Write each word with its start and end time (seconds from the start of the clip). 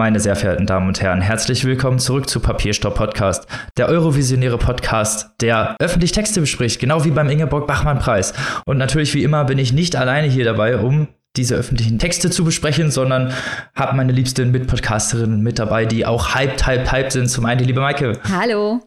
Meine 0.00 0.18
sehr 0.18 0.34
verehrten 0.34 0.64
Damen 0.64 0.88
und 0.88 1.02
Herren, 1.02 1.20
herzlich 1.20 1.66
willkommen 1.66 1.98
zurück 1.98 2.26
zu 2.26 2.40
Papierstopp 2.40 2.94
Podcast, 2.94 3.46
der 3.76 3.90
Eurovisionäre 3.90 4.56
Podcast, 4.56 5.32
der 5.42 5.76
öffentlich 5.78 6.12
Texte 6.12 6.40
bespricht, 6.40 6.80
genau 6.80 7.04
wie 7.04 7.10
beim 7.10 7.28
Ingeborg 7.28 7.66
Bachmann 7.66 7.98
Preis. 7.98 8.32
Und 8.64 8.78
natürlich 8.78 9.12
wie 9.12 9.22
immer 9.22 9.44
bin 9.44 9.58
ich 9.58 9.74
nicht 9.74 9.96
alleine 9.96 10.26
hier 10.26 10.46
dabei, 10.46 10.78
um 10.78 11.08
diese 11.36 11.54
öffentlichen 11.54 11.98
Texte 11.98 12.30
zu 12.30 12.44
besprechen, 12.44 12.90
sondern 12.90 13.34
habe 13.74 13.94
meine 13.94 14.12
liebsten 14.12 14.50
Mitpodcasterinnen 14.50 15.42
mit 15.42 15.58
dabei, 15.58 15.84
die 15.84 16.06
auch 16.06 16.34
hyped, 16.34 16.66
hyped, 16.66 16.90
hyped 16.90 17.12
sind. 17.12 17.28
Zum 17.28 17.44
einen 17.44 17.58
die 17.58 17.66
liebe 17.66 17.82
Maike. 17.82 18.18
Hallo. 18.32 18.80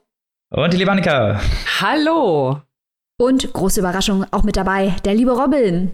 Und 0.50 0.74
die 0.74 0.78
liebe 0.78 0.92
Annika. 0.92 1.40
Hallo. 1.80 2.60
Und 3.22 3.54
große 3.54 3.82
Überraschung 3.82 4.26
auch 4.32 4.42
mit 4.42 4.58
dabei, 4.58 4.96
der 5.06 5.14
liebe 5.14 5.34
Robin. 5.34 5.92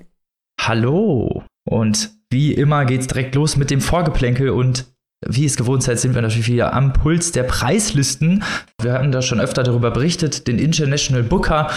Hallo. 0.62 1.44
Und 1.70 2.10
wie 2.32 2.54
immer 2.54 2.86
geht's 2.86 3.08
direkt 3.08 3.36
los 3.36 3.58
mit 3.58 3.70
dem 3.70 3.82
Vorgeplänkel 3.82 4.52
und 4.52 4.86
wie 5.26 5.46
es 5.46 5.58
gewohnt 5.58 5.84
seid, 5.84 6.00
sind 6.00 6.16
wir 6.16 6.22
natürlich 6.22 6.48
wieder 6.48 6.74
am 6.74 6.94
Puls 6.94 7.34
der 7.34 7.44
Preislisten. 7.44 8.44
Wir 8.82 8.94
hatten 8.94 9.12
da 9.12 9.22
schon 9.22 9.42
öfter 9.42 9.64
darüber 9.64 9.92
berichtet, 9.92 10.48
den 10.48 10.60
International 10.60 11.24
Booker. 11.24 11.70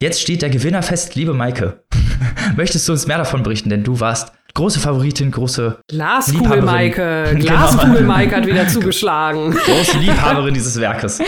Jetzt 0.00 0.22
steht 0.22 0.40
der 0.40 0.48
Gewinner 0.48 0.82
fest, 0.82 1.14
liebe 1.14 1.34
Maike. 1.34 1.84
Möchtest 2.56 2.88
du 2.88 2.92
uns 2.92 3.06
mehr 3.06 3.18
davon 3.18 3.42
berichten? 3.42 3.68
Denn 3.68 3.84
du 3.84 4.00
warst 4.00 4.32
große 4.56 4.80
Favoritin, 4.80 5.30
große 5.30 5.78
Glaskugel 5.88 6.62
Maike. 6.62 7.26
Genau. 7.36 7.44
Glaskugel 7.44 8.02
Maike 8.02 8.36
hat 8.36 8.46
wieder 8.46 8.66
zugeschlagen. 8.68 9.52
Große 9.52 9.98
Liebhaberin 9.98 10.54
dieses 10.54 10.80
Werkes. 10.80 11.20
Äh, 11.20 11.24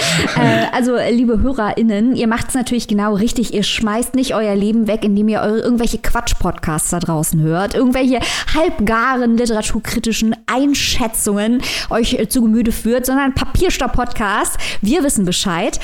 also, 0.72 0.96
liebe 1.10 1.40
HörerInnen, 1.40 2.16
ihr 2.16 2.26
macht 2.26 2.48
es 2.48 2.54
natürlich 2.54 2.88
genau 2.88 3.14
richtig. 3.14 3.52
Ihr 3.52 3.62
schmeißt 3.62 4.14
nicht 4.14 4.34
euer 4.34 4.54
Leben 4.54 4.86
weg, 4.86 5.04
indem 5.04 5.28
ihr 5.28 5.40
eure 5.40 5.58
irgendwelche 5.58 5.98
Quatsch-Podcasts 5.98 6.90
da 6.90 7.00
draußen 7.00 7.40
hört, 7.40 7.74
irgendwelche 7.74 8.20
halbgaren 8.54 9.36
literaturkritischen 9.36 10.34
Einschätzungen 10.46 11.60
euch 11.90 12.14
äh, 12.14 12.28
zu 12.28 12.42
Gemüte 12.42 12.72
führt, 12.72 13.04
sondern 13.06 13.34
Papierstopp-Podcast. 13.34 14.56
Wir 14.80 15.04
wissen 15.04 15.24
Bescheid. 15.24 15.78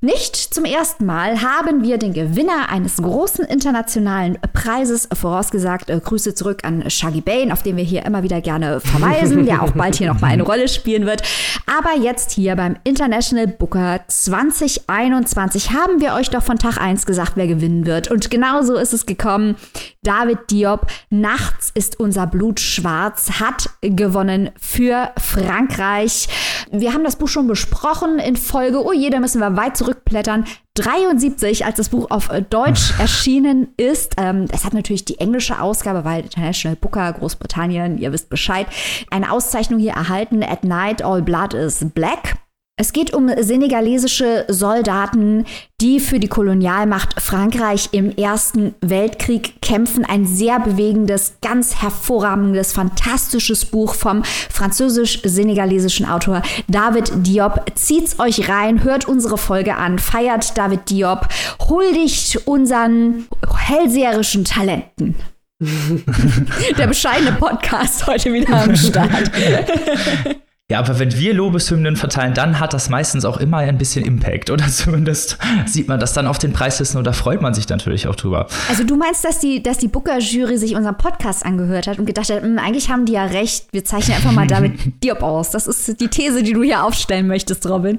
Nicht 0.00 0.36
zum 0.36 0.64
ersten 0.64 1.06
Mal 1.06 1.42
haben 1.42 1.82
wir 1.82 1.98
den 1.98 2.12
Gewinner 2.12 2.68
eines 2.68 2.98
großen 2.98 3.44
internationalen 3.44 4.38
Preises 4.52 5.08
vorausgesagt. 5.12 5.90
Äh, 5.90 5.98
Grüße 5.98 6.36
zurück 6.36 6.60
an 6.62 6.88
Shaggy 6.88 7.20
Bane, 7.20 7.52
auf 7.52 7.64
den 7.64 7.76
wir 7.76 7.82
hier 7.82 8.06
immer 8.06 8.22
wieder 8.22 8.40
gerne 8.40 8.78
verweisen, 8.78 9.44
der 9.44 9.60
auch 9.60 9.72
bald 9.72 9.96
hier 9.96 10.06
nochmal 10.06 10.30
eine 10.30 10.44
Rolle 10.44 10.68
spielen 10.68 11.04
wird. 11.04 11.22
Aber 11.66 12.00
jetzt 12.00 12.30
hier 12.30 12.54
beim 12.54 12.76
International 12.84 13.48
Booker 13.48 13.98
2021 14.06 15.72
haben 15.72 16.00
wir 16.00 16.14
euch 16.14 16.30
doch 16.30 16.44
von 16.44 16.60
Tag 16.60 16.80
1 16.80 17.04
gesagt, 17.04 17.32
wer 17.34 17.48
gewinnen 17.48 17.84
wird. 17.84 18.08
Und 18.08 18.30
genau 18.30 18.62
so 18.62 18.76
ist 18.76 18.94
es 18.94 19.04
gekommen. 19.04 19.56
David 20.04 20.52
Diop, 20.52 20.86
Nachts 21.10 21.72
ist 21.74 21.98
unser 21.98 22.28
Blut 22.28 22.60
schwarz, 22.60 23.40
hat 23.40 23.68
gewonnen 23.80 24.50
für 24.60 25.10
Frankreich. 25.18 26.28
Wir 26.70 26.94
haben 26.94 27.02
das 27.02 27.16
Buch 27.16 27.28
schon 27.28 27.48
besprochen 27.48 28.20
in 28.20 28.36
Folge, 28.36 28.84
oh 28.84 28.92
je, 28.92 29.10
da 29.10 29.18
müssen 29.18 29.40
wir 29.40 29.56
weit 29.56 29.76
zurückblättern. 29.88 30.44
73, 30.74 31.64
als 31.64 31.76
das 31.76 31.88
Buch 31.88 32.10
auf 32.10 32.28
Deutsch 32.50 32.92
erschienen 33.00 33.68
ist. 33.76 34.14
Ähm, 34.16 34.46
es 34.52 34.64
hat 34.64 34.74
natürlich 34.74 35.04
die 35.04 35.18
englische 35.18 35.60
Ausgabe, 35.60 36.04
weil 36.04 36.22
International 36.22 36.76
Booker, 36.76 37.12
Großbritannien, 37.12 37.98
ihr 37.98 38.12
wisst 38.12 38.28
Bescheid, 38.28 38.66
eine 39.10 39.32
Auszeichnung 39.32 39.80
hier 39.80 39.92
erhalten. 39.92 40.42
At 40.42 40.64
Night 40.64 41.02
All 41.02 41.22
Blood 41.22 41.54
is 41.54 41.84
Black. 41.94 42.36
Es 42.80 42.92
geht 42.92 43.12
um 43.12 43.28
senegalesische 43.40 44.44
Soldaten, 44.46 45.46
die 45.80 45.98
für 45.98 46.20
die 46.20 46.28
Kolonialmacht 46.28 47.20
Frankreich 47.20 47.88
im 47.90 48.16
Ersten 48.16 48.76
Weltkrieg 48.80 49.60
kämpfen. 49.60 50.04
Ein 50.04 50.26
sehr 50.26 50.60
bewegendes, 50.60 51.38
ganz 51.42 51.82
hervorragendes, 51.82 52.72
fantastisches 52.72 53.64
Buch 53.64 53.94
vom 53.94 54.22
französisch-senegalesischen 54.22 56.06
Autor 56.06 56.42
David 56.68 57.10
Diop. 57.26 57.64
Zieht's 57.74 58.20
euch 58.20 58.48
rein, 58.48 58.84
hört 58.84 59.08
unsere 59.08 59.38
Folge 59.38 59.74
an, 59.74 59.98
feiert 59.98 60.56
David 60.56 60.88
Diop, 60.88 61.26
huldigt 61.68 62.46
unseren 62.46 63.26
hellseherischen 63.56 64.44
Talenten. 64.44 65.16
Der 66.78 66.86
bescheidene 66.86 67.32
Podcast 67.32 68.06
heute 68.06 68.32
wieder 68.32 68.54
am 68.54 68.76
Start. 68.76 69.32
Ja, 70.70 70.80
aber 70.80 70.98
wenn 70.98 71.16
wir 71.16 71.32
Lobeshymnen 71.32 71.96
verteilen, 71.96 72.34
dann 72.34 72.60
hat 72.60 72.74
das 72.74 72.90
meistens 72.90 73.24
auch 73.24 73.38
immer 73.38 73.56
ein 73.56 73.78
bisschen 73.78 74.04
Impact. 74.04 74.50
Oder 74.50 74.66
zumindest 74.68 75.38
sieht 75.64 75.88
man 75.88 75.98
das 75.98 76.12
dann 76.12 76.26
auf 76.26 76.38
den 76.38 76.52
Preislisten 76.52 76.98
und 76.98 77.06
da 77.06 77.14
freut 77.14 77.40
man 77.40 77.54
sich 77.54 77.66
natürlich 77.70 78.06
auch 78.06 78.14
drüber. 78.14 78.48
Also 78.68 78.84
du 78.84 78.96
meinst, 78.96 79.24
dass 79.24 79.38
die, 79.38 79.62
dass 79.62 79.78
die 79.78 79.88
Booker-Jury 79.88 80.58
sich 80.58 80.76
unseren 80.76 80.98
Podcast 80.98 81.46
angehört 81.46 81.86
hat 81.86 81.98
und 81.98 82.04
gedacht 82.04 82.28
hat, 82.28 82.42
hm, 82.42 82.58
eigentlich 82.58 82.90
haben 82.90 83.06
die 83.06 83.14
ja 83.14 83.24
recht, 83.24 83.68
wir 83.72 83.86
zeichnen 83.86 84.16
einfach 84.16 84.32
mal 84.32 84.46
David 84.46 84.78
Diop 85.02 85.22
aus. 85.22 85.52
Das 85.52 85.66
ist 85.66 85.98
die 86.02 86.08
These, 86.08 86.42
die 86.42 86.52
du 86.52 86.62
hier 86.62 86.84
aufstellen 86.84 87.28
möchtest, 87.28 87.66
Robin. 87.66 87.98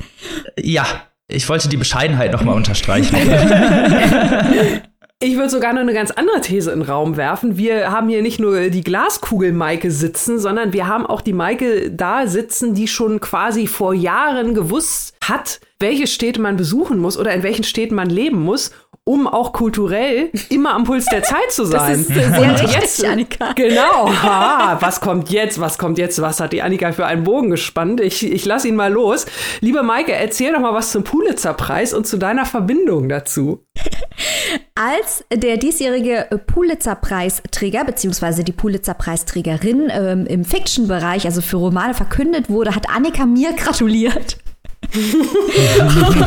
Ja, 0.60 0.86
ich 1.28 1.50
wollte 1.50 1.70
die 1.70 1.78
Bescheidenheit 1.78 2.32
nochmal 2.32 2.56
unterstreichen. 2.56 3.16
Ich 5.22 5.36
würde 5.36 5.50
sogar 5.50 5.74
noch 5.74 5.82
eine 5.82 5.94
ganz 5.94 6.12
andere 6.12 6.40
These 6.40 6.72
in 6.72 6.80
den 6.80 6.90
Raum 6.90 7.18
werfen. 7.18 7.58
Wir 7.58 7.92
haben 7.92 8.08
hier 8.08 8.22
nicht 8.22 8.40
nur 8.40 8.70
die 8.70 8.86
Glaskugel-Maike 8.86 9.92
sitzen, 9.92 10.40
sondern 10.40 10.72
wir 10.72 10.88
haben 10.88 11.06
auch 11.06 11.20
die 11.20 11.34
Maike 11.34 11.92
da 11.92 12.26
sitzen, 12.26 12.74
die 12.74 12.88
schon 12.88 13.20
quasi 13.20 13.68
vor 13.68 13.94
Jahren 13.94 14.54
gewusst 14.54 15.18
hat, 15.22 15.60
welche 15.80 16.08
Städte 16.08 16.42
man 16.42 16.58
besuchen 16.58 17.00
muss 17.00 17.18
oder 17.18 17.34
in 17.34 17.42
welchen 17.42 17.64
Städten 17.64 17.96
man 17.96 18.10
leben 18.10 18.42
muss, 18.42 18.72
um 19.06 19.28
auch 19.28 19.54
kulturell 19.54 20.30
immer 20.50 20.76
am 20.76 20.84
Puls 20.84 21.06
der 21.06 21.24
Zeit 21.24 21.52
zu 21.52 21.66
sein. 21.66 22.06
Das 22.08 22.18
ist 22.18 22.34
sehr 22.34 22.42
und 22.42 22.50
richtig, 22.50 22.76
jetzt, 22.76 23.06
Annika. 23.06 23.54
Genau. 23.54 24.12
Ha, 24.22 24.78
was 24.82 25.02
kommt 25.02 25.30
jetzt? 25.32 25.60
Was 25.60 25.78
kommt 25.78 25.98
jetzt? 25.98 26.22
Was 26.22 26.40
hat 26.40 26.54
die 26.54 26.62
Annika 26.62 26.92
für 26.92 27.06
einen 27.06 27.24
Bogen 27.24 27.50
gespannt? 27.50 28.02
Ich, 28.02 28.30
ich 28.30 28.46
lasse 28.46 28.68
ihn 28.68 28.76
mal 28.76 28.92
los. 28.92 29.26
Liebe 29.62 29.82
Maike, 29.82 30.12
erzähl 30.12 30.54
doch 30.54 30.60
mal 30.60 30.74
was 30.74 30.92
zum 30.92 31.04
Pulitzer-Preis 31.04 31.94
und 31.94 32.06
zu 32.06 32.18
deiner 32.18 32.46
Verbindung 32.46 33.10
dazu. 33.10 33.66
Als 34.76 35.26
der 35.34 35.58
diesjährige 35.58 36.42
Pulitzer-Preisträger 36.46 37.86
bzw. 37.86 38.44
die 38.44 38.52
Pulitzer-Preisträgerin 38.52 39.90
ähm, 39.92 40.26
im 40.28 40.46
Fiction-Bereich, 40.46 41.26
also 41.26 41.42
für 41.42 41.58
Romane, 41.58 41.94
verkündet 41.94 42.50
wurde, 42.50 42.76
hat 42.76 42.90
Annika 42.90 43.26
mir 43.26 43.54
gratuliert. 43.54 44.38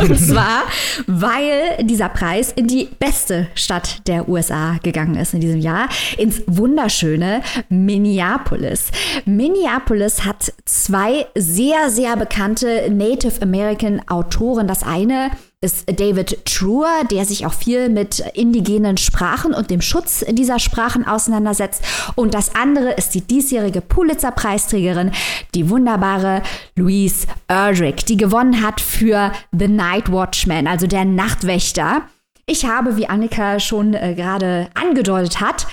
und 0.02 0.18
zwar, 0.18 0.62
weil 1.06 1.84
dieser 1.84 2.08
Preis 2.08 2.52
in 2.52 2.68
die 2.68 2.88
beste 2.98 3.48
Stadt 3.54 4.06
der 4.06 4.28
USA 4.28 4.76
gegangen 4.82 5.16
ist 5.16 5.34
in 5.34 5.40
diesem 5.40 5.60
Jahr, 5.60 5.88
ins 6.16 6.42
wunderschöne 6.46 7.42
Minneapolis. 7.68 8.90
Minneapolis 9.24 10.24
hat 10.24 10.52
zwei 10.64 11.26
sehr, 11.34 11.90
sehr 11.90 12.16
bekannte 12.16 12.88
Native 12.90 13.42
American 13.42 14.00
Autoren. 14.08 14.68
Das 14.68 14.82
eine 14.82 15.30
ist 15.62 15.88
David 15.98 16.44
Truer, 16.44 17.04
der 17.10 17.24
sich 17.24 17.46
auch 17.46 17.54
viel 17.54 17.88
mit 17.88 18.18
indigenen 18.34 18.96
Sprachen 18.96 19.54
und 19.54 19.70
dem 19.70 19.80
Schutz 19.80 20.24
dieser 20.28 20.58
Sprachen 20.58 21.06
auseinandersetzt. 21.06 21.82
Und 22.16 22.34
das 22.34 22.54
andere 22.54 22.92
ist 22.92 23.14
die 23.14 23.20
diesjährige 23.20 23.80
Pulitzer-Preisträgerin, 23.80 25.12
die 25.54 25.70
wunderbare 25.70 26.42
Louise 26.74 27.28
Erdrich, 27.46 28.04
die 28.04 28.16
gewonnen 28.16 28.60
hat 28.60 28.80
für 28.80 29.32
The 29.52 29.68
Night 29.68 30.10
Watchman, 30.10 30.66
also 30.66 30.86
der 30.86 31.04
Nachtwächter. 31.04 32.02
Ich 32.44 32.66
habe, 32.66 32.96
wie 32.96 33.08
Annika 33.08 33.60
schon 33.60 33.94
äh, 33.94 34.14
gerade 34.16 34.68
angedeutet 34.74 35.40
hat, 35.40 35.68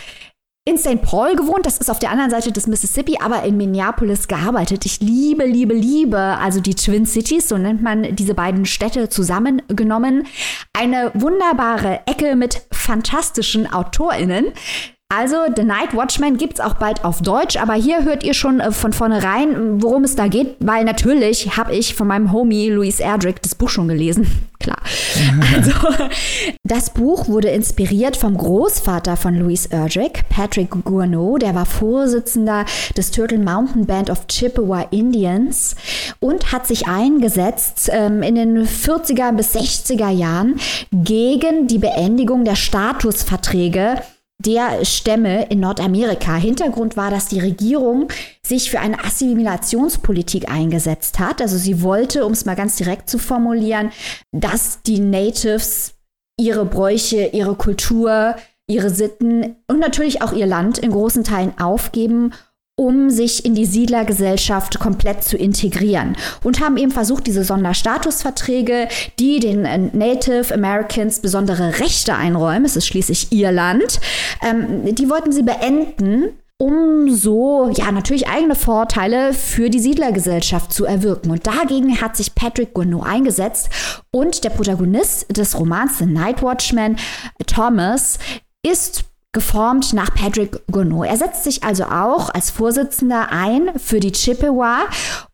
in 0.65 0.77
St. 0.77 1.01
Paul 1.01 1.35
gewohnt, 1.35 1.65
das 1.65 1.77
ist 1.77 1.89
auf 1.89 1.99
der 1.99 2.11
anderen 2.11 2.29
Seite 2.29 2.51
des 2.51 2.67
Mississippi, 2.67 3.17
aber 3.19 3.43
in 3.43 3.57
Minneapolis 3.57 4.27
gearbeitet. 4.27 4.85
Ich 4.85 4.99
liebe, 4.99 5.45
liebe, 5.45 5.73
liebe, 5.73 6.17
also 6.17 6.59
die 6.59 6.75
Twin 6.75 7.05
Cities, 7.05 7.49
so 7.49 7.57
nennt 7.57 7.81
man 7.81 8.15
diese 8.15 8.35
beiden 8.35 8.65
Städte 8.65 9.09
zusammengenommen. 9.09 10.27
Eine 10.73 11.11
wunderbare 11.15 12.01
Ecke 12.05 12.35
mit 12.35 12.61
fantastischen 12.71 13.71
AutorInnen. 13.71 14.53
Also, 15.11 15.37
The 15.55 15.63
Night 15.63 15.95
Watchman 15.95 16.37
gibt's 16.37 16.59
auch 16.59 16.75
bald 16.75 17.03
auf 17.03 17.23
Deutsch, 17.23 17.57
aber 17.57 17.73
hier 17.73 18.03
hört 18.05 18.23
ihr 18.23 18.35
schon 18.35 18.59
äh, 18.59 18.71
von 18.71 18.93
vornherein, 18.93 19.81
worum 19.81 20.03
es 20.03 20.15
da 20.15 20.27
geht, 20.27 20.57
weil 20.59 20.83
natürlich 20.83 21.57
habe 21.57 21.75
ich 21.75 21.95
von 21.95 22.07
meinem 22.07 22.31
Homie 22.31 22.69
Louis 22.69 22.99
Erdrich 22.99 23.37
das 23.41 23.55
Buch 23.55 23.69
schon 23.69 23.87
gelesen. 23.87 24.27
Klar. 24.59 24.77
Also, 25.55 25.71
das 26.63 26.91
Buch 26.91 27.27
wurde 27.27 27.47
inspiriert 27.47 28.17
vom 28.17 28.37
Großvater 28.37 29.17
von 29.17 29.33
Louis 29.33 29.65
Erdrich, 29.65 30.21
Patrick 30.29 30.69
Gourneau, 30.83 31.39
der 31.39 31.55
war 31.55 31.65
Vorsitzender 31.65 32.65
des 32.95 33.09
Turtle 33.09 33.39
Mountain 33.39 33.87
Band 33.87 34.11
of 34.11 34.27
Chippewa 34.27 34.81
Indians 34.91 35.75
und 36.19 36.51
hat 36.51 36.67
sich 36.67 36.87
eingesetzt 36.87 37.89
ähm, 37.91 38.21
in 38.21 38.35
den 38.35 38.67
40er 38.67 39.31
bis 39.31 39.55
60er 39.55 40.09
Jahren 40.09 40.59
gegen 40.91 41.65
die 41.67 41.79
Beendigung 41.79 42.45
der 42.45 42.55
Statusverträge 42.55 44.03
der 44.39 44.85
Stämme 44.85 45.47
in 45.49 45.59
Nordamerika. 45.59 46.35
Hintergrund 46.35 46.95
war, 46.95 47.11
dass 47.11 47.27
die 47.27 47.39
Regierung 47.39 48.07
sich 48.41 48.71
für 48.71 48.79
eine 48.79 49.03
Assimilationspolitik 49.03 50.49
eingesetzt 50.49 51.19
hat. 51.19 51.41
Also 51.41 51.57
sie 51.57 51.81
wollte, 51.83 52.25
um 52.25 52.31
es 52.31 52.45
mal 52.45 52.55
ganz 52.55 52.77
direkt 52.77 53.09
zu 53.09 53.19
formulieren, 53.19 53.91
dass 54.31 54.81
die 54.81 54.99
Natives 54.99 55.95
ihre 56.39 56.65
Bräuche, 56.65 57.27
ihre 57.33 57.55
Kultur, 57.55 58.35
ihre 58.67 58.89
Sitten 58.89 59.57
und 59.67 59.79
natürlich 59.79 60.21
auch 60.21 60.31
ihr 60.31 60.45
Land 60.45 60.77
in 60.77 60.91
großen 60.91 61.25
Teilen 61.25 61.59
aufgeben 61.59 62.31
um 62.79 63.09
sich 63.09 63.43
in 63.43 63.55
die 63.55 63.65
Siedlergesellschaft 63.65 64.79
komplett 64.79 65.21
zu 65.25 65.35
integrieren 65.35 66.15
und 66.45 66.61
haben 66.61 66.77
eben 66.77 66.91
versucht, 66.91 67.27
diese 67.27 67.43
Sonderstatusverträge, 67.43 68.87
die 69.19 69.41
den 69.41 69.65
äh, 69.65 69.77
Native 69.77 70.53
Americans 70.53 71.19
besondere 71.19 71.81
Rechte 71.81 72.15
einräumen, 72.15 72.63
es 72.63 72.77
ist 72.77 72.87
schließlich 72.87 73.33
ihr 73.33 73.51
Land, 73.51 73.99
ähm, 74.41 74.95
die 74.95 75.09
wollten 75.09 75.33
sie 75.33 75.43
beenden 75.43 76.29
um 76.61 77.09
so, 77.09 77.71
ja, 77.73 77.89
natürlich 77.89 78.27
eigene 78.27 78.55
Vorteile 78.55 79.33
für 79.33 79.69
die 79.69 79.79
Siedlergesellschaft 79.79 80.73
zu 80.73 80.83
erwirken. 80.83 81.31
Und 81.31 81.47
dagegen 81.47 82.01
hat 82.01 82.17
sich 82.17 82.35
Patrick 82.35 82.73
Gounod 82.73 83.05
eingesetzt 83.05 83.69
und 84.11 84.43
der 84.43 84.49
Protagonist 84.49 85.37
des 85.37 85.57
Romans 85.57 85.99
The 85.99 86.05
Night 86.05 86.41
Watchman, 86.41 86.97
Thomas, 87.47 88.19
ist 88.61 89.05
geformt 89.31 89.93
nach 89.93 90.13
Patrick 90.13 90.59
Gounod. 90.71 91.07
Er 91.07 91.17
setzt 91.17 91.43
sich 91.43 91.63
also 91.63 91.85
auch 91.85 92.29
als 92.29 92.49
Vorsitzender 92.49 93.31
ein 93.31 93.71
für 93.77 93.99
die 93.99 94.11
Chippewa 94.11 94.79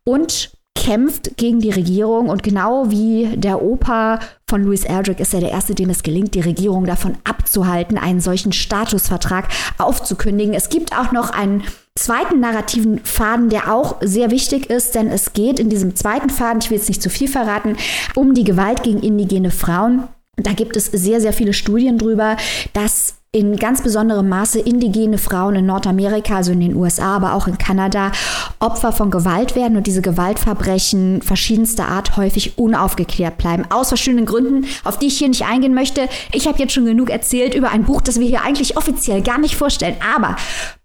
und 0.03 0.51
kämpft 0.75 1.37
gegen 1.37 1.61
die 1.61 1.71
Regierung 1.71 2.29
und 2.29 2.43
genau 2.43 2.91
wie 2.91 3.37
der 3.37 3.63
Opa 3.63 4.19
von 4.47 4.63
Louis 4.63 4.83
Erdrich 4.83 5.19
ist 5.19 5.33
er 5.33 5.39
der 5.39 5.51
Erste, 5.51 5.73
dem 5.73 5.89
es 5.89 6.03
gelingt, 6.03 6.35
die 6.35 6.41
Regierung 6.41 6.85
davon 6.85 7.17
abzuhalten, 7.23 7.97
einen 7.97 8.19
solchen 8.19 8.51
Statusvertrag 8.51 9.47
aufzukündigen. 9.77 10.53
Es 10.53 10.69
gibt 10.69 10.95
auch 10.95 11.11
noch 11.11 11.31
einen 11.31 11.63
zweiten 11.97 12.41
narrativen 12.41 12.99
Faden, 12.99 13.49
der 13.49 13.73
auch 13.73 13.95
sehr 14.01 14.29
wichtig 14.29 14.69
ist, 14.69 14.93
denn 14.93 15.09
es 15.09 15.33
geht 15.33 15.59
in 15.59 15.69
diesem 15.69 15.95
zweiten 15.95 16.29
Faden, 16.29 16.59
ich 16.61 16.69
will 16.69 16.77
jetzt 16.77 16.89
nicht 16.89 17.01
zu 17.01 17.09
viel 17.09 17.29
verraten, 17.29 17.77
um 18.13 18.33
die 18.33 18.43
Gewalt 18.43 18.83
gegen 18.83 18.99
indigene 18.99 19.51
Frauen. 19.51 20.03
Da 20.35 20.51
gibt 20.51 20.75
es 20.75 20.87
sehr, 20.87 21.21
sehr 21.21 21.33
viele 21.33 21.53
Studien 21.53 21.97
drüber, 21.97 22.35
dass 22.73 23.15
in 23.35 23.57
ganz 23.57 23.81
besonderem 23.81 24.29
Maße 24.29 24.59
indigene 24.59 25.17
Frauen 25.17 25.55
in 25.55 25.65
Nordamerika, 25.65 26.37
also 26.37 26.53
in 26.53 26.61
den 26.61 26.73
USA, 26.73 27.17
aber 27.17 27.33
auch 27.33 27.47
in 27.47 27.57
Kanada, 27.57 28.13
Opfer 28.59 28.93
von 28.93 29.11
Gewalt 29.11 29.57
werden 29.57 29.75
und 29.75 29.87
diese 29.87 30.01
Gewaltverbrechen 30.01 31.21
verschiedenster 31.21 31.89
Art 31.89 32.15
häufig 32.15 32.57
unaufgeklärt 32.57 33.37
bleiben. 33.37 33.65
Aus 33.69 33.89
verschiedenen 33.89 34.25
Gründen, 34.25 34.65
auf 34.85 34.99
die 34.99 35.07
ich 35.07 35.17
hier 35.17 35.27
nicht 35.27 35.43
eingehen 35.43 35.73
möchte. 35.73 36.07
Ich 36.31 36.47
habe 36.47 36.59
jetzt 36.59 36.71
schon 36.71 36.85
genug 36.85 37.09
erzählt 37.09 37.55
über 37.55 37.71
ein 37.71 37.83
Buch, 37.83 37.99
das 37.99 38.21
wir 38.21 38.27
hier 38.27 38.43
eigentlich 38.43 38.77
offiziell 38.77 39.21
gar 39.21 39.37
nicht 39.37 39.57
vorstellen. 39.57 39.97
Aber 40.15 40.37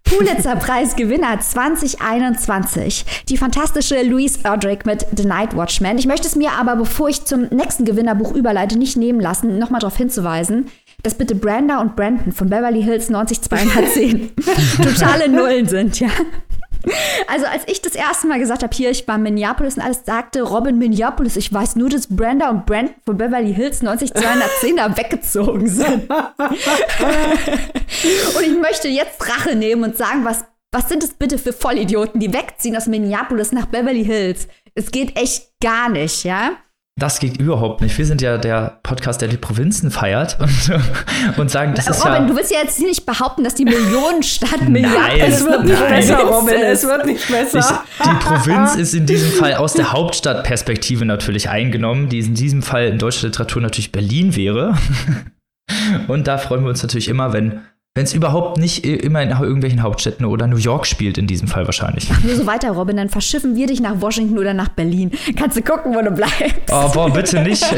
Pulitzer-Preisgewinner 0.03 1.39
2021. 1.39 3.05
Die 3.29 3.37
fantastische 3.37 4.03
Louise 4.03 4.39
Erdrich 4.43 4.79
mit 4.83 5.05
The 5.15 5.23
Night 5.25 5.55
Watchman. 5.55 5.97
Ich 5.97 6.05
möchte 6.05 6.27
es 6.27 6.35
mir 6.35 6.51
aber, 6.51 6.75
bevor 6.75 7.07
ich 7.07 7.23
zum 7.23 7.43
nächsten 7.43 7.85
Gewinnerbuch 7.85 8.33
überleite, 8.33 8.77
nicht 8.77 8.97
nehmen 8.97 9.21
lassen, 9.21 9.57
nochmal 9.57 9.79
darauf 9.79 9.95
hinzuweisen, 9.95 10.69
dass 11.03 11.15
bitte 11.15 11.35
Brenda 11.35 11.79
und 11.79 11.95
Brandon 11.95 12.31
von 12.31 12.49
Beverly 12.49 12.83
Hills 12.83 13.09
90210 13.09 14.31
totale 14.83 15.29
Nullen 15.29 15.67
sind, 15.67 15.99
ja. 15.99 16.09
Also 17.27 17.45
als 17.45 17.63
ich 17.67 17.81
das 17.81 17.93
erste 17.93 18.27
Mal 18.27 18.39
gesagt 18.39 18.63
habe, 18.63 18.75
hier, 18.75 18.89
ich 18.89 19.07
war 19.07 19.15
in 19.15 19.23
Minneapolis 19.23 19.77
und 19.77 19.83
alles 19.83 20.01
sagte 20.05 20.41
Robin 20.41 20.77
Minneapolis, 20.77 21.35
ich 21.35 21.53
weiß 21.53 21.75
nur, 21.75 21.89
dass 21.89 22.07
Brenda 22.07 22.49
und 22.49 22.65
Brandon 22.65 22.95
von 23.05 23.17
Beverly 23.17 23.53
Hills 23.53 23.83
90210 23.83 24.77
da 24.77 24.97
weggezogen 24.97 25.67
sind. 25.67 26.09
und 26.09 26.23
ich 28.43 28.57
möchte 28.59 28.87
jetzt 28.87 29.29
Rache 29.29 29.55
nehmen 29.55 29.83
und 29.83 29.97
sagen, 29.97 30.25
was, 30.25 30.45
was 30.71 30.89
sind 30.89 31.03
es 31.03 31.13
bitte 31.13 31.37
für 31.37 31.53
Vollidioten, 31.53 32.19
die 32.19 32.33
wegziehen 32.33 32.75
aus 32.75 32.87
Minneapolis 32.87 33.51
nach 33.51 33.67
Beverly 33.67 34.03
Hills? 34.03 34.47
Es 34.73 34.89
geht 34.91 35.15
echt 35.17 35.51
gar 35.61 35.89
nicht, 35.89 36.23
ja. 36.23 36.53
Das 37.01 37.19
geht 37.19 37.37
überhaupt 37.37 37.81
nicht. 37.81 37.97
Wir 37.97 38.05
sind 38.05 38.21
ja 38.21 38.37
der 38.37 38.77
Podcast, 38.83 39.23
der 39.23 39.27
die 39.27 39.37
Provinzen 39.37 39.89
feiert 39.89 40.37
und, 40.39 40.71
und 41.39 41.49
sagen, 41.49 41.73
das 41.73 41.87
ist 41.87 42.05
Robin, 42.05 42.21
ja. 42.21 42.27
du 42.27 42.35
willst 42.35 42.51
ja 42.51 42.59
jetzt 42.59 42.79
nicht 42.79 43.07
behaupten, 43.07 43.43
dass 43.43 43.55
die 43.55 43.65
Millionenstadt 43.65 44.69
Milliarden. 44.69 45.19
Es 45.19 45.43
wird 45.43 45.63
nicht 45.65 45.79
nein. 45.79 45.89
besser, 45.89 46.19
Robin. 46.19 46.61
Es 46.61 46.83
wird 46.83 47.05
nicht 47.07 47.27
besser. 47.27 47.83
Ich, 47.97 48.05
die 48.05 48.23
Provinz 48.23 48.75
ist 48.75 48.93
in 48.93 49.07
diesem 49.07 49.31
Fall 49.31 49.55
aus 49.55 49.73
der 49.73 49.91
Hauptstadtperspektive 49.91 51.03
natürlich 51.05 51.49
eingenommen, 51.49 52.07
die 52.07 52.19
in 52.19 52.35
diesem 52.35 52.61
Fall 52.61 52.85
in 52.85 52.99
deutscher 52.99 53.25
Literatur 53.25 53.63
natürlich 53.63 53.91
Berlin 53.91 54.35
wäre. 54.35 54.77
Und 56.07 56.27
da 56.27 56.37
freuen 56.37 56.61
wir 56.61 56.69
uns 56.69 56.83
natürlich 56.83 57.07
immer, 57.07 57.33
wenn 57.33 57.61
wenn 57.93 58.05
es 58.05 58.13
überhaupt 58.13 58.57
nicht 58.57 58.85
immer 58.85 59.21
in 59.21 59.31
irgendwelchen 59.31 59.81
Hauptstädten 59.81 60.25
oder 60.25 60.47
New 60.47 60.55
York 60.57 60.87
spielt, 60.87 61.17
in 61.17 61.27
diesem 61.27 61.49
Fall 61.49 61.65
wahrscheinlich. 61.65 62.09
Mach 62.09 62.23
nur 62.23 62.35
so 62.35 62.45
weiter, 62.47 62.71
Robin, 62.71 62.95
dann 62.95 63.09
verschiffen 63.09 63.55
wir 63.57 63.67
dich 63.67 63.81
nach 63.81 63.99
Washington 63.99 64.37
oder 64.37 64.53
nach 64.53 64.69
Berlin. 64.69 65.11
Kannst 65.35 65.57
du 65.57 65.61
gucken, 65.61 65.93
wo 65.93 66.01
du 66.01 66.11
bleibst. 66.11 66.55
Oh, 66.71 66.89
boah, 66.93 67.11
bitte 67.11 67.41
nicht. 67.43 67.63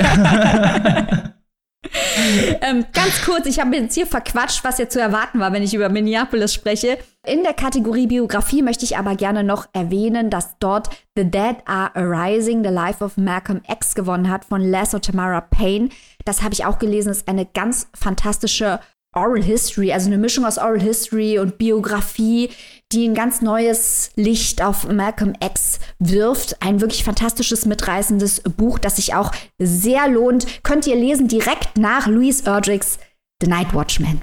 ähm, 2.62 2.86
ganz 2.94 3.24
kurz, 3.25 3.48
ich 3.48 3.60
habe 3.60 3.71
mir 3.71 3.81
jetzt 3.81 3.95
hier 3.95 4.06
verquatscht, 4.06 4.63
was 4.63 4.77
jetzt 4.77 4.94
zu 4.94 5.01
erwarten 5.01 5.39
war, 5.39 5.51
wenn 5.51 5.63
ich 5.63 5.74
über 5.74 5.89
Minneapolis 5.89 6.54
spreche. 6.54 7.00
In 7.25 7.42
der 7.42 7.54
Kategorie 7.54 8.06
Biografie 8.06 8.62
möchte 8.62 8.86
ich 8.86 8.98
aber 8.98 9.15
gerne 9.15 9.44
noch 9.44 9.65
erwähnen, 9.74 10.30
dass 10.30 10.60
dort 10.60 10.89
The 11.15 11.24
Dead 11.24 11.56
Are 11.65 11.95
Arising, 11.95 12.63
The 12.63 12.69
Life 12.69 13.04
of 13.04 13.18
Malcolm 13.18 13.62
X 13.68 13.95
gewonnen 13.95 14.30
hat 14.30 14.45
von 14.45 14.62
Les 14.62 14.92
Tamara 14.92 15.42
Payne. 15.42 15.89
Das 16.25 16.44
habe 16.44 16.54
ich 16.54 16.65
auch 16.65 16.77
gelesen, 16.77 17.10
ist 17.10 17.27
eine 17.27 17.48
ganz 17.48 17.88
fantastische 17.95 18.80
Oral 19.13 19.44
History, 19.44 19.92
also 19.92 20.07
eine 20.07 20.18
Mischung 20.18 20.45
aus 20.45 20.57
Oral 20.57 20.81
History 20.81 21.39
und 21.39 21.57
Biografie, 21.57 22.50
die 22.92 23.07
ein 23.07 23.15
ganz 23.15 23.42
neues 23.42 24.12
Licht 24.15 24.62
auf 24.62 24.88
Malcolm 24.88 25.33
X 25.44 25.80
wirft. 26.00 26.62
Ein 26.62 26.81
wirklich 26.81 27.04
fantastisches, 27.04 27.65
mitreißendes 27.65 28.42
Buch, 28.57 28.80
das 28.80 28.98
sich 28.98 29.15
auch 29.15 29.31
sehr 29.60 30.07
lohnt. 30.07 30.63
Könnt 30.63 30.88
ihr 30.88 30.95
lesen 30.95 31.27
direkt 31.27 31.77
nach 31.77 32.07
Louise 32.07 32.44
Erdrichs 32.45 33.00
The 33.42 33.48
Night 33.48 33.74
Watchman. 33.74 34.21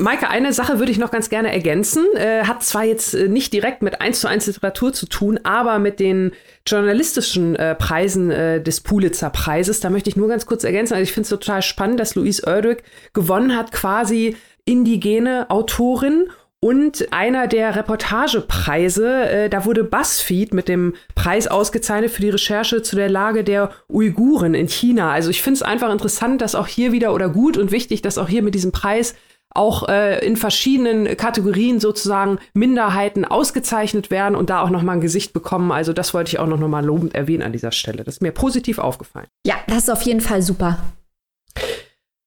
Maike, 0.00 0.30
eine 0.30 0.52
Sache 0.52 0.78
würde 0.78 0.92
ich 0.92 0.98
noch 0.98 1.10
ganz 1.10 1.28
gerne 1.28 1.52
ergänzen. 1.52 2.04
Äh, 2.14 2.44
hat 2.44 2.62
zwar 2.62 2.84
jetzt 2.84 3.14
äh, 3.14 3.26
nicht 3.26 3.52
direkt 3.52 3.82
mit 3.82 4.00
1 4.00 4.20
zu 4.20 4.28
1 4.28 4.46
Literatur 4.46 4.92
zu 4.92 5.06
tun, 5.06 5.40
aber 5.42 5.80
mit 5.80 5.98
den 5.98 6.30
journalistischen 6.64 7.56
äh, 7.56 7.74
Preisen 7.74 8.30
äh, 8.30 8.62
des 8.62 8.80
Pulitzer-Preises. 8.80 9.80
Da 9.80 9.90
möchte 9.90 10.08
ich 10.08 10.16
nur 10.16 10.28
ganz 10.28 10.46
kurz 10.46 10.62
ergänzen. 10.62 10.94
Also 10.94 11.02
ich 11.02 11.12
finde 11.12 11.24
es 11.24 11.30
total 11.30 11.62
spannend, 11.62 11.98
dass 11.98 12.14
Louise 12.14 12.46
Erdrich 12.46 12.78
gewonnen 13.12 13.56
hat, 13.56 13.72
quasi 13.72 14.36
indigene 14.64 15.50
Autorin 15.50 16.28
und 16.60 17.12
einer 17.12 17.46
der 17.46 17.76
Reportagepreise, 17.76 19.28
äh, 19.28 19.48
da 19.48 19.64
wurde 19.64 19.84
BuzzFeed 19.84 20.54
mit 20.54 20.68
dem 20.68 20.94
Preis 21.14 21.46
ausgezeichnet 21.46 22.10
für 22.10 22.22
die 22.22 22.30
Recherche 22.30 22.82
zu 22.82 22.96
der 22.96 23.08
Lage 23.08 23.44
der 23.44 23.70
Uiguren 23.88 24.54
in 24.54 24.68
China. 24.68 25.12
Also 25.12 25.30
ich 25.30 25.42
finde 25.42 25.56
es 25.56 25.62
einfach 25.62 25.90
interessant, 25.90 26.40
dass 26.40 26.56
auch 26.56 26.66
hier 26.66 26.90
wieder 26.90 27.14
oder 27.14 27.28
gut 27.28 27.56
und 27.56 27.70
wichtig, 27.70 28.02
dass 28.02 28.18
auch 28.18 28.28
hier 28.28 28.42
mit 28.42 28.54
diesem 28.54 28.72
Preis 28.72 29.14
auch 29.58 29.88
äh, 29.88 30.24
in 30.24 30.36
verschiedenen 30.36 31.16
Kategorien 31.16 31.80
sozusagen 31.80 32.38
Minderheiten 32.54 33.24
ausgezeichnet 33.24 34.10
werden 34.10 34.34
und 34.34 34.48
da 34.50 34.62
auch 34.62 34.70
nochmal 34.70 34.96
ein 34.96 35.00
Gesicht 35.00 35.32
bekommen. 35.32 35.72
Also 35.72 35.92
das 35.92 36.14
wollte 36.14 36.30
ich 36.30 36.38
auch 36.38 36.46
noch 36.46 36.56
mal 36.56 36.84
lobend 36.84 37.14
erwähnen 37.14 37.42
an 37.42 37.52
dieser 37.52 37.72
Stelle. 37.72 38.04
Das 38.04 38.16
ist 38.16 38.22
mir 38.22 38.32
positiv 38.32 38.78
aufgefallen. 38.78 39.26
Ja, 39.44 39.56
das 39.66 39.78
ist 39.78 39.90
auf 39.90 40.02
jeden 40.02 40.20
Fall 40.20 40.40
super. 40.42 40.78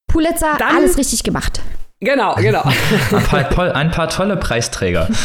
Pulitzer, 0.07 0.57
Dann, 0.59 0.75
alles 0.75 0.97
richtig 0.97 1.23
gemacht. 1.23 1.61
Genau, 2.01 2.35
genau. 2.35 2.63
ein, 3.11 3.49
paar, 3.49 3.75
ein 3.75 3.91
paar 3.91 4.09
tolle 4.09 4.37
Preisträger. 4.37 5.07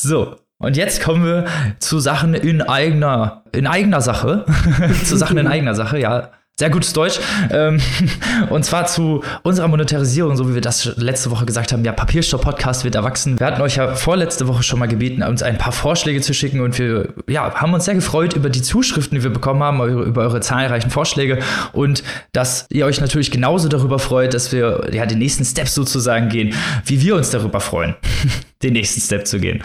So, 0.00 0.36
und 0.58 0.76
jetzt 0.76 1.02
kommen 1.02 1.24
wir 1.24 1.46
zu 1.80 1.98
Sachen 1.98 2.34
in 2.34 2.62
eigener, 2.62 3.42
in 3.50 3.66
eigener 3.66 4.00
Sache. 4.00 4.44
zu 5.04 5.16
Sachen 5.16 5.38
in 5.38 5.48
eigener 5.48 5.74
Sache, 5.74 5.98
ja. 5.98 6.30
Sehr 6.58 6.70
gutes 6.70 6.92
Deutsch. 6.92 7.20
Ähm, 7.52 7.80
und 8.50 8.64
zwar 8.64 8.86
zu 8.86 9.22
unserer 9.44 9.68
Monetarisierung, 9.68 10.36
so 10.36 10.48
wie 10.50 10.54
wir 10.54 10.60
das 10.60 10.96
letzte 10.96 11.30
Woche 11.30 11.46
gesagt 11.46 11.72
haben. 11.72 11.84
Ja, 11.84 11.92
Papierstopp-Podcast 11.92 12.82
wird 12.82 12.96
erwachsen. 12.96 13.38
Wir 13.38 13.46
hatten 13.46 13.62
euch 13.62 13.76
ja 13.76 13.94
vorletzte 13.94 14.48
Woche 14.48 14.64
schon 14.64 14.80
mal 14.80 14.88
gebeten, 14.88 15.22
uns 15.22 15.44
ein 15.44 15.56
paar 15.56 15.72
Vorschläge 15.72 16.20
zu 16.20 16.34
schicken. 16.34 16.60
Und 16.60 16.76
wir 16.80 17.14
ja, 17.28 17.54
haben 17.54 17.72
uns 17.74 17.84
sehr 17.84 17.94
gefreut 17.94 18.34
über 18.34 18.50
die 18.50 18.60
Zuschriften, 18.60 19.16
die 19.16 19.22
wir 19.22 19.30
bekommen 19.30 19.62
haben, 19.62 19.80
über 20.04 20.22
eure 20.22 20.40
zahlreichen 20.40 20.90
Vorschläge. 20.90 21.38
Und 21.72 22.02
dass 22.32 22.66
ihr 22.70 22.86
euch 22.86 23.00
natürlich 23.00 23.30
genauso 23.30 23.68
darüber 23.68 24.00
freut, 24.00 24.34
dass 24.34 24.50
wir 24.50 24.88
ja 24.92 25.06
den 25.06 25.20
nächsten 25.20 25.44
Step 25.44 25.68
sozusagen 25.68 26.28
gehen, 26.28 26.54
wie 26.84 27.00
wir 27.00 27.14
uns 27.14 27.30
darüber 27.30 27.60
freuen. 27.60 27.94
den 28.62 28.72
nächsten 28.72 29.00
Step 29.00 29.26
zu 29.26 29.38
gehen. 29.38 29.62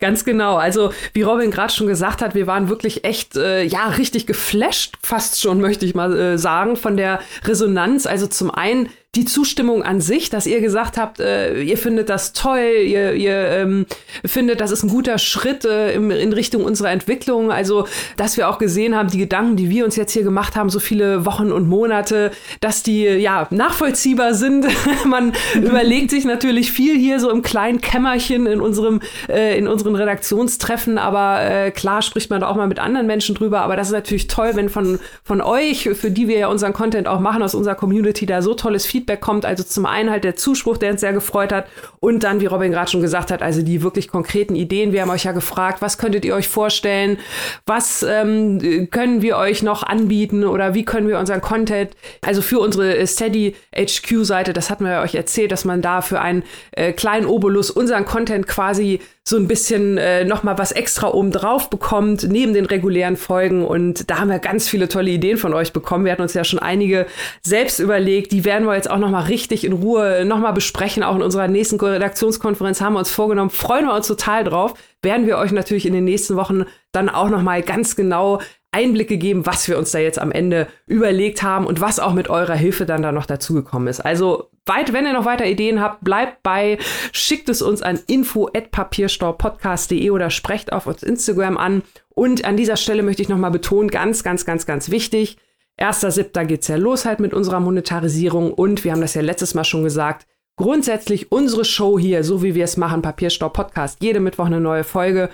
Ganz 0.00 0.24
genau. 0.24 0.56
Also, 0.56 0.92
wie 1.14 1.22
Robin 1.22 1.50
gerade 1.50 1.72
schon 1.72 1.86
gesagt 1.86 2.22
hat, 2.22 2.34
wir 2.34 2.46
waren 2.46 2.68
wirklich 2.68 3.04
echt, 3.04 3.36
äh, 3.36 3.64
ja, 3.64 3.88
richtig 3.88 4.26
geflasht, 4.26 4.96
fast 5.02 5.40
schon, 5.40 5.60
möchte 5.60 5.84
ich 5.84 5.94
mal 5.94 6.16
äh, 6.16 6.38
sagen, 6.38 6.76
von 6.76 6.96
der 6.96 7.20
Resonanz. 7.44 8.06
Also 8.06 8.26
zum 8.28 8.50
einen 8.50 8.88
die 9.14 9.26
Zustimmung 9.26 9.82
an 9.82 10.00
sich, 10.00 10.30
dass 10.30 10.46
ihr 10.46 10.62
gesagt 10.62 10.96
habt, 10.96 11.20
äh, 11.20 11.60
ihr 11.60 11.76
findet 11.76 12.08
das 12.08 12.32
toll, 12.32 12.64
ihr, 12.82 13.12
ihr 13.12 13.34
ähm, 13.34 13.84
findet, 14.24 14.62
das 14.62 14.70
ist 14.70 14.84
ein 14.84 14.88
guter 14.88 15.18
Schritt 15.18 15.66
äh, 15.66 15.92
in, 15.92 16.10
in 16.10 16.32
Richtung 16.32 16.64
unserer 16.64 16.90
Entwicklung. 16.90 17.52
Also, 17.52 17.86
dass 18.16 18.38
wir 18.38 18.48
auch 18.48 18.56
gesehen 18.56 18.96
haben, 18.96 19.10
die 19.10 19.18
Gedanken, 19.18 19.56
die 19.56 19.68
wir 19.68 19.84
uns 19.84 19.96
jetzt 19.96 20.12
hier 20.12 20.22
gemacht 20.22 20.56
haben, 20.56 20.70
so 20.70 20.80
viele 20.80 21.26
Wochen 21.26 21.52
und 21.52 21.68
Monate, 21.68 22.30
dass 22.60 22.82
die 22.82 23.02
ja 23.02 23.48
nachvollziehbar 23.50 24.32
sind. 24.32 24.66
Man 25.04 25.34
überlegt 25.56 26.10
sich 26.10 26.24
natürlich 26.24 26.72
viel 26.72 26.96
hier 26.96 27.20
so 27.20 27.28
im 27.28 27.42
kleinen 27.42 27.82
Kämmerchen 27.82 28.46
in 28.46 28.62
unserem 28.62 29.00
äh, 29.28 29.58
in 29.58 29.68
unseren 29.68 29.94
Redaktionstreffen, 29.94 30.96
aber 30.96 31.42
äh, 31.42 31.70
klar 31.70 32.00
spricht 32.00 32.30
man 32.30 32.40
da 32.40 32.48
auch 32.48 32.56
mal 32.56 32.66
mit 32.66 32.78
anderen 32.78 33.06
Menschen 33.06 33.34
drüber. 33.34 33.60
Aber 33.60 33.76
das 33.76 33.88
ist 33.88 33.92
natürlich 33.92 34.28
toll, 34.28 34.52
wenn 34.54 34.70
von 34.70 34.98
von 35.22 35.42
euch, 35.42 35.90
für 35.92 36.10
die 36.10 36.28
wir 36.28 36.38
ja 36.38 36.46
unseren 36.46 36.72
Content 36.72 37.08
auch 37.08 37.20
machen 37.20 37.42
aus 37.42 37.54
unserer 37.54 37.74
Community, 37.74 38.24
da 38.24 38.40
so 38.40 38.54
tolles 38.54 38.86
Feedback 38.86 39.01
Feedback 39.02 39.20
kommt. 39.20 39.44
Also 39.44 39.64
zum 39.64 39.86
einen 39.86 40.10
halt 40.10 40.24
der 40.24 40.36
Zuspruch, 40.36 40.76
der 40.76 40.92
uns 40.92 41.00
sehr 41.00 41.12
gefreut 41.12 41.52
hat. 41.52 41.66
Und 42.00 42.22
dann, 42.22 42.40
wie 42.40 42.46
Robin 42.46 42.70
gerade 42.70 42.90
schon 42.90 43.00
gesagt 43.00 43.30
hat, 43.30 43.42
also 43.42 43.62
die 43.62 43.82
wirklich 43.82 44.08
konkreten 44.08 44.54
Ideen. 44.54 44.92
Wir 44.92 45.02
haben 45.02 45.10
euch 45.10 45.24
ja 45.24 45.32
gefragt, 45.32 45.82
was 45.82 45.98
könntet 45.98 46.24
ihr 46.24 46.34
euch 46.34 46.48
vorstellen? 46.48 47.18
Was 47.66 48.04
ähm, 48.08 48.88
können 48.90 49.22
wir 49.22 49.36
euch 49.36 49.62
noch 49.62 49.82
anbieten? 49.82 50.44
Oder 50.44 50.74
wie 50.74 50.84
können 50.84 51.08
wir 51.08 51.18
unseren 51.18 51.40
Content, 51.40 51.90
also 52.24 52.42
für 52.42 52.60
unsere 52.60 53.06
Steady 53.06 53.56
HQ-Seite, 53.74 54.52
das 54.52 54.70
hatten 54.70 54.84
wir 54.84 55.00
euch 55.00 55.14
erzählt, 55.14 55.52
dass 55.52 55.64
man 55.64 55.82
da 55.82 56.00
für 56.00 56.20
einen 56.20 56.44
äh, 56.72 56.92
kleinen 56.92 57.26
Obolus 57.26 57.70
unseren 57.70 58.04
Content 58.04 58.46
quasi 58.46 59.00
so 59.24 59.36
ein 59.36 59.46
bisschen 59.46 59.98
äh, 59.98 60.24
noch 60.24 60.42
mal 60.42 60.58
was 60.58 60.72
extra 60.72 61.08
oben 61.08 61.30
drauf 61.30 61.70
bekommt, 61.70 62.24
neben 62.24 62.54
den 62.54 62.66
regulären 62.66 63.16
Folgen. 63.16 63.64
Und 63.64 64.10
da 64.10 64.18
haben 64.18 64.30
wir 64.30 64.40
ganz 64.40 64.68
viele 64.68 64.88
tolle 64.88 65.10
Ideen 65.10 65.38
von 65.38 65.54
euch 65.54 65.72
bekommen. 65.72 66.04
Wir 66.04 66.12
hatten 66.12 66.22
uns 66.22 66.34
ja 66.34 66.42
schon 66.42 66.58
einige 66.58 67.06
selbst 67.40 67.78
überlegt. 67.78 68.32
Die 68.32 68.44
werden 68.44 68.66
wir 68.66 68.74
jetzt 68.74 68.90
auch 68.92 68.98
noch 68.98 69.10
mal 69.10 69.24
richtig 69.24 69.64
in 69.64 69.72
Ruhe 69.72 70.24
noch 70.24 70.38
mal 70.38 70.52
besprechen. 70.52 71.02
Auch 71.02 71.16
in 71.16 71.22
unserer 71.22 71.48
nächsten 71.48 71.80
Redaktionskonferenz 71.80 72.80
haben 72.80 72.94
wir 72.94 73.00
uns 73.00 73.10
vorgenommen. 73.10 73.50
Freuen 73.50 73.86
wir 73.86 73.94
uns 73.94 74.06
total 74.06 74.44
drauf. 74.44 74.74
Werden 75.02 75.26
wir 75.26 75.38
euch 75.38 75.52
natürlich 75.52 75.86
in 75.86 75.94
den 75.94 76.04
nächsten 76.04 76.36
Wochen 76.36 76.64
dann 76.92 77.08
auch 77.08 77.28
noch 77.28 77.42
mal 77.42 77.62
ganz 77.62 77.96
genau 77.96 78.40
Einblicke 78.72 79.18
geben, 79.18 79.44
was 79.44 79.68
wir 79.68 79.76
uns 79.76 79.90
da 79.90 79.98
jetzt 79.98 80.18
am 80.18 80.32
Ende 80.32 80.66
überlegt 80.86 81.42
haben 81.42 81.66
und 81.66 81.82
was 81.82 82.00
auch 82.00 82.14
mit 82.14 82.30
eurer 82.30 82.54
Hilfe 82.54 82.86
dann 82.86 83.02
da 83.02 83.12
noch 83.12 83.26
dazugekommen 83.26 83.88
ist. 83.88 84.00
Also 84.00 84.48
weit, 84.64 84.94
wenn 84.94 85.04
ihr 85.04 85.12
noch 85.12 85.26
weiter 85.26 85.46
Ideen 85.46 85.80
habt, 85.80 86.02
bleibt 86.02 86.42
bei, 86.42 86.78
schickt 87.12 87.50
es 87.50 87.60
uns 87.60 87.82
an 87.82 88.00
info@papierstaupodcast.de 88.06 90.08
oder 90.10 90.30
sprecht 90.30 90.72
auf 90.72 90.86
uns 90.86 91.02
Instagram 91.02 91.58
an. 91.58 91.82
Und 92.10 92.46
an 92.46 92.56
dieser 92.56 92.76
Stelle 92.76 93.02
möchte 93.02 93.20
ich 93.20 93.28
nochmal 93.28 93.50
betonen, 93.50 93.90
ganz, 93.90 94.24
ganz, 94.24 94.46
ganz, 94.46 94.64
ganz 94.64 94.90
wichtig. 94.90 95.36
1.7. 95.82 96.44
geht's 96.44 96.68
ja 96.68 96.76
los 96.76 97.04
halt 97.04 97.20
mit 97.20 97.34
unserer 97.34 97.60
Monetarisierung 97.60 98.52
und 98.52 98.84
wir 98.84 98.92
haben 98.92 99.00
das 99.00 99.14
ja 99.14 99.22
letztes 99.22 99.54
Mal 99.54 99.64
schon 99.64 99.84
gesagt, 99.84 100.26
grundsätzlich 100.56 101.32
unsere 101.32 101.64
Show 101.64 101.98
hier, 101.98 102.24
so 102.24 102.42
wie 102.42 102.54
wir 102.54 102.64
es 102.64 102.76
machen, 102.76 103.02
Papierstaub 103.02 103.52
Podcast, 103.52 103.98
jede 104.00 104.20
Mittwoch 104.20 104.46
eine 104.46 104.60
neue 104.60 104.84
Folge, 104.84 105.28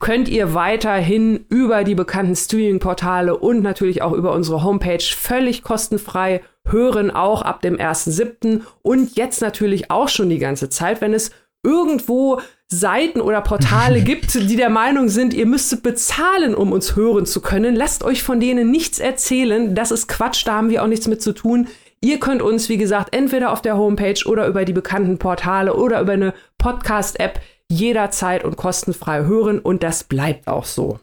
könnt 0.00 0.28
ihr 0.28 0.54
weiterhin 0.54 1.44
über 1.48 1.84
die 1.84 1.94
bekannten 1.94 2.34
Streaming-Portale 2.34 3.36
und 3.36 3.62
natürlich 3.62 4.02
auch 4.02 4.12
über 4.12 4.32
unsere 4.32 4.64
Homepage 4.64 4.98
völlig 5.02 5.62
kostenfrei 5.62 6.42
hören, 6.66 7.10
auch 7.10 7.42
ab 7.42 7.62
dem 7.62 7.76
1.7. 7.76 8.62
und 8.82 9.16
jetzt 9.16 9.40
natürlich 9.40 9.90
auch 9.90 10.08
schon 10.08 10.28
die 10.28 10.38
ganze 10.38 10.68
Zeit, 10.68 11.00
wenn 11.00 11.14
es 11.14 11.30
irgendwo 11.62 12.40
Seiten 12.68 13.20
oder 13.20 13.40
Portale 13.40 14.00
gibt, 14.02 14.34
die 14.34 14.56
der 14.56 14.70
Meinung 14.70 15.08
sind, 15.08 15.34
ihr 15.34 15.46
müsstet 15.46 15.82
bezahlen, 15.82 16.54
um 16.54 16.72
uns 16.72 16.96
hören 16.96 17.26
zu 17.26 17.40
können. 17.40 17.76
Lasst 17.76 18.04
euch 18.04 18.22
von 18.22 18.40
denen 18.40 18.70
nichts 18.70 18.98
erzählen. 18.98 19.74
Das 19.74 19.90
ist 19.90 20.08
Quatsch, 20.08 20.46
da 20.46 20.54
haben 20.54 20.70
wir 20.70 20.82
auch 20.82 20.88
nichts 20.88 21.08
mit 21.08 21.22
zu 21.22 21.32
tun. 21.32 21.68
Ihr 22.00 22.18
könnt 22.18 22.42
uns, 22.42 22.68
wie 22.68 22.78
gesagt, 22.78 23.14
entweder 23.14 23.52
auf 23.52 23.62
der 23.62 23.76
Homepage 23.76 24.26
oder 24.26 24.48
über 24.48 24.64
die 24.64 24.72
bekannten 24.72 25.18
Portale 25.18 25.74
oder 25.74 26.00
über 26.00 26.12
eine 26.12 26.34
Podcast-App 26.58 27.40
jederzeit 27.68 28.44
und 28.44 28.56
kostenfrei 28.56 29.24
hören 29.24 29.60
und 29.60 29.82
das 29.82 30.04
bleibt 30.04 30.48
auch 30.48 30.64
so. 30.64 30.98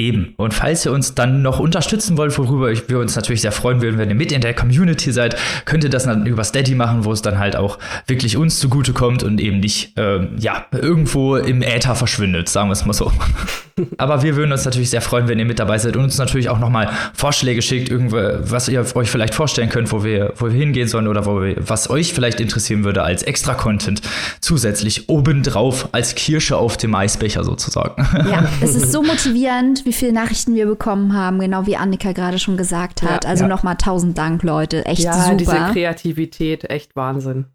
Eben. 0.00 0.32
Und 0.38 0.54
falls 0.54 0.86
ihr 0.86 0.92
uns 0.92 1.14
dann 1.14 1.42
noch 1.42 1.60
unterstützen 1.60 2.16
wollt, 2.16 2.38
worüber 2.38 2.72
wir 2.88 2.98
uns 2.98 3.16
natürlich 3.16 3.42
sehr 3.42 3.52
freuen 3.52 3.82
würden, 3.82 3.98
wenn 3.98 4.08
ihr 4.08 4.14
mit 4.14 4.32
in 4.32 4.40
der 4.40 4.54
Community 4.54 5.12
seid, 5.12 5.36
könnt 5.66 5.84
ihr 5.84 5.90
das 5.90 6.04
dann 6.04 6.24
über 6.24 6.42
Steady 6.42 6.74
machen, 6.74 7.04
wo 7.04 7.12
es 7.12 7.20
dann 7.20 7.38
halt 7.38 7.54
auch 7.54 7.78
wirklich 8.06 8.38
uns 8.38 8.58
zugutekommt 8.58 9.22
und 9.22 9.38
eben 9.42 9.60
nicht, 9.60 9.92
ähm, 9.98 10.36
ja, 10.38 10.64
irgendwo 10.72 11.36
im 11.36 11.60
Äther 11.60 11.94
verschwindet, 11.94 12.48
sagen 12.48 12.70
wir 12.70 12.72
es 12.72 12.86
mal 12.86 12.94
so. 12.94 13.12
Aber 13.98 14.22
wir 14.22 14.36
würden 14.36 14.52
uns 14.52 14.64
natürlich 14.64 14.90
sehr 14.90 15.00
freuen, 15.00 15.28
wenn 15.28 15.38
ihr 15.38 15.44
mit 15.44 15.58
dabei 15.58 15.78
seid 15.78 15.96
und 15.96 16.04
uns 16.04 16.18
natürlich 16.18 16.48
auch 16.48 16.58
nochmal 16.58 16.90
Vorschläge 17.14 17.62
schickt, 17.62 17.90
was 17.90 18.68
ihr 18.68 18.84
euch 18.94 19.10
vielleicht 19.10 19.34
vorstellen 19.34 19.68
könnt, 19.68 19.92
wo 19.92 20.04
wir, 20.04 20.32
wo 20.36 20.46
wir 20.46 20.52
hingehen 20.52 20.88
sollen 20.88 21.08
oder 21.08 21.26
wo 21.26 21.42
wir, 21.42 21.56
was 21.58 21.88
euch 21.90 22.12
vielleicht 22.12 22.40
interessieren 22.40 22.84
würde 22.84 23.02
als 23.02 23.22
extra 23.22 23.54
Content 23.54 24.02
zusätzlich 24.40 25.08
obendrauf 25.08 25.88
als 25.92 26.14
Kirsche 26.14 26.56
auf 26.56 26.76
dem 26.76 26.94
Eisbecher 26.94 27.44
sozusagen. 27.44 28.06
Ja, 28.30 28.48
es 28.60 28.74
ist 28.74 28.92
so 28.92 29.02
motivierend, 29.10 29.86
wie 29.90 29.92
viele 29.92 30.12
Nachrichten 30.12 30.54
wir 30.54 30.66
bekommen 30.66 31.14
haben, 31.14 31.40
genau 31.40 31.66
wie 31.66 31.76
Annika 31.76 32.12
gerade 32.12 32.38
schon 32.38 32.56
gesagt 32.56 33.02
hat. 33.02 33.24
Ja, 33.24 33.30
also 33.30 33.42
ja. 33.42 33.48
nochmal 33.48 33.74
tausend 33.74 34.16
Dank, 34.16 34.44
Leute. 34.44 34.86
Echt 34.86 35.02
ja, 35.02 35.14
super. 35.14 35.34
diese 35.34 35.56
Kreativität, 35.72 36.70
echt 36.70 36.94
Wahnsinn. 36.94 37.46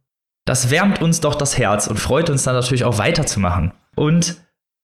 Das 0.44 0.70
wärmt 0.70 1.02
uns 1.02 1.22
doch 1.22 1.36
das 1.36 1.58
Herz 1.58 1.88
und 1.88 1.98
freut 1.98 2.30
uns 2.30 2.44
dann 2.44 2.54
natürlich 2.54 2.84
auch 2.84 2.98
weiterzumachen. 2.98 3.72
Und 3.96 4.36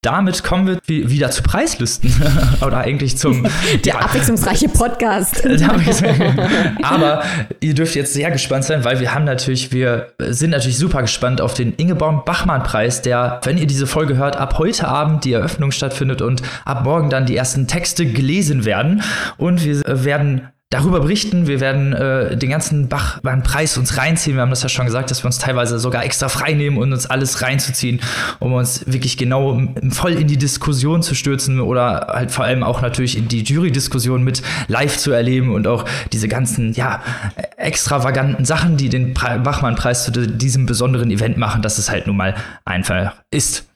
damit 0.01 0.43
kommen 0.43 0.79
wir 0.87 1.09
wieder 1.09 1.29
zu 1.29 1.43
Preislisten. 1.43 2.11
Oder 2.65 2.79
eigentlich 2.79 3.17
zum. 3.17 3.47
Der 3.85 4.03
abwechslungsreiche 4.03 4.67
Podcast. 4.69 5.47
Aber 6.81 7.23
ihr 7.59 7.75
dürft 7.75 7.93
jetzt 7.95 8.13
sehr 8.13 8.31
gespannt 8.31 8.63
sein, 8.63 8.83
weil 8.83 8.99
wir 8.99 9.13
haben 9.13 9.25
natürlich, 9.25 9.71
wir 9.71 10.13
sind 10.19 10.49
natürlich 10.49 10.79
super 10.79 11.01
gespannt 11.01 11.39
auf 11.39 11.53
den 11.53 11.73
Ingeborg-Bachmann-Preis, 11.75 13.03
der, 13.03 13.41
wenn 13.43 13.59
ihr 13.59 13.67
diese 13.67 13.85
Folge 13.85 14.17
hört, 14.17 14.37
ab 14.37 14.57
heute 14.57 14.87
Abend 14.87 15.23
die 15.23 15.33
Eröffnung 15.33 15.69
stattfindet 15.71 16.23
und 16.23 16.41
ab 16.65 16.83
morgen 16.83 17.11
dann 17.11 17.27
die 17.27 17.35
ersten 17.35 17.67
Texte 17.67 18.07
gelesen 18.07 18.65
werden. 18.65 19.03
Und 19.37 19.63
wir 19.63 19.83
werden 19.85 20.47
darüber 20.71 21.01
berichten. 21.01 21.47
Wir 21.47 21.59
werden 21.59 21.93
äh, 21.93 22.37
den 22.37 22.49
ganzen 22.49 22.87
Bachmann-Preis 22.87 23.77
uns 23.77 23.97
reinziehen. 23.97 24.37
Wir 24.37 24.41
haben 24.41 24.49
das 24.49 24.63
ja 24.63 24.69
schon 24.69 24.85
gesagt, 24.85 25.11
dass 25.11 25.21
wir 25.21 25.27
uns 25.27 25.37
teilweise 25.37 25.77
sogar 25.79 26.03
extra 26.03 26.29
frei 26.29 26.53
nehmen 26.53 26.77
und 26.77 26.91
uns 26.93 27.05
alles 27.05 27.41
reinzuziehen, 27.41 27.99
um 28.39 28.53
uns 28.53 28.87
wirklich 28.87 29.17
genau 29.17 29.61
voll 29.89 30.13
in 30.13 30.27
die 30.27 30.37
Diskussion 30.37 31.03
zu 31.03 31.13
stürzen 31.13 31.59
oder 31.59 32.07
halt 32.09 32.31
vor 32.31 32.45
allem 32.45 32.63
auch 32.63 32.81
natürlich 32.81 33.17
in 33.17 33.27
die 33.27 33.43
Jury-Diskussion 33.43 34.23
mit 34.23 34.41
live 34.69 34.97
zu 34.97 35.11
erleben 35.11 35.53
und 35.53 35.67
auch 35.67 35.85
diese 36.13 36.29
ganzen, 36.29 36.71
ja, 36.73 37.03
extravaganten 37.57 38.45
Sachen, 38.45 38.77
die 38.77 38.87
den 38.87 39.13
Bachmann-Preis 39.13 40.05
zu 40.05 40.11
diesem 40.11 40.65
besonderen 40.65 41.11
Event 41.11 41.37
machen, 41.37 41.61
dass 41.61 41.77
es 41.79 41.91
halt 41.91 42.07
nun 42.07 42.15
mal 42.15 42.33
einfach 42.63 43.13
ist. 43.29 43.67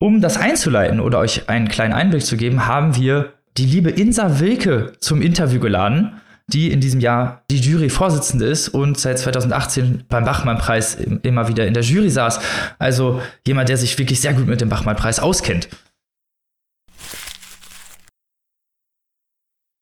Um 0.00 0.20
das 0.20 0.36
einzuleiten 0.36 0.98
oder 0.98 1.20
euch 1.20 1.48
einen 1.48 1.68
kleinen 1.68 1.92
Einblick 1.92 2.24
zu 2.24 2.36
geben, 2.36 2.66
haben 2.66 2.96
wir 2.96 3.34
die 3.56 3.66
liebe 3.66 3.90
Insa 3.90 4.40
Wilke 4.40 4.94
zum 4.98 5.22
Interview 5.22 5.60
geladen 5.60 6.20
die 6.52 6.70
in 6.70 6.80
diesem 6.80 7.00
Jahr 7.00 7.42
die 7.50 7.58
Jury-Vorsitzende 7.58 8.46
ist 8.46 8.68
und 8.68 8.98
seit 8.98 9.18
2018 9.18 10.04
beim 10.08 10.24
Bachmann-Preis 10.24 10.98
immer 11.22 11.48
wieder 11.48 11.66
in 11.66 11.74
der 11.74 11.82
Jury 11.82 12.10
saß. 12.10 12.40
Also 12.78 13.20
jemand, 13.46 13.68
der 13.68 13.76
sich 13.76 13.98
wirklich 13.98 14.20
sehr 14.20 14.34
gut 14.34 14.46
mit 14.46 14.60
dem 14.60 14.68
Bachmann-Preis 14.68 15.20
auskennt. 15.20 15.68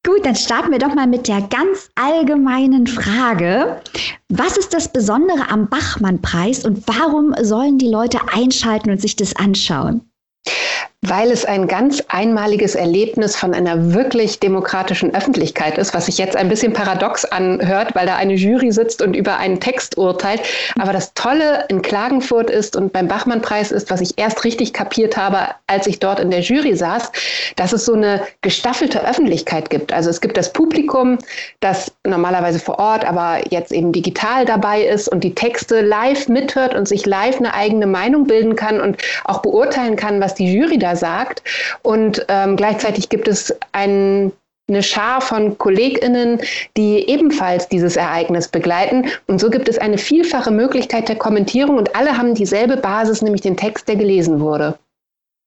Gut, 0.06 0.24
dann 0.24 0.36
starten 0.36 0.72
wir 0.72 0.78
doch 0.78 0.94
mal 0.94 1.06
mit 1.06 1.28
der 1.28 1.42
ganz 1.42 1.90
allgemeinen 1.94 2.86
Frage. 2.86 3.82
Was 4.30 4.56
ist 4.56 4.72
das 4.72 4.90
Besondere 4.90 5.50
am 5.50 5.68
Bachmann-Preis 5.68 6.64
und 6.64 6.82
warum 6.86 7.34
sollen 7.42 7.78
die 7.78 7.90
Leute 7.90 8.20
einschalten 8.32 8.90
und 8.90 9.00
sich 9.00 9.16
das 9.16 9.36
anschauen? 9.36 10.10
Weil 11.02 11.30
es 11.30 11.44
ein 11.44 11.68
ganz 11.68 12.02
einmaliges 12.08 12.74
Erlebnis 12.74 13.36
von 13.36 13.54
einer 13.54 13.94
wirklich 13.94 14.40
demokratischen 14.40 15.14
Öffentlichkeit 15.14 15.78
ist, 15.78 15.94
was 15.94 16.06
sich 16.06 16.18
jetzt 16.18 16.36
ein 16.36 16.48
bisschen 16.48 16.72
paradox 16.72 17.24
anhört, 17.24 17.94
weil 17.94 18.06
da 18.06 18.16
eine 18.16 18.34
Jury 18.34 18.72
sitzt 18.72 19.00
und 19.00 19.14
über 19.14 19.36
einen 19.36 19.60
Text 19.60 19.96
urteilt. 19.96 20.42
Aber 20.76 20.92
das 20.92 21.14
Tolle 21.14 21.66
in 21.68 21.82
Klagenfurt 21.82 22.50
ist 22.50 22.74
und 22.74 22.92
beim 22.92 23.06
Bachmann-Preis 23.06 23.70
ist, 23.70 23.92
was 23.92 24.00
ich 24.00 24.18
erst 24.18 24.42
richtig 24.42 24.72
kapiert 24.72 25.16
habe, 25.16 25.54
als 25.68 25.86
ich 25.86 26.00
dort 26.00 26.18
in 26.18 26.32
der 26.32 26.40
Jury 26.40 26.74
saß, 26.74 27.12
dass 27.54 27.72
es 27.72 27.84
so 27.84 27.94
eine 27.94 28.22
gestaffelte 28.40 29.06
Öffentlichkeit 29.06 29.70
gibt. 29.70 29.92
Also 29.92 30.10
es 30.10 30.20
gibt 30.20 30.36
das 30.36 30.52
Publikum, 30.52 31.18
das 31.60 31.92
normalerweise 32.04 32.58
vor 32.58 32.80
Ort, 32.80 33.04
aber 33.04 33.38
jetzt 33.50 33.70
eben 33.70 33.92
digital 33.92 34.44
dabei 34.44 34.82
ist 34.82 35.08
und 35.08 35.22
die 35.22 35.34
Texte 35.34 35.80
live 35.80 36.28
mithört 36.28 36.74
und 36.74 36.88
sich 36.88 37.06
live 37.06 37.38
eine 37.38 37.54
eigene 37.54 37.86
Meinung 37.86 38.26
bilden 38.26 38.56
kann 38.56 38.80
und 38.80 38.96
auch 39.24 39.42
beurteilen 39.42 39.94
kann, 39.94 40.20
was 40.20 40.34
die 40.34 40.52
Jury 40.52 40.76
da 40.78 40.87
jeder 40.88 40.96
sagt. 40.96 41.42
Und 41.82 42.24
ähm, 42.28 42.56
gleichzeitig 42.56 43.08
gibt 43.08 43.28
es 43.28 43.54
ein, 43.72 44.32
eine 44.68 44.82
Schar 44.82 45.20
von 45.20 45.56
KollegInnen, 45.58 46.40
die 46.76 47.08
ebenfalls 47.08 47.68
dieses 47.68 47.96
Ereignis 47.96 48.48
begleiten. 48.48 49.06
Und 49.26 49.40
so 49.40 49.50
gibt 49.50 49.68
es 49.68 49.78
eine 49.78 49.98
vielfache 49.98 50.50
Möglichkeit 50.50 51.08
der 51.08 51.16
Kommentierung 51.16 51.76
und 51.76 51.94
alle 51.94 52.16
haben 52.16 52.34
dieselbe 52.34 52.76
Basis, 52.76 53.22
nämlich 53.22 53.42
den 53.42 53.56
Text, 53.56 53.88
der 53.88 53.96
gelesen 53.96 54.40
wurde. 54.40 54.78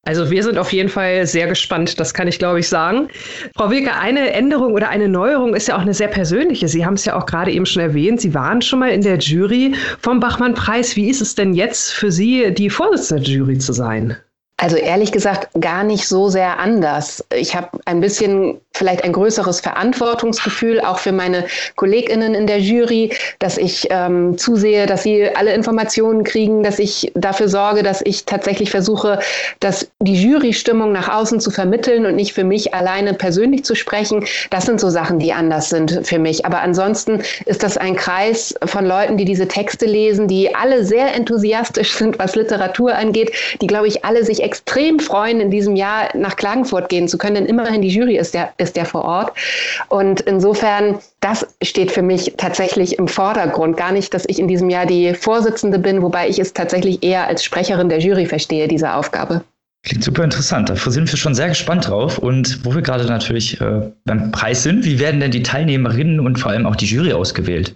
Also 0.03 0.31
wir 0.31 0.41
sind 0.41 0.57
auf 0.57 0.73
jeden 0.73 0.89
Fall 0.89 1.27
sehr 1.27 1.45
gespannt, 1.45 1.99
das 1.99 2.15
kann 2.15 2.27
ich 2.27 2.39
glaube 2.39 2.59
ich 2.59 2.67
sagen. 2.67 3.07
Frau 3.55 3.69
Wilke, 3.69 3.93
eine 3.93 4.31
Änderung 4.33 4.73
oder 4.73 4.89
eine 4.89 5.07
Neuerung 5.07 5.53
ist 5.53 5.67
ja 5.67 5.75
auch 5.75 5.81
eine 5.81 5.93
sehr 5.93 6.07
persönliche. 6.07 6.67
Sie 6.67 6.83
haben 6.83 6.95
es 6.95 7.05
ja 7.05 7.15
auch 7.15 7.27
gerade 7.27 7.51
eben 7.51 7.67
schon 7.67 7.83
erwähnt, 7.83 8.19
Sie 8.19 8.33
waren 8.33 8.63
schon 8.63 8.79
mal 8.79 8.89
in 8.89 9.01
der 9.01 9.19
Jury 9.19 9.75
vom 9.99 10.19
Bachmann-Preis. 10.19 10.95
Wie 10.95 11.07
ist 11.07 11.21
es 11.21 11.35
denn 11.35 11.53
jetzt 11.53 11.93
für 11.93 12.11
Sie, 12.11 12.51
die 12.51 12.71
Vorsitzende 12.71 13.23
der 13.23 13.33
Jury 13.35 13.59
zu 13.59 13.73
sein? 13.73 14.17
Also 14.61 14.75
ehrlich 14.75 15.11
gesagt 15.11 15.47
gar 15.59 15.83
nicht 15.83 16.07
so 16.07 16.29
sehr 16.29 16.59
anders. 16.59 17.25
Ich 17.33 17.55
habe 17.55 17.79
ein 17.85 17.99
bisschen 17.99 18.61
vielleicht 18.73 19.03
ein 19.03 19.11
größeres 19.11 19.59
Verantwortungsgefühl 19.59 20.81
auch 20.81 20.99
für 20.99 21.11
meine 21.11 21.45
Kolleginnen 21.75 22.35
in 22.35 22.45
der 22.45 22.59
Jury, 22.59 23.11
dass 23.39 23.57
ich 23.57 23.87
ähm, 23.89 24.37
zusehe, 24.37 24.85
dass 24.85 25.01
sie 25.01 25.35
alle 25.35 25.53
Informationen 25.55 26.23
kriegen, 26.23 26.61
dass 26.61 26.77
ich 26.77 27.11
dafür 27.15 27.49
sorge, 27.49 27.81
dass 27.81 28.01
ich 28.03 28.25
tatsächlich 28.25 28.69
versuche, 28.69 29.19
dass 29.59 29.89
die 29.99 30.21
Jurystimmung 30.21 30.91
nach 30.91 31.09
außen 31.09 31.39
zu 31.39 31.49
vermitteln 31.49 32.05
und 32.05 32.15
nicht 32.15 32.33
für 32.33 32.43
mich 32.43 32.75
alleine 32.75 33.15
persönlich 33.15 33.65
zu 33.65 33.73
sprechen. 33.73 34.25
Das 34.51 34.67
sind 34.67 34.79
so 34.79 34.91
Sachen, 34.91 35.17
die 35.17 35.33
anders 35.33 35.69
sind 35.69 36.01
für 36.03 36.19
mich. 36.19 36.45
Aber 36.45 36.61
ansonsten 36.61 37.23
ist 37.45 37.63
das 37.63 37.77
ein 37.77 37.95
Kreis 37.95 38.53
von 38.65 38.85
Leuten, 38.85 39.17
die 39.17 39.25
diese 39.25 39.47
Texte 39.47 39.87
lesen, 39.87 40.27
die 40.27 40.53
alle 40.53 40.85
sehr 40.85 41.15
enthusiastisch 41.15 41.95
sind, 41.95 42.19
was 42.19 42.35
Literatur 42.35 42.93
angeht, 42.93 43.31
die, 43.59 43.67
glaube 43.67 43.87
ich, 43.87 44.05
alle 44.05 44.23
sich 44.23 44.43
extrem 44.51 44.99
freuen, 44.99 45.39
in 45.39 45.49
diesem 45.49 45.77
Jahr 45.77 46.09
nach 46.13 46.35
Klagenfurt 46.35 46.89
gehen 46.89 47.07
zu 47.07 47.17
können, 47.17 47.35
denn 47.35 47.45
immerhin 47.45 47.81
die 47.81 47.87
Jury 47.87 48.17
ist 48.17 48.33
ja, 48.33 48.49
ist 48.57 48.75
ja 48.75 48.83
vor 48.83 49.05
Ort. 49.05 49.31
Und 49.87 50.19
insofern, 50.19 50.99
das 51.21 51.47
steht 51.63 51.89
für 51.89 52.01
mich 52.01 52.33
tatsächlich 52.35 52.99
im 52.99 53.07
Vordergrund. 53.07 53.77
Gar 53.77 53.93
nicht, 53.93 54.13
dass 54.13 54.25
ich 54.27 54.39
in 54.39 54.49
diesem 54.49 54.69
Jahr 54.69 54.85
die 54.85 55.13
Vorsitzende 55.13 55.79
bin, 55.79 56.01
wobei 56.01 56.27
ich 56.27 56.37
es 56.37 56.51
tatsächlich 56.51 57.01
eher 57.01 57.27
als 57.27 57.45
Sprecherin 57.45 57.87
der 57.87 57.99
Jury 57.99 58.25
verstehe, 58.25 58.67
diese 58.67 58.93
Aufgabe. 58.93 59.41
Klingt 59.83 60.03
super 60.03 60.25
interessant. 60.25 60.69
Da 60.69 60.75
sind 60.75 61.09
wir 61.09 61.17
schon 61.17 61.33
sehr 61.33 61.47
gespannt 61.47 61.87
drauf. 61.87 62.17
Und 62.17 62.65
wo 62.65 62.75
wir 62.75 62.81
gerade 62.81 63.05
natürlich 63.05 63.59
äh, 63.61 63.89
beim 64.03 64.31
Preis 64.31 64.63
sind, 64.63 64.83
wie 64.83 64.99
werden 64.99 65.21
denn 65.21 65.31
die 65.31 65.43
Teilnehmerinnen 65.43 66.19
und 66.19 66.37
vor 66.39 66.51
allem 66.51 66.65
auch 66.65 66.75
die 66.75 66.85
Jury 66.87 67.13
ausgewählt? 67.13 67.75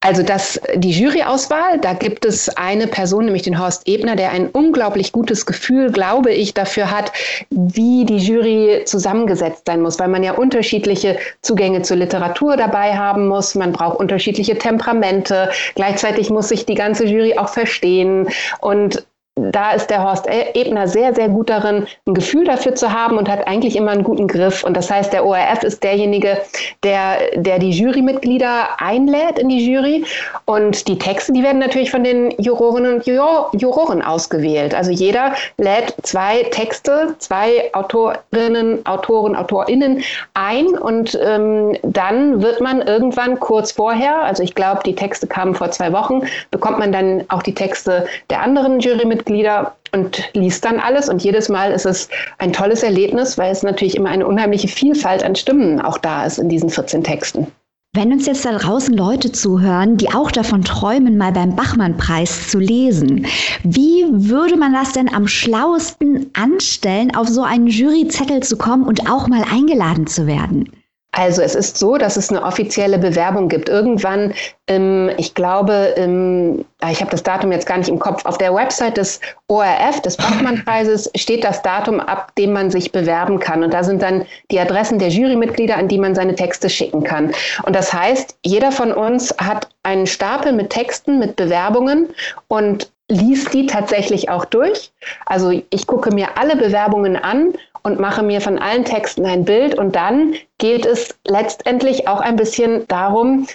Also 0.00 0.22
das, 0.22 0.60
die 0.74 0.90
Juryauswahl, 0.90 1.80
da 1.80 1.94
gibt 1.94 2.24
es 2.26 2.48
eine 2.50 2.86
Person, 2.86 3.24
nämlich 3.24 3.42
den 3.42 3.58
Horst 3.58 3.88
Ebner, 3.88 4.14
der 4.14 4.30
ein 4.30 4.48
unglaublich 4.50 5.10
gutes 5.10 5.46
Gefühl, 5.46 5.90
glaube 5.90 6.32
ich, 6.32 6.54
dafür 6.54 6.90
hat, 6.90 7.12
wie 7.50 8.04
die 8.04 8.18
Jury 8.18 8.84
zusammengesetzt 8.84 9.62
sein 9.66 9.80
muss, 9.80 9.98
weil 9.98 10.08
man 10.08 10.22
ja 10.22 10.32
unterschiedliche 10.32 11.18
Zugänge 11.40 11.82
zur 11.82 11.96
Literatur 11.96 12.56
dabei 12.56 12.96
haben 12.96 13.26
muss, 13.26 13.54
man 13.54 13.72
braucht 13.72 13.98
unterschiedliche 13.98 14.58
Temperamente, 14.58 15.50
gleichzeitig 15.74 16.30
muss 16.30 16.50
sich 16.50 16.66
die 16.66 16.74
ganze 16.74 17.06
Jury 17.06 17.38
auch 17.38 17.48
verstehen. 17.48 18.28
Und 18.60 19.04
da 19.36 19.72
ist 19.72 19.90
der 19.90 20.02
Horst 20.02 20.26
Ebner 20.54 20.88
sehr, 20.88 21.14
sehr 21.14 21.28
gut 21.28 21.50
darin, 21.50 21.86
ein 22.06 22.14
Gefühl 22.14 22.44
dafür 22.44 22.74
zu 22.74 22.90
haben 22.90 23.18
und 23.18 23.28
hat 23.28 23.46
eigentlich 23.46 23.76
immer 23.76 23.90
einen 23.90 24.02
guten 24.02 24.28
Griff. 24.28 24.64
Und 24.64 24.74
das 24.74 24.90
heißt, 24.90 25.12
der 25.12 25.26
ORF 25.26 25.62
ist 25.62 25.84
derjenige, 25.84 26.38
der, 26.82 27.18
der 27.34 27.58
die 27.58 27.70
Jurymitglieder 27.70 28.68
einlädt 28.78 29.38
in 29.38 29.50
die 29.50 29.70
Jury. 29.70 30.06
Und 30.46 30.88
die 30.88 30.98
Texte, 30.98 31.34
die 31.34 31.42
werden 31.42 31.58
natürlich 31.58 31.90
von 31.90 32.02
den 32.02 32.30
Jurorinnen 32.38 32.94
und 32.94 33.06
Juror, 33.06 33.50
Juroren 33.52 34.00
ausgewählt. 34.00 34.74
Also 34.74 34.90
jeder 34.90 35.34
lädt 35.58 35.94
zwei 36.02 36.44
Texte, 36.44 37.14
zwei 37.18 37.70
Autorinnen, 37.74 38.86
Autoren, 38.86 39.36
Autorinnen 39.36 40.02
ein. 40.32 40.66
Und 40.68 41.18
ähm, 41.22 41.76
dann 41.82 42.40
wird 42.40 42.62
man 42.62 42.80
irgendwann 42.80 43.38
kurz 43.38 43.72
vorher, 43.72 44.22
also 44.22 44.42
ich 44.42 44.54
glaube, 44.54 44.80
die 44.86 44.94
Texte 44.94 45.26
kamen 45.26 45.54
vor 45.54 45.70
zwei 45.72 45.92
Wochen, 45.92 46.22
bekommt 46.50 46.78
man 46.78 46.90
dann 46.90 47.24
auch 47.28 47.42
die 47.42 47.54
Texte 47.54 48.06
der 48.30 48.40
anderen 48.40 48.80
Jurymitglieder 48.80 49.25
Mitglieder 49.26 49.76
und 49.92 50.30
liest 50.34 50.64
dann 50.64 50.78
alles. 50.78 51.08
Und 51.08 51.22
jedes 51.22 51.48
Mal 51.48 51.72
ist 51.72 51.86
es 51.86 52.08
ein 52.38 52.52
tolles 52.52 52.82
Erlebnis, 52.82 53.36
weil 53.36 53.52
es 53.52 53.62
natürlich 53.62 53.96
immer 53.96 54.10
eine 54.10 54.26
unheimliche 54.26 54.68
Vielfalt 54.68 55.22
an 55.22 55.36
Stimmen 55.36 55.80
auch 55.80 55.98
da 55.98 56.24
ist 56.24 56.38
in 56.38 56.48
diesen 56.48 56.70
14 56.70 57.02
Texten. 57.02 57.46
Wenn 57.94 58.12
uns 58.12 58.26
jetzt 58.26 58.44
da 58.44 58.52
draußen 58.52 58.94
Leute 58.94 59.32
zuhören, 59.32 59.96
die 59.96 60.12
auch 60.12 60.30
davon 60.30 60.62
träumen, 60.62 61.16
mal 61.16 61.32
beim 61.32 61.56
Bachmann-Preis 61.56 62.48
zu 62.48 62.58
lesen, 62.58 63.26
wie 63.62 64.04
würde 64.10 64.56
man 64.56 64.74
das 64.74 64.92
denn 64.92 65.12
am 65.12 65.26
schlauesten 65.26 66.30
anstellen, 66.34 67.16
auf 67.16 67.28
so 67.28 67.42
einen 67.42 67.68
Juryzettel 67.68 68.42
zu 68.42 68.58
kommen 68.58 68.84
und 68.84 69.10
auch 69.10 69.28
mal 69.28 69.44
eingeladen 69.50 70.06
zu 70.06 70.26
werden? 70.26 70.70
Also 71.16 71.40
es 71.40 71.54
ist 71.54 71.78
so, 71.78 71.96
dass 71.96 72.18
es 72.18 72.28
eine 72.28 72.42
offizielle 72.42 72.98
Bewerbung 72.98 73.48
gibt. 73.48 73.70
Irgendwann, 73.70 74.34
ähm, 74.66 75.10
ich 75.16 75.34
glaube, 75.34 75.94
ähm, 75.96 76.66
ich 76.90 77.00
habe 77.00 77.10
das 77.10 77.22
Datum 77.22 77.52
jetzt 77.52 77.66
gar 77.66 77.78
nicht 77.78 77.88
im 77.88 77.98
Kopf, 77.98 78.26
auf 78.26 78.36
der 78.36 78.54
Website 78.54 78.98
des 78.98 79.18
ORF, 79.48 80.02
des 80.02 80.18
Bachmann-Preises, 80.18 81.10
steht 81.14 81.42
das 81.42 81.62
Datum, 81.62 82.00
ab 82.00 82.34
dem 82.36 82.52
man 82.52 82.70
sich 82.70 82.92
bewerben 82.92 83.40
kann. 83.40 83.64
Und 83.64 83.72
da 83.72 83.82
sind 83.82 84.02
dann 84.02 84.26
die 84.50 84.60
Adressen 84.60 84.98
der 84.98 85.08
Jurymitglieder, 85.08 85.78
an 85.78 85.88
die 85.88 85.98
man 85.98 86.14
seine 86.14 86.34
Texte 86.34 86.68
schicken 86.68 87.02
kann. 87.02 87.32
Und 87.62 87.74
das 87.74 87.94
heißt, 87.94 88.36
jeder 88.44 88.70
von 88.70 88.92
uns 88.92 89.34
hat 89.38 89.68
einen 89.84 90.06
Stapel 90.06 90.52
mit 90.52 90.68
Texten, 90.68 91.18
mit 91.18 91.36
Bewerbungen 91.36 92.08
und 92.48 92.90
liest 93.08 93.54
die 93.54 93.66
tatsächlich 93.66 94.28
auch 94.28 94.44
durch. 94.44 94.90
Also 95.26 95.50
ich 95.70 95.86
gucke 95.86 96.12
mir 96.12 96.36
alle 96.36 96.56
Bewerbungen 96.56 97.16
an 97.16 97.54
und 97.82 98.00
mache 98.00 98.22
mir 98.22 98.40
von 98.40 98.58
allen 98.58 98.84
Texten 98.84 99.24
ein 99.26 99.44
Bild. 99.44 99.76
Und 99.76 99.94
dann 99.94 100.34
geht 100.58 100.86
es 100.86 101.14
letztendlich 101.26 102.08
auch 102.08 102.20
ein 102.20 102.36
bisschen 102.36 102.86
darum, 102.88 103.46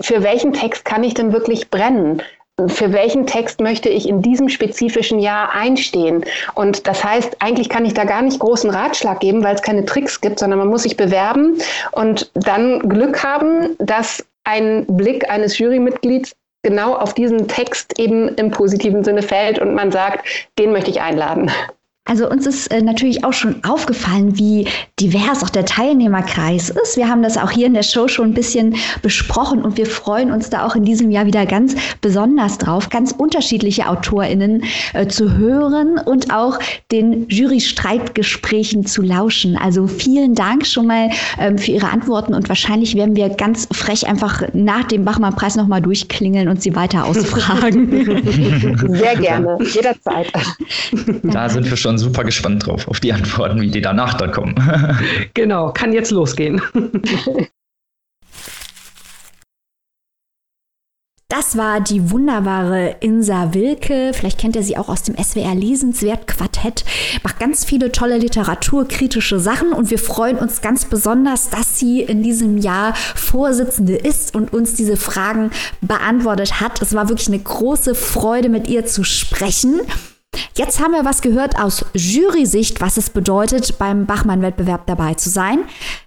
für 0.00 0.22
welchen 0.22 0.52
Text 0.52 0.84
kann 0.84 1.04
ich 1.04 1.14
denn 1.14 1.32
wirklich 1.32 1.70
brennen? 1.70 2.22
Für 2.68 2.92
welchen 2.92 3.26
Text 3.26 3.60
möchte 3.60 3.88
ich 3.88 4.08
in 4.08 4.22
diesem 4.22 4.48
spezifischen 4.48 5.18
Jahr 5.18 5.52
einstehen? 5.52 6.24
Und 6.54 6.86
das 6.86 7.02
heißt, 7.04 7.36
eigentlich 7.40 7.68
kann 7.68 7.84
ich 7.84 7.94
da 7.94 8.04
gar 8.04 8.22
nicht 8.22 8.38
großen 8.38 8.70
Ratschlag 8.70 9.20
geben, 9.20 9.42
weil 9.42 9.56
es 9.56 9.62
keine 9.62 9.84
Tricks 9.84 10.20
gibt, 10.20 10.38
sondern 10.38 10.60
man 10.60 10.68
muss 10.68 10.84
sich 10.84 10.96
bewerben 10.96 11.58
und 11.92 12.30
dann 12.34 12.88
Glück 12.88 13.24
haben, 13.24 13.76
dass 13.78 14.24
ein 14.44 14.86
Blick 14.86 15.28
eines 15.28 15.58
Jurymitglieds 15.58 16.36
genau 16.64 16.94
auf 16.94 17.14
diesen 17.14 17.46
Text 17.46 17.98
eben 18.00 18.28
im 18.30 18.50
positiven 18.50 19.04
Sinne 19.04 19.22
fällt 19.22 19.60
und 19.60 19.74
man 19.74 19.92
sagt, 19.92 20.26
den 20.58 20.72
möchte 20.72 20.90
ich 20.90 21.00
einladen. 21.00 21.50
Also 22.06 22.28
uns 22.28 22.46
ist 22.46 22.66
äh, 22.66 22.82
natürlich 22.82 23.24
auch 23.24 23.32
schon 23.32 23.64
aufgefallen, 23.64 24.36
wie 24.36 24.66
divers 25.00 25.42
auch 25.42 25.48
der 25.48 25.64
Teilnehmerkreis 25.64 26.68
ist. 26.68 26.98
Wir 26.98 27.08
haben 27.08 27.22
das 27.22 27.38
auch 27.38 27.50
hier 27.50 27.66
in 27.66 27.72
der 27.72 27.82
Show 27.82 28.08
schon 28.08 28.30
ein 28.30 28.34
bisschen 28.34 28.76
besprochen 29.00 29.62
und 29.62 29.78
wir 29.78 29.86
freuen 29.86 30.30
uns 30.30 30.50
da 30.50 30.66
auch 30.66 30.76
in 30.76 30.84
diesem 30.84 31.10
Jahr 31.10 31.24
wieder 31.24 31.46
ganz 31.46 31.74
besonders 32.02 32.58
drauf, 32.58 32.90
ganz 32.90 33.12
unterschiedliche 33.12 33.88
AutorInnen 33.88 34.64
äh, 34.92 35.06
zu 35.06 35.38
hören 35.38 35.98
und 35.98 36.30
auch 36.30 36.58
den 36.92 37.26
Jury-Streitgesprächen 37.30 38.84
zu 38.84 39.00
lauschen. 39.00 39.56
Also 39.56 39.86
vielen 39.86 40.34
Dank 40.34 40.66
schon 40.66 40.88
mal 40.88 41.08
ähm, 41.40 41.56
für 41.56 41.70
Ihre 41.70 41.88
Antworten 41.88 42.34
und 42.34 42.50
wahrscheinlich 42.50 42.96
werden 42.96 43.16
wir 43.16 43.30
ganz 43.30 43.66
frech 43.72 44.06
einfach 44.06 44.42
nach 44.52 44.84
dem 44.84 45.06
Bachmann-Preis 45.06 45.56
nochmal 45.56 45.80
durchklingeln 45.80 46.48
und 46.48 46.60
Sie 46.60 46.76
weiter 46.76 47.06
ausfragen. 47.06 47.88
Sehr 48.90 49.16
gerne, 49.16 49.56
jederzeit. 49.72 50.30
Da 51.22 51.48
sind 51.48 51.70
wir 51.70 51.78
schon 51.78 51.93
schon 51.94 51.98
super 51.98 52.24
gespannt 52.24 52.66
drauf, 52.66 52.88
auf 52.88 53.00
die 53.00 53.12
Antworten, 53.12 53.60
wie 53.60 53.70
die 53.70 53.80
danach 53.80 54.14
dann 54.14 54.32
kommen. 54.32 54.54
genau, 55.34 55.72
kann 55.72 55.92
jetzt 55.92 56.10
losgehen. 56.10 56.60
Das 61.28 61.56
war 61.56 61.80
die 61.80 62.12
wunderbare 62.12 62.96
Insa 63.00 63.54
Wilke. 63.54 64.12
Vielleicht 64.14 64.38
kennt 64.38 64.54
ihr 64.54 64.62
sie 64.62 64.76
auch 64.76 64.88
aus 64.88 65.02
dem 65.02 65.16
SWR 65.16 65.56
Lesenswert 65.56 66.28
Quartett. 66.28 66.84
Macht 67.24 67.40
ganz 67.40 67.64
viele 67.64 67.90
tolle 67.90 68.18
literaturkritische 68.18 69.40
Sachen 69.40 69.72
und 69.72 69.90
wir 69.90 69.98
freuen 69.98 70.36
uns 70.36 70.60
ganz 70.60 70.84
besonders, 70.84 71.50
dass 71.50 71.78
sie 71.78 72.02
in 72.02 72.22
diesem 72.22 72.58
Jahr 72.58 72.94
Vorsitzende 72.94 73.96
ist 73.96 74.36
und 74.36 74.52
uns 74.52 74.74
diese 74.74 74.96
Fragen 74.96 75.50
beantwortet 75.80 76.60
hat. 76.60 76.80
Es 76.80 76.94
war 76.94 77.08
wirklich 77.08 77.28
eine 77.28 77.40
große 77.40 77.96
Freude, 77.96 78.48
mit 78.48 78.68
ihr 78.68 78.86
zu 78.86 79.02
sprechen. 79.02 79.80
Jetzt 80.54 80.80
haben 80.80 80.92
wir 80.92 81.04
was 81.04 81.22
gehört 81.22 81.58
aus 81.58 81.84
Jury-Sicht, 81.94 82.80
was 82.80 82.96
es 82.96 83.10
bedeutet, 83.10 83.78
beim 83.78 84.06
Bachmann-Wettbewerb 84.06 84.86
dabei 84.86 85.14
zu 85.14 85.30
sein. 85.30 85.64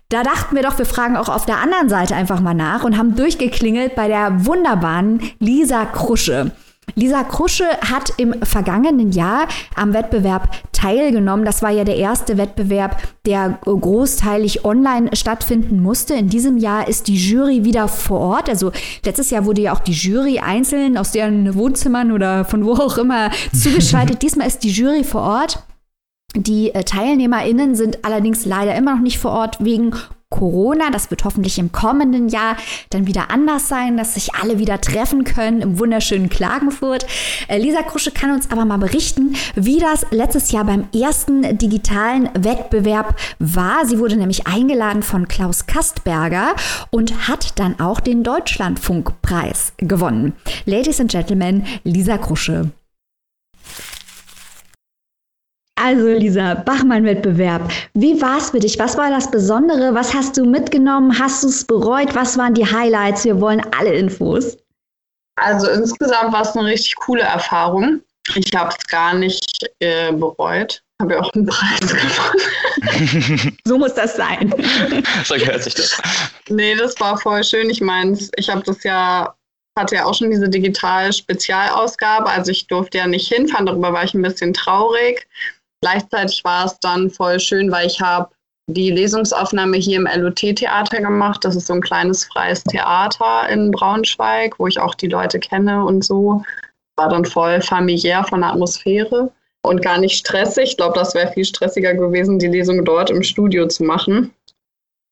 Da 0.09 0.23
dachten 0.23 0.55
wir 0.55 0.63
doch, 0.63 0.77
wir 0.77 0.85
fragen 0.85 1.17
auch 1.17 1.29
auf 1.29 1.45
der 1.45 1.57
anderen 1.57 1.89
Seite 1.89 2.15
einfach 2.15 2.39
mal 2.39 2.53
nach 2.53 2.83
und 2.83 2.97
haben 2.97 3.15
durchgeklingelt 3.15 3.95
bei 3.95 4.07
der 4.07 4.45
wunderbaren 4.45 5.21
Lisa 5.39 5.85
Krusche. 5.85 6.51
Lisa 6.95 7.23
Krusche 7.23 7.65
hat 7.81 8.13
im 8.17 8.33
vergangenen 8.43 9.11
Jahr 9.11 9.47
am 9.75 9.93
Wettbewerb 9.93 10.49
teilgenommen. 10.71 11.45
Das 11.45 11.61
war 11.61 11.69
ja 11.69 11.83
der 11.83 11.97
erste 11.97 12.37
Wettbewerb, 12.37 13.01
der 13.25 13.59
großteilig 13.65 14.65
online 14.65 15.15
stattfinden 15.15 15.81
musste. 15.81 16.15
In 16.15 16.29
diesem 16.29 16.57
Jahr 16.57 16.87
ist 16.87 17.07
die 17.07 17.15
Jury 17.15 17.63
wieder 17.63 17.87
vor 17.87 18.19
Ort. 18.19 18.49
Also 18.49 18.71
letztes 19.05 19.29
Jahr 19.29 19.45
wurde 19.45 19.61
ja 19.61 19.73
auch 19.73 19.79
die 19.79 19.91
Jury 19.91 20.39
einzeln 20.39 20.97
aus 20.97 21.11
deren 21.11 21.53
Wohnzimmern 21.55 22.11
oder 22.11 22.45
von 22.45 22.65
wo 22.65 22.73
auch 22.73 22.97
immer 22.97 23.29
zugeschaltet. 23.53 24.21
Diesmal 24.21 24.47
ist 24.47 24.63
die 24.63 24.71
Jury 24.71 25.03
vor 25.03 25.21
Ort. 25.21 25.63
Die 26.35 26.73
äh, 26.73 26.83
TeilnehmerInnen 26.83 27.75
sind 27.75 28.05
allerdings 28.05 28.45
leider 28.45 28.75
immer 28.75 28.95
noch 28.95 29.01
nicht 29.01 29.17
vor 29.19 29.31
Ort 29.31 29.63
wegen 29.63 29.93
Corona. 30.29 30.89
Das 30.91 31.09
wird 31.09 31.23
hoffentlich 31.23 31.57
im 31.57 31.71
kommenden 31.71 32.29
Jahr 32.29 32.57
dann 32.89 33.07
wieder 33.07 33.31
anders 33.31 33.67
sein, 33.67 33.97
dass 33.97 34.13
sich 34.13 34.35
alle 34.35 34.59
wieder 34.59 34.81
treffen 34.81 35.23
können 35.23 35.61
im 35.61 35.79
wunderschönen 35.79 36.29
Klagenfurt. 36.29 37.05
Äh, 37.47 37.57
Lisa 37.57 37.81
Krusche 37.81 38.11
kann 38.11 38.31
uns 38.31 38.51
aber 38.51 38.65
mal 38.65 38.77
berichten, 38.77 39.35
wie 39.55 39.79
das 39.79 40.05
letztes 40.11 40.51
Jahr 40.51 40.65
beim 40.65 40.87
ersten 40.93 41.57
digitalen 41.57 42.29
Wettbewerb 42.37 43.15
war. 43.39 43.85
Sie 43.85 43.99
wurde 43.99 44.17
nämlich 44.17 44.47
eingeladen 44.47 45.03
von 45.03 45.27
Klaus 45.27 45.65
Kastberger 45.65 46.55
und 46.91 47.27
hat 47.27 47.57
dann 47.59 47.79
auch 47.79 47.99
den 47.99 48.23
Deutschlandfunkpreis 48.23 49.73
gewonnen. 49.77 50.33
Ladies 50.65 50.99
and 50.99 51.11
Gentlemen, 51.11 51.65
Lisa 51.83 52.17
Krusche. 52.17 52.71
Also 55.79 56.07
Lisa, 56.07 56.55
Bachmann-Wettbewerb. 56.55 57.71
Wie 57.93 58.19
war 58.19 58.39
es 58.39 58.49
für 58.49 58.59
dich? 58.59 58.79
Was 58.79 58.97
war 58.97 59.11
das 59.11 59.29
Besondere? 59.29 59.93
Was 59.93 60.11
hast 60.13 60.35
du 60.35 60.43
mitgenommen? 60.43 61.17
Hast 61.17 61.43
du 61.43 61.49
es 61.49 61.63
bereut? 61.63 62.15
Was 62.15 62.35
waren 62.35 62.55
die 62.55 62.65
Highlights? 62.65 63.25
Wir 63.25 63.39
wollen 63.39 63.61
alle 63.77 63.93
Infos. 63.93 64.57
Also 65.35 65.69
insgesamt 65.69 66.33
war 66.33 66.41
es 66.41 66.55
eine 66.55 66.67
richtig 66.67 66.95
coole 66.95 67.21
Erfahrung. 67.21 68.01
Ich 68.33 68.53
habe 68.55 68.73
es 68.75 68.87
gar 68.87 69.13
nicht 69.13 69.69
äh, 69.79 70.11
bereut. 70.11 70.81
Habe 70.99 71.13
ja 71.13 71.21
auch 71.21 71.31
einen 71.33 71.45
Preis 71.45 71.79
gewonnen. 71.81 73.57
so 73.63 73.77
muss 73.77 73.93
das 73.93 74.15
sein. 74.15 74.51
so 75.25 75.35
gehört 75.35 75.63
sich 75.63 75.75
das. 75.75 76.01
Nee, 76.49 76.73
das 76.75 76.99
war 76.99 77.17
voll 77.19 77.43
schön. 77.43 77.69
Ich 77.69 77.81
meine, 77.81 78.17
ich 78.35 78.49
habe 78.49 78.63
das 78.63 78.83
ja 78.83 79.31
hatte 79.77 79.95
ja 79.95 80.05
auch 80.05 80.15
schon 80.15 80.31
diese 80.31 80.49
digital 80.49 81.13
Spezialausgabe, 81.13 82.27
also 82.27 82.51
ich 82.51 82.67
durfte 82.67 82.97
ja 82.97 83.07
nicht 83.07 83.27
hinfahren, 83.31 83.67
darüber 83.67 83.93
war 83.93 84.03
ich 84.03 84.13
ein 84.13 84.23
bisschen 84.23 84.53
traurig. 84.53 85.27
Gleichzeitig 85.81 86.43
war 86.43 86.65
es 86.65 86.79
dann 86.79 87.09
voll 87.09 87.39
schön, 87.39 87.71
weil 87.71 87.87
ich 87.87 88.01
habe 88.01 88.29
die 88.69 88.91
Lesungsaufnahme 88.91 89.77
hier 89.77 89.97
im 89.97 90.07
LOT-Theater 90.07 91.01
gemacht. 91.01 91.45
Das 91.45 91.55
ist 91.55 91.67
so 91.67 91.73
ein 91.73 91.81
kleines 91.81 92.25
freies 92.25 92.63
Theater 92.63 93.47
in 93.49 93.71
Braunschweig, 93.71 94.59
wo 94.59 94.67
ich 94.67 94.79
auch 94.79 94.95
die 94.95 95.07
Leute 95.07 95.39
kenne 95.39 95.85
und 95.85 96.03
so. 96.03 96.43
War 96.97 97.09
dann 97.09 97.25
voll 97.25 97.61
familiär 97.61 98.23
von 98.23 98.41
der 98.41 98.51
Atmosphäre 98.51 99.31
und 99.61 99.81
gar 99.81 99.99
nicht 99.99 100.17
stressig. 100.17 100.71
Ich 100.71 100.77
glaube, 100.77 100.97
das 100.97 101.13
wäre 101.13 101.31
viel 101.31 101.45
stressiger 101.45 101.93
gewesen, 101.93 102.39
die 102.39 102.47
Lesung 102.47 102.83
dort 102.83 103.09
im 103.09 103.23
Studio 103.23 103.67
zu 103.67 103.83
machen. 103.83 104.33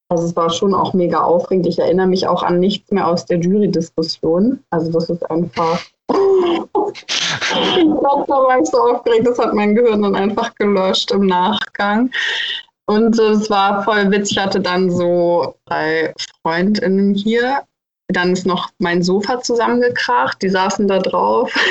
Also 0.09 0.25
es 0.25 0.35
war 0.35 0.49
schon 0.49 0.73
auch 0.73 0.93
mega 0.93 1.19
aufregend. 1.19 1.65
Ich 1.67 1.79
erinnere 1.79 2.07
mich 2.07 2.27
auch 2.27 2.43
an 2.43 2.59
nichts 2.59 2.91
mehr 2.91 3.07
aus 3.07 3.25
der 3.25 3.39
Jury-Diskussion. 3.39 4.63
Also 4.69 4.91
das 4.91 5.09
ist 5.09 5.29
einfach. 5.31 5.81
Ich 6.93 7.07
glaube, 7.99 8.25
da 8.27 8.33
war 8.35 8.59
ich 8.59 8.67
so 8.69 8.79
aufgeregt, 8.79 9.27
das 9.27 9.39
hat 9.39 9.53
mein 9.53 9.75
Gehirn 9.75 10.01
dann 10.01 10.15
einfach 10.15 10.53
gelöscht 10.55 11.11
im 11.11 11.25
Nachgang. 11.27 12.11
Und 12.87 13.17
es 13.17 13.49
war 13.49 13.83
voll 13.83 14.11
witzig. 14.11 14.37
Ich 14.37 14.43
hatte 14.43 14.59
dann 14.59 14.91
so 14.91 15.55
drei 15.65 16.13
Freundinnen 16.41 17.15
hier. 17.15 17.63
Dann 18.09 18.33
ist 18.33 18.45
noch 18.45 18.69
mein 18.77 19.01
Sofa 19.01 19.41
zusammengekracht. 19.41 20.39
Die 20.41 20.49
saßen 20.49 20.87
da 20.87 20.99
drauf. 20.99 21.51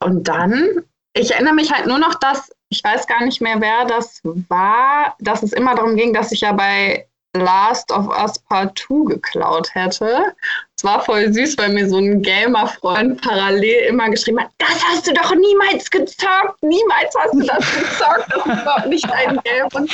Und 0.00 0.26
dann 0.26 0.82
ich 1.18 1.32
erinnere 1.32 1.54
mich 1.54 1.72
halt 1.72 1.86
nur 1.86 1.98
noch, 1.98 2.14
dass, 2.14 2.50
ich 2.68 2.82
weiß 2.82 3.06
gar 3.06 3.24
nicht 3.24 3.40
mehr, 3.40 3.60
wer 3.60 3.84
das 3.86 4.20
war, 4.48 5.16
dass 5.18 5.42
es 5.42 5.52
immer 5.52 5.74
darum 5.74 5.96
ging, 5.96 6.12
dass 6.12 6.32
ich 6.32 6.42
ja 6.42 6.52
bei 6.52 7.07
Last 7.36 7.90
of 7.92 8.08
Us 8.08 8.38
Part 8.38 8.78
2 8.78 9.14
geklaut 9.14 9.74
hätte. 9.74 10.34
Es 10.76 10.84
war 10.84 11.02
voll 11.04 11.32
süß, 11.32 11.58
weil 11.58 11.70
mir 11.70 11.88
so 11.88 11.98
ein 11.98 12.22
Gamer-Freund 12.22 13.20
parallel 13.20 13.86
immer 13.88 14.08
geschrieben 14.10 14.40
hat, 14.40 14.50
das 14.58 14.82
hast 14.84 15.06
du 15.06 15.12
doch 15.12 15.34
niemals 15.34 15.90
gezockt, 15.90 16.62
niemals 16.62 17.14
hast 17.18 17.34
du 17.34 17.40
das 17.40 17.58
gezockt, 17.58 18.26
das 18.30 18.46
ist 18.46 18.62
überhaupt 18.62 18.86
nicht 18.86 19.10
ein 19.12 19.40
Game. 19.44 19.68
Und 19.72 19.92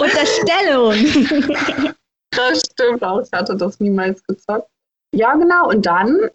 Unterstellung. 0.00 1.94
das 2.30 2.62
stimmt 2.72 3.02
auch, 3.02 3.20
ich 3.20 3.32
hatte 3.32 3.56
das 3.56 3.80
niemals 3.80 4.22
gezockt. 4.24 4.68
Ja, 5.14 5.34
genau, 5.34 5.68
und 5.68 5.86
dann 5.86 6.30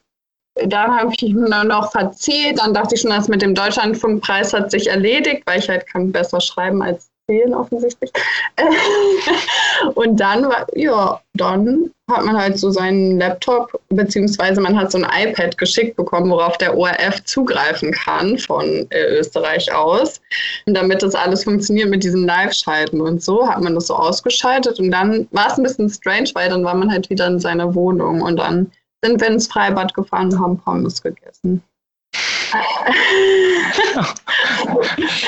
dann 0.66 0.94
habe 0.96 1.14
ich 1.14 1.22
mich 1.22 1.34
noch 1.34 1.92
verzählt. 1.92 2.60
Dann 2.60 2.74
dachte 2.74 2.96
ich 2.96 3.02
schon, 3.02 3.12
das 3.12 3.28
mit 3.28 3.42
dem 3.42 3.56
Deutschlandfunkpreis 3.56 4.54
hat 4.54 4.72
sich 4.72 4.88
erledigt, 4.88 5.44
weil 5.46 5.60
ich 5.60 5.70
halt 5.70 5.88
kann 5.88 6.12
besser 6.12 6.42
schreiben 6.42 6.82
als 6.82 7.10
zählen 7.30 7.54
offensichtlich. 7.54 8.12
und 9.94 10.20
dann 10.20 10.46
war, 10.46 10.66
ja, 10.74 11.22
dann 11.36 11.92
hat 12.10 12.26
man 12.26 12.36
halt 12.36 12.58
so 12.58 12.72
seinen 12.72 13.20
Laptop, 13.20 13.80
beziehungsweise 13.90 14.60
man 14.60 14.78
hat 14.78 14.92
so 14.92 14.98
ein 14.98 15.28
iPad 15.28 15.56
geschickt 15.60 15.96
bekommen, 15.96 16.32
worauf 16.32 16.58
der 16.58 16.76
ORF 16.76 17.24
zugreifen 17.26 17.92
kann 17.92 18.40
von 18.40 18.88
äh, 18.90 19.20
Österreich 19.20 19.72
aus. 19.72 20.20
Und 20.66 20.74
damit 20.74 21.04
das 21.04 21.14
alles 21.14 21.44
funktioniert 21.44 21.90
mit 21.90 22.04
diesen 22.04 22.26
Live-Schalten 22.26 23.00
und 23.00 23.22
so, 23.22 23.48
hat 23.48 23.62
man 23.62 23.76
das 23.76 23.88
so 23.88 23.96
ausgeschaltet. 23.96 24.80
Und 24.80 24.90
dann 24.90 25.28
war 25.32 25.48
es 25.48 25.58
ein 25.58 25.64
bisschen 25.64 25.90
strange, 25.90 26.32
weil 26.34 26.50
dann 26.50 26.64
war 26.64 26.74
man 26.74 26.92
halt 26.92 27.10
wieder 27.12 27.28
in 27.28 27.40
seiner 27.40 27.76
Wohnung 27.76 28.22
und 28.22 28.38
dann 28.38 28.72
sind 29.04 29.22
wir 29.22 29.28
ins 29.28 29.48
Freibad 29.48 29.94
gefahren 29.94 30.34
und 30.34 30.40
haben 30.40 30.58
Pommes 30.58 31.02
gegessen. 31.02 31.64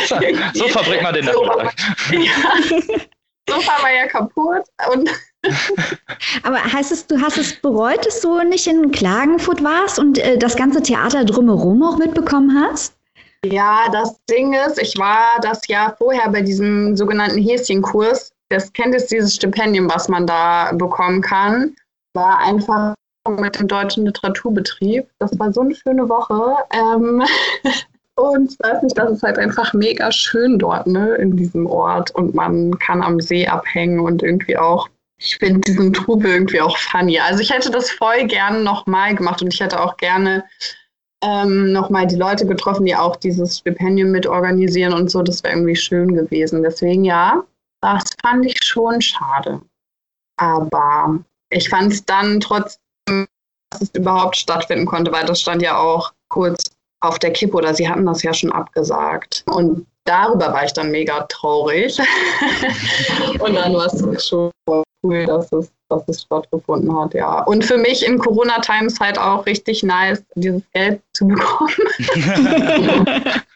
So, 0.07 0.19
so 0.53 0.67
verbringt 0.67 1.03
man 1.03 1.13
den 1.13 1.25
Nachmittag. 1.25 1.73
Ja. 2.11 2.99
Sofa 3.49 3.83
war 3.83 3.91
ja 3.91 4.07
kaputt 4.07 4.63
und 4.93 5.09
Aber 6.43 6.63
heißt 6.63 6.91
es, 6.91 7.07
du 7.07 7.19
hast 7.19 7.37
es 7.37 7.59
bereut, 7.61 8.05
dass 8.05 8.21
du 8.21 8.41
nicht 8.43 8.67
in 8.67 8.91
Klagenfurt 8.91 9.63
warst 9.63 9.97
und 9.97 10.19
äh, 10.19 10.37
das 10.37 10.55
ganze 10.55 10.81
Theater 10.81 11.25
drumherum 11.25 11.81
auch 11.83 11.97
mitbekommen 11.97 12.55
hast? 12.55 12.93
Ja, 13.43 13.89
das 13.91 14.23
Ding 14.29 14.53
ist, 14.53 14.79
ich 14.79 14.95
war 14.99 15.39
das 15.41 15.67
Jahr 15.67 15.95
vorher 15.97 16.29
bei 16.29 16.41
diesem 16.41 16.95
sogenannten 16.95 17.41
Häschenkurs. 17.41 18.31
Das 18.49 18.71
kennt 18.73 18.93
es 18.93 19.07
dieses 19.07 19.35
Stipendium, 19.35 19.89
was 19.89 20.07
man 20.07 20.27
da 20.27 20.71
bekommen 20.73 21.21
kann. 21.21 21.75
War 22.13 22.37
einfach 22.37 22.93
mit 23.29 23.59
dem 23.59 23.67
Deutschen 23.67 24.05
Literaturbetrieb. 24.05 25.07
Das 25.19 25.37
war 25.39 25.53
so 25.53 25.61
eine 25.61 25.75
schöne 25.75 26.09
Woche. 26.09 26.55
Ähm, 26.71 27.23
und 28.15 28.51
ich 28.51 28.59
weiß 28.59 28.83
nicht, 28.83 28.97
das 28.97 29.11
ist 29.11 29.23
halt 29.23 29.37
einfach 29.37 29.73
mega 29.73 30.11
schön 30.11 30.57
dort, 30.57 30.87
ne, 30.87 31.15
in 31.15 31.35
diesem 31.37 31.65
Ort. 31.67 32.11
Und 32.11 32.33
man 32.33 32.77
kann 32.79 33.01
am 33.01 33.19
See 33.19 33.47
abhängen 33.47 33.99
und 33.99 34.23
irgendwie 34.23 34.57
auch, 34.57 34.89
ich 35.17 35.37
finde 35.37 35.59
diesen 35.61 35.93
Trubel 35.93 36.31
irgendwie 36.31 36.61
auch 36.61 36.77
funny. 36.77 37.19
Also 37.19 37.41
ich 37.41 37.51
hätte 37.51 37.69
das 37.69 37.91
voll 37.91 38.25
gerne 38.25 38.63
nochmal 38.63 39.15
gemacht 39.15 39.41
und 39.41 39.53
ich 39.53 39.59
hätte 39.59 39.79
auch 39.79 39.97
gerne 39.97 40.43
ähm, 41.23 41.71
nochmal 41.71 42.07
die 42.07 42.15
Leute 42.15 42.47
getroffen, 42.47 42.85
die 42.85 42.95
auch 42.95 43.15
dieses 43.15 43.59
Stipendium 43.59 44.09
mitorganisieren 44.11 44.93
und 44.93 45.11
so. 45.11 45.21
Das 45.21 45.43
wäre 45.43 45.53
irgendwie 45.53 45.75
schön 45.75 46.15
gewesen. 46.15 46.63
Deswegen 46.63 47.03
ja, 47.03 47.43
das 47.81 48.03
fand 48.23 48.45
ich 48.47 48.63
schon 48.63 48.99
schade. 49.01 49.61
Aber 50.37 51.19
ich 51.51 51.69
fand 51.69 51.93
es 51.93 52.03
dann 52.05 52.39
trotzdem 52.39 52.80
dass 53.05 53.81
es 53.81 53.89
überhaupt 53.93 54.35
stattfinden 54.35 54.85
konnte, 54.85 55.11
weil 55.11 55.25
das 55.25 55.41
stand 55.41 55.61
ja 55.61 55.77
auch 55.77 56.11
kurz 56.29 56.71
auf 57.01 57.19
der 57.19 57.31
Kippe 57.31 57.57
oder 57.57 57.73
sie 57.73 57.89
hatten 57.89 58.05
das 58.05 58.23
ja 58.23 58.33
schon 58.33 58.51
abgesagt. 58.51 59.43
Und 59.47 59.87
darüber 60.05 60.53
war 60.53 60.65
ich 60.65 60.73
dann 60.73 60.91
mega 60.91 61.21
traurig. 61.23 61.97
und 63.39 63.55
dann 63.55 63.73
war 63.73 63.87
es 63.87 64.27
schon 64.27 64.51
cool, 65.03 65.25
dass 65.25 65.51
es, 65.51 65.71
dass 65.89 66.03
es 66.07 66.21
stattgefunden 66.21 66.95
hat, 66.95 67.13
ja. 67.13 67.43
Und 67.43 67.65
für 67.65 67.77
mich 67.77 68.05
in 68.05 68.19
Corona-Times 68.19 68.99
halt 68.99 69.17
auch 69.17 69.45
richtig 69.45 69.81
nice, 69.83 70.23
dieses 70.35 70.61
Geld 70.73 71.01
zu 71.13 71.27
bekommen. 71.27 71.73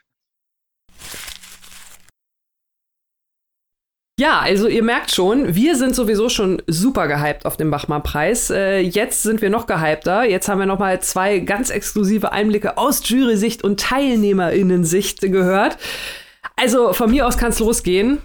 Ja, 4.17 4.39
also 4.39 4.67
ihr 4.67 4.83
merkt 4.83 5.11
schon, 5.11 5.55
wir 5.55 5.75
sind 5.75 5.93
sowieso 5.93 6.29
schon 6.29 6.61
super 6.67 7.09
gehypt 7.09 7.45
auf 7.45 7.57
den 7.57 7.69
Bachmann-Preis. 7.69 8.49
Äh, 8.49 8.79
jetzt 8.79 9.23
sind 9.23 9.41
wir 9.41 9.49
noch 9.49 9.67
gehypter. 9.67 10.23
Jetzt 10.23 10.47
haben 10.47 10.59
wir 10.59 10.65
noch 10.65 10.79
mal 10.79 11.01
zwei 11.01 11.39
ganz 11.39 11.69
exklusive 11.69 12.31
Einblicke 12.31 12.77
aus 12.77 13.01
Jury-Sicht 13.09 13.65
und 13.65 13.77
TeilnehmerInnen-Sicht 13.77 15.19
gehört. 15.19 15.77
Also 16.55 16.93
von 16.93 17.11
mir 17.11 17.27
aus 17.27 17.37
kann 17.37 17.49
es 17.49 17.59
losgehen. 17.59 18.19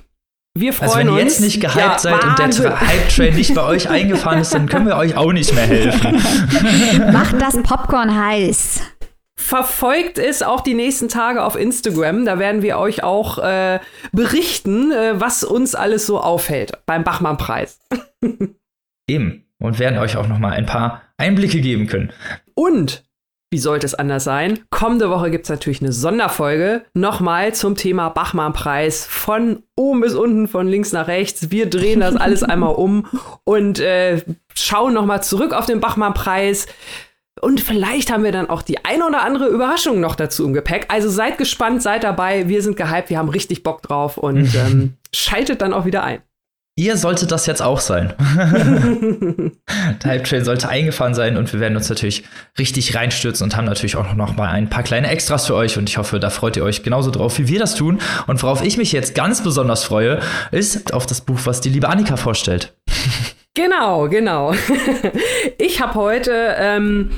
Wir 0.54 0.72
freuen 0.72 0.90
uns. 0.90 0.96
Also 0.96 1.08
wenn 1.08 1.16
ihr 1.16 1.24
jetzt 1.24 1.40
nicht 1.40 1.60
gehypt 1.60 1.76
ja, 1.76 1.98
seid 1.98 2.22
Wahnsinn. 2.22 2.44
und 2.44 2.58
der 2.58 2.80
Hype-Train 2.80 3.34
nicht 3.34 3.54
bei 3.56 3.64
euch 3.64 3.88
eingefahren 3.90 4.40
ist, 4.40 4.54
dann 4.54 4.68
können 4.68 4.86
wir 4.86 4.96
euch 4.96 5.16
auch 5.16 5.32
nicht 5.32 5.52
mehr 5.52 5.66
helfen. 5.66 6.22
Macht 7.12 7.42
das 7.42 7.60
Popcorn 7.64 8.16
heiß. 8.16 8.80
Verfolgt 9.40 10.18
es 10.18 10.42
auch 10.42 10.60
die 10.60 10.74
nächsten 10.74 11.08
Tage 11.08 11.42
auf 11.42 11.56
Instagram. 11.56 12.26
Da 12.26 12.38
werden 12.38 12.60
wir 12.60 12.78
euch 12.78 13.02
auch 13.02 13.38
äh, 13.38 13.80
berichten, 14.12 14.92
äh, 14.92 15.18
was 15.18 15.42
uns 15.44 15.74
alles 15.74 16.06
so 16.06 16.20
aufhält 16.20 16.72
beim 16.84 17.04
Bachmann-Preis. 17.04 17.80
Eben. 19.08 19.46
Und 19.58 19.78
werden 19.78 19.98
euch 19.98 20.16
auch 20.16 20.28
noch 20.28 20.38
mal 20.38 20.52
ein 20.52 20.66
paar 20.66 21.02
Einblicke 21.16 21.60
geben 21.60 21.86
können. 21.86 22.12
Und 22.54 23.02
wie 23.50 23.58
sollte 23.58 23.86
es 23.86 23.94
anders 23.94 24.24
sein? 24.24 24.60
Kommende 24.70 25.10
Woche 25.10 25.30
gibt 25.30 25.44
es 25.44 25.50
natürlich 25.50 25.80
eine 25.80 25.92
Sonderfolge. 25.92 26.84
Nochmal 26.94 27.54
zum 27.54 27.74
Thema 27.76 28.10
Bachmann-Preis. 28.10 29.06
Von 29.06 29.64
oben 29.74 30.02
bis 30.02 30.14
unten, 30.14 30.48
von 30.48 30.68
links 30.68 30.92
nach 30.92 31.08
rechts. 31.08 31.50
Wir 31.50 31.68
drehen 31.68 32.00
das 32.00 32.14
alles 32.14 32.42
einmal 32.44 32.74
um 32.74 33.06
und 33.44 33.80
äh, 33.80 34.22
schauen 34.54 34.94
nochmal 34.94 35.22
zurück 35.22 35.54
auf 35.54 35.66
den 35.66 35.80
Bachmann-Preis. 35.80 36.66
Und 37.40 37.60
vielleicht 37.60 38.12
haben 38.12 38.22
wir 38.22 38.32
dann 38.32 38.50
auch 38.50 38.62
die 38.62 38.84
ein 38.84 39.02
oder 39.02 39.22
andere 39.22 39.46
Überraschung 39.46 40.00
noch 40.00 40.14
dazu 40.14 40.44
im 40.44 40.52
Gepäck. 40.52 40.86
Also 40.88 41.08
seid 41.08 41.38
gespannt, 41.38 41.82
seid 41.82 42.04
dabei. 42.04 42.48
Wir 42.48 42.62
sind 42.62 42.76
gehypt, 42.76 43.08
wir 43.08 43.18
haben 43.18 43.30
richtig 43.30 43.62
Bock 43.62 43.82
drauf 43.82 44.18
und 44.18 44.54
ähm, 44.54 44.94
schaltet 45.12 45.62
dann 45.62 45.72
auch 45.72 45.84
wieder 45.84 46.04
ein. 46.04 46.20
Ihr 46.76 46.96
solltet 46.96 47.30
das 47.30 47.44
jetzt 47.46 47.60
auch 47.60 47.80
sein. 47.80 48.14
Der 48.16 49.50
Hype 50.10 50.24
Train 50.24 50.44
sollte 50.44 50.68
eingefahren 50.68 51.14
sein 51.14 51.36
und 51.36 51.52
wir 51.52 51.60
werden 51.60 51.76
uns 51.76 51.90
natürlich 51.90 52.24
richtig 52.58 52.94
reinstürzen 52.94 53.44
und 53.44 53.56
haben 53.56 53.66
natürlich 53.66 53.96
auch 53.96 54.14
noch 54.14 54.36
mal 54.36 54.48
ein 54.48 54.70
paar 54.70 54.82
kleine 54.82 55.08
Extras 55.08 55.46
für 55.46 55.54
euch 55.54 55.76
und 55.76 55.90
ich 55.90 55.98
hoffe, 55.98 56.20
da 56.20 56.30
freut 56.30 56.56
ihr 56.56 56.64
euch 56.64 56.82
genauso 56.82 57.10
drauf, 57.10 57.38
wie 57.38 57.48
wir 57.48 57.58
das 57.58 57.74
tun. 57.74 57.98
Und 58.26 58.42
worauf 58.42 58.64
ich 58.64 58.78
mich 58.78 58.92
jetzt 58.92 59.14
ganz 59.14 59.42
besonders 59.42 59.84
freue, 59.84 60.20
ist 60.52 60.94
auf 60.94 61.06
das 61.06 61.20
Buch, 61.20 61.40
was 61.44 61.60
die 61.60 61.68
liebe 61.68 61.88
Annika 61.88 62.16
vorstellt. 62.16 62.74
Genau, 63.54 64.08
genau. 64.08 64.54
ich 65.58 65.80
habe 65.80 65.94
heute 65.94 66.54
ähm, 66.56 67.10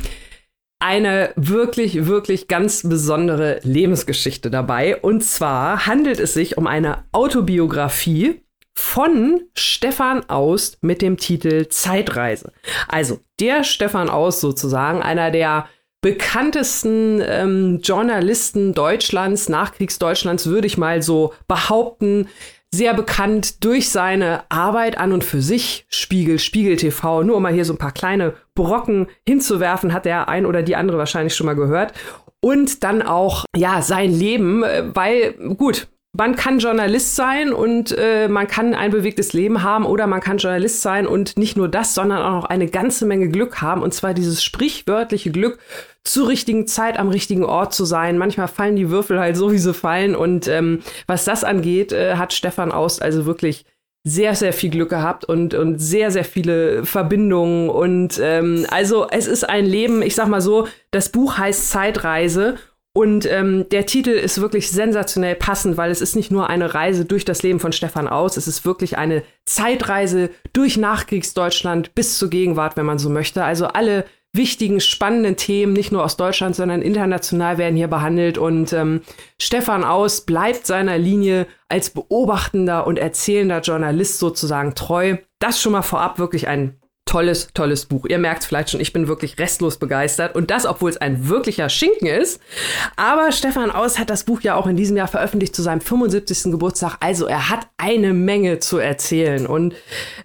eine 0.78 1.32
wirklich, 1.36 2.06
wirklich 2.06 2.48
ganz 2.48 2.88
besondere 2.88 3.60
Lebensgeschichte 3.62 4.50
dabei. 4.50 4.96
Und 4.96 5.22
zwar 5.22 5.86
handelt 5.86 6.18
es 6.18 6.34
sich 6.34 6.56
um 6.56 6.66
eine 6.66 7.04
Autobiografie 7.12 8.42
von 8.74 9.42
Stefan 9.54 10.28
Aust 10.28 10.82
mit 10.82 11.02
dem 11.02 11.18
Titel 11.18 11.68
Zeitreise. 11.68 12.52
Also 12.88 13.20
der 13.38 13.64
Stefan 13.64 14.08
Aust 14.08 14.40
sozusagen, 14.40 15.02
einer 15.02 15.30
der 15.30 15.68
bekanntesten 16.00 17.22
ähm, 17.24 17.80
Journalisten 17.82 18.74
Deutschlands, 18.74 19.48
Nachkriegsdeutschlands, 19.48 20.46
würde 20.46 20.66
ich 20.66 20.78
mal 20.78 21.02
so 21.02 21.32
behaupten. 21.46 22.28
Sehr 22.74 22.94
bekannt 22.94 23.64
durch 23.64 23.90
seine 23.90 24.44
Arbeit 24.48 24.96
an 24.96 25.12
und 25.12 25.24
für 25.24 25.42
sich, 25.42 25.84
Spiegel, 25.88 26.38
Spiegel 26.38 26.76
TV. 26.76 27.22
Nur 27.22 27.36
um 27.36 27.42
mal 27.42 27.52
hier 27.52 27.66
so 27.66 27.74
ein 27.74 27.78
paar 27.78 27.92
kleine 27.92 28.34
Brocken 28.54 29.08
hinzuwerfen, 29.28 29.92
hat 29.92 30.06
der 30.06 30.28
ein 30.28 30.46
oder 30.46 30.62
die 30.62 30.76
andere 30.76 30.96
wahrscheinlich 30.96 31.34
schon 31.34 31.46
mal 31.46 31.54
gehört. 31.54 31.92
Und 32.40 32.82
dann 32.82 33.02
auch, 33.02 33.44
ja, 33.54 33.82
sein 33.82 34.10
Leben, 34.10 34.64
äh, 34.64 34.84
weil, 34.94 35.34
gut, 35.56 35.88
man 36.14 36.36
kann 36.36 36.58
Journalist 36.58 37.16
sein 37.16 37.54
und 37.54 37.96
äh, 37.96 38.28
man 38.28 38.46
kann 38.46 38.74
ein 38.74 38.90
bewegtes 38.90 39.32
Leben 39.32 39.62
haben 39.62 39.86
oder 39.86 40.06
man 40.06 40.20
kann 40.20 40.36
Journalist 40.36 40.82
sein 40.82 41.06
und 41.06 41.38
nicht 41.38 41.56
nur 41.56 41.68
das, 41.68 41.94
sondern 41.94 42.20
auch 42.20 42.42
noch 42.42 42.44
eine 42.44 42.66
ganze 42.66 43.06
Menge 43.06 43.30
Glück 43.30 43.62
haben 43.62 43.82
und 43.82 43.94
zwar 43.94 44.12
dieses 44.12 44.44
sprichwörtliche 44.44 45.30
Glück 45.30 45.58
zur 46.04 46.28
richtigen 46.28 46.66
Zeit 46.66 46.98
am 46.98 47.08
richtigen 47.08 47.44
Ort 47.44 47.72
zu 47.72 47.86
sein. 47.86 48.18
Manchmal 48.18 48.48
fallen 48.48 48.76
die 48.76 48.90
Würfel 48.90 49.18
halt 49.18 49.36
so, 49.36 49.52
wie 49.52 49.58
sie 49.58 49.72
fallen 49.72 50.14
und 50.14 50.48
ähm, 50.48 50.80
was 51.06 51.24
das 51.24 51.44
angeht, 51.44 51.92
äh, 51.92 52.16
hat 52.16 52.34
Stefan 52.34 52.72
Aust 52.72 53.00
also 53.00 53.24
wirklich 53.24 53.64
sehr, 54.04 54.34
sehr 54.34 54.52
viel 54.52 54.70
Glück 54.70 54.90
gehabt 54.90 55.24
und, 55.24 55.54
und 55.54 55.78
sehr, 55.78 56.10
sehr 56.10 56.24
viele 56.24 56.84
Verbindungen. 56.84 57.70
Und 57.70 58.18
ähm, 58.20 58.66
also 58.68 59.06
es 59.08 59.28
ist 59.28 59.48
ein 59.48 59.64
Leben, 59.64 60.02
ich 60.02 60.16
sag 60.16 60.26
mal 60.26 60.40
so, 60.40 60.66
das 60.90 61.10
Buch 61.10 61.38
heißt 61.38 61.70
Zeitreise 61.70 62.56
und 62.94 63.24
ähm, 63.24 63.66
der 63.70 63.86
Titel 63.86 64.10
ist 64.10 64.40
wirklich 64.40 64.70
sensationell 64.70 65.34
passend, 65.34 65.78
weil 65.78 65.90
es 65.90 66.02
ist 66.02 66.14
nicht 66.14 66.30
nur 66.30 66.50
eine 66.50 66.74
Reise 66.74 67.06
durch 67.06 67.24
das 67.24 67.42
Leben 67.42 67.58
von 67.58 67.72
Stefan 67.72 68.06
Aus, 68.06 68.36
es 68.36 68.46
ist 68.46 68.66
wirklich 68.66 68.98
eine 68.98 69.22
Zeitreise 69.46 70.30
durch 70.52 70.76
Nachkriegsdeutschland 70.76 71.94
bis 71.94 72.18
zur 72.18 72.28
Gegenwart, 72.28 72.76
wenn 72.76 72.84
man 72.84 72.98
so 72.98 73.08
möchte. 73.08 73.44
Also 73.44 73.66
alle 73.66 74.04
wichtigen, 74.34 74.80
spannenden 74.80 75.36
Themen, 75.36 75.72
nicht 75.72 75.92
nur 75.92 76.04
aus 76.04 76.16
Deutschland, 76.16 76.54
sondern 76.54 76.82
international 76.82 77.56
werden 77.56 77.76
hier 77.76 77.88
behandelt. 77.88 78.36
Und 78.36 78.72
ähm, 78.74 79.00
Stefan 79.40 79.84
Aus 79.84 80.22
bleibt 80.22 80.66
seiner 80.66 80.98
Linie 80.98 81.46
als 81.68 81.90
beobachtender 81.90 82.86
und 82.86 82.98
erzählender 82.98 83.60
Journalist 83.60 84.18
sozusagen 84.18 84.74
treu. 84.74 85.16
Das 85.38 85.60
schon 85.60 85.72
mal 85.72 85.82
vorab 85.82 86.18
wirklich 86.18 86.48
ein 86.48 86.78
tolles, 87.04 87.48
tolles 87.52 87.86
Buch. 87.86 88.06
Ihr 88.08 88.18
merkt 88.18 88.44
vielleicht 88.44 88.70
schon, 88.70 88.80
ich 88.80 88.92
bin 88.92 89.06
wirklich 89.06 89.38
restlos 89.38 89.76
begeistert. 89.76 90.34
Und 90.34 90.50
das, 90.50 90.64
obwohl 90.64 90.90
es 90.90 90.96
ein 90.96 91.28
wirklicher 91.28 91.68
Schinken 91.68 92.06
ist. 92.06 92.40
Aber 92.96 93.32
Stefan 93.32 93.70
Aus 93.70 93.98
hat 93.98 94.08
das 94.08 94.24
Buch 94.24 94.40
ja 94.40 94.54
auch 94.54 94.66
in 94.66 94.76
diesem 94.76 94.96
Jahr 94.96 95.08
veröffentlicht 95.08 95.54
zu 95.54 95.62
seinem 95.62 95.80
75. 95.80 96.44
Geburtstag. 96.44 96.96
Also 97.00 97.26
er 97.26 97.50
hat 97.50 97.68
eine 97.76 98.14
Menge 98.14 98.60
zu 98.60 98.78
erzählen. 98.78 99.46
Und 99.46 99.74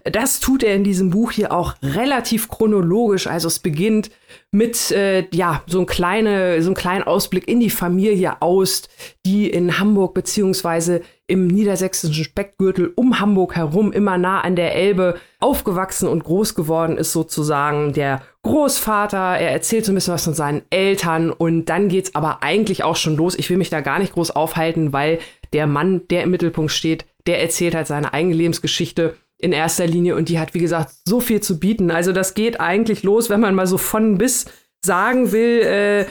das 0.04 0.40
tut 0.40 0.62
er 0.62 0.74
in 0.74 0.84
diesem 0.84 1.10
Buch 1.10 1.32
hier 1.32 1.52
auch 1.52 1.74
relativ 1.82 2.48
chronologisch. 2.48 3.26
Also 3.26 3.48
es 3.48 3.58
beginnt 3.58 4.10
mit 4.50 4.90
äh, 4.90 5.26
ja 5.32 5.62
so 5.66 5.80
ein 5.80 5.86
kleine 5.86 6.62
so 6.62 6.70
ein 6.70 6.74
kleinen 6.74 7.04
Ausblick 7.04 7.48
in 7.48 7.60
die 7.60 7.70
Familie 7.70 8.40
Aust, 8.40 8.88
die 9.26 9.48
in 9.48 9.78
Hamburg 9.78 10.14
beziehungsweise 10.14 11.02
im 11.26 11.46
niedersächsischen 11.46 12.24
Speckgürtel 12.24 12.92
um 12.96 13.20
Hamburg 13.20 13.54
herum, 13.54 13.92
immer 13.92 14.16
nah 14.16 14.40
an 14.40 14.56
der 14.56 14.74
Elbe, 14.74 15.16
aufgewachsen 15.40 16.08
und 16.08 16.24
groß 16.24 16.54
geworden 16.54 16.96
ist 16.96 17.12
sozusagen 17.12 17.92
der 17.92 18.22
Großvater. 18.42 19.38
Er 19.38 19.50
erzählt 19.50 19.84
so 19.84 19.92
ein 19.92 19.94
bisschen 19.94 20.14
was 20.14 20.24
von 20.24 20.34
seinen 20.34 20.62
Eltern 20.70 21.30
und 21.30 21.66
dann 21.66 21.88
geht's 21.88 22.14
aber 22.14 22.42
eigentlich 22.42 22.82
auch 22.82 22.96
schon 22.96 23.16
los. 23.16 23.34
Ich 23.34 23.50
will 23.50 23.58
mich 23.58 23.68
da 23.68 23.82
gar 23.82 23.98
nicht 23.98 24.14
groß 24.14 24.30
aufhalten, 24.30 24.94
weil 24.94 25.18
der 25.52 25.66
Mann, 25.66 26.08
der 26.08 26.22
im 26.22 26.30
Mittelpunkt 26.30 26.72
steht, 26.72 27.04
der 27.26 27.42
erzählt 27.42 27.74
halt 27.74 27.86
seine 27.86 28.14
eigene 28.14 28.34
Lebensgeschichte 28.34 29.14
in 29.38 29.52
erster 29.52 29.86
Linie 29.86 30.16
und 30.16 30.28
die 30.28 30.38
hat, 30.38 30.54
wie 30.54 30.58
gesagt, 30.58 30.92
so 31.04 31.20
viel 31.20 31.40
zu 31.40 31.58
bieten. 31.58 31.90
Also 31.90 32.12
das 32.12 32.34
geht 32.34 32.60
eigentlich 32.60 33.02
los, 33.02 33.30
wenn 33.30 33.40
man 33.40 33.54
mal 33.54 33.66
so 33.66 33.78
von 33.78 34.18
bis 34.18 34.46
sagen 34.84 35.32
will, 35.32 35.60
äh, 35.60 36.06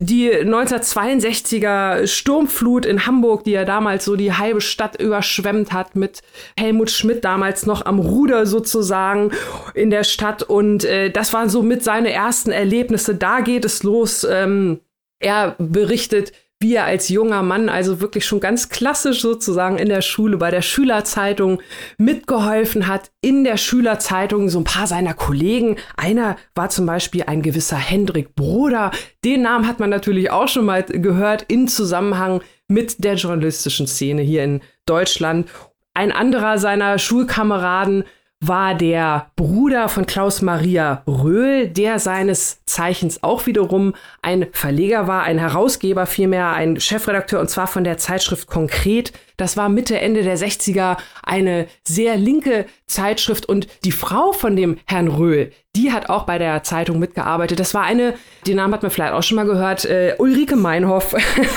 die 0.00 0.30
1962er 0.30 2.06
Sturmflut 2.06 2.86
in 2.86 3.04
Hamburg, 3.04 3.42
die 3.42 3.50
ja 3.50 3.64
damals 3.64 4.04
so 4.04 4.14
die 4.14 4.32
halbe 4.32 4.60
Stadt 4.60 5.00
überschwemmt 5.00 5.72
hat, 5.72 5.96
mit 5.96 6.22
Helmut 6.56 6.90
Schmidt 6.90 7.24
damals 7.24 7.66
noch 7.66 7.84
am 7.84 7.98
Ruder 7.98 8.46
sozusagen 8.46 9.32
in 9.74 9.90
der 9.90 10.04
Stadt. 10.04 10.44
Und 10.44 10.84
äh, 10.84 11.10
das 11.10 11.32
waren 11.32 11.48
so 11.48 11.62
mit 11.62 11.82
seine 11.82 12.12
ersten 12.12 12.52
Erlebnisse. 12.52 13.16
Da 13.16 13.40
geht 13.40 13.64
es 13.64 13.82
los. 13.82 14.22
Ähm, 14.22 14.78
er 15.18 15.56
berichtet, 15.58 16.32
wie 16.60 16.74
er 16.74 16.86
als 16.86 17.08
junger 17.08 17.42
Mann, 17.42 17.68
also 17.68 18.00
wirklich 18.00 18.24
schon 18.24 18.40
ganz 18.40 18.68
klassisch 18.68 19.20
sozusagen 19.20 19.78
in 19.78 19.88
der 19.88 20.02
Schule, 20.02 20.38
bei 20.38 20.50
der 20.50 20.62
Schülerzeitung 20.62 21.62
mitgeholfen 21.98 22.88
hat, 22.88 23.12
in 23.20 23.44
der 23.44 23.56
Schülerzeitung 23.56 24.48
so 24.48 24.58
ein 24.58 24.64
paar 24.64 24.88
seiner 24.88 25.14
Kollegen. 25.14 25.76
Einer 25.96 26.36
war 26.56 26.68
zum 26.68 26.84
Beispiel 26.84 27.24
ein 27.26 27.42
gewisser 27.42 27.76
Hendrik 27.76 28.34
Broder. 28.34 28.90
Den 29.24 29.42
Namen 29.42 29.68
hat 29.68 29.78
man 29.78 29.90
natürlich 29.90 30.30
auch 30.30 30.48
schon 30.48 30.64
mal 30.64 30.82
gehört 30.82 31.42
in 31.42 31.68
Zusammenhang 31.68 32.42
mit 32.66 33.04
der 33.04 33.14
journalistischen 33.14 33.86
Szene 33.86 34.22
hier 34.22 34.42
in 34.42 34.60
Deutschland. 34.84 35.48
Ein 35.94 36.10
anderer 36.10 36.58
seiner 36.58 36.98
Schulkameraden 36.98 38.04
war 38.40 38.74
der 38.74 39.30
Bruder 39.36 39.88
von 39.88 40.06
Klaus 40.06 40.42
Maria 40.42 41.02
Röhl, 41.06 41.68
der 41.68 41.98
seines 41.98 42.64
Zeichens 42.66 43.22
auch 43.22 43.46
wiederum 43.46 43.94
ein 44.22 44.46
Verleger 44.52 45.08
war, 45.08 45.24
ein 45.24 45.38
Herausgeber, 45.38 46.06
vielmehr 46.06 46.52
ein 46.52 46.78
Chefredakteur 46.78 47.40
und 47.40 47.50
zwar 47.50 47.66
von 47.66 47.84
der 47.84 47.98
Zeitschrift 47.98 48.46
Konkret. 48.48 49.12
Das 49.38 49.56
war 49.56 49.68
Mitte, 49.68 49.98
Ende 49.98 50.22
der 50.24 50.36
60er 50.36 50.98
eine 51.22 51.68
sehr 51.84 52.16
linke 52.16 52.66
Zeitschrift 52.86 53.46
und 53.46 53.68
die 53.84 53.92
Frau 53.92 54.32
von 54.32 54.56
dem 54.56 54.78
Herrn 54.84 55.08
Röhl, 55.08 55.52
die 55.76 55.92
hat 55.92 56.10
auch 56.10 56.24
bei 56.24 56.38
der 56.38 56.64
Zeitung 56.64 56.98
mitgearbeitet. 56.98 57.60
Das 57.60 57.72
war 57.72 57.84
eine, 57.84 58.14
den 58.48 58.56
Namen 58.56 58.74
hat 58.74 58.82
man 58.82 58.90
vielleicht 58.90 59.12
auch 59.12 59.22
schon 59.22 59.36
mal 59.36 59.46
gehört, 59.46 59.84
äh, 59.84 60.16
Ulrike 60.18 60.56
Meinhoff. 60.56 61.14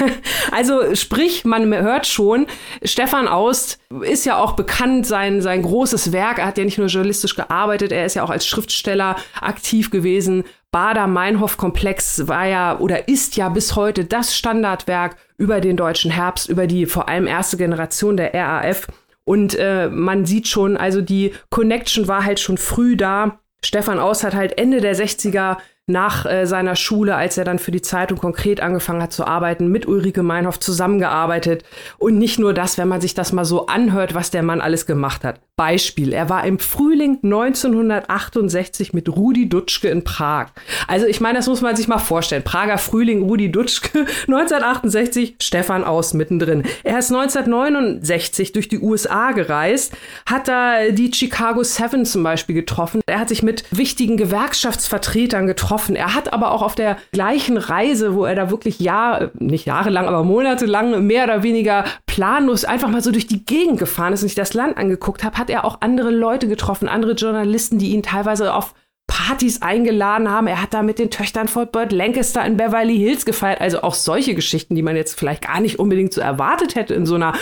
also 0.52 0.94
sprich, 0.94 1.44
man 1.44 1.74
hört 1.74 2.06
schon, 2.06 2.46
Stefan 2.84 3.28
Aust 3.28 3.80
ist 4.02 4.26
ja 4.26 4.38
auch 4.38 4.52
bekannt, 4.52 5.08
sein, 5.08 5.42
sein 5.42 5.64
großes 5.64 6.12
Werk. 6.12 6.38
Er 6.38 6.46
hat 6.46 6.60
ja 6.60 6.66
nicht 6.66 6.78
nur 6.78 6.88
journalistisch 6.88 7.36
gearbeitet, 7.36 7.92
er 7.92 8.06
ist 8.06 8.14
ja 8.14 8.24
auch 8.24 8.30
als 8.30 8.46
Schriftsteller 8.46 9.16
aktiv 9.40 9.90
gewesen. 9.90 10.44
Bader-Meinhof-Komplex 10.72 12.28
war 12.28 12.46
ja 12.46 12.80
oder 12.80 13.08
ist 13.08 13.36
ja 13.36 13.50
bis 13.50 13.76
heute 13.76 14.06
das 14.06 14.36
Standardwerk 14.36 15.18
über 15.38 15.60
den 15.60 15.76
deutschen 15.78 16.12
Herbst, 16.12 16.50
über 16.50 16.66
die 16.66 16.86
vor 16.86 17.10
allem 17.10 17.28
erste 17.28 17.58
Generation 17.58 18.18
der 18.18 18.34
RAF. 18.34 18.88
Und 19.26 19.56
äh, 19.56 19.90
man 19.90 20.26
sieht 20.26 20.48
schon, 20.48 20.78
also 20.78 21.02
die 21.02 21.34
Connection 21.50 22.08
war 22.08 22.26
halt 22.26 22.40
schon 22.40 22.58
früh 22.58 22.96
da. 22.96 23.40
Stefan 23.64 24.00
Aus 24.00 24.24
hat 24.24 24.34
halt 24.34 24.58
Ende 24.58 24.82
der 24.82 24.96
60er 24.96 25.58
nach 25.88 26.26
äh, 26.26 26.46
seiner 26.46 26.76
Schule, 26.76 27.16
als 27.16 27.38
er 27.38 27.44
dann 27.44 27.60
für 27.60 27.72
die 27.72 27.82
Zeitung 27.82 28.18
konkret 28.18 28.62
angefangen 28.62 29.02
hat 29.02 29.14
zu 29.14 29.26
arbeiten, 29.26 29.68
mit 29.68 29.88
Ulrike 29.88 30.24
Meinhoff 30.24 30.60
zusammengearbeitet. 30.60 31.64
Und 31.98 32.18
nicht 32.18 32.40
nur 32.40 32.54
das, 32.54 32.78
wenn 32.78 32.88
man 32.88 33.02
sich 33.02 33.14
das 33.14 33.34
mal 33.34 33.46
so 33.46 33.68
anhört, 33.68 34.14
was 34.14 34.32
der 34.32 34.44
Mann 34.44 34.62
alles 34.62 34.86
gemacht 34.86 35.24
hat. 35.24 35.40
Beispiel, 35.56 36.14
er 36.14 36.30
war 36.30 36.46
im 36.46 36.58
Frühling 36.58 37.20
1968 37.24 38.94
mit 38.94 39.10
Rudi 39.10 39.48
Dutschke 39.48 39.90
in 39.90 40.04
Prag. 40.04 40.48
Also 40.88 41.06
ich 41.06 41.22
meine, 41.22 41.38
das 41.38 41.48
muss 41.48 41.62
man 41.62 41.76
sich 41.76 41.88
mal 41.88 42.00
vorstellen. 42.00 42.44
Prager 42.44 42.78
Frühling, 42.78 43.24
Rudi 43.24 43.52
Dutschke, 43.52 44.00
1968, 44.28 45.36
Stefan 45.40 45.84
Aus 45.84 46.14
mittendrin. 46.14 46.64
Er 46.84 47.00
ist 47.00 47.12
1969 47.12 48.54
durch 48.54 48.70
die 48.70 48.80
USA 48.80 49.34
gereist, 49.34 49.94
hat 50.26 50.48
da 50.48 50.90
die 50.90 51.14
Chicago 51.14 51.64
Seven 51.64 52.06
zum 52.06 52.24
Beispiel 52.24 52.56
getroffen. 52.56 53.02
Er 53.06 53.20
hat 53.20 53.30
sich 53.30 53.44
mit 53.44 53.64
wichtigen 53.72 54.18
Gewerkschaftsvertretern 54.18 55.48
getroffen. 55.48 55.81
Er 55.90 56.16
hat 56.16 56.34
aber 56.34 56.52
auch 56.52 56.62
auf 56.62 56.76
der 56.76 56.98
gleichen 57.12 57.58
Reise, 57.58 58.16
wo 58.16 58.26
er 58.26 58.36
da 58.36 58.52
wirklich 58.52 58.80
Jahr, 58.80 59.32
nicht 59.40 59.66
jahrelang, 59.66 60.08
aber 60.08 60.24
monatelang 60.24 61.06
mehr 61.06 61.24
oder 61.26 61.44
weniger 61.44 61.86
planlos 62.06 62.66
einfach 62.66 62.90
mal 62.90 63.02
so 63.02 63.12
durch 63.12 63.28
die 63.28 63.46
Gegend 63.46 63.80
gefahren 63.80 64.14
ist 64.14 64.22
und 64.22 64.30
sich 64.30 64.36
das 64.36 64.54
Land 64.54 64.78
angeguckt 64.78 65.24
hat, 65.24 65.38
hat 65.38 65.50
er 65.50 65.66
auch 65.66 65.82
andere 65.82 66.12
Leute 66.12 66.48
getroffen, 66.48 66.88
andere 66.88 67.14
Journalisten, 67.14 67.78
die 67.78 67.92
ihn 67.92 68.04
teilweise 68.04 68.54
auf 68.54 68.74
Partys 69.12 69.62
eingeladen 69.62 70.30
haben. 70.30 70.48
Er 70.48 70.62
hat 70.62 70.74
da 70.74 70.84
mit 70.84 70.98
den 70.98 71.12
Töchtern 71.12 71.50
von 71.50 71.68
Burt 71.70 71.92
Lancaster 71.92 72.46
in 72.46 72.56
Beverly 72.56 72.98
Hills 72.98 73.26
gefeiert. 73.26 73.60
Also 73.60 73.82
auch 73.82 73.94
solche 73.94 74.36
Geschichten, 74.36 74.74
die 74.74 74.82
man 74.82 74.96
jetzt 74.96 75.20
vielleicht 75.20 75.46
gar 75.46 75.60
nicht 75.60 75.80
unbedingt 75.80 76.14
so 76.14 76.22
erwartet 76.22 76.76
hätte 76.76 76.94
in 76.94 77.06
so 77.06 77.16
einer 77.16 77.34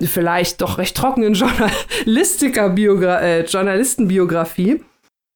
vielleicht 0.00 0.62
doch 0.62 0.78
recht 0.78 0.96
trockenen 0.96 1.34
Journalistiker 1.34 2.74
äh, 3.22 3.44
Journalistenbiografie. 3.44 4.82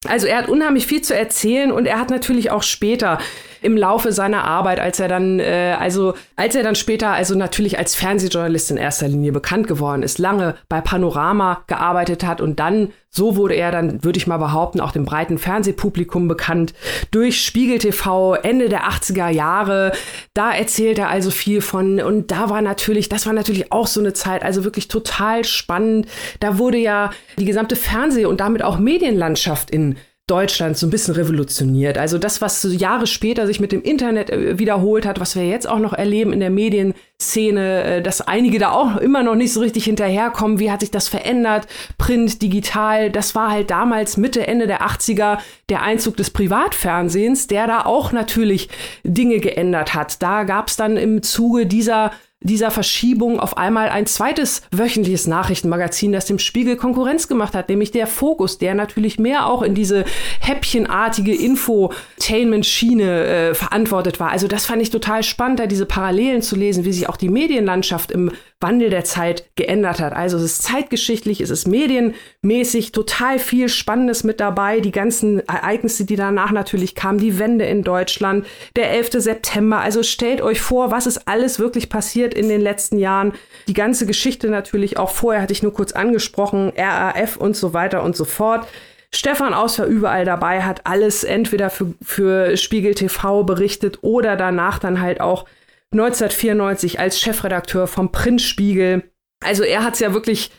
Also 0.07 0.27
er 0.27 0.39
hat 0.39 0.49
unheimlich 0.49 0.87
viel 0.87 1.03
zu 1.03 1.17
erzählen 1.17 1.71
und 1.71 1.87
er 1.87 1.99
hat 1.99 2.11
natürlich 2.11 2.51
auch 2.51 2.63
später 2.63 3.19
im 3.63 3.77
Laufe 3.77 4.13
seiner 4.13 4.45
Arbeit, 4.45 4.81
als 4.81 5.01
er 5.01 5.09
dann, 5.09 5.39
äh, 5.39 5.77
also 5.79 6.15
als 6.37 6.55
er 6.55 6.63
dann 6.63 6.75
später, 6.75 7.11
also 7.11 7.35
natürlich 7.35 7.79
als 7.79 7.95
Fernsehjournalist 7.95 8.71
in 8.71 8.77
erster 8.77 9.09
Linie 9.09 9.33
bekannt 9.33 9.69
geworden 9.69 10.03
ist, 10.03 10.19
lange 10.19 10.57
bei 10.69 10.81
Panorama 10.81 11.63
gearbeitet 11.67 12.25
hat 12.25 12.41
und 12.41 12.59
dann 12.61 12.93
so 13.15 13.37
wurde 13.37 13.55
er 13.55 13.71
dann, 13.71 14.03
würde 14.03 14.17
ich 14.17 14.27
mal 14.27 14.39
behaupten, 14.39 14.81
auch 14.81 14.91
dem 14.91 15.05
breiten 15.05 15.37
Fernsehpublikum 15.37 16.29
bekannt 16.29 16.73
durch 17.11 17.45
Spiegel 17.45 17.79
TV 17.79 18.35
Ende 18.37 18.71
der 18.71 18.89
80er 18.89 19.29
Jahre. 19.29 19.93
Da 20.33 20.51
erzählt 20.51 20.99
er 20.99 21.11
also 21.11 21.31
viel 21.31 21.61
von 21.61 22.01
und 22.01 22.31
da 22.31 22.49
war 22.49 22.63
natürlich, 22.63 23.11
das 23.11 23.27
war 23.27 23.35
natürlich 23.35 23.71
auch 23.71 23.87
so 23.87 24.01
eine 24.01 24.15
Zeit, 24.15 24.43
also 24.43 24.65
wirklich 24.65 24.89
total 24.89 25.45
spannend. 25.45 26.07
Da 26.41 26.57
wurde 26.57 26.79
ja 26.79 27.11
die 27.39 27.45
gesamte 27.45 27.77
Fernseh- 27.77 28.25
und 28.25 28.41
damit 28.41 28.63
auch 28.63 28.79
Medienlandschaft 28.79 29.71
in 29.71 29.97
Deutschland 30.29 30.79
so 30.79 30.87
ein 30.87 30.91
bisschen 30.91 31.15
revolutioniert. 31.15 31.99
Also 31.99 32.17
das, 32.17 32.41
was 32.41 32.65
Jahre 32.71 33.09
später 33.09 33.47
sich 33.47 33.59
mit 33.59 33.73
dem 33.73 33.83
Internet 33.83 34.31
äh, 34.31 34.59
wiederholt 34.59 35.05
hat, 35.05 35.19
was 35.19 35.35
wir 35.35 35.47
jetzt 35.47 35.69
auch 35.69 35.81
noch 35.81 35.93
erleben 35.93 36.33
in 36.33 36.39
der 36.39 36.51
Medienszene, 36.51 37.83
äh, 37.83 38.03
dass 38.03 38.21
einige 38.21 38.61
da 38.61 38.71
auch 38.71 38.97
immer 38.99 39.25
noch 39.25 39.35
nicht 39.35 39.53
so 39.53 39.61
richtig 39.61 39.85
hinterherkommen. 39.85 40.61
Wie 40.61 40.71
hat 40.71 40.81
sich 40.81 40.93
das 40.93 41.09
verändert? 41.09 41.67
Print, 41.99 42.41
digital, 42.41 43.11
das 43.11 43.35
war 43.35 43.51
halt 43.51 43.71
damals 43.71 44.17
Mitte, 44.17 44.47
Ende 44.47 44.69
der 44.69 44.83
80er 44.83 45.39
der 45.69 45.83
Einzug 45.83 46.17
des 46.17 46.31
Privatfernsehens, 46.31 47.49
der 47.49 47.67
da 47.67 47.85
auch 47.85 48.13
natürlich 48.13 48.69
Dinge 49.03 49.41
geändert 49.41 49.93
hat. 49.93 50.23
Da 50.23 50.45
gab 50.45 50.69
es 50.69 50.77
dann 50.77 50.97
im 50.97 51.23
Zuge 51.23 51.67
dieser 51.67 52.13
dieser 52.43 52.71
Verschiebung 52.71 53.41
auf 53.41 53.57
einmal 53.57 53.89
ein 53.89 54.07
zweites 54.07 54.63
wöchentliches 54.71 55.27
Nachrichtenmagazin, 55.27 56.13
das 56.13 56.27
dem 56.27 56.39
Spiegel 56.39 56.77
Konkurrenz 56.77 57.29
gemacht 57.29 57.55
hat, 57.55 57.69
nämlich 57.69 57.91
der 57.91 58.07
Fokus, 58.07 58.59
der 58.59 58.75
natürlich 58.75 59.19
mehr 59.19 59.47
auch 59.47 59.63
in 59.63 59.75
diese 59.75 60.05
häppchenartige 60.41 61.35
Infotainment-Schiene 61.35 63.25
äh, 63.25 63.55
verantwortet 63.55 64.21
war. 64.21 64.31
Also 64.31 64.49
das 64.49 64.67
fand 64.67 64.83
ich 64.83 64.91
total 64.91 65.23
spannend, 65.23 65.61
da 65.61 65.67
diese 65.67 65.87
Parallelen 65.87 66.43
zu 66.43 66.57
lesen, 66.57 66.85
wie 66.85 66.93
sich 66.93 67.09
auch 67.09 67.17
die 67.17 67.29
Medienlandschaft 67.29 68.11
im 68.11 68.31
Wandel 68.63 68.91
der 68.91 69.05
Zeit 69.05 69.45
geändert 69.57 70.01
hat. 70.01 70.13
Also 70.13 70.37
es 70.37 70.45
ist 70.45 70.63
zeitgeschichtlich, 70.63 71.41
es 71.41 71.51
ist 71.51 71.67
medienmäßig 71.67 72.93
total 72.93 73.39
viel 73.39 73.69
Spannendes 73.69 74.25
mit 74.25 74.41
dabei. 74.41 74.81
Die 74.81 74.93
ganzen 74.93 75.47
Ereignisse, 75.47 76.05
die 76.05 76.17
danach 76.17 76.53
natürlich 76.53 76.95
kamen, 76.95 77.19
die 77.19 77.39
Wende 77.39 77.67
in 77.67 77.83
Deutschland, 77.83 78.47
der 78.77 78.91
11. 78.91 79.11
September. 79.15 79.79
Also 79.79 80.03
stellt 80.03 80.41
euch 80.41 80.61
vor, 80.61 80.91
was 80.91 81.07
ist 81.07 81.29
alles 81.29 81.59
wirklich 81.59 81.91
passiert 81.91 82.35
in 82.35 82.49
den 82.49 82.61
letzten 82.61 82.99
Jahren. 82.99 83.33
Die 83.69 83.75
ganze 83.75 84.07
Geschichte 84.07 84.49
natürlich 84.49 84.97
auch 84.97 85.11
vorher 85.11 85.43
hatte 85.43 85.53
ich 85.53 85.63
nur 85.63 85.75
kurz 85.75 85.93
angesprochen, 85.93 86.73
RAF 86.77 87.37
und 87.37 87.57
so 87.57 87.75
weiter 87.75 88.03
und 88.03 88.17
so 88.17 88.25
fort. 88.25 88.67
Stefan 89.15 89.53
Aus 89.53 89.79
war 89.79 89.87
überall 89.87 90.25
dabei, 90.25 90.63
hat 90.63 90.87
alles 90.87 91.23
entweder 91.23 91.69
für, 91.69 91.93
für 92.01 92.57
Spiegel 92.57 92.95
TV 92.95 93.45
berichtet 93.45 93.99
oder 94.01 94.37
danach 94.37 94.79
dann 94.79 95.03
halt 95.03 95.21
auch 95.21 95.45
1994 95.93 96.99
als 96.99 97.21
Chefredakteur 97.21 97.87
vom 97.87 98.13
Printspiegel. 98.13 99.05
Also 99.45 99.63
er 99.63 99.85
hat 99.85 99.95
es 99.95 100.01
ja 100.01 100.15
wirklich 100.15 100.51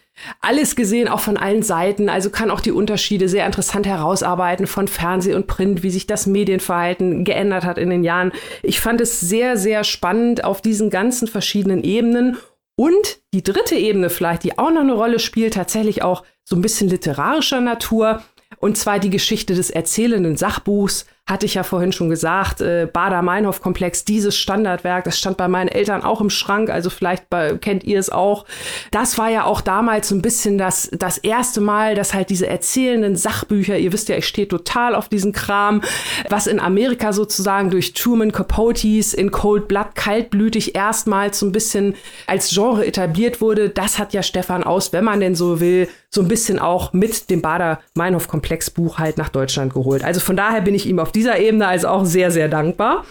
alles 0.42 0.76
gesehen, 0.76 1.08
auch 1.08 1.20
von 1.20 1.38
allen 1.38 1.64
Seiten. 1.64 2.10
Also 2.10 2.30
kann 2.30 2.52
auch 2.52 2.62
die 2.62 2.72
Unterschiede 2.72 3.28
sehr 3.28 3.46
interessant 3.46 3.88
herausarbeiten 3.88 4.68
von 4.68 4.88
Fernseh 4.88 5.34
und 5.34 5.48
Print, 5.48 5.84
wie 5.84 5.90
sich 5.90 6.08
das 6.08 6.28
Medienverhalten 6.28 7.24
geändert 7.24 7.66
hat 7.66 7.78
in 7.78 7.90
den 7.90 8.04
Jahren. 8.04 8.32
Ich 8.62 8.80
fand 8.80 9.02
es 9.02 9.20
sehr, 9.20 9.58
sehr 9.58 9.84
spannend 9.84 10.44
auf 10.44 10.62
diesen 10.62 10.90
ganzen 10.90 11.28
verschiedenen 11.28 11.84
Ebenen. 11.84 12.38
Und 12.76 13.22
die 13.34 13.44
dritte 13.44 13.76
Ebene 13.76 14.10
vielleicht, 14.10 14.44
die 14.44 14.58
auch 14.58 14.72
noch 14.72 14.82
eine 14.82 14.94
Rolle 14.94 15.20
spielt, 15.20 15.54
tatsächlich 15.56 16.02
auch 16.02 16.24
so 16.44 16.56
ein 16.56 16.62
bisschen 16.62 16.90
literarischer 16.90 17.62
Natur. 17.62 18.24
Und 18.58 18.78
zwar 18.78 19.00
die 19.00 19.10
Geschichte 19.10 19.56
des 19.56 19.70
erzählenden 19.70 20.38
Sachbuchs 20.38 21.06
hatte 21.26 21.46
ich 21.46 21.54
ja 21.54 21.64
vorhin 21.64 21.94
schon 21.94 22.10
gesagt, 22.10 22.60
äh, 22.60 22.86
Bader-Meinhof-Komplex, 22.92 24.04
dieses 24.04 24.36
Standardwerk, 24.36 25.06
das 25.06 25.18
stand 25.18 25.38
bei 25.38 25.48
meinen 25.48 25.70
Eltern 25.70 26.04
auch 26.04 26.20
im 26.20 26.30
Schrank, 26.30 26.70
also 26.70 26.90
vielleicht 26.90 27.30
bei, 27.30 27.58
kennt 27.58 27.86
ihr 27.86 27.98
es 27.98 28.10
auch. 28.10 28.46
Das 28.92 29.18
war 29.18 29.30
ja 29.30 29.46
auch 29.46 29.62
damals 29.62 30.10
so 30.10 30.16
ein 30.16 30.22
bisschen 30.22 30.58
das, 30.58 30.90
das 30.92 31.18
erste 31.18 31.62
Mal, 31.62 31.96
dass 31.96 32.14
halt 32.14 32.30
diese 32.30 32.48
erzählenden 32.48 33.16
Sachbücher, 33.16 33.78
ihr 33.78 33.94
wisst 33.94 34.10
ja, 34.10 34.18
ich 34.18 34.28
stehe 34.28 34.50
total 34.50 34.96
auf 34.96 35.08
diesen 35.08 35.32
Kram, 35.32 35.82
was 36.30 36.46
in 36.46 36.60
Amerika 36.60 37.14
sozusagen 37.14 37.70
durch 37.70 37.94
Truman 37.94 38.34
Capotes 38.34 39.14
in 39.14 39.32
Cold 39.32 39.70
Blood 39.70 39.96
kaltblütig 39.96 40.76
erstmals 40.76 41.40
so 41.40 41.46
ein 41.46 41.54
bisschen 41.54 41.96
als 42.28 42.50
Genre 42.50 42.86
etabliert 42.86 43.40
wurde, 43.40 43.70
das 43.70 43.98
hat 43.98 44.12
ja 44.12 44.24
Stefan 44.24 44.66
Aus, 44.66 44.92
wenn 44.92 45.06
man 45.06 45.22
denn 45.22 45.36
so 45.36 45.62
will, 45.62 45.88
so 46.10 46.22
ein 46.22 46.28
bisschen 46.28 46.60
auch 46.60 46.94
mit 46.94 47.30
dem 47.32 47.42
Bader-Meinhof-Komplex-Buch 47.42 49.00
halt 49.00 49.18
nach 49.18 49.30
Deutschland 49.30 49.74
geholt. 49.74 50.04
Also 50.04 50.20
von 50.20 50.36
daher 50.36 50.62
bin 50.62 50.76
ich 50.76 50.86
ihm 50.86 51.00
auf 51.00 51.13
dieser 51.16 51.40
Ebene 51.40 51.68
also 51.68 51.88
auch 51.88 52.06
sehr, 52.06 52.32
sehr 52.32 52.50
dankbar. 52.50 53.06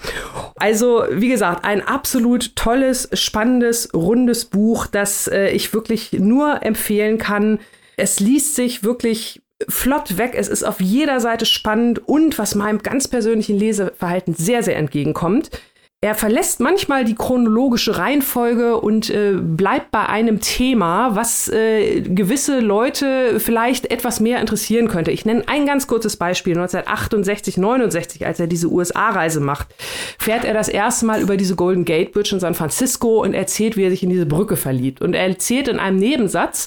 Also, 0.56 1.04
wie 1.10 1.28
gesagt, 1.28 1.64
ein 1.64 1.86
absolut 1.86 2.56
tolles, 2.56 3.08
spannendes, 3.12 3.92
rundes 3.94 4.44
Buch, 4.44 4.86
das 4.86 5.28
äh, 5.28 5.50
ich 5.50 5.72
wirklich 5.72 6.12
nur 6.12 6.62
empfehlen 6.62 7.18
kann. 7.18 7.58
Es 7.96 8.20
liest 8.20 8.54
sich 8.54 8.84
wirklich 8.84 9.42
flott 9.68 10.18
weg. 10.18 10.34
Es 10.36 10.48
ist 10.48 10.64
auf 10.64 10.80
jeder 10.80 11.20
Seite 11.20 11.46
spannend 11.46 12.06
und 12.06 12.38
was 12.38 12.54
meinem 12.54 12.78
ganz 12.78 13.08
persönlichen 13.08 13.58
Leseverhalten 13.58 14.34
sehr, 14.34 14.62
sehr 14.62 14.76
entgegenkommt. 14.76 15.50
Er 16.04 16.16
verlässt 16.16 16.58
manchmal 16.58 17.04
die 17.04 17.14
chronologische 17.14 17.96
Reihenfolge 17.96 18.80
und 18.80 19.08
äh, 19.08 19.34
bleibt 19.34 19.92
bei 19.92 20.08
einem 20.08 20.40
Thema, 20.40 21.14
was 21.14 21.48
äh, 21.48 22.00
gewisse 22.00 22.58
Leute 22.58 23.38
vielleicht 23.38 23.88
etwas 23.88 24.18
mehr 24.18 24.40
interessieren 24.40 24.88
könnte. 24.88 25.12
Ich 25.12 25.24
nenne 25.24 25.44
ein 25.46 25.64
ganz 25.64 25.86
kurzes 25.86 26.16
Beispiel. 26.16 26.54
1968, 26.54 27.56
69, 27.56 28.26
als 28.26 28.40
er 28.40 28.48
diese 28.48 28.66
USA-Reise 28.66 29.38
macht, 29.38 29.68
fährt 30.18 30.44
er 30.44 30.54
das 30.54 30.68
erste 30.68 31.06
Mal 31.06 31.22
über 31.22 31.36
diese 31.36 31.54
Golden 31.54 31.84
Gate 31.84 32.10
Bridge 32.10 32.30
in 32.32 32.40
San 32.40 32.54
Francisco 32.54 33.22
und 33.22 33.32
erzählt, 33.32 33.76
wie 33.76 33.84
er 33.84 33.90
sich 33.90 34.02
in 34.02 34.10
diese 34.10 34.26
Brücke 34.26 34.56
verliebt. 34.56 35.02
Und 35.02 35.14
er 35.14 35.28
erzählt 35.28 35.68
in 35.68 35.78
einem 35.78 36.00
Nebensatz, 36.00 36.66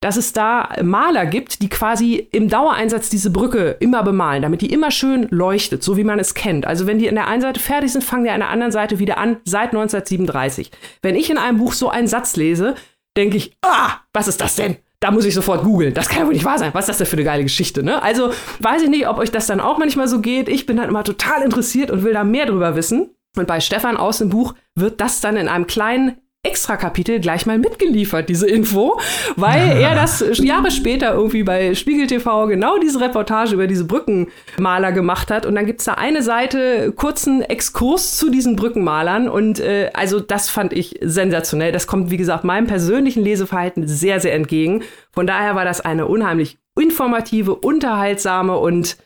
dass 0.00 0.16
es 0.16 0.32
da 0.32 0.68
Maler 0.82 1.26
gibt, 1.26 1.62
die 1.62 1.68
quasi 1.68 2.28
im 2.30 2.48
Dauereinsatz 2.48 3.08
diese 3.08 3.30
Brücke 3.30 3.76
immer 3.80 4.02
bemalen, 4.02 4.42
damit 4.42 4.60
die 4.60 4.72
immer 4.72 4.90
schön 4.90 5.26
leuchtet, 5.30 5.82
so 5.82 5.96
wie 5.96 6.04
man 6.04 6.18
es 6.18 6.34
kennt. 6.34 6.66
Also 6.66 6.86
wenn 6.86 6.98
die 6.98 7.08
an 7.08 7.14
der 7.14 7.28
einen 7.28 7.40
Seite 7.40 7.60
fertig 7.60 7.92
sind, 7.92 8.04
fangen 8.04 8.24
die 8.24 8.30
an 8.30 8.40
der 8.40 8.50
anderen 8.50 8.72
Seite 8.72 8.98
wieder 8.98 9.18
an, 9.18 9.38
seit 9.44 9.70
1937. 9.70 10.70
Wenn 11.02 11.16
ich 11.16 11.30
in 11.30 11.38
einem 11.38 11.58
Buch 11.58 11.72
so 11.72 11.88
einen 11.88 12.08
Satz 12.08 12.36
lese, 12.36 12.74
denke 13.16 13.38
ich, 13.38 13.56
ah, 13.62 14.00
was 14.12 14.28
ist 14.28 14.40
das 14.40 14.56
denn? 14.56 14.76
Da 15.00 15.10
muss 15.10 15.24
ich 15.24 15.34
sofort 15.34 15.62
googeln. 15.62 15.94
Das 15.94 16.08
kann 16.08 16.20
ja 16.20 16.26
wohl 16.26 16.32
nicht 16.32 16.44
wahr 16.44 16.58
sein. 16.58 16.72
Was 16.72 16.84
ist 16.84 16.88
das 16.88 16.98
denn 16.98 17.06
für 17.06 17.16
eine 17.16 17.24
geile 17.24 17.42
Geschichte, 17.42 17.82
ne? 17.82 18.02
Also 18.02 18.30
weiß 18.60 18.82
ich 18.82 18.88
nicht, 18.88 19.08
ob 19.08 19.18
euch 19.18 19.30
das 19.30 19.46
dann 19.46 19.60
auch 19.60 19.78
manchmal 19.78 20.08
so 20.08 20.20
geht. 20.20 20.48
Ich 20.48 20.66
bin 20.66 20.78
dann 20.78 20.88
immer 20.88 21.04
total 21.04 21.42
interessiert 21.42 21.90
und 21.90 22.02
will 22.02 22.14
da 22.14 22.24
mehr 22.24 22.46
drüber 22.46 22.76
wissen. 22.76 23.10
Und 23.36 23.46
bei 23.46 23.60
Stefan 23.60 23.96
aus 23.96 24.18
dem 24.18 24.30
Buch 24.30 24.54
wird 24.74 25.00
das 25.00 25.20
dann 25.20 25.36
in 25.36 25.48
einem 25.48 25.66
kleinen 25.66 26.16
Extra-Kapitel 26.46 27.20
gleich 27.20 27.46
mal 27.46 27.58
mitgeliefert, 27.58 28.28
diese 28.28 28.46
Info, 28.48 28.98
weil 29.36 29.78
er 29.80 29.94
das 29.94 30.24
Jahre 30.38 30.70
später 30.70 31.14
irgendwie 31.14 31.42
bei 31.42 31.74
Spiegel 31.74 32.06
TV 32.06 32.46
genau 32.46 32.78
diese 32.78 33.00
Reportage 33.00 33.54
über 33.54 33.66
diese 33.66 33.84
Brückenmaler 33.84 34.92
gemacht 34.92 35.30
hat. 35.30 35.46
Und 35.46 35.54
dann 35.54 35.66
gibt 35.66 35.80
es 35.80 35.86
da 35.86 35.94
eine 35.94 36.22
Seite, 36.22 36.92
kurzen 36.92 37.42
Exkurs 37.42 38.16
zu 38.16 38.30
diesen 38.30 38.56
Brückenmalern. 38.56 39.28
Und 39.28 39.60
äh, 39.60 39.90
also 39.94 40.20
das 40.20 40.48
fand 40.48 40.72
ich 40.72 40.98
sensationell. 41.02 41.72
Das 41.72 41.86
kommt, 41.86 42.10
wie 42.10 42.16
gesagt, 42.16 42.44
meinem 42.44 42.66
persönlichen 42.66 43.22
Leseverhalten 43.22 43.86
sehr, 43.88 44.20
sehr 44.20 44.34
entgegen. 44.34 44.82
Von 45.12 45.26
daher 45.26 45.54
war 45.54 45.64
das 45.64 45.80
eine 45.80 46.06
unheimlich 46.06 46.58
informative, 46.78 47.54
unterhaltsame 47.54 48.56
und 48.58 48.96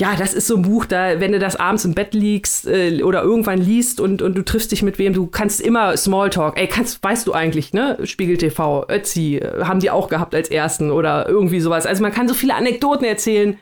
ja, 0.00 0.16
das 0.16 0.34
ist 0.34 0.46
so 0.46 0.56
ein 0.56 0.62
Buch, 0.62 0.84
da, 0.84 1.20
wenn 1.20 1.32
du 1.32 1.38
das 1.38 1.56
abends 1.56 1.84
im 1.84 1.94
Bett 1.94 2.14
liegst 2.14 2.66
äh, 2.66 3.02
oder 3.02 3.22
irgendwann 3.22 3.60
liest 3.60 4.00
und, 4.00 4.20
und 4.20 4.34
du 4.36 4.42
triffst 4.42 4.72
dich 4.72 4.82
mit 4.82 4.98
wem, 4.98 5.12
du 5.12 5.26
kannst 5.26 5.60
immer 5.60 5.96
Smalltalk. 5.96 6.58
Ey, 6.58 6.66
kannst, 6.66 7.02
weißt 7.04 7.26
du 7.26 7.32
eigentlich, 7.32 7.72
ne? 7.72 7.98
Spiegel 8.04 8.36
TV, 8.36 8.88
Ötzi, 8.88 9.36
äh, 9.36 9.64
haben 9.64 9.80
die 9.80 9.90
auch 9.90 10.08
gehabt 10.08 10.34
als 10.34 10.50
ersten 10.50 10.90
oder 10.90 11.28
irgendwie 11.28 11.60
sowas. 11.60 11.86
Also 11.86 12.02
man 12.02 12.12
kann 12.12 12.26
so 12.26 12.34
viele 12.34 12.54
Anekdoten 12.54 13.04
erzählen. 13.04 13.58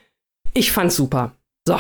Ich 0.55 0.73
fand's 0.73 0.97
super. 0.97 1.33
So, 1.67 1.77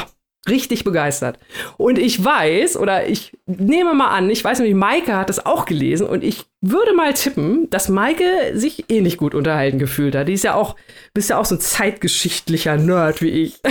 richtig 0.50 0.84
begeistert. 0.84 1.38
Und 1.76 1.98
ich 1.98 2.22
weiß, 2.22 2.76
oder 2.76 3.08
ich 3.08 3.32
nehme 3.46 3.94
mal 3.94 4.08
an, 4.08 4.28
ich 4.30 4.44
weiß 4.44 4.58
nämlich, 4.58 4.76
Maike 4.76 5.16
hat 5.16 5.28
das 5.28 5.44
auch 5.46 5.64
gelesen 5.64 6.06
und 6.06 6.22
ich 6.22 6.46
würde 6.62 6.92
mal 6.92 7.14
tippen, 7.14 7.70
dass 7.70 7.88
Maike 7.88 8.52
sich 8.52 8.84
ähnlich 8.90 9.16
gut 9.16 9.34
unterhalten 9.34 9.78
gefühlt 9.78 10.14
hat. 10.14 10.28
Die 10.28 10.34
ist 10.34 10.44
ja 10.44 10.54
auch, 10.54 10.76
bist 11.14 11.30
ja 11.30 11.38
auch 11.38 11.46
so 11.46 11.54
ein 11.54 11.60
zeitgeschichtlicher 11.60 12.76
Nerd 12.76 13.22
wie 13.22 13.30
ich. 13.30 13.60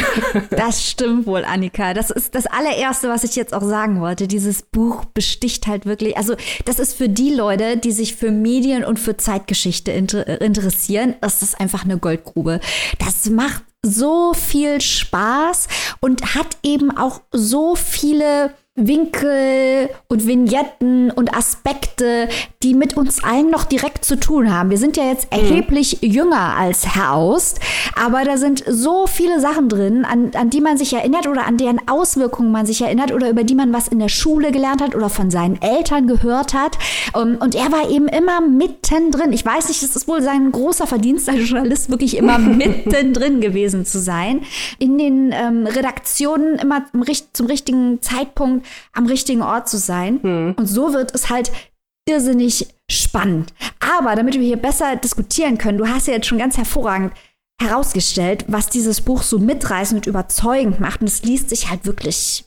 Das 0.50 0.86
stimmt 0.86 1.26
wohl, 1.26 1.46
Annika. 1.46 1.94
Das 1.94 2.10
ist 2.10 2.36
das 2.36 2.46
allererste, 2.46 3.10
was 3.10 3.24
ich 3.24 3.36
jetzt 3.36 3.54
auch 3.54 3.64
sagen 3.64 4.02
wollte. 4.02 4.28
Dieses 4.28 4.62
Buch 4.64 5.06
besticht 5.06 5.68
halt 5.68 5.86
wirklich, 5.86 6.18
also 6.18 6.36
das 6.66 6.80
ist 6.80 6.96
für 6.96 7.10
die 7.10 7.34
Leute, 7.34 7.78
die 7.78 7.92
sich 7.92 8.16
für 8.16 8.32
Medien 8.32 8.84
und 8.84 9.00
für 9.00 9.18
Zeitgeschichte 9.18 9.92
inter 9.92 10.42
interessieren, 10.42 11.16
ist 11.26 11.42
das 11.42 11.56
einfach 11.56 11.84
eine 11.84 11.98
Goldgrube. 11.98 12.60
Das 13.00 13.30
macht 13.30 13.64
so 13.86 14.34
viel 14.34 14.82
Spaß 14.82 15.68
und 16.02 16.36
hat 16.36 16.58
eben 16.64 16.96
auch 16.96 17.22
so 17.32 17.76
viele 17.76 18.54
Winkel 18.88 19.90
und 20.08 20.26
Vignetten 20.26 21.12
und 21.12 21.36
Aspekte, 21.36 22.30
die 22.64 22.74
mit 22.74 22.98
uns 22.98 23.24
allen 23.24 23.50
noch 23.50 23.66
direkt 23.66 24.06
zu 24.06 24.20
tun 24.20 24.54
haben. 24.54 24.70
Wir 24.70 24.78
sind 24.78 24.98
ja 24.98 25.06
jetzt 25.06 25.32
mhm. 25.32 25.40
erheblich 25.40 26.00
jünger 26.02 26.56
als 26.58 26.96
Herr 26.96 27.14
Aust, 27.14 27.60
aber 27.96 28.24
da 28.24 28.38
sind 28.38 28.64
so 28.68 29.08
viele 29.08 29.40
Sachen 29.40 29.70
drin, 29.70 30.06
an, 30.06 30.32
an 30.36 30.50
die 30.50 30.62
man 30.62 30.78
sich 30.78 30.94
erinnert 30.94 31.28
oder 31.28 31.46
an 31.46 31.58
deren 31.58 31.80
Auswirkungen 31.88 32.52
man 32.52 32.66
sich 32.66 32.82
erinnert 32.82 33.12
oder 33.12 33.30
über 33.30 33.44
die 33.44 33.56
man 33.56 33.74
was 33.74 33.88
in 33.88 34.00
der 34.00 34.10
Schule 34.10 34.52
gelernt 34.52 34.82
hat 34.82 34.96
oder 34.96 35.10
von 35.10 35.32
seinen 35.32 35.62
Eltern 35.62 36.08
gehört 36.08 36.54
hat. 36.54 36.78
Um, 37.14 37.38
und 37.38 37.56
er 37.56 37.72
war 37.72 37.90
eben 37.90 38.08
immer 38.08 38.42
mittendrin. 38.42 39.34
Ich 39.34 39.46
weiß 39.46 39.68
nicht, 39.68 39.82
es 39.84 39.96
ist 39.96 40.08
wohl 40.08 40.22
sein 40.22 40.52
großer 40.52 40.88
Verdienst 40.88 41.30
als 41.30 41.50
Journalist, 41.50 41.90
wirklich 41.90 42.18
immer 42.18 42.38
mittendrin 42.40 43.42
gewesen 43.42 43.86
zu 43.86 44.00
sein. 44.00 44.42
In 44.78 44.98
den 44.98 45.32
ähm, 45.34 45.66
Redaktionen 45.66 46.56
immer 46.56 46.86
zum, 46.92 47.04
zum 47.34 47.46
richtigen 47.48 48.02
Zeitpunkt 48.02 48.66
am 48.94 49.06
richtigen 49.06 49.42
Ort 49.42 49.70
zu 49.70 49.78
sein. 49.78 50.20
Hm. 50.22 50.56
Und 50.58 50.66
so 50.68 50.94
wird 50.94 51.14
es 51.14 51.30
halt 51.30 51.52
irrsinnig 52.08 52.68
spannend. 52.90 53.54
Aber 53.80 54.16
damit 54.16 54.34
wir 54.36 54.42
hier 54.42 54.58
besser 54.58 54.96
diskutieren 54.96 55.58
können, 55.58 55.78
du 55.78 55.88
hast 55.88 56.08
ja 56.08 56.14
jetzt 56.14 56.28
schon 56.28 56.40
ganz 56.40 56.58
hervorragend 56.58 57.14
herausgestellt, 57.62 58.46
was 58.48 58.70
dieses 58.70 59.02
Buch 59.02 59.22
so 59.22 59.38
mitreißend 59.38 60.00
und 60.00 60.08
überzeugend 60.08 60.80
macht. 60.80 61.02
Und 61.02 61.08
es 61.08 61.24
liest 61.24 61.50
sich 61.50 61.70
halt 61.70 61.86
wirklich 61.86 62.46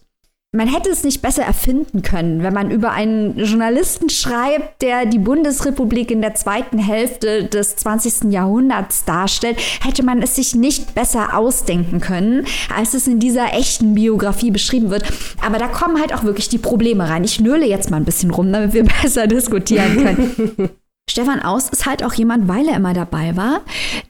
man 0.55 0.69
hätte 0.69 0.91
es 0.91 1.03
nicht 1.03 1.23
besser 1.23 1.45
erfinden 1.45 2.03
können, 2.03 2.43
wenn 2.43 2.53
man 2.53 2.71
über 2.71 2.91
einen 2.91 3.39
Journalisten 3.39 4.11
schreibt, 4.11 4.83
der 4.83 5.07
die 5.07 5.19
Bundesrepublik 5.19 6.11
in 6.11 6.21
der 6.21 6.35
zweiten 6.35 6.79
Hälfte 6.79 7.45
des 7.45 7.77
20. 7.77 8.31
Jahrhunderts 8.31 9.07
darstellt, 9.07 9.59
hätte 9.83 10.03
man 10.03 10.21
es 10.21 10.37
sich 10.37 10.55
nicht 10.55 10.95
besser 10.95 11.39
ausdenken 11.39 12.01
können, 12.01 12.47
als 12.77 12.93
es 12.93 13.07
in 13.07 13.19
dieser 13.19 13.55
echten 13.55 13.95
Biografie 13.95 14.51
beschrieben 14.51 14.91
wird. 14.91 15.05
Aber 15.43 15.57
da 15.57 15.69
kommen 15.69 15.99
halt 15.99 16.13
auch 16.13 16.25
wirklich 16.25 16.51
die 16.51 16.59
Probleme 16.59 17.09
rein. 17.09 17.25
Ich 17.25 17.41
nöle 17.41 17.65
jetzt 17.65 17.91
mal 17.91 17.97
ein 17.97 18.05
bisschen 18.05 18.31
rum, 18.31 18.53
damit 18.53 18.75
wir 18.75 18.85
besser 19.03 19.27
diskutieren 19.27 20.05
können. 20.05 20.71
Stefan 21.13 21.43
Aus 21.43 21.69
ist 21.69 21.85
halt 21.85 22.03
auch 22.03 22.15
jemand, 22.15 22.49
weil 22.49 22.67
er 22.69 22.77
immer 22.77 22.95
dabei 22.95 23.37
war, 23.37 23.61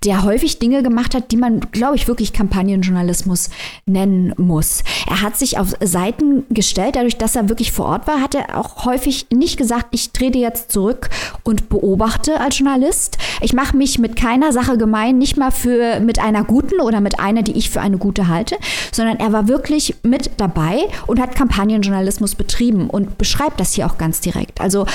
der 0.04 0.22
häufig 0.22 0.60
Dinge 0.60 0.84
gemacht 0.84 1.16
hat, 1.16 1.32
die 1.32 1.36
man, 1.36 1.58
glaube 1.72 1.96
ich, 1.96 2.06
wirklich 2.06 2.32
Kampagnenjournalismus 2.32 3.50
nennen 3.86 4.32
muss. 4.36 4.84
Er 5.08 5.20
hat 5.20 5.36
sich 5.36 5.58
auf 5.58 5.72
Seiten 5.80 6.44
gestellt, 6.50 6.94
dadurch, 6.94 7.18
dass 7.18 7.34
er 7.34 7.48
wirklich 7.48 7.72
vor 7.72 7.86
Ort 7.86 8.06
war, 8.06 8.20
hat 8.20 8.36
er 8.36 8.56
auch 8.56 8.84
häufig 8.84 9.26
nicht 9.32 9.56
gesagt, 9.56 9.86
ich 9.90 10.12
trete 10.12 10.38
jetzt 10.38 10.70
zurück 10.70 11.10
und 11.42 11.68
beobachte 11.68 12.40
als 12.40 12.58
Journalist. 12.58 13.18
Ich 13.40 13.52
mache 13.52 13.76
mich 13.76 13.98
mit 13.98 14.14
keiner 14.14 14.52
Sache 14.52 14.78
gemein, 14.78 15.18
nicht 15.18 15.36
mal 15.36 15.50
für 15.50 15.98
mit 15.98 16.20
einer 16.20 16.44
guten 16.44 16.80
oder 16.80 17.00
mit 17.00 17.18
einer, 17.18 17.42
die 17.42 17.56
ich 17.58 17.70
für 17.70 17.80
eine 17.80 17.98
gute 17.98 18.28
halte, 18.28 18.56
sondern 18.92 19.18
er 19.18 19.32
war 19.32 19.48
wirklich 19.48 19.96
mit 20.04 20.30
dabei 20.36 20.82
und 21.08 21.18
hat 21.18 21.34
Kampagnenjournalismus 21.34 22.36
betrieben 22.36 22.88
und 22.88 23.18
beschreibt 23.18 23.58
das 23.58 23.72
hier 23.72 23.86
auch 23.86 23.98
ganz 23.98 24.20
direkt. 24.20 24.60
Also 24.60 24.86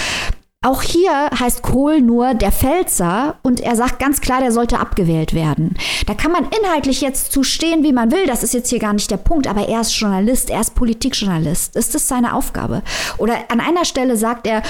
auch 0.67 0.81
hier 0.81 1.29
heißt 1.39 1.61
Kohl 1.61 2.01
nur 2.01 2.33
der 2.33 2.51
Pfälzer 2.51 3.35
und 3.41 3.61
er 3.61 3.77
sagt 3.77 3.99
ganz 3.99 4.19
klar, 4.19 4.41
der 4.41 4.51
sollte 4.51 4.79
abgewählt 4.79 5.33
werden. 5.33 5.77
Da 6.05 6.13
kann 6.13 6.31
man 6.31 6.45
inhaltlich 6.59 6.99
jetzt 6.99 7.31
zu 7.31 7.43
stehen, 7.43 7.83
wie 7.83 7.93
man 7.93 8.11
will, 8.11 8.25
das 8.27 8.43
ist 8.43 8.53
jetzt 8.53 8.69
hier 8.69 8.79
gar 8.79 8.91
nicht 8.91 9.09
der 9.09 9.17
Punkt, 9.17 9.47
aber 9.47 9.69
er 9.69 9.79
ist 9.79 9.97
Journalist, 9.97 10.49
er 10.49 10.59
ist 10.59 10.75
Politikjournalist. 10.75 11.77
Ist 11.77 11.95
das 11.95 12.09
seine 12.09 12.33
Aufgabe? 12.33 12.83
Oder 13.17 13.37
an 13.47 13.61
einer 13.61 13.85
Stelle 13.85 14.17
sagt 14.17 14.45
er, 14.45 14.61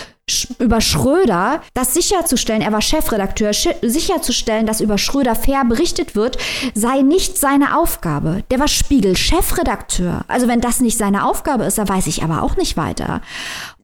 über 0.59 0.81
Schröder, 0.81 1.61
das 1.73 1.93
sicherzustellen, 1.93 2.61
er 2.61 2.73
war 2.73 2.81
Chefredakteur, 2.81 3.53
sicherzustellen, 3.81 4.65
dass 4.65 4.81
über 4.81 4.97
Schröder 4.97 5.35
fair 5.35 5.63
berichtet 5.63 6.15
wird, 6.15 6.37
sei 6.75 7.01
nicht 7.01 7.37
seine 7.37 7.77
Aufgabe. 7.77 8.43
Der 8.51 8.59
war 8.59 8.67
Spiegel, 8.67 9.15
Chefredakteur. 9.15 10.25
Also 10.27 10.49
wenn 10.49 10.59
das 10.59 10.81
nicht 10.81 10.97
seine 10.97 11.25
Aufgabe 11.25 11.63
ist, 11.63 11.77
da 11.77 11.87
weiß 11.87 12.07
ich 12.07 12.23
aber 12.23 12.43
auch 12.43 12.57
nicht 12.57 12.75
weiter 12.75 13.21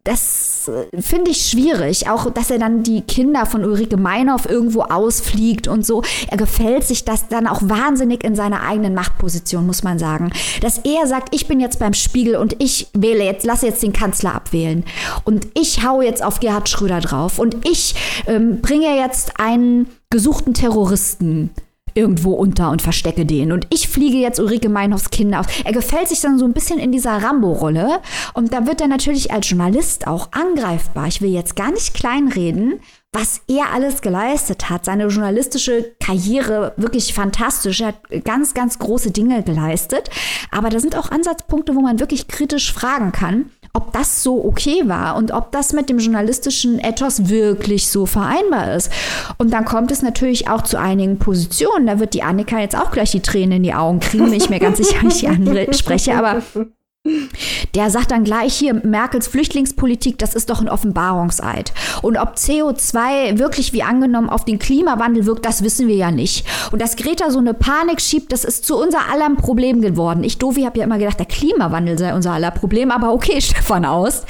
das 0.03 0.52
finde 0.99 1.31
ich 1.31 1.45
schwierig. 1.47 2.09
Auch, 2.09 2.29
dass 2.31 2.51
er 2.51 2.59
dann 2.59 2.83
die 2.83 3.01
Kinder 3.01 3.45
von 3.45 3.63
Ulrike 3.63 3.97
Meinhoff 3.97 4.49
irgendwo 4.49 4.81
ausfliegt 4.81 5.67
und 5.67 5.85
so. 5.85 6.03
Er 6.29 6.37
gefällt 6.37 6.83
sich 6.85 7.05
das 7.05 7.27
dann 7.27 7.47
auch 7.47 7.61
wahnsinnig 7.61 8.23
in 8.23 8.35
seiner 8.35 8.63
eigenen 8.63 8.93
Machtposition, 8.93 9.65
muss 9.65 9.83
man 9.83 9.99
sagen. 9.99 10.31
Dass 10.61 10.79
er 10.79 11.07
sagt, 11.07 11.33
ich 11.33 11.47
bin 11.47 11.59
jetzt 11.59 11.79
beim 11.79 11.93
Spiegel 11.93 12.35
und 12.35 12.55
ich 12.61 12.87
wähle 12.93 13.23
jetzt, 13.23 13.45
lasse 13.45 13.67
jetzt 13.67 13.83
den 13.83 13.93
Kanzler 13.93 14.35
abwählen. 14.35 14.83
Und 15.23 15.47
ich 15.53 15.85
hau 15.85 16.01
jetzt 16.01 16.23
auf 16.23 16.39
Gerhard 16.39 16.69
Schröder 16.69 16.99
drauf. 16.99 17.39
Und 17.39 17.67
ich 17.67 17.95
ähm, 18.27 18.61
bringe 18.61 18.95
jetzt 18.97 19.39
einen 19.39 19.87
gesuchten 20.09 20.53
Terroristen 20.53 21.49
irgendwo 21.93 22.33
unter 22.33 22.71
und 22.71 22.81
verstecke 22.81 23.25
den. 23.25 23.51
Und 23.51 23.67
ich 23.69 23.87
fliege 23.87 24.17
jetzt 24.17 24.39
Ulrike 24.39 24.69
Meinhoffs 24.69 25.09
Kinder 25.09 25.39
aus. 25.39 25.45
Er 25.63 25.73
gefällt 25.73 26.07
sich 26.07 26.21
dann 26.21 26.39
so 26.39 26.45
ein 26.45 26.53
bisschen 26.53 26.79
in 26.79 26.91
dieser 26.91 27.23
Rambo-Rolle. 27.23 27.99
Und 28.33 28.53
da 28.53 28.65
wird 28.65 28.81
er 28.81 28.87
natürlich 28.87 29.31
als 29.31 29.49
Journalist 29.49 30.07
auch 30.07 30.29
angreifbar. 30.31 31.07
Ich 31.07 31.21
will 31.21 31.31
jetzt 31.31 31.55
gar 31.55 31.71
nicht 31.71 31.93
kleinreden, 31.93 32.79
was 33.11 33.41
er 33.47 33.71
alles 33.71 34.01
geleistet 34.01 34.69
hat. 34.69 34.85
Seine 34.85 35.07
journalistische 35.07 35.93
Karriere 35.99 36.73
wirklich 36.77 37.13
fantastisch. 37.13 37.81
Er 37.81 37.89
hat 37.89 38.25
ganz, 38.25 38.53
ganz 38.53 38.79
große 38.79 39.11
Dinge 39.11 39.43
geleistet. 39.43 40.09
Aber 40.51 40.69
da 40.69 40.79
sind 40.79 40.97
auch 40.97 41.11
Ansatzpunkte, 41.11 41.75
wo 41.75 41.81
man 41.81 41.99
wirklich 41.99 42.27
kritisch 42.27 42.73
fragen 42.73 43.11
kann 43.11 43.51
ob 43.75 43.91
das 43.91 44.21
so 44.21 44.45
okay 44.45 44.83
war 44.85 45.15
und 45.15 45.31
ob 45.31 45.51
das 45.51 45.73
mit 45.73 45.89
dem 45.89 45.97
journalistischen 45.97 46.77
Ethos 46.77 47.27
wirklich 47.27 47.89
so 47.89 48.05
vereinbar 48.05 48.75
ist. 48.75 48.91
Und 49.39 49.51
dann 49.51 49.65
kommt 49.65 49.91
es 49.91 50.03
natürlich 50.03 50.47
auch 50.47 50.61
zu 50.61 50.79
einigen 50.79 51.17
Positionen. 51.17 51.87
Da 51.87 51.99
wird 51.99 52.13
die 52.13 52.21
Annika 52.21 52.59
jetzt 52.59 52.77
auch 52.77 52.91
gleich 52.91 53.11
die 53.11 53.21
Tränen 53.21 53.57
in 53.57 53.63
die 53.63 53.73
Augen 53.73 53.99
kriegen, 53.99 54.27
wenn 54.27 54.33
ich 54.33 54.49
mir 54.49 54.59
ganz 54.59 54.77
sicher 54.77 55.03
nicht 55.03 55.21
die 55.23 55.27
andere 55.27 55.73
spreche. 55.73 56.15
Aber 56.15 56.43
der 57.75 57.89
sagt 57.89 58.11
dann 58.11 58.23
gleich 58.23 58.53
hier, 58.55 58.73
Merkels 58.73 59.27
Flüchtlingspolitik, 59.27 60.17
das 60.19 60.35
ist 60.35 60.49
doch 60.49 60.61
ein 60.61 60.69
Offenbarungseid. 60.69 61.73
Und 62.01 62.17
ob 62.17 62.35
CO2 62.35 63.39
wirklich 63.39 63.73
wie 63.73 63.83
angenommen 63.83 64.29
auf 64.29 64.45
den 64.45 64.57
Klimawandel 64.57 65.25
wirkt, 65.25 65.45
das 65.45 65.63
wissen 65.63 65.87
wir 65.87 65.95
ja 65.95 66.11
nicht. 66.11 66.45
Und 66.71 66.81
dass 66.81 66.95
Greta 66.95 67.29
so 67.29 67.39
eine 67.39 67.53
Panik 67.53 67.99
schiebt, 67.99 68.31
das 68.31 68.45
ist 68.45 68.65
zu 68.65 68.77
unser 68.77 69.09
aller 69.11 69.29
Problem 69.35 69.81
geworden. 69.81 70.23
Ich, 70.23 70.37
Dovi, 70.37 70.63
habe 70.63 70.79
ja 70.79 70.85
immer 70.85 70.97
gedacht, 70.97 71.19
der 71.19 71.25
Klimawandel 71.25 71.97
sei 71.97 72.13
unser 72.13 72.31
aller 72.31 72.51
Problem, 72.51 72.89
aber 72.89 73.11
okay, 73.11 73.41
Stefan 73.41 73.83
Aust. 73.83 74.25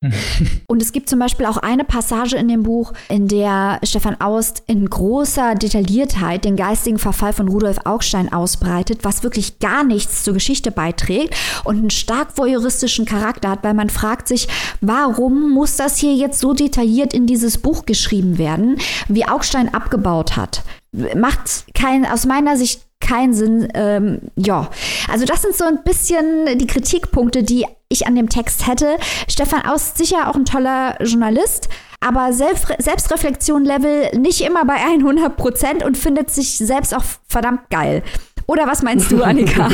Und 0.66 0.82
es 0.82 0.90
gibt 0.90 1.08
zum 1.08 1.20
Beispiel 1.20 1.46
auch 1.46 1.58
eine 1.58 1.84
Passage 1.84 2.36
in 2.36 2.48
dem 2.48 2.64
Buch, 2.64 2.92
in 3.08 3.28
der 3.28 3.78
Stefan 3.84 4.20
Aust 4.20 4.64
in 4.66 4.88
großer 4.88 5.54
Detailliertheit 5.54 6.44
den 6.44 6.56
geistigen 6.56 6.98
Verfall 6.98 7.32
von 7.32 7.48
Rudolf 7.48 7.78
Augstein 7.84 8.32
ausbreitet, 8.32 9.00
was 9.02 9.22
wirklich 9.22 9.60
gar 9.60 9.84
nichts 9.84 10.24
zur 10.24 10.34
Geschichte 10.34 10.72
beiträgt 10.72 11.34
und 11.64 11.84
ein 11.84 11.90
stark 12.16 12.38
voyeuristischen 12.38 13.04
Charakter 13.04 13.50
hat, 13.50 13.62
weil 13.62 13.74
man 13.74 13.90
fragt 13.90 14.28
sich, 14.28 14.48
warum 14.80 15.50
muss 15.50 15.76
das 15.76 15.98
hier 15.98 16.14
jetzt 16.14 16.40
so 16.40 16.54
detailliert 16.54 17.12
in 17.12 17.26
dieses 17.26 17.58
Buch 17.58 17.84
geschrieben 17.84 18.38
werden, 18.38 18.78
wie 19.08 19.26
Augstein 19.26 19.74
abgebaut 19.74 20.36
hat? 20.36 20.62
Macht 21.14 21.66
kein, 21.74 22.06
aus 22.06 22.24
meiner 22.24 22.56
Sicht 22.56 22.80
keinen 23.00 23.34
Sinn. 23.34 23.68
Ähm, 23.74 24.20
ja, 24.36 24.70
also 25.10 25.26
das 25.26 25.42
sind 25.42 25.54
so 25.54 25.64
ein 25.64 25.84
bisschen 25.84 26.58
die 26.58 26.66
Kritikpunkte, 26.66 27.42
die 27.42 27.66
ich 27.88 28.06
an 28.06 28.14
dem 28.14 28.30
Text 28.30 28.66
hätte. 28.66 28.96
Stefan 29.28 29.66
Aust 29.66 29.98
sicher 29.98 30.30
auch 30.30 30.36
ein 30.36 30.46
toller 30.46 30.96
Journalist, 31.02 31.68
aber 32.00 32.32
Selbst 32.32 32.66
Selbstreflexion-Level 32.78 34.18
nicht 34.18 34.40
immer 34.40 34.64
bei 34.64 34.76
100 34.76 35.36
Prozent 35.36 35.84
und 35.84 35.98
findet 35.98 36.30
sich 36.30 36.56
selbst 36.56 36.94
auch 36.94 37.04
verdammt 37.28 37.68
geil. 37.68 38.02
Oder 38.48 38.68
was 38.68 38.82
meinst 38.82 39.10
du, 39.10 39.22
Annika? 39.24 39.68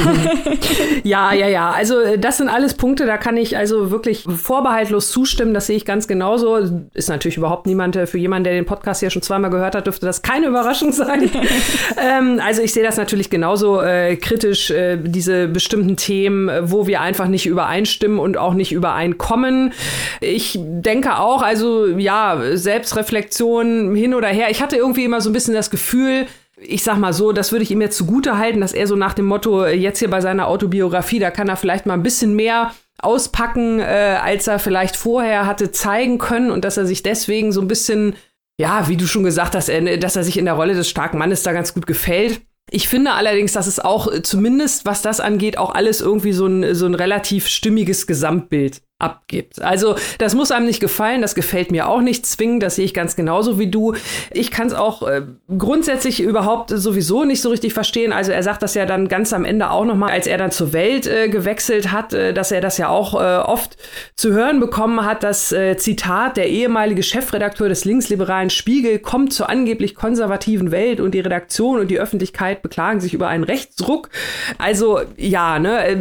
ja, 1.04 1.34
ja, 1.34 1.46
ja. 1.46 1.70
Also 1.70 2.00
äh, 2.00 2.18
das 2.18 2.38
sind 2.38 2.48
alles 2.48 2.72
Punkte, 2.74 3.04
da 3.04 3.18
kann 3.18 3.36
ich 3.36 3.56
also 3.56 3.90
wirklich 3.90 4.24
vorbehaltlos 4.24 5.10
zustimmen. 5.10 5.52
Das 5.52 5.66
sehe 5.66 5.76
ich 5.76 5.84
ganz 5.84 6.08
genauso. 6.08 6.56
Ist 6.94 7.10
natürlich 7.10 7.36
überhaupt 7.36 7.66
niemand, 7.66 7.96
äh, 7.96 8.06
für 8.06 8.16
jemanden, 8.16 8.44
der 8.44 8.54
den 8.54 8.64
Podcast 8.64 9.02
ja 9.02 9.10
schon 9.10 9.20
zweimal 9.20 9.50
gehört 9.50 9.74
hat, 9.74 9.86
dürfte 9.86 10.06
das 10.06 10.22
keine 10.22 10.46
Überraschung 10.52 10.92
sein. 10.92 11.30
ähm, 12.02 12.40
also 12.42 12.62
ich 12.62 12.72
sehe 12.72 12.82
das 12.82 12.96
natürlich 12.96 13.28
genauso 13.28 13.82
äh, 13.82 14.16
kritisch, 14.16 14.70
äh, 14.70 14.96
diese 14.96 15.48
bestimmten 15.48 15.96
Themen, 15.96 16.50
wo 16.62 16.86
wir 16.86 17.02
einfach 17.02 17.28
nicht 17.28 17.44
übereinstimmen 17.44 18.18
und 18.18 18.38
auch 18.38 18.54
nicht 18.54 18.72
übereinkommen. 18.72 19.74
Ich 20.20 20.58
denke 20.58 21.18
auch, 21.18 21.42
also 21.42 21.88
ja, 21.88 22.40
Selbstreflexion 22.54 23.94
hin 23.94 24.14
oder 24.14 24.28
her. 24.28 24.46
Ich 24.50 24.62
hatte 24.62 24.76
irgendwie 24.76 25.04
immer 25.04 25.20
so 25.20 25.28
ein 25.28 25.34
bisschen 25.34 25.54
das 25.54 25.70
Gefühl, 25.70 26.26
ich 26.64 26.82
sag 26.82 26.98
mal 26.98 27.12
so, 27.12 27.32
das 27.32 27.52
würde 27.52 27.62
ich 27.62 27.70
ihm 27.70 27.80
jetzt 27.80 27.96
zugute 27.96 28.38
halten, 28.38 28.60
dass 28.60 28.72
er 28.72 28.86
so 28.86 28.96
nach 28.96 29.14
dem 29.14 29.26
Motto, 29.26 29.64
äh, 29.64 29.74
jetzt 29.74 29.98
hier 29.98 30.10
bei 30.10 30.20
seiner 30.20 30.48
Autobiografie, 30.48 31.18
da 31.18 31.30
kann 31.30 31.48
er 31.48 31.56
vielleicht 31.56 31.86
mal 31.86 31.94
ein 31.94 32.02
bisschen 32.02 32.34
mehr 32.34 32.72
auspacken, 32.98 33.80
äh, 33.80 34.18
als 34.22 34.46
er 34.46 34.58
vielleicht 34.58 34.96
vorher 34.96 35.46
hatte 35.46 35.72
zeigen 35.72 36.18
können 36.18 36.50
und 36.50 36.64
dass 36.64 36.76
er 36.76 36.86
sich 36.86 37.02
deswegen 37.02 37.52
so 37.52 37.60
ein 37.60 37.68
bisschen, 37.68 38.14
ja, 38.58 38.88
wie 38.88 38.96
du 38.96 39.06
schon 39.06 39.24
gesagt 39.24 39.54
hast, 39.54 39.68
äh, 39.68 39.98
dass 39.98 40.16
er 40.16 40.24
sich 40.24 40.38
in 40.38 40.44
der 40.44 40.54
Rolle 40.54 40.74
des 40.74 40.88
starken 40.88 41.18
Mannes 41.18 41.42
da 41.42 41.52
ganz 41.52 41.74
gut 41.74 41.86
gefällt. 41.86 42.40
Ich 42.70 42.88
finde 42.88 43.12
allerdings, 43.12 43.52
dass 43.52 43.66
es 43.66 43.80
auch 43.80 44.10
äh, 44.10 44.22
zumindest, 44.22 44.86
was 44.86 45.02
das 45.02 45.20
angeht, 45.20 45.58
auch 45.58 45.74
alles 45.74 46.00
irgendwie 46.00 46.32
so 46.32 46.46
ein, 46.46 46.74
so 46.74 46.86
ein 46.86 46.94
relativ 46.94 47.48
stimmiges 47.48 48.06
Gesamtbild 48.06 48.82
abgibt. 49.02 49.60
Also 49.60 49.96
das 50.18 50.34
muss 50.34 50.50
einem 50.50 50.66
nicht 50.66 50.80
gefallen, 50.80 51.22
das 51.22 51.34
gefällt 51.34 51.70
mir 51.70 51.88
auch 51.88 52.00
nicht 52.00 52.24
zwingend, 52.24 52.62
das 52.62 52.76
sehe 52.76 52.84
ich 52.84 52.94
ganz 52.94 53.16
genauso 53.16 53.58
wie 53.58 53.66
du. 53.66 53.94
Ich 54.30 54.50
kann 54.50 54.68
es 54.68 54.74
auch 54.74 55.06
äh, 55.06 55.22
grundsätzlich 55.58 56.20
überhaupt 56.20 56.70
sowieso 56.70 57.24
nicht 57.24 57.42
so 57.42 57.50
richtig 57.50 57.74
verstehen. 57.74 58.12
Also 58.12 58.32
er 58.32 58.42
sagt 58.42 58.62
das 58.62 58.74
ja 58.74 58.86
dann 58.86 59.08
ganz 59.08 59.32
am 59.32 59.44
Ende 59.44 59.70
auch 59.70 59.84
nochmal, 59.84 60.10
als 60.10 60.26
er 60.26 60.38
dann 60.38 60.50
zur 60.50 60.72
Welt 60.72 61.06
äh, 61.06 61.28
gewechselt 61.28 61.90
hat, 61.90 62.12
äh, 62.12 62.32
dass 62.32 62.52
er 62.52 62.60
das 62.60 62.78
ja 62.78 62.88
auch 62.88 63.14
äh, 63.14 63.38
oft 63.38 63.76
zu 64.14 64.32
hören 64.32 64.60
bekommen 64.60 65.04
hat, 65.04 65.22
das 65.22 65.52
äh, 65.52 65.76
Zitat, 65.76 66.36
der 66.36 66.48
ehemalige 66.48 67.02
Chefredakteur 67.02 67.68
des 67.68 67.84
linksliberalen 67.84 68.50
Spiegel 68.50 68.98
kommt 68.98 69.32
zur 69.32 69.48
angeblich 69.48 69.94
konservativen 69.94 70.70
Welt 70.70 71.00
und 71.00 71.12
die 71.12 71.20
Redaktion 71.20 71.80
und 71.80 71.88
die 71.88 71.98
Öffentlichkeit 71.98 72.62
beklagen 72.62 73.00
sich 73.00 73.14
über 73.14 73.28
einen 73.28 73.44
Rechtsruck. 73.44 74.10
Also 74.58 75.00
ja, 75.16 75.58
ne, 75.58 75.86
äh, 75.86 75.96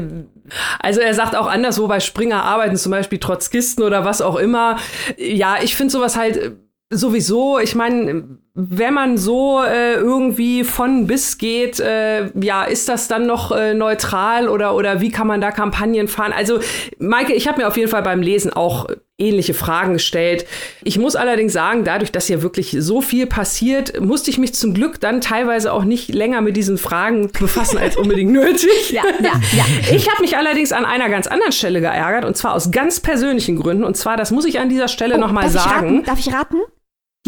also 0.79 0.99
er 1.01 1.13
sagt 1.13 1.35
auch 1.35 1.47
anderswo 1.47 1.87
bei 1.87 1.99
Springer 1.99 2.43
arbeiten 2.43 2.75
zum 2.75 2.91
Beispiel 2.91 3.19
Trotzkisten 3.19 3.83
oder 3.83 4.05
was 4.05 4.21
auch 4.21 4.35
immer. 4.35 4.77
Ja, 5.17 5.57
ich 5.61 5.75
finde 5.75 5.91
sowas 5.91 6.15
halt 6.15 6.57
sowieso, 6.89 7.59
ich 7.59 7.75
meine, 7.75 8.37
wenn 8.53 8.93
man 8.93 9.17
so 9.17 9.61
äh, 9.63 9.93
irgendwie 9.93 10.65
von 10.65 11.07
bis 11.07 11.37
geht, 11.37 11.79
äh, 11.79 12.29
ja, 12.37 12.63
ist 12.63 12.89
das 12.89 13.07
dann 13.07 13.25
noch 13.25 13.53
äh, 13.53 13.73
neutral 13.73 14.49
oder, 14.49 14.75
oder 14.75 14.99
wie 14.99 15.09
kann 15.09 15.25
man 15.25 15.39
da 15.39 15.51
Kampagnen 15.51 16.09
fahren? 16.09 16.33
Also, 16.35 16.59
Maike, 16.99 17.33
ich 17.33 17.47
habe 17.47 17.61
mir 17.61 17.67
auf 17.67 17.77
jeden 17.77 17.89
Fall 17.89 18.03
beim 18.03 18.21
Lesen 18.21 18.51
auch 18.51 18.87
ähnliche 19.17 19.53
Fragen 19.53 19.93
gestellt. 19.93 20.45
Ich 20.83 20.97
muss 20.97 21.15
allerdings 21.15 21.53
sagen, 21.53 21.85
dadurch, 21.85 22.11
dass 22.11 22.27
hier 22.27 22.41
wirklich 22.41 22.75
so 22.79 23.01
viel 23.01 23.25
passiert, 23.27 24.01
musste 24.01 24.31
ich 24.31 24.37
mich 24.37 24.53
zum 24.53 24.73
Glück 24.73 24.99
dann 24.99 25.21
teilweise 25.21 25.71
auch 25.71 25.85
nicht 25.85 26.13
länger 26.13 26.41
mit 26.41 26.57
diesen 26.57 26.77
Fragen 26.77 27.31
befassen 27.39 27.77
als 27.77 27.95
unbedingt 27.95 28.31
nötig. 28.31 28.91
ja, 28.91 29.03
ja, 29.21 29.39
ja. 29.55 29.65
Ich 29.95 30.11
habe 30.11 30.21
mich 30.21 30.35
allerdings 30.35 30.73
an 30.73 30.83
einer 30.83 31.07
ganz 31.07 31.27
anderen 31.27 31.53
Stelle 31.53 31.79
geärgert 31.79 32.25
und 32.25 32.35
zwar 32.35 32.53
aus 32.53 32.71
ganz 32.71 32.99
persönlichen 32.99 33.55
Gründen. 33.55 33.83
Und 33.85 33.95
zwar, 33.95 34.17
das 34.17 34.31
muss 34.31 34.43
ich 34.43 34.59
an 34.59 34.67
dieser 34.67 34.87
Stelle 34.87 35.15
oh, 35.15 35.19
nochmal 35.19 35.49
sagen. 35.49 35.99
Ich 35.99 36.05
darf 36.05 36.19
ich 36.19 36.33
raten? 36.33 36.57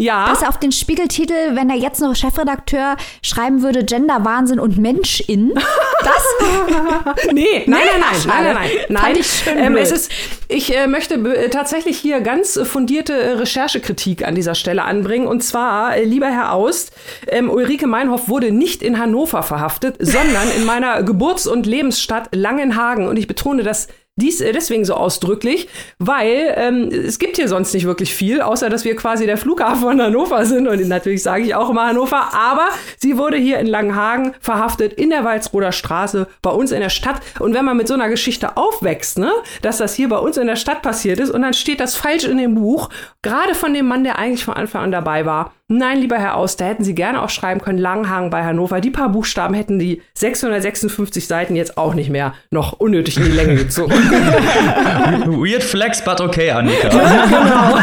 Ja. 0.00 0.26
Dass 0.26 0.42
auf 0.42 0.58
den 0.58 0.72
Spiegeltitel, 0.72 1.54
wenn 1.54 1.70
er 1.70 1.76
jetzt 1.76 2.00
noch 2.00 2.16
Chefredakteur 2.16 2.96
schreiben 3.22 3.62
würde, 3.62 3.84
Gender, 3.84 4.24
Wahnsinn 4.24 4.58
und 4.58 4.78
Mensch 4.78 5.20
in. 5.20 5.52
Das? 6.04 7.32
nee, 7.32 7.62
nein, 7.66 7.66
nein, 7.66 8.00
nein, 8.00 8.10
nein, 8.26 8.44
nein, 8.44 8.54
nein, 8.54 8.68
nein. 8.90 9.16
Ich, 9.18 9.46
ähm, 9.46 9.74
es 9.74 9.90
ist, 9.90 10.12
ich 10.48 10.76
äh, 10.76 10.86
möchte 10.86 11.14
äh, 11.14 11.48
tatsächlich 11.48 11.96
hier 11.96 12.20
ganz 12.20 12.60
fundierte 12.62 13.14
äh, 13.14 13.30
Recherchekritik 13.32 14.26
an 14.26 14.34
dieser 14.34 14.54
Stelle 14.54 14.84
anbringen. 14.84 15.26
Und 15.26 15.42
zwar, 15.42 15.96
äh, 15.96 16.04
lieber 16.04 16.26
Herr 16.26 16.52
Aust, 16.52 16.92
ähm, 17.26 17.48
Ulrike 17.48 17.86
Meinhoff 17.86 18.28
wurde 18.28 18.50
nicht 18.50 18.82
in 18.82 18.98
Hannover 18.98 19.42
verhaftet, 19.42 19.96
sondern 19.98 20.50
in 20.58 20.66
meiner 20.66 21.02
Geburts- 21.04 21.46
und 21.46 21.64
Lebensstadt 21.64 22.28
Langenhagen. 22.34 23.08
Und 23.08 23.16
ich 23.16 23.26
betone 23.26 23.62
das 23.62 23.88
dies 24.16 24.40
äh, 24.40 24.52
deswegen 24.52 24.84
so 24.84 24.94
ausdrücklich, 24.94 25.68
weil 25.98 26.54
ähm, 26.56 26.88
es 26.88 27.18
gibt 27.18 27.36
hier 27.36 27.48
sonst 27.48 27.74
nicht 27.74 27.84
wirklich 27.84 28.14
viel, 28.14 28.40
außer 28.40 28.70
dass 28.70 28.84
wir 28.84 28.94
quasi 28.94 29.26
der 29.26 29.36
Flughafen 29.36 29.80
von 29.80 30.00
Hannover 30.00 30.44
sind. 30.46 30.68
Und 30.68 30.86
natürlich 30.88 31.22
sage 31.22 31.44
ich 31.44 31.54
auch 31.54 31.70
immer 31.70 31.88
Hannover, 31.88 32.32
aber 32.32 32.68
sie 32.96 33.18
wurde 33.18 33.36
hier 33.36 33.58
in 33.58 33.66
Langenhagen 33.66 34.34
verhaftet, 34.40 34.92
in 34.92 35.10
der 35.10 35.24
Walzroder 35.24 35.72
Straße, 35.72 36.28
bei 36.42 36.50
uns 36.50 36.70
in 36.70 36.80
der 36.80 36.90
Stadt. 36.90 37.20
Und 37.40 37.54
wenn 37.54 37.64
man 37.64 37.76
mit 37.76 37.88
so 37.88 37.94
einer 37.94 38.08
Geschichte 38.08 38.56
aufwächst, 38.56 39.18
ne, 39.18 39.32
dass 39.62 39.78
das 39.78 39.94
hier 39.94 40.08
bei 40.08 40.18
uns 40.18 40.36
in 40.36 40.46
der 40.46 40.56
Stadt 40.56 40.82
passiert 40.82 41.18
ist 41.18 41.30
und 41.30 41.42
dann 41.42 41.54
steht 41.54 41.80
das 41.80 41.96
falsch 41.96 42.24
in 42.24 42.38
dem 42.38 42.54
Buch, 42.54 42.90
gerade 43.22 43.54
von 43.54 43.74
dem 43.74 43.86
Mann, 43.86 44.04
der 44.04 44.18
eigentlich 44.18 44.44
von 44.44 44.54
Anfang 44.54 44.82
an 44.82 44.92
dabei 44.92 45.26
war, 45.26 45.52
Nein, 45.68 45.98
lieber 45.98 46.18
Herr 46.18 46.36
Aus, 46.36 46.56
da 46.58 46.66
hätten 46.66 46.84
Sie 46.84 46.94
gerne 46.94 47.22
auch 47.22 47.30
schreiben 47.30 47.62
können, 47.62 47.78
Langhagen 47.78 48.28
bei 48.28 48.44
Hannover. 48.44 48.82
Die 48.82 48.90
paar 48.90 49.08
Buchstaben 49.08 49.54
hätten 49.54 49.78
die 49.78 50.02
656 50.12 51.26
Seiten 51.26 51.56
jetzt 51.56 51.78
auch 51.78 51.94
nicht 51.94 52.10
mehr 52.10 52.34
noch 52.50 52.74
unnötig 52.74 53.16
in 53.16 53.24
die 53.24 53.30
Länge 53.30 53.54
gezogen. 53.54 53.92
Weird 55.24 55.64
flex, 55.64 56.04
but 56.04 56.20
okay, 56.20 56.50
Annika. 56.50 56.88
genau. 56.90 57.78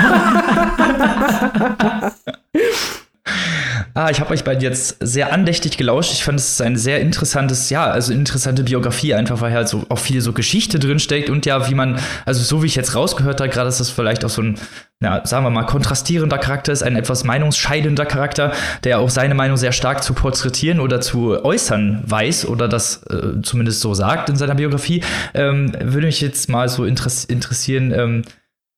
Ah, 3.93 4.09
ich 4.09 4.19
habe 4.19 4.31
euch 4.31 4.43
beide 4.43 4.63
jetzt 4.63 4.97
sehr 5.01 5.33
andächtig 5.33 5.77
gelauscht. 5.77 6.13
Ich 6.13 6.23
fand 6.23 6.39
es 6.39 6.49
ist 6.53 6.61
ein 6.61 6.77
sehr 6.77 7.01
interessantes, 7.01 7.69
ja, 7.69 7.85
also 7.85 8.13
interessante 8.13 8.63
Biografie, 8.63 9.13
einfach 9.13 9.41
weil 9.41 9.53
halt 9.53 9.67
so 9.67 9.85
auch 9.89 9.99
viel 9.99 10.21
so 10.21 10.33
Geschichte 10.33 10.79
drinsteckt 10.79 11.29
und 11.29 11.45
ja, 11.45 11.69
wie 11.69 11.75
man, 11.75 11.99
also 12.25 12.41
so 12.41 12.63
wie 12.63 12.67
ich 12.67 12.75
jetzt 12.75 12.95
rausgehört 12.95 13.41
habe, 13.41 13.49
gerade 13.49 13.69
ist 13.69 13.79
das 13.79 13.89
vielleicht 13.89 14.23
auch 14.23 14.29
so 14.29 14.43
ein, 14.43 14.55
ja, 15.01 15.25
sagen 15.25 15.45
wir 15.45 15.49
mal, 15.49 15.65
kontrastierender 15.65 16.37
Charakter 16.37 16.71
ist, 16.71 16.83
ein 16.83 16.95
etwas 16.95 17.23
meinungsscheidender 17.23 18.05
Charakter, 18.05 18.53
der 18.83 18.99
auch 18.99 19.09
seine 19.09 19.35
Meinung 19.35 19.57
sehr 19.57 19.71
stark 19.71 20.03
zu 20.03 20.13
porträtieren 20.13 20.79
oder 20.79 21.01
zu 21.01 21.43
äußern 21.43 22.03
weiß 22.05 22.45
oder 22.45 22.67
das 22.67 23.03
äh, 23.09 23.41
zumindest 23.41 23.81
so 23.81 23.93
sagt 23.93 24.29
in 24.29 24.35
seiner 24.35 24.55
Biografie. 24.55 25.03
Ähm, 25.33 25.73
würde 25.79 26.07
mich 26.07 26.21
jetzt 26.21 26.49
mal 26.49 26.69
so 26.69 26.85
interessieren, 26.85 27.91
ähm, 27.91 28.23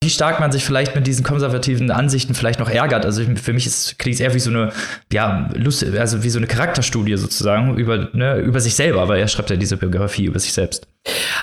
wie 0.04 0.10
stark 0.10 0.38
man 0.38 0.52
sich 0.52 0.64
vielleicht 0.64 0.94
mit 0.94 1.06
diesen 1.06 1.24
konservativen 1.24 1.90
Ansichten 1.90 2.34
vielleicht 2.34 2.60
noch 2.60 2.68
ärgert. 2.68 3.04
Also 3.06 3.22
für 3.36 3.52
mich 3.52 3.66
ist, 3.66 3.98
klingt 3.98 4.14
es 4.14 4.20
eher 4.20 4.34
wie 4.34 4.38
so 4.38 4.50
eine, 4.50 4.70
ja, 5.12 5.48
Lust, 5.54 5.82
also 5.82 6.22
wie 6.22 6.30
so 6.30 6.38
eine 6.38 6.46
Charakterstudie 6.46 7.16
sozusagen 7.16 7.76
über, 7.76 8.10
ne, 8.12 8.36
über 8.36 8.60
sich 8.60 8.74
selber, 8.74 9.02
aber 9.02 9.18
er 9.18 9.28
schreibt 9.28 9.50
ja 9.50 9.56
diese 9.56 9.76
Biografie 9.76 10.26
über 10.26 10.38
sich 10.38 10.52
selbst. 10.52 10.86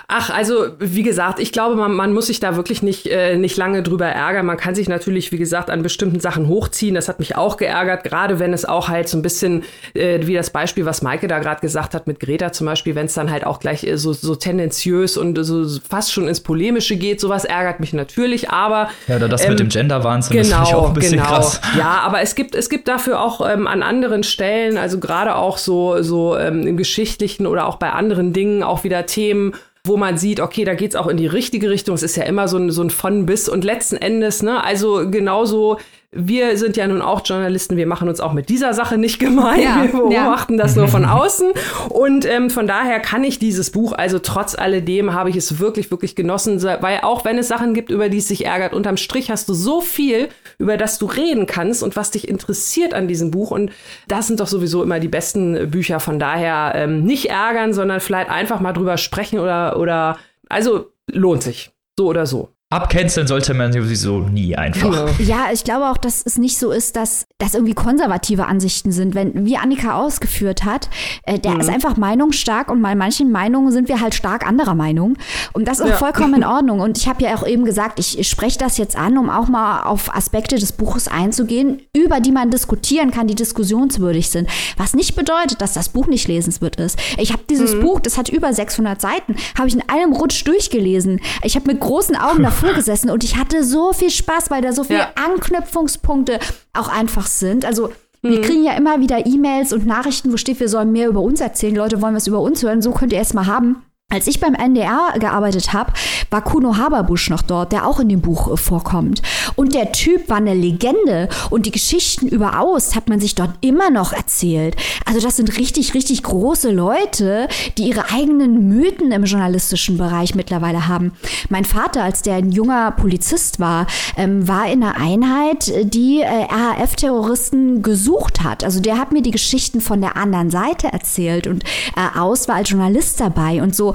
Ach, 0.08 0.32
also 0.32 0.68
wie 0.80 1.04
gesagt, 1.04 1.40
ich 1.40 1.52
glaube, 1.52 1.76
man, 1.76 1.94
man 1.94 2.14
muss 2.14 2.28
sich 2.28 2.40
da 2.40 2.56
wirklich 2.56 2.82
nicht, 2.82 3.06
äh, 3.08 3.38
nicht 3.38 3.58
lange 3.58 3.84
drüber 3.84 4.08
ärgern. 4.08 4.46
Man 4.46 4.58
kann 4.58 4.74
sich 4.74 4.90
natürlich, 4.90 5.32
wie 5.32 5.38
gesagt, 5.38 5.70
an 5.70 5.84
bestimmten 5.84 6.20
Sachen 6.20 6.48
hochziehen. 6.48 6.96
Das 6.96 7.08
hat 7.08 7.20
mich 7.20 7.36
auch 7.36 7.58
geärgert, 7.58 8.04
gerade 8.04 8.40
wenn 8.40 8.54
es 8.54 8.66
auch 8.66 8.90
halt 8.90 9.08
so 9.08 9.18
ein 9.18 9.22
bisschen, 9.22 9.64
äh, 9.94 10.20
wie 10.26 10.34
das 10.34 10.50
Beispiel, 10.50 10.86
was 10.86 11.04
Maike 11.04 11.28
da 11.28 11.40
gerade 11.40 11.62
gesagt 11.62 11.94
hat 11.94 12.08
mit 12.08 12.20
Greta 12.20 12.52
zum 12.52 12.66
Beispiel, 12.66 12.96
wenn 12.96 13.06
es 13.06 13.14
dann 13.14 13.30
halt 13.30 13.46
auch 13.46 13.60
gleich 13.60 13.84
äh, 13.84 13.98
so, 13.98 14.14
so 14.14 14.36
tendenziös 14.36 15.16
und 15.16 15.38
so 15.44 15.66
fast 15.88 16.12
schon 16.12 16.28
ins 16.28 16.42
Polemische 16.42 16.96
geht, 16.96 17.22
sowas 17.22 17.46
ärgert 17.46 17.80
mich 17.80 17.94
natürlich, 17.94 18.50
aber. 18.50 18.90
Ja, 19.08 19.18
oder 19.18 19.30
das 19.30 19.44
ähm, 19.44 19.52
mit 19.52 19.60
dem 19.60 19.70
Gender-Wahnsinn, 19.70 20.42
genau, 20.42 20.60
das 20.60 20.70
ich 20.70 20.76
auch 20.76 20.88
ein 20.88 20.94
bisschen 20.94 21.18
genau. 21.20 21.26
krass. 21.26 21.62
Ja, 21.78 22.00
aber 22.04 22.22
es 22.22 22.34
gibt, 22.34 22.56
es 22.56 22.70
gibt 22.70 22.88
dafür 22.88 23.22
auch 23.22 23.48
ähm, 23.48 23.68
an 23.68 23.84
anderen 23.84 24.24
Stellen, 24.24 24.78
also 24.78 25.00
gerade 25.00 25.36
auch 25.36 25.60
so, 25.60 26.02
so 26.02 26.36
ähm, 26.36 26.66
im 26.66 26.78
Geschichtlichen 26.78 27.46
oder 27.46 27.68
auch 27.68 27.76
bei 27.76 27.92
anderen 27.92 28.34
Dingen 28.34 28.64
auch 28.64 28.84
wieder 28.84 29.06
Themen, 29.06 29.51
wo 29.86 29.98
man 29.98 30.18
sieht, 30.18 30.40
okay, 30.40 30.64
da 30.64 30.76
geht's 30.76 30.96
auch 30.96 31.08
in 31.08 31.18
die 31.18 31.28
richtige 31.28 31.70
Richtung. 31.70 31.96
Es 31.96 32.04
ist 32.04 32.16
ja 32.16 32.24
immer 32.24 32.48
so 32.48 32.58
ein, 32.58 32.72
so 32.72 32.84
ein 32.84 32.90
von 32.90 33.26
bis 33.26 33.50
und 33.50 33.64
letzten 33.64 33.98
Endes, 33.98 34.44
ne, 34.44 34.64
also 34.64 35.10
genauso 35.10 35.78
wir 36.14 36.58
sind 36.58 36.76
ja 36.76 36.88
nun 36.88 37.02
auch 37.02 37.22
Journalisten, 37.26 37.78
wir 37.78 37.88
machen 37.88 38.10
uns 38.10 38.20
auch 38.20 38.34
mit 38.34 38.50
dieser 38.50 38.74
Sache 38.74 38.98
nicht 38.98 39.18
gemein. 39.18 39.62
Ja, 39.62 39.82
wir 39.82 39.92
beobachten 39.92 40.56
ja. 40.56 40.64
das 40.64 40.76
nur 40.76 40.90
von 40.90 41.06
außen. 41.06 41.52
Und 41.88 42.26
ähm, 42.26 42.50
von 42.50 42.68
daher 42.68 43.00
kann 43.00 43.24
ich 43.24 43.40
dieses 43.40 43.70
Buch, 43.70 43.94
also 43.94 44.20
trotz 44.20 44.54
alledem 44.56 45.14
habe 45.14 45.30
ich 45.30 45.38
es 45.38 45.60
wirklich, 45.60 45.90
wirklich 45.90 46.18
genossen, 46.18 46.62
weil 46.64 47.00
auch 47.04 47.24
wenn 47.24 47.38
es 47.38 47.48
Sachen 47.48 47.74
gibt, 47.74 47.92
über 47.92 48.10
die 48.10 48.18
es 48.18 48.28
sich 48.28 48.46
ärgert, 48.46 48.74
unterm 48.74 48.98
Strich 48.98 49.32
hast 49.32 49.48
du 49.48 49.54
so 49.54 49.80
viel, 49.80 50.28
über 50.58 50.76
das 50.76 51.00
du 51.00 51.06
reden 51.06 51.46
kannst 51.46 51.82
und 51.82 51.96
was 51.96 52.12
dich 52.12 52.28
interessiert 52.28 52.94
an 52.94 53.08
diesem 53.08 53.32
Buch. 53.32 53.52
Und 53.52 53.72
das 54.10 54.28
sind 54.28 54.42
doch 54.42 54.48
sowieso 54.48 54.84
immer 54.84 55.00
die 55.00 55.08
besten 55.08 55.72
Bücher. 55.72 56.02
Von 56.02 56.20
daher 56.20 56.74
ähm, 56.76 57.06
nicht 57.06 57.30
ärgern, 57.30 57.74
sondern 57.74 58.02
vielleicht 58.02 58.30
einfach 58.30 58.60
mal 58.60 58.74
drüber 58.74 58.98
sprechen 58.98 59.40
oder, 59.40 59.80
oder, 59.80 60.18
also 60.50 60.92
lohnt 61.10 61.42
sich. 61.42 61.72
So 61.98 62.08
oder 62.08 62.26
so. 62.26 62.50
Abcanceln 62.72 63.28
sollte 63.28 63.54
man 63.54 63.74
sowieso 63.74 64.20
nie 64.20 64.56
einfach. 64.56 65.10
Ja, 65.20 65.48
ich 65.52 65.66
glaube 65.66 65.90
auch, 65.90 65.98
dass 65.98 66.24
es 66.26 66.38
nicht 66.38 66.58
so 66.58 66.72
ist, 66.72 66.96
dass 66.96 67.26
das 67.38 67.54
irgendwie 67.54 67.74
konservative 67.74 68.46
Ansichten 68.46 68.94
sind. 68.94 69.14
Wenn, 69.14 69.46
wie 69.46 69.58
Annika 69.58 70.00
ausgeführt 70.00 70.64
hat, 70.64 70.90
äh, 71.24 71.38
der 71.38 71.52
mhm. 71.52 71.60
ist 71.60 71.70
einfach 71.70 71.98
meinungsstark 71.98 72.72
und 72.72 72.82
bei 72.82 72.96
manchen 72.96 73.30
Meinungen 73.30 73.74
sind 73.74 73.90
wir 73.90 74.00
halt 74.00 74.16
stark 74.16 74.48
anderer 74.48 74.74
Meinung. 74.74 75.18
Und 75.52 75.68
das 75.68 75.82
ist 75.82 75.88
ja. 75.90 75.96
auch 75.96 76.00
vollkommen 76.00 76.36
in 76.36 76.44
Ordnung. 76.46 76.80
Und 76.80 76.98
ich 76.98 77.10
habe 77.10 77.22
ja 77.22 77.36
auch 77.36 77.46
eben 77.46 77.66
gesagt, 77.66 78.00
ich, 78.00 78.18
ich 78.18 78.30
spreche 78.30 78.58
das 78.58 78.78
jetzt 78.78 78.96
an, 78.96 79.18
um 79.18 79.30
auch 79.30 79.50
mal 79.50 79.84
auf 79.84 80.16
Aspekte 80.16 80.56
des 80.56 80.72
Buches 80.72 81.10
einzugehen, 81.10 81.82
über 81.94 82.22
die 82.22 82.32
man 82.32 82.52
diskutieren 82.52 83.12
kann, 83.12 83.28
die 83.28 83.36
diskussionswürdig 83.36 84.30
sind. 84.30 84.50
Was 84.78 84.94
nicht 84.94 85.18
bedeutet, 85.18 85.60
dass 85.60 85.74
das 85.74 85.90
Buch 85.90 86.08
nicht 86.08 86.30
lesenswert 86.30 86.78
ist. 86.78 86.98
Ich 87.18 87.34
habe 87.34 87.44
dieses 87.50 87.76
mhm. 87.76 87.82
Buch, 87.82 88.00
das 88.00 88.18
hat 88.18 88.30
über 88.30 88.54
600 88.54 89.02
Seiten, 89.02 89.36
habe 89.58 89.68
ich 89.68 89.74
in 89.74 89.84
einem 89.90 90.14
Rutsch 90.14 90.48
durchgelesen. 90.48 91.20
Ich 91.44 91.58
habe 91.58 91.68
mit 91.68 91.82
großen 91.82 92.16
Augen 92.16 92.44
davor 92.61 92.61
davor 92.62 92.76
gesessen 92.76 93.10
und 93.10 93.24
ich 93.24 93.38
hatte 93.38 93.64
so 93.64 93.94
viel 93.94 94.10
Spaß, 94.10 94.52
weil 94.52 94.62
da 94.62 94.72
so 94.72 94.84
viele 94.84 95.00
ja. 95.00 95.12
Anknüpfungspunkte 95.16 96.40
auch 96.74 96.88
einfach 96.88 97.28
sind. 97.28 97.66
Also 97.66 97.92
wir 98.22 98.40
mhm. 98.40 98.42
kriegen 98.44 98.64
ja 98.64 98.74
immer 98.74 99.00
wieder 99.00 99.26
E-Mails 99.26 99.74
und 99.74 99.86
Nachrichten, 99.86 100.32
wo 100.32 100.38
steht, 100.38 100.60
wir 100.60 100.70
sollen 100.70 100.92
mehr 100.92 101.10
über 101.10 101.22
uns 101.22 101.42
erzählen. 101.42 101.76
Leute 101.76 102.02
wollen 102.02 102.16
was 102.16 102.28
über 102.28 102.40
uns 102.40 102.62
hören. 102.62 102.82
So 102.82 102.92
könnt 102.92 103.14
ihr 103.14 103.20
es 103.20 103.34
mal 103.34 103.48
haben. 103.48 103.84
Als 104.12 104.28
ich 104.28 104.42
beim 104.42 104.56
NDR 104.56 105.14
gearbeitet 105.20 105.72
habe, 105.72 105.94
war 106.30 106.44
Kuno 106.44 106.76
Haberbusch 106.76 107.30
noch 107.30 107.42
dort, 107.42 107.72
der 107.72 107.88
auch 107.88 108.02
in 108.02 108.10
dem 108.10 108.20
Buch 108.20 108.52
äh, 108.52 108.58
vorkommt. 108.58 109.22
Und 109.56 109.74
der 109.74 109.94
Typ 109.94 110.30
war 110.30 110.38
eine 110.38 110.54
Legende 110.54 111.30
und 111.50 111.66
die 111.66 111.72
Geschichten 111.72 112.28
über 112.28 112.60
Aust 112.60 112.96
hat 112.96 113.08
man 113.08 113.22
sich 113.22 113.36
dort 113.36 113.52
immer 113.62 113.90
noch 113.90 114.12
erzählt. 114.12 114.76
Also 115.06 115.22
das 115.22 115.38
sind 115.38 115.58
richtig, 115.58 115.94
richtig 115.94 116.24
große 116.24 116.72
Leute, 116.72 117.48
die 117.78 117.84
ihre 117.84 118.12
eigenen 118.12 118.68
Mythen 118.68 119.14
im 119.14 119.24
journalistischen 119.24 119.98
Bereich 119.98 120.36
mittlerweile 120.36 120.90
haben. 120.90 121.14
Mein 121.48 121.64
Vater, 121.64 122.04
als 122.04 122.22
der 122.22 122.36
ein 122.36 122.52
junger 122.52 122.92
Polizist 122.92 123.62
war, 123.62 123.88
ähm, 124.18 124.46
war 124.46 124.70
in 124.70 124.84
einer 124.84 124.98
Einheit, 124.98 125.72
die 125.84 126.20
äh, 126.20 126.48
RAF-Terroristen 126.50 127.82
gesucht 127.82 128.44
hat. 128.44 128.66
Also 128.66 128.82
der 128.82 128.98
hat 128.98 129.14
mir 129.14 129.22
die 129.22 129.32
Geschichten 129.32 129.80
von 129.80 130.02
der 130.02 130.18
anderen 130.18 130.52
Seite 130.52 130.92
erzählt 130.92 131.48
und 131.48 131.64
äh, 131.96 132.20
Aust 132.20 132.50
war 132.50 132.56
als 132.56 132.70
Journalist 132.70 133.22
dabei 133.22 133.62
und 133.64 133.74
so 133.74 133.94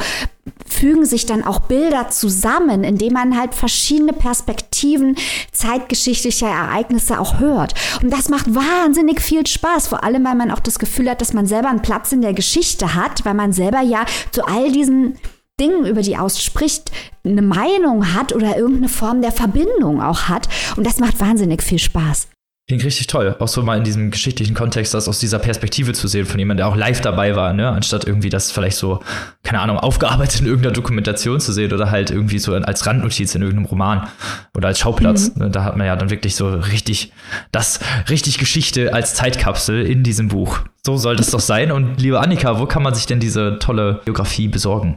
fügen 0.66 1.06
sich 1.06 1.26
dann 1.26 1.44
auch 1.44 1.60
Bilder 1.60 2.10
zusammen, 2.10 2.84
indem 2.84 3.14
man 3.14 3.38
halt 3.38 3.54
verschiedene 3.54 4.12
Perspektiven 4.12 5.16
zeitgeschichtlicher 5.52 6.48
Ereignisse 6.48 7.18
auch 7.18 7.40
hört. 7.40 7.74
Und 8.02 8.12
das 8.12 8.28
macht 8.28 8.54
wahnsinnig 8.54 9.20
viel 9.20 9.46
Spaß, 9.46 9.88
vor 9.88 10.04
allem 10.04 10.24
weil 10.24 10.34
man 10.34 10.50
auch 10.50 10.60
das 10.60 10.78
Gefühl 10.78 11.10
hat, 11.10 11.20
dass 11.20 11.32
man 11.32 11.46
selber 11.46 11.68
einen 11.68 11.82
Platz 11.82 12.12
in 12.12 12.20
der 12.20 12.34
Geschichte 12.34 12.94
hat, 12.94 13.24
weil 13.24 13.34
man 13.34 13.52
selber 13.52 13.80
ja 13.80 14.04
zu 14.32 14.46
all 14.46 14.70
diesen 14.70 15.18
Dingen, 15.58 15.86
über 15.86 16.02
die 16.02 16.18
ausspricht, 16.18 16.90
eine 17.24 17.42
Meinung 17.42 18.14
hat 18.14 18.34
oder 18.34 18.58
irgendeine 18.58 18.90
Form 18.90 19.22
der 19.22 19.32
Verbindung 19.32 20.02
auch 20.02 20.24
hat. 20.24 20.48
Und 20.76 20.86
das 20.86 20.98
macht 20.98 21.18
wahnsinnig 21.18 21.62
viel 21.62 21.78
Spaß. 21.78 22.28
Klingt 22.68 22.82
richtig 22.82 23.06
toll, 23.06 23.36
auch 23.38 23.46
so 23.46 23.62
mal 23.62 23.78
in 23.78 23.84
diesem 23.84 24.10
geschichtlichen 24.10 24.54
Kontext, 24.54 24.92
das 24.92 25.06
aus 25.06 25.20
dieser 25.20 25.38
Perspektive 25.38 25.92
zu 25.92 26.08
sehen, 26.08 26.26
von 26.26 26.36
jemandem, 26.36 26.64
der 26.64 26.66
auch 26.66 26.74
live 26.74 27.00
dabei 27.00 27.36
war, 27.36 27.52
ne? 27.52 27.68
anstatt 27.68 28.08
irgendwie 28.08 28.28
das 28.28 28.50
vielleicht 28.50 28.76
so, 28.76 28.98
keine 29.44 29.60
Ahnung, 29.60 29.78
aufgearbeitet 29.78 30.40
in 30.40 30.46
irgendeiner 30.46 30.74
Dokumentation 30.74 31.38
zu 31.38 31.52
sehen 31.52 31.72
oder 31.72 31.92
halt 31.92 32.10
irgendwie 32.10 32.40
so 32.40 32.52
als 32.54 32.84
Randnotiz 32.84 33.36
in 33.36 33.42
irgendeinem 33.42 33.66
Roman 33.66 34.08
oder 34.56 34.66
als 34.66 34.80
Schauplatz. 34.80 35.32
Mhm. 35.36 35.42
Ne? 35.42 35.50
Da 35.50 35.62
hat 35.62 35.76
man 35.76 35.86
ja 35.86 35.94
dann 35.94 36.10
wirklich 36.10 36.34
so 36.34 36.48
richtig, 36.48 37.12
das, 37.52 37.78
richtig 38.10 38.38
Geschichte 38.38 38.92
als 38.92 39.14
Zeitkapsel 39.14 39.86
in 39.86 40.02
diesem 40.02 40.26
Buch. 40.26 40.58
So 40.84 40.96
soll 40.96 41.14
das 41.14 41.30
doch 41.30 41.38
sein. 41.38 41.70
Und 41.70 42.00
liebe 42.00 42.18
Annika, 42.18 42.58
wo 42.58 42.66
kann 42.66 42.82
man 42.82 42.94
sich 42.94 43.06
denn 43.06 43.20
diese 43.20 43.60
tolle 43.60 44.00
Biografie 44.04 44.48
besorgen? 44.48 44.96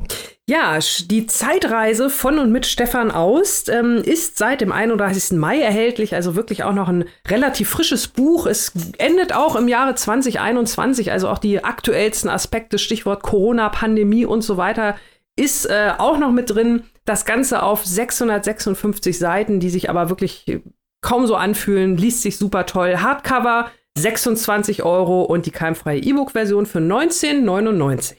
Ja, 0.49 0.79
die 1.11 1.27
Zeitreise 1.27 2.09
von 2.09 2.39
und 2.39 2.51
mit 2.51 2.65
Stefan 2.65 3.11
Aust 3.11 3.69
ähm, 3.69 3.97
ist 3.97 4.39
seit 4.39 4.61
dem 4.61 4.71
31. 4.71 5.37
Mai 5.37 5.59
erhältlich, 5.59 6.15
also 6.15 6.33
wirklich 6.33 6.63
auch 6.63 6.73
noch 6.73 6.89
ein 6.89 7.05
relativ 7.27 7.69
frisches 7.69 8.07
Buch. 8.07 8.47
Es 8.47 8.71
endet 8.97 9.31
auch 9.31 9.55
im 9.55 9.67
Jahre 9.67 9.93
2021, 9.93 11.11
also 11.11 11.29
auch 11.29 11.37
die 11.37 11.63
aktuellsten 11.63 12.31
Aspekte, 12.31 12.79
Stichwort 12.79 13.21
Corona, 13.21 13.69
Pandemie 13.69 14.25
und 14.25 14.41
so 14.41 14.57
weiter, 14.57 14.95
ist 15.35 15.69
äh, 15.69 15.91
auch 15.95 16.17
noch 16.17 16.31
mit 16.31 16.49
drin. 16.49 16.81
Das 17.05 17.25
Ganze 17.25 17.61
auf 17.61 17.85
656 17.85 19.19
Seiten, 19.19 19.59
die 19.59 19.69
sich 19.69 19.87
aber 19.87 20.09
wirklich 20.09 20.63
kaum 21.01 21.27
so 21.27 21.35
anfühlen, 21.35 21.95
liest 21.95 22.23
sich 22.23 22.37
super 22.37 22.65
toll. 22.65 22.97
Hardcover 22.97 23.69
26 23.99 24.81
Euro 24.81 25.21
und 25.21 25.45
die 25.45 25.51
keimfreie 25.51 25.99
E-Book-Version 25.99 26.65
für 26.65 26.79
19,99 26.79 28.15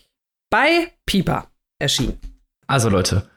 bei 0.48 0.92
Piper 1.06 1.50
erschienen. 1.80 2.18
Also 2.66 2.88
Leute, 2.88 3.28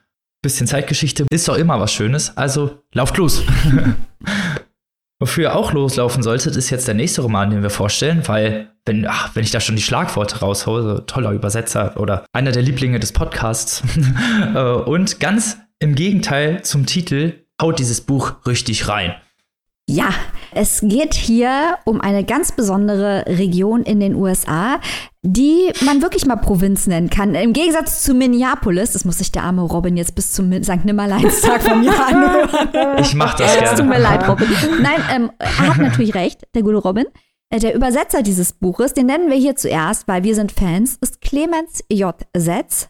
bisschen 0.44 0.68
Zeitgeschichte 0.68 1.26
ist 1.30 1.48
doch 1.48 1.58
immer 1.58 1.80
was 1.80 1.92
Schönes, 1.92 2.36
also 2.38 2.84
lauft 2.94 3.18
los. 3.18 3.42
Wofür 5.20 5.44
ihr 5.44 5.56
auch 5.56 5.72
loslaufen 5.72 6.22
solltet, 6.22 6.58
ist 6.58 6.70
jetzt 6.70 6.88
der 6.88 6.96
nächste 6.96 7.22
Roman, 7.22 7.50
den 7.50 7.64
wir 7.64 7.70
vorstellen, 7.70 8.28
weil, 8.28 8.72
wenn, 8.86 9.08
ach, 9.08 9.34
wenn 9.36 9.44
ich 9.44 9.52
da 9.52 9.62
schon 9.62 9.78
die 9.78 9.82
Schlagworte 9.82 10.40
raushole, 10.40 11.06
toller 11.06 11.32
Übersetzer 11.32 11.98
oder 11.98 12.26
einer 12.34 12.52
der 12.52 12.62
Lieblinge 12.62 13.00
des 13.00 13.14
Podcasts. 13.14 13.82
Äh, 14.54 14.60
und 14.60 15.20
ganz 15.20 15.58
im 15.80 15.96
Gegenteil 15.96 16.64
zum 16.64 16.86
Titel 16.86 17.46
haut 17.62 17.80
dieses 17.80 18.02
Buch 18.02 18.46
richtig 18.46 18.88
rein. 18.88 19.16
Ja, 19.94 20.10
es 20.56 20.82
geht 20.82 21.14
hier 21.14 21.78
um 21.86 22.02
eine 22.02 22.24
ganz 22.24 22.52
besondere 22.52 23.26
Region 23.28 23.84
in 23.84 24.00
den 24.00 24.16
USA, 24.16 24.80
die 25.22 25.72
man 25.86 26.02
wirklich 26.02 26.26
mal 26.26 26.38
Provinz 26.38 26.88
nennen 26.88 27.12
kann. 27.12 27.36
Im 27.36 27.54
Gegensatz 27.54 28.02
zu 28.02 28.16
Minneapolis, 28.16 28.94
das 28.94 29.06
muss 29.06 29.20
sich 29.20 29.32
der 29.32 29.44
arme 29.44 29.62
Robin 29.62 29.96
jetzt 29.96 30.16
bis 30.16 30.32
zum 30.32 30.52
St. 30.64 30.84
Nimmerleinstag 30.84 31.62
von 31.62 31.82
mir 31.82 31.94
anhören. 32.08 32.98
Ich 32.98 33.14
mach 33.14 33.36
das 33.36 33.54
gerne. 33.54 33.70
Es 33.70 33.80
tut 33.80 33.88
mir 33.88 34.00
leid, 34.00 34.28
Robin. 34.28 34.48
Nein, 34.82 35.00
ähm, 35.14 35.32
er 35.38 35.68
hat 35.68 35.78
natürlich 35.78 36.16
recht, 36.16 36.42
der 36.56 36.64
gute 36.64 36.78
Robin. 36.78 37.06
Äh, 37.52 37.60
der 37.60 37.76
Übersetzer 37.76 38.24
dieses 38.24 38.54
Buches, 38.54 38.96
den 38.96 39.06
nennen 39.06 39.30
wir 39.30 39.38
hier 39.38 39.56
zuerst, 39.56 40.08
weil 40.08 40.24
wir 40.24 40.34
sind 40.34 40.52
Fans, 40.52 40.98
ist 41.02 41.22
Clemens 41.22 41.84
J. 41.92 42.16
Setz. 42.36 42.90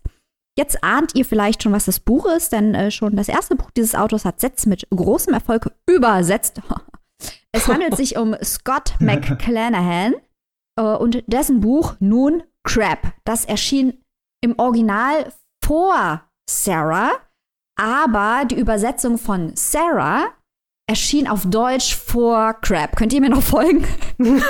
Jetzt 0.57 0.81
ahnt 0.85 1.15
ihr 1.15 1.25
vielleicht 1.25 1.63
schon, 1.63 1.73
was 1.73 1.83
das 1.83 1.99
Buch 1.99 2.27
ist, 2.27 2.53
denn 2.53 2.75
äh, 2.75 2.91
schon 2.91 3.17
das 3.17 3.27
erste 3.27 3.57
Buch 3.57 3.71
dieses 3.71 3.93
Autors 3.93 4.23
hat 4.23 4.39
Setz 4.39 4.65
mit 4.65 4.87
großem 4.89 5.33
Erfolg 5.33 5.69
übersetzt. 5.85 6.61
es 7.53 7.67
handelt 7.67 7.95
sich 7.95 8.17
um 8.17 8.35
Scott 8.43 8.95
McClanahan 8.99 10.15
äh, 10.77 10.81
und 10.81 11.23
dessen 11.27 11.61
Buch 11.61 11.95
nun 11.99 12.43
Crap. 12.63 13.13
Das 13.23 13.45
erschien 13.45 14.03
im 14.41 14.59
Original 14.59 15.31
vor 15.63 16.23
Sarah, 16.49 17.11
aber 17.79 18.45
die 18.45 18.59
Übersetzung 18.59 19.17
von 19.17 19.55
Sarah 19.55 20.25
erschien 20.89 21.27
auf 21.27 21.45
Deutsch 21.45 21.95
vor 21.95 22.53
Crap. 22.55 22.95
Könnt 22.95 23.13
ihr 23.13 23.21
mir 23.21 23.29
noch 23.29 23.41
folgen? 23.41 23.87
Egal. 24.17 24.41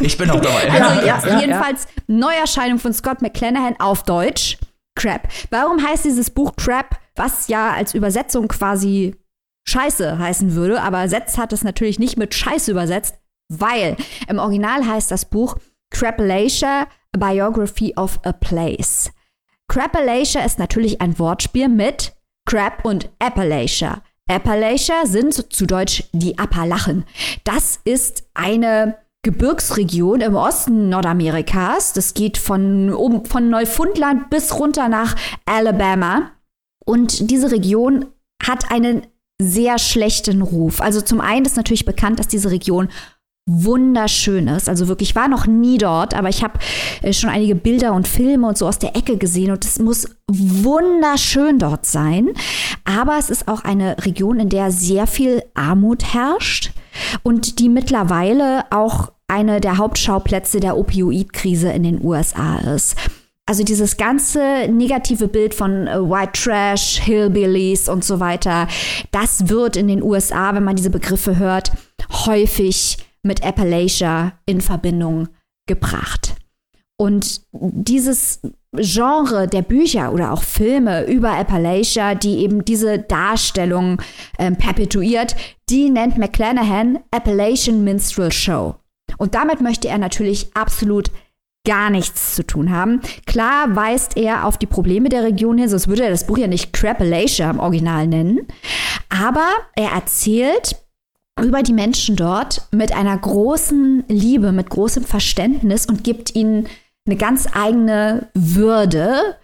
Ich 0.00 0.18
bin 0.18 0.30
auch 0.30 0.40
dabei. 0.40 0.70
Also 0.70 1.06
ja, 1.06 1.22
ja, 1.24 1.40
jedenfalls 1.40 1.84
ja. 1.84 2.02
Neuerscheinung 2.08 2.78
von 2.78 2.92
Scott 2.92 3.22
McClanahan 3.22 3.76
auf 3.78 4.02
Deutsch. 4.02 4.58
Crap. 4.96 5.28
Warum 5.50 5.86
heißt 5.86 6.04
dieses 6.04 6.30
Buch 6.30 6.56
Crap, 6.56 6.98
was 7.14 7.46
ja 7.46 7.70
als 7.70 7.94
Übersetzung 7.94 8.48
quasi 8.48 9.14
Scheiße 9.68 10.18
heißen 10.18 10.54
würde, 10.54 10.80
aber 10.80 11.08
Setz 11.08 11.36
hat 11.36 11.52
es 11.52 11.62
natürlich 11.62 11.98
nicht 11.98 12.16
mit 12.16 12.34
Scheiße 12.34 12.70
übersetzt, 12.70 13.16
weil 13.48 13.96
im 14.28 14.38
Original 14.38 14.86
heißt 14.86 15.10
das 15.10 15.26
Buch 15.26 15.56
Crapalacia, 15.90 16.86
A 17.14 17.18
Biography 17.18 17.94
of 17.96 18.18
a 18.24 18.32
Place. 18.32 19.10
Crapalacia 19.68 20.42
ist 20.44 20.58
natürlich 20.58 21.00
ein 21.00 21.18
Wortspiel 21.18 21.68
mit 21.68 22.14
Crap 22.46 22.84
und 22.84 23.10
Appalachia. 23.18 24.02
Appalachia 24.26 25.04
sind 25.04 25.52
zu 25.52 25.66
Deutsch 25.66 26.04
die 26.12 26.38
Appalachen. 26.38 27.04
Das 27.44 27.78
ist 27.84 28.24
eine 28.34 28.96
Gebirgsregion 29.22 30.22
im 30.22 30.34
Osten 30.34 30.88
Nordamerikas. 30.88 31.92
Das 31.92 32.14
geht 32.14 32.38
von, 32.38 32.92
um, 32.92 33.26
von 33.26 33.50
Neufundland 33.50 34.30
bis 34.30 34.58
runter 34.58 34.88
nach 34.88 35.14
Alabama. 35.44 36.30
Und 36.84 37.30
diese 37.30 37.50
Region 37.50 38.06
hat 38.42 38.70
einen 38.70 39.06
sehr 39.40 39.78
schlechten 39.78 40.42
Ruf. 40.42 40.80
Also 40.80 41.00
zum 41.00 41.20
einen 41.20 41.46
ist 41.46 41.56
natürlich 41.56 41.84
bekannt, 41.84 42.18
dass 42.18 42.28
diese 42.28 42.50
Region 42.50 42.88
wunderschön 43.48 44.46
ist. 44.46 44.68
Also 44.68 44.88
wirklich, 44.88 45.10
ich 45.10 45.16
war 45.16 45.26
noch 45.26 45.46
nie 45.46 45.78
dort, 45.78 46.12
aber 46.14 46.28
ich 46.28 46.44
habe 46.44 46.58
äh, 47.02 47.12
schon 47.12 47.30
einige 47.30 47.54
Bilder 47.54 47.94
und 47.94 48.06
Filme 48.06 48.46
und 48.46 48.58
so 48.58 48.66
aus 48.68 48.78
der 48.78 48.94
Ecke 48.94 49.16
gesehen 49.16 49.50
und 49.50 49.64
es 49.64 49.78
muss 49.78 50.06
wunderschön 50.30 51.58
dort 51.58 51.86
sein. 51.86 52.28
Aber 52.84 53.16
es 53.18 53.30
ist 53.30 53.48
auch 53.48 53.64
eine 53.64 53.96
Region, 54.04 54.38
in 54.38 54.50
der 54.50 54.70
sehr 54.70 55.06
viel 55.06 55.42
Armut 55.54 56.12
herrscht 56.12 56.72
und 57.22 57.58
die 57.58 57.70
mittlerweile 57.70 58.64
auch 58.70 59.12
eine 59.28 59.60
der 59.60 59.78
Hauptschauplätze 59.78 60.60
der 60.60 60.76
Opioidkrise 60.76 61.70
in 61.70 61.82
den 61.82 62.04
USA 62.04 62.58
ist. 62.58 62.96
Also 63.48 63.64
dieses 63.64 63.96
ganze 63.96 64.68
negative 64.68 65.26
Bild 65.26 65.54
von 65.54 65.86
äh, 65.86 65.98
White 65.98 66.32
Trash, 66.32 67.00
Hillbillies 67.00 67.88
und 67.88 68.04
so 68.04 68.20
weiter, 68.20 68.68
das 69.10 69.48
wird 69.48 69.78
in 69.78 69.88
den 69.88 70.02
USA, 70.02 70.54
wenn 70.54 70.64
man 70.64 70.76
diese 70.76 70.90
Begriffe 70.90 71.38
hört, 71.38 71.72
häufig 72.26 72.98
mit 73.22 73.42
Appalachia 73.42 74.32
in 74.44 74.60
Verbindung 74.60 75.28
gebracht. 75.66 76.36
Und 76.98 77.40
dieses 77.52 78.42
Genre 78.72 79.48
der 79.48 79.62
Bücher 79.62 80.12
oder 80.12 80.32
auch 80.32 80.42
Filme 80.42 81.06
über 81.06 81.38
Appalachia, 81.38 82.14
die 82.16 82.40
eben 82.40 82.66
diese 82.66 82.98
Darstellung 82.98 84.02
ähm, 84.38 84.56
perpetuiert, 84.56 85.36
die 85.70 85.88
nennt 85.88 86.18
McClanahan 86.18 86.98
Appalachian 87.12 87.82
Minstrel 87.82 88.30
Show. 88.30 88.74
Und 89.16 89.34
damit 89.34 89.62
möchte 89.62 89.88
er 89.88 89.96
natürlich 89.96 90.54
absolut 90.54 91.10
gar 91.68 91.90
nichts 91.90 92.34
zu 92.34 92.46
tun 92.46 92.70
haben. 92.70 93.02
Klar 93.26 93.76
weist 93.76 94.16
er 94.16 94.46
auf 94.46 94.56
die 94.56 94.66
Probleme 94.66 95.10
der 95.10 95.22
Region 95.22 95.58
hin, 95.58 95.68
sonst 95.68 95.86
würde 95.86 96.04
er 96.04 96.10
das 96.10 96.26
Buch 96.26 96.38
ja 96.38 96.46
nicht 96.46 96.72
Crapalacia 96.72 97.50
im 97.50 97.60
Original 97.60 98.06
nennen. 98.06 98.46
Aber 99.10 99.46
er 99.76 99.90
erzählt 99.90 100.76
über 101.38 101.62
die 101.62 101.74
Menschen 101.74 102.16
dort 102.16 102.62
mit 102.72 102.92
einer 102.92 103.16
großen 103.16 104.04
Liebe, 104.08 104.50
mit 104.50 104.70
großem 104.70 105.04
Verständnis 105.04 105.84
und 105.84 106.04
gibt 106.04 106.34
ihnen 106.34 106.68
eine 107.06 107.16
ganz 107.16 107.46
eigene 107.52 108.28
Würde 108.32 109.36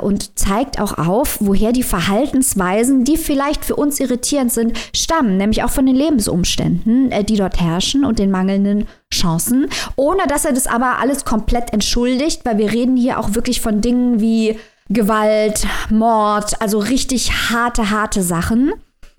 und 0.00 0.38
zeigt 0.38 0.80
auch 0.80 0.98
auf, 0.98 1.38
woher 1.40 1.72
die 1.72 1.82
Verhaltensweisen, 1.82 3.04
die 3.04 3.16
vielleicht 3.16 3.64
für 3.64 3.76
uns 3.76 4.00
irritierend 4.00 4.52
sind, 4.52 4.78
stammen, 4.94 5.36
nämlich 5.36 5.62
auch 5.62 5.70
von 5.70 5.86
den 5.86 5.96
Lebensumständen, 5.96 7.10
äh, 7.10 7.24
die 7.24 7.36
dort 7.36 7.60
herrschen 7.60 8.04
und 8.04 8.18
den 8.18 8.30
mangelnden 8.30 8.86
Chancen, 9.12 9.68
ohne 9.96 10.26
dass 10.26 10.44
er 10.44 10.52
das 10.52 10.66
aber 10.66 10.98
alles 10.98 11.24
komplett 11.24 11.72
entschuldigt, 11.72 12.44
weil 12.44 12.58
wir 12.58 12.72
reden 12.72 12.96
hier 12.96 13.18
auch 13.18 13.34
wirklich 13.34 13.60
von 13.60 13.80
Dingen 13.80 14.20
wie 14.20 14.58
Gewalt, 14.88 15.66
Mord, 15.90 16.60
also 16.60 16.78
richtig 16.78 17.32
harte, 17.50 17.90
harte 17.90 18.22
Sachen. 18.22 18.72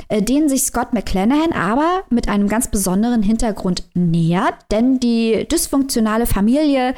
Äh, 0.07 0.21
denen 0.21 0.49
sich 0.49 0.63
Scott 0.63 0.93
McClanahan 0.93 1.51
aber 1.53 2.03
mit 2.09 2.27
einem 2.27 2.47
ganz 2.47 2.67
besonderen 2.67 3.23
Hintergrund 3.23 3.83
nähert, 3.95 4.53
denn 4.69 4.99
die 4.99 5.47
dysfunktionale 5.49 6.27
Familie 6.27 6.93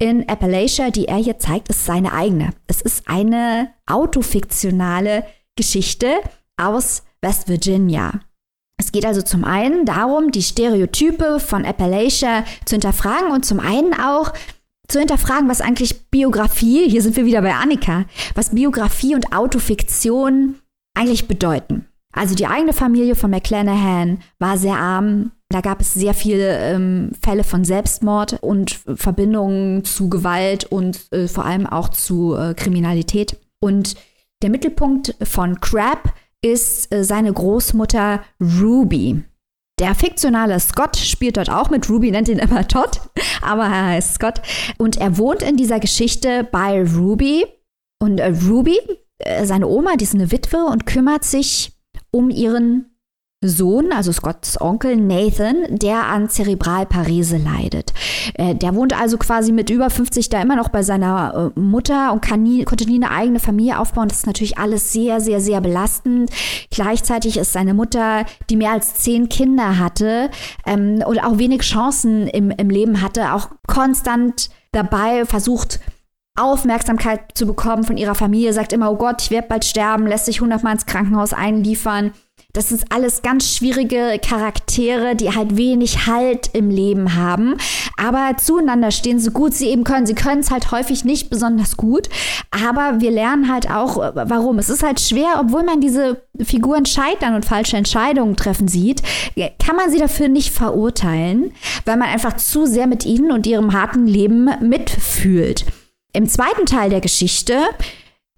in 0.00 0.28
Appalachia, 0.28 0.90
die 0.90 1.06
er 1.06 1.18
hier 1.18 1.38
zeigt, 1.38 1.68
ist 1.68 1.84
seine 1.84 2.12
eigene. 2.12 2.50
Es 2.66 2.80
ist 2.80 3.06
eine 3.06 3.72
autofiktionale 3.86 5.24
Geschichte 5.56 6.08
aus 6.56 7.04
West 7.22 7.48
Virginia. 7.48 8.20
Es 8.78 8.92
geht 8.92 9.04
also 9.04 9.20
zum 9.20 9.44
einen 9.44 9.84
darum, 9.84 10.30
die 10.32 10.42
Stereotype 10.42 11.38
von 11.38 11.66
Appalachia 11.66 12.44
zu 12.64 12.76
hinterfragen 12.76 13.30
und 13.30 13.44
zum 13.44 13.60
einen 13.60 13.92
auch 13.92 14.32
zu 14.88 14.98
hinterfragen, 14.98 15.50
was 15.50 15.60
eigentlich 15.60 16.08
Biografie, 16.08 16.88
hier 16.88 17.02
sind 17.02 17.14
wir 17.14 17.26
wieder 17.26 17.42
bei 17.42 17.54
Annika, 17.54 18.06
was 18.34 18.54
Biografie 18.54 19.14
und 19.14 19.34
Autofiktion 19.34 20.56
eigentlich 20.94 21.28
bedeuten. 21.28 21.86
Also 22.12 22.34
die 22.34 22.46
eigene 22.46 22.72
Familie 22.72 23.14
von 23.14 23.30
McClanahan 23.30 24.20
war 24.38 24.56
sehr 24.56 24.76
arm. 24.76 25.32
Da 25.50 25.60
gab 25.60 25.80
es 25.80 25.94
sehr 25.94 26.14
viele 26.14 26.58
ähm, 26.58 27.10
Fälle 27.20 27.42
von 27.42 27.64
Selbstmord 27.64 28.40
und 28.40 28.80
Verbindungen 28.94 29.84
zu 29.84 30.08
Gewalt 30.08 30.64
und 30.64 31.12
äh, 31.12 31.26
vor 31.26 31.44
allem 31.44 31.66
auch 31.66 31.88
zu 31.88 32.36
äh, 32.36 32.54
Kriminalität. 32.54 33.36
Und 33.60 33.96
der 34.42 34.50
Mittelpunkt 34.50 35.16
von 35.24 35.60
Crab 35.60 36.14
ist 36.40 36.94
äh, 36.94 37.02
seine 37.02 37.32
Großmutter 37.32 38.22
Ruby. 38.40 39.24
Der 39.80 39.94
fiktionale 39.96 40.60
Scott 40.60 40.96
spielt 40.96 41.36
dort 41.36 41.50
auch 41.50 41.68
mit. 41.68 41.90
Ruby 41.90 42.12
nennt 42.12 42.28
ihn 42.28 42.38
immer 42.38 42.68
Todd, 42.68 43.00
aber 43.42 43.64
er 43.64 43.86
heißt 43.86 44.14
Scott. 44.14 44.40
Und 44.78 44.98
er 44.98 45.18
wohnt 45.18 45.42
in 45.42 45.56
dieser 45.56 45.80
Geschichte 45.80 46.44
bei 46.44 46.84
Ruby. 46.84 47.44
Und 47.98 48.20
äh, 48.20 48.32
Ruby, 48.48 48.78
äh, 49.18 49.44
seine 49.46 49.66
Oma, 49.66 49.96
die 49.96 50.04
ist 50.04 50.14
eine 50.14 50.30
Witwe 50.30 50.64
und 50.64 50.86
kümmert 50.86 51.24
sich 51.24 51.72
um 52.12 52.30
ihren 52.30 52.89
Sohn, 53.42 53.90
also 53.90 54.12
Scotts 54.12 54.60
Onkel 54.60 54.96
Nathan, 54.96 55.64
der 55.70 56.04
an 56.04 56.28
Zerebralparese 56.28 57.38
leidet. 57.38 57.94
Äh, 58.34 58.54
der 58.54 58.74
wohnt 58.74 58.98
also 58.98 59.16
quasi 59.16 59.50
mit 59.50 59.70
über 59.70 59.88
50 59.88 60.28
da 60.28 60.42
immer 60.42 60.56
noch 60.56 60.68
bei 60.68 60.82
seiner 60.82 61.52
äh, 61.56 61.58
Mutter 61.58 62.12
und 62.12 62.30
nie, 62.36 62.64
konnte 62.64 62.84
nie 62.84 63.02
eine 63.02 63.10
eigene 63.10 63.40
Familie 63.40 63.78
aufbauen. 63.78 64.08
Das 64.08 64.18
ist 64.18 64.26
natürlich 64.26 64.58
alles 64.58 64.92
sehr, 64.92 65.22
sehr, 65.22 65.40
sehr 65.40 65.62
belastend. 65.62 66.30
Gleichzeitig 66.70 67.38
ist 67.38 67.54
seine 67.54 67.72
Mutter, 67.72 68.26
die 68.50 68.56
mehr 68.56 68.72
als 68.72 68.96
zehn 68.96 69.30
Kinder 69.30 69.78
hatte 69.78 70.28
ähm, 70.66 71.02
und 71.06 71.18
auch 71.24 71.38
wenig 71.38 71.62
Chancen 71.62 72.26
im, 72.26 72.50
im 72.50 72.68
Leben 72.68 73.00
hatte, 73.00 73.32
auch 73.32 73.48
konstant 73.66 74.50
dabei 74.72 75.24
versucht, 75.24 75.80
Aufmerksamkeit 76.38 77.32
zu 77.34 77.46
bekommen 77.46 77.84
von 77.84 77.96
ihrer 77.96 78.14
Familie, 78.14 78.52
sagt 78.52 78.72
immer, 78.72 78.90
oh 78.90 78.96
Gott, 78.96 79.22
ich 79.22 79.30
werde 79.30 79.48
bald 79.48 79.64
sterben, 79.64 80.06
lässt 80.06 80.26
sich 80.26 80.40
hundertmal 80.40 80.74
ins 80.74 80.86
Krankenhaus 80.86 81.32
einliefern. 81.32 82.12
Das 82.52 82.70
sind 82.70 82.84
alles 82.90 83.22
ganz 83.22 83.54
schwierige 83.56 84.18
Charaktere, 84.24 85.14
die 85.14 85.34
halt 85.34 85.56
wenig 85.56 86.06
Halt 86.06 86.50
im 86.52 86.70
Leben 86.70 87.14
haben, 87.14 87.56
aber 87.96 88.36
zueinander 88.38 88.90
stehen 88.90 89.20
so 89.20 89.30
gut 89.30 89.54
sie 89.54 89.68
eben 89.68 89.84
können. 89.84 90.06
Sie 90.06 90.14
können 90.14 90.40
es 90.40 90.50
halt 90.50 90.72
häufig 90.72 91.04
nicht 91.04 91.30
besonders 91.30 91.76
gut, 91.76 92.08
aber 92.50 93.00
wir 93.00 93.10
lernen 93.10 93.52
halt 93.52 93.70
auch, 93.70 93.96
warum. 93.96 94.58
Es 94.58 94.70
ist 94.70 94.82
halt 94.82 95.00
schwer, 95.00 95.40
obwohl 95.40 95.62
man 95.62 95.80
diese 95.80 96.22
Figuren 96.42 96.86
scheitern 96.86 97.34
und 97.34 97.44
falsche 97.44 97.76
Entscheidungen 97.76 98.36
treffen 98.36 98.66
sieht, 98.66 99.02
kann 99.64 99.76
man 99.76 99.90
sie 99.90 99.98
dafür 99.98 100.28
nicht 100.28 100.50
verurteilen, 100.50 101.52
weil 101.84 101.96
man 101.96 102.08
einfach 102.08 102.36
zu 102.36 102.66
sehr 102.66 102.86
mit 102.86 103.04
ihnen 103.06 103.30
und 103.30 103.46
ihrem 103.46 103.72
harten 103.72 104.06
Leben 104.06 104.50
mitfühlt. 104.60 105.64
Im 106.12 106.28
zweiten 106.28 106.66
Teil 106.66 106.90
der 106.90 107.00
Geschichte 107.00 107.60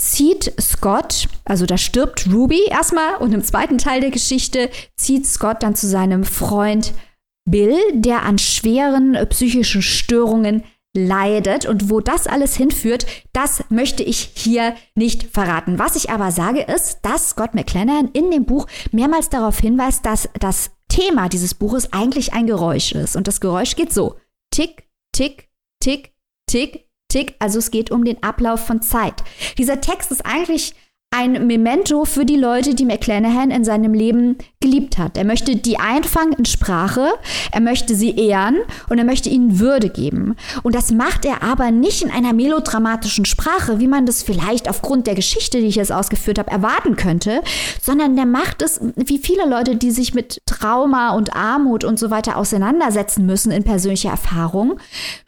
zieht 0.02 0.52
Scott, 0.60 1.28
also 1.44 1.64
da 1.64 1.78
stirbt 1.78 2.28
Ruby 2.30 2.60
erstmal 2.68 3.16
und 3.16 3.32
im 3.32 3.44
zweiten 3.44 3.78
Teil 3.78 4.00
der 4.00 4.10
Geschichte 4.10 4.68
zieht 4.96 5.26
Scott 5.26 5.62
dann 5.62 5.76
zu 5.76 5.86
seinem 5.86 6.24
Freund 6.24 6.92
Bill, 7.48 7.76
der 7.94 8.24
an 8.24 8.38
schweren 8.38 9.16
psychischen 9.28 9.80
Störungen 9.80 10.64
leidet. 10.94 11.66
Und 11.66 11.88
wo 11.88 12.00
das 12.00 12.26
alles 12.26 12.56
hinführt, 12.56 13.06
das 13.32 13.64
möchte 13.70 14.02
ich 14.02 14.32
hier 14.34 14.74
nicht 14.96 15.24
verraten. 15.32 15.78
Was 15.78 15.96
ich 15.96 16.10
aber 16.10 16.32
sage 16.32 16.62
ist, 16.62 16.98
dass 17.02 17.30
Scott 17.30 17.54
McLennan 17.54 18.10
in 18.12 18.30
dem 18.30 18.44
Buch 18.44 18.66
mehrmals 18.90 19.28
darauf 19.28 19.58
hinweist, 19.60 20.04
dass 20.04 20.28
das 20.40 20.72
Thema 20.88 21.28
dieses 21.28 21.54
Buches 21.54 21.92
eigentlich 21.92 22.32
ein 22.32 22.46
Geräusch 22.46 22.92
ist. 22.92 23.16
Und 23.16 23.28
das 23.28 23.40
Geräusch 23.40 23.76
geht 23.76 23.92
so: 23.92 24.16
Tick, 24.50 24.88
tick, 25.12 25.48
tick, 25.80 26.12
tick, 26.46 26.88
Tick, 27.12 27.34
also 27.38 27.58
es 27.58 27.70
geht 27.70 27.90
um 27.90 28.04
den 28.04 28.22
Ablauf 28.22 28.66
von 28.66 28.82
Zeit. 28.82 29.22
Dieser 29.58 29.80
Text 29.80 30.10
ist 30.10 30.24
eigentlich 30.24 30.74
ein 31.12 31.46
Memento 31.46 32.06
für 32.06 32.24
die 32.24 32.36
Leute, 32.36 32.74
die 32.74 32.86
McClanahan 32.86 33.50
in 33.50 33.64
seinem 33.64 33.92
Leben 33.92 34.38
geliebt 34.60 34.96
hat. 34.96 35.18
Er 35.18 35.24
möchte 35.24 35.56
die 35.56 35.78
einfangen 35.78 36.32
in 36.32 36.46
Sprache, 36.46 37.06
er 37.52 37.60
möchte 37.60 37.94
sie 37.94 38.16
ehren 38.16 38.56
und 38.88 38.96
er 38.96 39.04
möchte 39.04 39.28
ihnen 39.28 39.60
Würde 39.60 39.90
geben. 39.90 40.36
Und 40.62 40.74
das 40.74 40.90
macht 40.90 41.26
er 41.26 41.42
aber 41.42 41.70
nicht 41.70 42.02
in 42.02 42.10
einer 42.10 42.32
melodramatischen 42.32 43.26
Sprache, 43.26 43.78
wie 43.78 43.88
man 43.88 44.06
das 44.06 44.22
vielleicht 44.22 44.70
aufgrund 44.70 45.06
der 45.06 45.14
Geschichte, 45.14 45.60
die 45.60 45.66
ich 45.66 45.76
jetzt 45.76 45.92
ausgeführt 45.92 46.38
habe, 46.38 46.50
erwarten 46.50 46.96
könnte, 46.96 47.42
sondern 47.82 48.16
der 48.16 48.26
macht 48.26 48.62
es 48.62 48.80
wie 48.96 49.18
viele 49.18 49.46
Leute, 49.46 49.76
die 49.76 49.90
sich 49.90 50.14
mit 50.14 50.38
Trauma 50.46 51.14
und 51.14 51.36
Armut 51.36 51.84
und 51.84 51.98
so 51.98 52.10
weiter 52.10 52.38
auseinandersetzen 52.38 53.26
müssen 53.26 53.52
in 53.52 53.64
persönlicher 53.64 54.10
Erfahrung, 54.10 54.80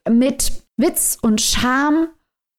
mit 0.09 0.64
Witz 0.77 1.19
und 1.23 1.41
Charme 1.41 2.09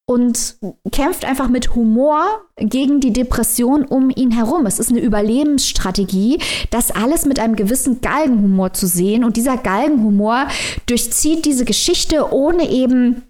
und 0.07 0.57
kämpft 0.91 1.25
einfach 1.25 1.49
mit 1.49 1.73
Humor 1.73 2.41
gegen 2.57 2.99
die 2.99 3.11
Depression 3.11 3.83
um 3.83 4.11
ihn 4.11 4.31
herum. 4.31 4.65
Es 4.67 4.79
ist 4.79 4.91
eine 4.91 4.99
Überlebensstrategie, 4.99 6.39
das 6.69 6.91
alles 6.91 7.25
mit 7.25 7.39
einem 7.39 7.55
gewissen 7.55 8.01
Galgenhumor 8.01 8.73
zu 8.73 8.85
sehen. 8.85 9.23
Und 9.23 9.35
dieser 9.35 9.57
Galgenhumor 9.57 10.47
durchzieht 10.85 11.45
diese 11.45 11.65
Geschichte, 11.65 12.31
ohne 12.31 12.69
eben 12.69 13.23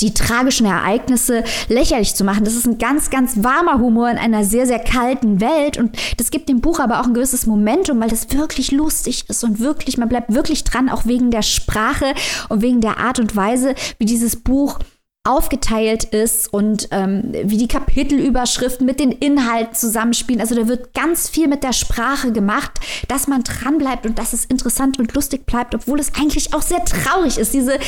die 0.00 0.14
tragischen 0.14 0.66
Ereignisse 0.66 1.44
lächerlich 1.68 2.14
zu 2.14 2.24
machen. 2.24 2.44
Das 2.44 2.54
ist 2.54 2.66
ein 2.66 2.78
ganz, 2.78 3.10
ganz 3.10 3.42
warmer 3.42 3.78
Humor 3.78 4.10
in 4.10 4.18
einer 4.18 4.44
sehr, 4.44 4.66
sehr 4.66 4.78
kalten 4.78 5.40
Welt. 5.40 5.78
Und 5.78 5.96
das 6.16 6.30
gibt 6.30 6.48
dem 6.48 6.60
Buch 6.60 6.80
aber 6.80 7.00
auch 7.00 7.06
ein 7.06 7.14
gewisses 7.14 7.46
Momentum, 7.46 8.00
weil 8.00 8.10
das 8.10 8.30
wirklich 8.32 8.72
lustig 8.72 9.28
ist 9.28 9.44
und 9.44 9.60
wirklich, 9.60 9.98
man 9.98 10.08
bleibt 10.08 10.32
wirklich 10.32 10.64
dran, 10.64 10.88
auch 10.88 11.06
wegen 11.06 11.30
der 11.30 11.42
Sprache 11.42 12.14
und 12.48 12.62
wegen 12.62 12.80
der 12.80 12.98
Art 12.98 13.18
und 13.18 13.34
Weise, 13.36 13.74
wie 13.98 14.06
dieses 14.06 14.36
Buch 14.36 14.78
aufgeteilt 15.24 16.04
ist 16.04 16.52
und 16.52 16.88
ähm, 16.90 17.32
wie 17.44 17.56
die 17.56 17.66
Kapitelüberschriften 17.66 18.84
mit 18.84 19.00
den 19.00 19.10
Inhalten 19.10 19.74
zusammenspielen. 19.74 20.42
Also 20.42 20.54
da 20.54 20.68
wird 20.68 20.92
ganz 20.92 21.30
viel 21.30 21.48
mit 21.48 21.62
der 21.62 21.72
Sprache 21.72 22.30
gemacht, 22.30 22.72
dass 23.08 23.26
man 23.26 23.42
dran 23.42 23.78
bleibt 23.78 24.04
und 24.04 24.18
dass 24.18 24.34
es 24.34 24.44
interessant 24.44 24.98
und 24.98 25.14
lustig 25.14 25.46
bleibt, 25.46 25.74
obwohl 25.74 25.98
es 25.98 26.12
eigentlich 26.14 26.52
auch 26.52 26.60
sehr 26.60 26.84
traurig 26.84 27.38
ist. 27.38 27.54
Diese 27.54 27.78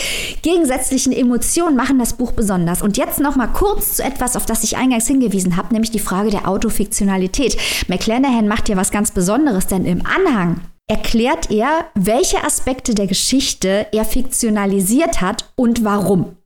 gegensätzlichen 0.40 1.12
Emotionen 1.12 1.76
machen 1.76 1.98
das 1.98 2.14
Buch 2.14 2.32
besonders. 2.32 2.80
Und 2.80 2.96
jetzt 2.96 3.20
noch 3.20 3.36
mal 3.36 3.48
kurz 3.48 3.96
zu 3.96 4.02
etwas, 4.02 4.34
auf 4.34 4.46
das 4.46 4.64
ich 4.64 4.78
eingangs 4.78 5.06
hingewiesen 5.06 5.58
habe, 5.58 5.74
nämlich 5.74 5.90
die 5.90 5.98
Frage 5.98 6.30
der 6.30 6.48
Autofiktionalität. 6.48 7.58
McClanahan 7.88 8.48
macht 8.48 8.70
ja 8.70 8.76
was 8.76 8.90
ganz 8.90 9.10
Besonderes, 9.10 9.66
denn 9.66 9.84
im 9.84 10.02
Anhang 10.06 10.62
erklärt 10.88 11.50
er, 11.50 11.84
welche 11.94 12.42
Aspekte 12.44 12.94
der 12.94 13.06
Geschichte 13.06 13.88
er 13.92 14.06
fiktionalisiert 14.06 15.20
hat 15.20 15.52
und 15.56 15.84
warum. 15.84 16.36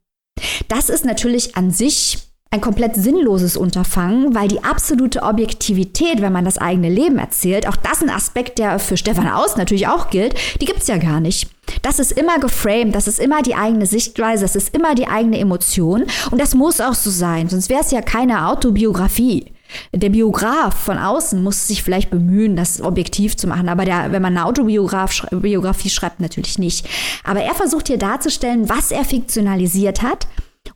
Das 0.69 0.89
ist 0.89 1.05
natürlich 1.05 1.57
an 1.57 1.71
sich 1.71 2.19
ein 2.53 2.61
komplett 2.61 2.97
sinnloses 2.97 3.57
Unterfangen, 3.57 4.35
weil 4.35 4.49
die 4.49 4.65
absolute 4.65 5.23
Objektivität, 5.23 6.21
wenn 6.21 6.33
man 6.33 6.45
das 6.45 6.59
eigene 6.59 6.89
Leben 6.89 7.19
erzählt, 7.19 7.69
auch 7.69 7.77
das 7.77 8.03
ein 8.03 8.11
Aspekt, 8.11 8.59
der 8.59 8.81
für 8.81 8.97
Stefan 8.97 9.29
Aus 9.29 9.57
natürlich 9.57 9.87
auch 9.87 10.11
gilt, 10.11 10.35
die 10.61 10.65
gibt 10.65 10.81
es 10.81 10.89
ja 10.89 10.97
gar 10.97 11.21
nicht. 11.21 11.49
Das 11.83 12.01
ist 12.01 12.11
immer 12.11 12.41
geframed, 12.41 12.97
das 12.97 13.07
ist 13.07 13.21
immer 13.21 13.43
die 13.43 13.55
eigene 13.55 13.87
Sichtweise, 13.87 14.43
das 14.43 14.57
ist 14.57 14.75
immer 14.75 14.97
die 14.97 15.07
eigene 15.07 15.39
Emotion 15.39 16.07
und 16.33 16.41
das 16.41 16.57
muss 16.57 16.81
auch 16.81 16.95
so 16.95 17.11
sein, 17.11 17.49
sonst 17.49 17.71
wäre 17.71 17.83
es 17.83 17.93
ja 17.93 18.03
keine 18.03 18.49
Autobiografie. 18.49 19.53
Der 19.93 20.11
Biograf 20.11 20.75
von 20.75 20.99
außen 20.99 21.43
muss 21.43 21.69
sich 21.69 21.83
vielleicht 21.83 22.11
bemühen, 22.11 22.57
das 22.57 22.81
objektiv 22.81 23.37
zu 23.37 23.47
machen, 23.47 23.69
aber 23.69 23.85
der, 23.85 24.13
wenn 24.13 24.23
man 24.23 24.37
eine 24.37 24.47
Autobiografie 24.47 25.91
schreibt, 25.91 26.21
natürlich 26.21 26.59
nicht. 26.59 26.89
Aber 27.25 27.41
er 27.41 27.55
versucht 27.55 27.89
hier 27.89 27.99
darzustellen, 27.99 28.69
was 28.69 28.91
er 28.91 29.05
fiktionalisiert 29.05 30.03
hat 30.03 30.27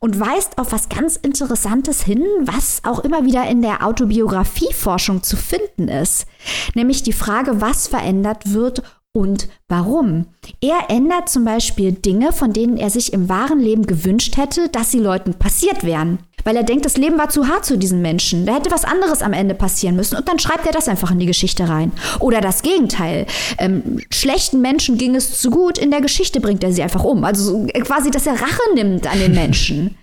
und 0.00 0.18
weist 0.18 0.58
auf 0.58 0.72
was 0.72 0.88
ganz 0.88 1.16
Interessantes 1.16 2.02
hin, 2.02 2.24
was 2.42 2.80
auch 2.84 3.00
immer 3.00 3.24
wieder 3.24 3.46
in 3.46 3.62
der 3.62 3.86
Autobiografieforschung 3.86 5.22
zu 5.22 5.36
finden 5.36 5.88
ist. 5.88 6.26
Nämlich 6.74 7.02
die 7.02 7.12
Frage, 7.12 7.60
was 7.60 7.88
verändert 7.88 8.52
wird 8.52 8.82
und 9.16 9.48
warum. 9.68 10.26
Er 10.60 10.90
ändert 10.90 11.28
zum 11.28 11.44
Beispiel 11.44 11.92
Dinge, 11.92 12.32
von 12.32 12.52
denen 12.52 12.76
er 12.76 12.90
sich 12.90 13.12
im 13.12 13.28
wahren 13.28 13.60
Leben 13.60 13.86
gewünscht 13.86 14.36
hätte, 14.36 14.68
dass 14.68 14.90
sie 14.90 14.98
Leuten 14.98 15.34
passiert 15.34 15.84
wären. 15.84 16.18
Weil 16.42 16.56
er 16.56 16.64
denkt, 16.64 16.84
das 16.84 16.96
Leben 16.96 17.16
war 17.16 17.28
zu 17.28 17.46
hart 17.46 17.64
zu 17.64 17.78
diesen 17.78 18.02
Menschen. 18.02 18.44
Da 18.44 18.56
hätte 18.56 18.72
was 18.72 18.84
anderes 18.84 19.22
am 19.22 19.32
Ende 19.32 19.54
passieren 19.54 19.96
müssen 19.96 20.16
und 20.16 20.28
dann 20.28 20.40
schreibt 20.40 20.66
er 20.66 20.72
das 20.72 20.88
einfach 20.88 21.12
in 21.12 21.20
die 21.20 21.26
Geschichte 21.26 21.68
rein. 21.68 21.92
Oder 22.18 22.40
das 22.40 22.62
Gegenteil. 22.62 23.26
Ähm, 23.58 24.00
schlechten 24.10 24.60
Menschen 24.60 24.98
ging 24.98 25.14
es 25.14 25.40
zu 25.40 25.48
gut, 25.48 25.78
in 25.78 25.92
der 25.92 26.00
Geschichte 26.00 26.40
bringt 26.40 26.64
er 26.64 26.72
sie 26.72 26.82
einfach 26.82 27.04
um. 27.04 27.24
Also 27.24 27.66
quasi, 27.84 28.10
dass 28.10 28.26
er 28.26 28.34
Rache 28.34 28.74
nimmt 28.74 29.10
an 29.10 29.20
den 29.20 29.32
Menschen. 29.34 29.96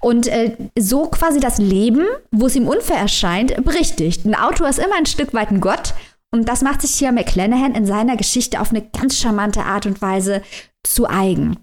Und 0.00 0.26
äh, 0.26 0.56
so 0.78 1.06
quasi 1.06 1.38
das 1.38 1.58
Leben, 1.58 2.04
wo 2.30 2.46
es 2.46 2.56
ihm 2.56 2.66
unfair 2.66 2.98
erscheint, 2.98 3.62
berichtigt. 3.64 4.24
Ein 4.24 4.34
Autor 4.34 4.68
ist 4.68 4.78
immer 4.78 4.96
ein 4.96 5.06
Stück 5.06 5.32
weit 5.34 5.50
ein 5.50 5.60
Gott 5.60 5.94
und 6.34 6.48
das 6.48 6.62
macht 6.62 6.82
sich 6.82 6.96
hier 6.96 7.12
McClanahan 7.12 7.76
in 7.76 7.86
seiner 7.86 8.16
Geschichte 8.16 8.60
auf 8.60 8.70
eine 8.70 8.82
ganz 8.82 9.20
charmante 9.20 9.62
Art 9.62 9.86
und 9.86 10.02
Weise 10.02 10.42
zu 10.82 11.08
eigen. 11.08 11.58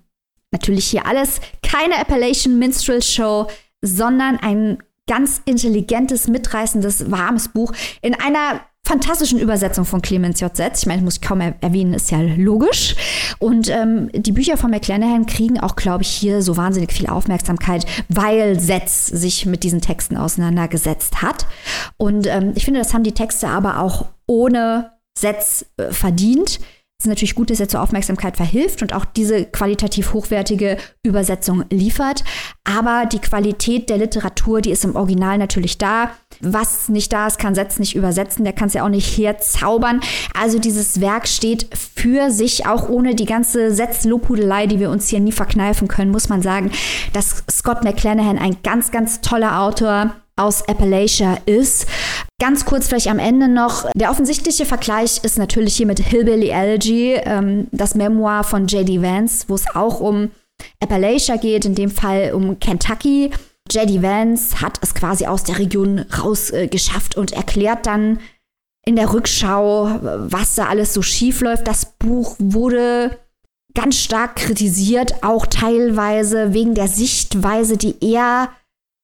Natürlich 0.52 0.88
hier 0.88 1.06
alles 1.06 1.42
keine 1.62 1.98
Appalachian 2.00 2.58
Minstrel 2.58 3.04
Show, 3.04 3.48
sondern 3.82 4.38
ein 4.38 4.82
ganz 5.10 5.42
intelligentes, 5.44 6.30
mitreißendes, 6.30 7.12
warmes 7.12 7.50
Buch 7.50 7.74
in 8.02 8.16
einer 8.16 8.62
fantastischen 8.92 9.40
Übersetzung 9.40 9.86
von 9.86 10.02
Clemens 10.02 10.42
J. 10.42 10.54
Setz. 10.54 10.82
Ich 10.82 10.86
meine, 10.86 11.02
muss 11.02 11.16
ich 11.16 11.22
kaum 11.22 11.40
erwähnen, 11.40 11.94
ist 11.94 12.12
ja 12.12 12.20
logisch. 12.20 12.98
Und 13.40 13.70
ähm, 13.70 14.10
die 14.14 14.34
Bücher 14.34 14.58
von 14.58 14.70
McClanahan 14.70 15.26
kriegen 15.26 15.62
auch, 15.62 15.78
glaube 15.78 16.04
ich, 16.04 16.10
hier 16.10 16.42
so 16.42 16.58
wahnsinnig 16.58 16.92
viel 16.92 17.08
Aufmerksamkeit, 17.08 17.86
weil 18.10 18.60
Setz 18.60 19.08
sich 19.08 19.46
mit 19.46 19.64
diesen 19.64 19.80
Texten 19.80 20.18
auseinandergesetzt 20.18 21.22
hat. 21.22 21.46
Und 21.96 22.28
ähm, 22.28 22.52
ich 22.56 22.66
finde, 22.66 22.82
das 22.82 22.94
haben 22.94 23.06
die 23.06 23.14
Texte 23.14 23.48
aber 23.48 23.80
auch 23.80 24.08
ohne 24.28 24.92
Setz 25.18 25.66
äh, 25.78 25.94
verdient. 25.94 26.60
Es 27.00 27.06
ist 27.06 27.10
natürlich 27.10 27.36
gut, 27.36 27.50
dass 27.50 27.62
er 27.62 27.70
zur 27.70 27.82
Aufmerksamkeit 27.82 28.36
verhilft 28.36 28.82
und 28.82 28.94
auch 28.94 29.06
diese 29.06 29.46
qualitativ 29.46 30.12
hochwertige 30.12 30.76
Übersetzung 31.02 31.64
liefert. 31.70 32.26
Aber 32.66 33.06
die 33.06 33.20
Qualität 33.20 33.90
der 33.90 34.00
Literatur, 34.00 34.60
die 34.60 34.72
ist 34.72 34.84
im 34.84 34.98
Original 34.98 35.38
natürlich 35.38 35.78
da. 35.78 36.12
Was 36.42 36.90
nicht 36.90 37.14
da 37.14 37.28
ist, 37.28 37.40
kann 37.40 37.56
Setz 37.56 37.80
nicht 37.80 37.96
übersetzen. 37.96 38.44
Der 38.44 38.54
kann 38.54 38.68
es 38.68 38.74
ja 38.74 38.84
auch 38.84 38.90
nicht 38.90 39.18
herzaubern. 39.18 40.02
Also 40.40 40.60
dieses 40.60 41.02
Werk 41.02 41.28
steht 41.28 41.68
für 41.74 42.32
sich, 42.32 42.66
auch 42.66 42.90
ohne 42.90 43.16
die 43.16 43.26
ganze 43.26 43.72
Setz-Lobhudelei, 43.72 44.68
die 44.68 44.80
wir 44.80 44.90
uns 44.90 45.08
hier 45.08 45.20
nie 45.20 45.32
verkneifen 45.32 45.88
können, 45.88 46.12
muss 46.12 46.30
man 46.30 46.42
sagen, 46.42 46.72
dass 47.14 47.44
Scott 47.50 47.84
McClanahan 47.84 48.38
ein 48.38 48.58
ganz, 48.64 48.92
ganz 48.92 49.22
toller 49.22 49.62
Autor 49.62 50.16
aus 50.36 50.68
Appalachia 50.68 51.38
ist. 51.46 51.88
Ganz 52.40 52.66
kurz 52.66 52.88
vielleicht 52.88 53.10
am 53.10 53.20
Ende 53.20 53.48
noch. 53.48 53.90
Der 53.96 54.10
offensichtliche 54.10 54.66
Vergleich 54.66 55.24
ist 55.24 55.38
natürlich 55.38 55.76
hier 55.76 55.86
mit 55.86 56.00
Hillbilly 56.00 56.50
Elegy, 56.50 57.14
ähm, 57.24 57.68
das 57.72 57.96
Memoir 57.96 58.44
von 58.44 58.66
J.D. 58.66 59.02
Vance, 59.02 59.46
wo 59.48 59.56
es 59.56 59.66
auch 59.76 60.00
um 60.00 60.32
Appalachia 60.80 61.38
geht, 61.38 61.66
in 61.66 61.76
dem 61.76 61.92
Fall 61.92 62.34
um 62.34 62.60
Kentucky. 62.60 63.32
J.D. 63.70 64.02
Vance 64.02 64.62
hat 64.62 64.80
es 64.82 64.94
quasi 64.94 65.26
aus 65.26 65.44
der 65.44 65.60
Region 65.60 66.00
rausgeschafft 66.00 67.16
äh, 67.16 67.20
und 67.20 67.32
erklärt 67.32 67.86
dann 67.86 68.20
in 68.86 68.96
der 68.96 69.14
Rückschau, 69.14 70.00
was 70.02 70.56
da 70.56 70.66
alles 70.66 70.94
so 70.94 71.02
schief 71.02 71.42
läuft. 71.42 71.68
Das 71.68 71.86
Buch 72.00 72.36
wurde 72.40 73.20
ganz 73.74 73.98
stark 73.98 74.36
kritisiert, 74.38 75.24
auch 75.24 75.46
teilweise 75.46 76.54
wegen 76.54 76.74
der 76.76 76.88
Sichtweise, 76.88 77.78
die 77.78 77.96
er 78.02 78.50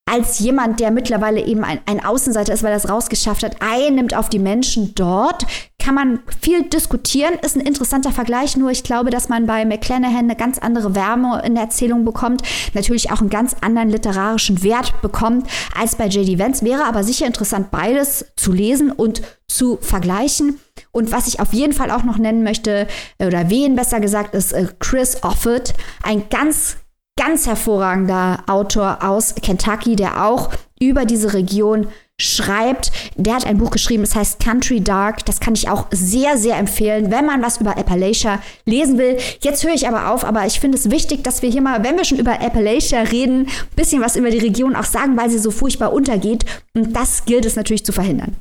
als 0.09 0.39
jemand, 0.39 0.79
der 0.79 0.91
mittlerweile 0.91 1.45
eben 1.45 1.63
ein, 1.63 1.79
ein 1.85 2.03
Außenseiter 2.03 2.53
ist, 2.53 2.63
weil 2.63 2.71
er 2.71 2.77
es 2.77 2.89
rausgeschafft 2.89 3.43
hat, 3.43 3.57
einnimmt 3.61 4.15
auf 4.15 4.29
die 4.29 4.39
Menschen 4.39 4.95
dort, 4.95 5.45
kann 5.87 5.95
man 5.95 6.19
viel 6.41 6.63
diskutieren, 6.63 7.35
ist 7.41 7.55
ein 7.55 7.61
interessanter 7.61 8.11
Vergleich, 8.11 8.57
nur 8.57 8.71
ich 8.71 8.83
glaube, 8.83 9.09
dass 9.09 9.29
man 9.29 9.45
bei 9.45 9.63
McClanahan 9.63 10.25
eine 10.25 10.35
ganz 10.35 10.57
andere 10.57 10.95
Wärme 10.95 11.41
in 11.45 11.55
der 11.55 11.63
Erzählung 11.63 12.03
bekommt, 12.03 12.41
natürlich 12.73 13.09
auch 13.09 13.21
einen 13.21 13.29
ganz 13.29 13.55
anderen 13.61 13.89
literarischen 13.89 14.63
Wert 14.63 15.01
bekommt 15.01 15.47
als 15.79 15.95
bei 15.95 16.07
J.D. 16.07 16.39
Vance, 16.39 16.65
wäre 16.65 16.83
aber 16.83 17.05
sicher 17.05 17.25
interessant, 17.25 17.71
beides 17.71 18.25
zu 18.35 18.51
lesen 18.51 18.91
und 18.91 19.21
zu 19.47 19.77
vergleichen. 19.79 20.59
Und 20.91 21.13
was 21.13 21.29
ich 21.29 21.39
auf 21.39 21.53
jeden 21.53 21.71
Fall 21.71 21.91
auch 21.91 22.03
noch 22.03 22.17
nennen 22.17 22.43
möchte, 22.43 22.85
oder 23.17 23.49
wen 23.49 23.77
besser 23.77 24.01
gesagt, 24.01 24.35
ist 24.35 24.51
äh, 24.51 24.67
Chris 24.79 25.23
Offord, 25.23 25.73
ein 26.03 26.27
ganz 26.29 26.75
ganz 27.17 27.47
hervorragender 27.47 28.43
Autor 28.47 28.99
aus 29.01 29.35
Kentucky, 29.35 29.95
der 29.95 30.25
auch 30.25 30.49
über 30.79 31.05
diese 31.05 31.33
Region 31.33 31.87
schreibt. 32.19 32.91
Der 33.15 33.35
hat 33.35 33.45
ein 33.45 33.59
Buch 33.59 33.69
geschrieben, 33.69 34.03
das 34.03 34.15
heißt 34.15 34.39
Country 34.39 34.81
Dark. 34.81 35.25
Das 35.25 35.39
kann 35.39 35.53
ich 35.53 35.69
auch 35.69 35.85
sehr, 35.91 36.37
sehr 36.37 36.57
empfehlen, 36.57 37.11
wenn 37.11 37.25
man 37.25 37.43
was 37.43 37.61
über 37.61 37.77
Appalachia 37.77 38.41
lesen 38.65 38.97
will. 38.97 39.17
Jetzt 39.41 39.63
höre 39.63 39.73
ich 39.73 39.87
aber 39.87 40.11
auf, 40.11 40.23
aber 40.23 40.45
ich 40.45 40.59
finde 40.59 40.77
es 40.77 40.89
wichtig, 40.89 41.23
dass 41.23 41.43
wir 41.43 41.49
hier 41.49 41.61
mal, 41.61 41.83
wenn 41.83 41.95
wir 41.95 42.05
schon 42.05 42.17
über 42.17 42.41
Appalachia 42.41 43.01
reden, 43.01 43.41
ein 43.41 43.75
bisschen 43.75 44.01
was 44.01 44.15
über 44.15 44.31
die 44.31 44.39
Region 44.39 44.75
auch 44.75 44.83
sagen, 44.83 45.15
weil 45.15 45.29
sie 45.29 45.39
so 45.39 45.51
furchtbar 45.51 45.93
untergeht. 45.93 46.45
Und 46.73 46.95
das 46.95 47.25
gilt 47.25 47.45
es 47.45 47.55
natürlich 47.55 47.85
zu 47.85 47.91
verhindern. 47.91 48.35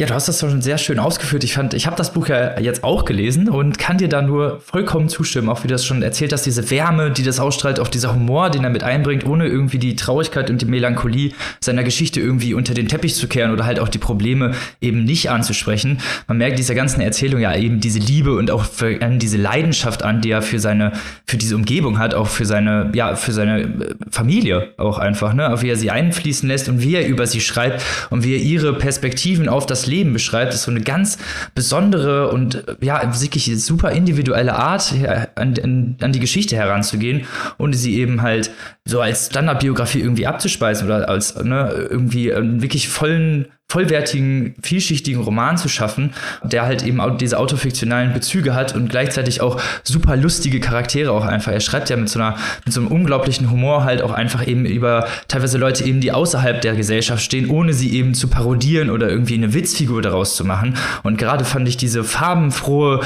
Ja, 0.00 0.06
du 0.06 0.14
hast 0.14 0.28
das 0.28 0.38
schon 0.38 0.62
sehr 0.62 0.78
schön 0.78 1.00
ausgeführt. 1.00 1.42
Ich 1.42 1.54
fand, 1.54 1.74
ich 1.74 1.88
habe 1.88 1.96
das 1.96 2.12
Buch 2.12 2.28
ja 2.28 2.60
jetzt 2.60 2.84
auch 2.84 3.04
gelesen 3.04 3.48
und 3.48 3.80
kann 3.80 3.98
dir 3.98 4.08
da 4.08 4.22
nur 4.22 4.60
vollkommen 4.60 5.08
zustimmen, 5.08 5.48
auch 5.48 5.64
wie 5.64 5.66
du 5.66 5.74
das 5.74 5.84
schon 5.84 6.02
erzählt 6.02 6.32
hast, 6.32 6.46
diese 6.46 6.70
Wärme, 6.70 7.10
die 7.10 7.24
das 7.24 7.40
ausstrahlt, 7.40 7.80
auch 7.80 7.88
dieser 7.88 8.14
Humor, 8.14 8.48
den 8.50 8.62
er 8.62 8.70
mit 8.70 8.84
einbringt, 8.84 9.26
ohne 9.26 9.48
irgendwie 9.48 9.78
die 9.78 9.96
Traurigkeit 9.96 10.50
und 10.50 10.62
die 10.62 10.66
Melancholie 10.66 11.32
seiner 11.58 11.82
Geschichte 11.82 12.20
irgendwie 12.20 12.54
unter 12.54 12.74
den 12.74 12.86
Teppich 12.86 13.16
zu 13.16 13.26
kehren 13.26 13.50
oder 13.50 13.66
halt 13.66 13.80
auch 13.80 13.88
die 13.88 13.98
Probleme 13.98 14.52
eben 14.80 15.02
nicht 15.02 15.30
anzusprechen. 15.30 15.98
Man 16.28 16.38
merkt 16.38 16.60
dieser 16.60 16.76
ganzen 16.76 17.00
Erzählung 17.00 17.40
ja 17.40 17.56
eben 17.56 17.80
diese 17.80 17.98
Liebe 17.98 18.36
und 18.36 18.52
auch 18.52 18.66
für, 18.66 19.00
äh, 19.00 19.18
diese 19.18 19.36
Leidenschaft 19.36 20.04
an, 20.04 20.20
die 20.20 20.30
er 20.30 20.42
für 20.42 20.60
seine, 20.60 20.92
für 21.26 21.38
diese 21.38 21.56
Umgebung 21.56 21.98
hat, 21.98 22.14
auch 22.14 22.28
für 22.28 22.46
seine, 22.46 22.92
ja, 22.94 23.16
für 23.16 23.32
seine 23.32 23.62
äh, 23.62 23.94
Familie 24.12 24.68
auch 24.76 24.98
einfach, 24.98 25.34
ne, 25.34 25.52
auch 25.52 25.62
wie 25.62 25.70
er 25.70 25.76
sie 25.76 25.90
einfließen 25.90 26.48
lässt 26.48 26.68
und 26.68 26.82
wie 26.82 26.94
er 26.94 27.08
über 27.08 27.26
sie 27.26 27.40
schreibt 27.40 27.82
und 28.10 28.22
wie 28.22 28.36
er 28.36 28.40
ihre 28.40 28.74
Perspektiven 28.74 29.48
auf 29.48 29.66
das 29.66 29.87
Leben 29.88 30.12
beschreibt, 30.12 30.54
ist 30.54 30.62
so 30.62 30.70
eine 30.70 30.80
ganz 30.80 31.18
besondere 31.54 32.28
und 32.28 32.64
ja, 32.80 33.02
wirklich 33.20 33.50
super 33.64 33.90
individuelle 33.90 34.54
Art, 34.54 34.94
an, 35.34 35.96
an, 36.00 36.12
die 36.12 36.20
Geschichte 36.20 36.56
heranzugehen 36.56 37.26
und 37.56 37.72
sie 37.72 37.98
eben 37.98 38.22
halt 38.22 38.50
so 38.84 39.00
als 39.00 39.26
Standardbiografie 39.26 40.00
irgendwie 40.00 40.26
abzuspeisen 40.26 40.86
oder 40.86 41.08
als 41.08 41.34
ne, 41.42 41.88
irgendwie 41.90 42.32
einen 42.32 42.62
wirklich 42.62 42.88
vollen 42.88 43.48
vollwertigen, 43.70 44.54
vielschichtigen 44.62 45.22
Roman 45.22 45.58
zu 45.58 45.68
schaffen, 45.68 46.14
der 46.42 46.64
halt 46.64 46.82
eben 46.82 47.02
diese 47.18 47.38
autofiktionalen 47.38 48.14
Bezüge 48.14 48.54
hat 48.54 48.74
und 48.74 48.88
gleichzeitig 48.88 49.42
auch 49.42 49.60
super 49.82 50.16
lustige 50.16 50.58
Charaktere 50.58 51.12
auch 51.12 51.26
einfach. 51.26 51.52
Er 51.52 51.60
schreibt 51.60 51.90
ja 51.90 51.96
mit 51.98 52.08
so 52.08 52.18
einer, 52.18 52.36
mit 52.64 52.72
so 52.72 52.80
einem 52.80 52.90
unglaublichen 52.90 53.50
Humor 53.50 53.84
halt 53.84 54.00
auch 54.00 54.12
einfach 54.12 54.46
eben 54.46 54.64
über 54.64 55.06
teilweise 55.28 55.58
Leute 55.58 55.84
eben, 55.84 56.00
die 56.00 56.12
außerhalb 56.12 56.62
der 56.62 56.76
Gesellschaft 56.76 57.22
stehen, 57.22 57.50
ohne 57.50 57.74
sie 57.74 57.92
eben 57.92 58.14
zu 58.14 58.28
parodieren 58.28 58.88
oder 58.88 59.10
irgendwie 59.10 59.34
eine 59.34 59.52
Witzfigur 59.52 60.00
daraus 60.00 60.34
zu 60.34 60.46
machen. 60.46 60.74
Und 61.02 61.18
gerade 61.18 61.44
fand 61.44 61.68
ich 61.68 61.76
diese 61.76 62.04
farbenfrohe 62.04 63.00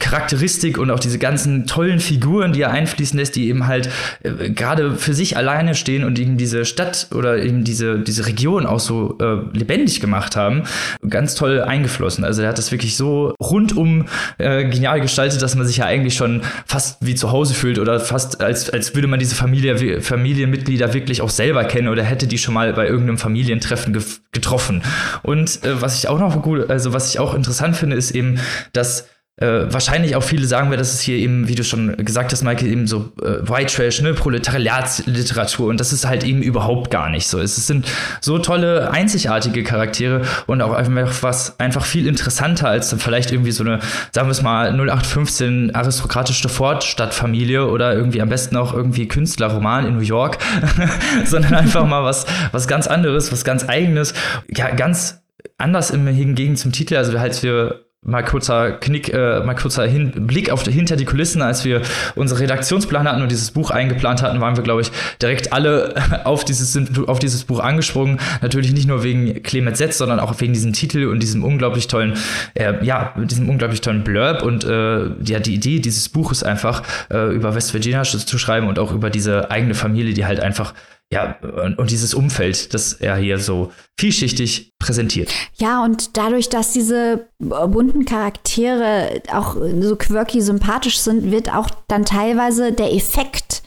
Charakteristik 0.00 0.76
und 0.76 0.90
auch 0.90 0.98
diese 0.98 1.18
ganzen 1.18 1.66
tollen 1.66 2.00
Figuren, 2.00 2.52
die 2.52 2.62
er 2.62 2.72
einfließen 2.72 3.16
lässt, 3.16 3.36
die 3.36 3.48
eben 3.48 3.68
halt 3.68 3.88
äh, 4.24 4.50
gerade 4.50 4.96
für 4.96 5.14
sich 5.14 5.36
alleine 5.36 5.76
stehen 5.76 6.02
und 6.02 6.18
eben 6.18 6.36
diese 6.36 6.64
Stadt 6.64 7.08
oder 7.14 7.40
eben 7.40 7.62
diese, 7.62 8.00
diese 8.00 8.26
Region 8.26 8.66
auch 8.66 8.80
so 8.80 9.16
äh, 9.20 9.56
lebendig 9.56 10.00
gemacht 10.00 10.34
haben, 10.34 10.64
ganz 11.08 11.36
toll 11.36 11.62
eingeflossen. 11.62 12.24
Also 12.24 12.42
er 12.42 12.48
hat 12.48 12.58
das 12.58 12.72
wirklich 12.72 12.96
so 12.96 13.34
rundum 13.40 14.06
äh, 14.38 14.64
genial 14.64 15.00
gestaltet, 15.00 15.42
dass 15.42 15.54
man 15.54 15.64
sich 15.64 15.76
ja 15.76 15.84
eigentlich 15.84 16.16
schon 16.16 16.42
fast 16.66 17.06
wie 17.06 17.14
zu 17.14 17.30
Hause 17.30 17.54
fühlt 17.54 17.78
oder 17.78 18.00
fast 18.00 18.40
als, 18.40 18.70
als 18.70 18.96
würde 18.96 19.06
man 19.06 19.20
diese 19.20 19.36
Familie, 19.36 20.02
Familienmitglieder 20.02 20.92
wirklich 20.92 21.22
auch 21.22 21.30
selber 21.30 21.64
kennen 21.64 21.86
oder 21.86 22.02
hätte 22.02 22.26
die 22.26 22.38
schon 22.38 22.54
mal 22.54 22.72
bei 22.72 22.88
irgendeinem 22.88 23.18
Familientreffen 23.18 23.92
ge 23.92 24.02
getroffen. 24.32 24.82
Und 25.22 25.64
äh, 25.64 25.80
was 25.80 25.98
ich 25.98 26.08
auch 26.08 26.18
noch 26.18 26.42
gut, 26.42 26.68
also 26.68 26.92
was 26.92 27.10
ich 27.10 27.18
auch 27.18 27.34
interessant 27.34 27.76
finde, 27.76 27.96
ist 27.96 28.10
eben, 28.10 28.38
dass 28.72 29.06
äh, 29.40 29.72
wahrscheinlich 29.72 30.16
auch 30.16 30.22
viele 30.22 30.46
sagen 30.46 30.70
wir, 30.70 30.76
dass 30.76 30.92
es 30.92 31.00
hier 31.00 31.16
eben, 31.16 31.46
wie 31.46 31.54
du 31.54 31.62
schon 31.62 31.96
gesagt 31.98 32.32
hast, 32.32 32.42
Michael, 32.42 32.68
eben 32.68 32.86
so 32.88 33.12
äh, 33.22 33.48
White 33.48 33.74
Trash, 33.74 34.02
ne, 34.02 34.12
Proletariatsliteratur. 34.12 35.68
Und 35.68 35.78
das 35.78 35.92
ist 35.92 36.06
halt 36.06 36.24
eben 36.24 36.42
überhaupt 36.42 36.90
gar 36.90 37.08
nicht 37.08 37.28
so. 37.28 37.38
Es 37.38 37.54
sind 37.66 37.86
so 38.20 38.38
tolle, 38.38 38.90
einzigartige 38.90 39.62
Charaktere 39.62 40.22
und 40.46 40.60
auch 40.60 40.72
einfach 40.72 41.22
was 41.22 41.58
einfach 41.60 41.84
viel 41.84 42.06
interessanter 42.08 42.68
als 42.68 42.90
dann 42.90 42.98
vielleicht 42.98 43.30
irgendwie 43.30 43.52
so 43.52 43.62
eine, 43.62 43.78
sagen 44.12 44.26
wir 44.26 44.32
es 44.32 44.42
mal, 44.42 44.72
0815 44.72 45.74
aristokratische 45.74 46.48
Fortstadtfamilie 46.48 47.66
oder 47.66 47.94
irgendwie 47.94 48.20
am 48.20 48.28
besten 48.28 48.56
auch 48.56 48.74
irgendwie 48.74 49.06
Künstlerroman 49.06 49.86
in 49.86 49.94
New 49.94 50.02
York, 50.02 50.38
sondern 51.24 51.54
einfach 51.54 51.86
mal 51.86 52.02
was, 52.02 52.26
was 52.50 52.66
ganz 52.66 52.88
anderes, 52.88 53.30
was 53.30 53.44
ganz 53.44 53.68
eigenes, 53.68 54.14
ja, 54.48 54.70
ganz 54.70 55.22
anders 55.58 55.90
im 55.90 56.06
hingegen 56.08 56.56
zum 56.56 56.72
Titel, 56.72 56.96
also 56.96 57.18
halt 57.18 57.40
wir 57.42 57.87
mal 58.02 58.24
kurzer 58.24 58.72
Knick, 58.72 59.12
äh, 59.12 59.40
mal 59.40 59.54
kurzer 59.54 59.86
Hin 59.86 60.26
Blick 60.26 60.50
auf 60.50 60.62
hinter 60.62 60.96
die 60.96 61.04
Kulissen, 61.04 61.42
als 61.42 61.64
wir 61.64 61.82
unsere 62.14 62.40
Redaktionsplan 62.40 63.08
hatten 63.08 63.22
und 63.22 63.30
dieses 63.30 63.50
Buch 63.50 63.70
eingeplant 63.70 64.22
hatten, 64.22 64.40
waren 64.40 64.56
wir, 64.56 64.62
glaube 64.62 64.82
ich, 64.82 64.90
direkt 65.20 65.52
alle 65.52 65.94
auf 66.24 66.44
dieses, 66.44 66.78
auf 67.06 67.18
dieses 67.18 67.44
Buch 67.44 67.60
angesprungen. 67.60 68.18
Natürlich 68.40 68.72
nicht 68.72 68.86
nur 68.86 69.02
wegen 69.02 69.42
Clemens 69.42 69.78
Setz, 69.78 69.98
sondern 69.98 70.20
auch 70.20 70.40
wegen 70.40 70.52
diesem 70.52 70.72
Titel 70.72 71.06
und 71.06 71.22
diesem 71.22 71.44
unglaublich 71.44 71.88
tollen, 71.88 72.14
äh, 72.54 72.84
ja, 72.84 73.14
diesem 73.16 73.48
unglaublich 73.48 73.80
tollen 73.80 74.04
Blurb 74.04 74.42
und 74.42 74.64
äh, 74.64 75.06
ja, 75.24 75.40
die 75.40 75.54
Idee 75.54 75.80
dieses 75.80 76.08
Buches 76.08 76.42
einfach 76.42 76.82
äh, 77.10 77.34
über 77.34 77.54
West 77.54 77.74
Virginia 77.74 78.02
zu 78.04 78.38
schreiben 78.38 78.68
und 78.68 78.78
auch 78.78 78.92
über 78.92 79.10
diese 79.10 79.50
eigene 79.50 79.74
Familie, 79.74 80.14
die 80.14 80.24
halt 80.24 80.40
einfach 80.40 80.72
ja, 81.10 81.36
und, 81.78 81.90
dieses 81.90 82.12
Umfeld, 82.12 82.74
das 82.74 82.92
er 82.92 83.16
hier 83.16 83.38
so 83.38 83.72
vielschichtig 83.98 84.74
präsentiert. 84.78 85.32
Ja, 85.56 85.82
und 85.82 86.18
dadurch, 86.18 86.50
dass 86.50 86.72
diese 86.72 87.28
bunten 87.38 88.04
Charaktere 88.04 89.22
auch 89.32 89.56
so 89.80 89.96
quirky 89.96 90.42
sympathisch 90.42 90.98
sind, 90.98 91.30
wird 91.30 91.54
auch 91.54 91.70
dann 91.88 92.04
teilweise 92.04 92.72
der 92.72 92.92
Effekt 92.92 93.62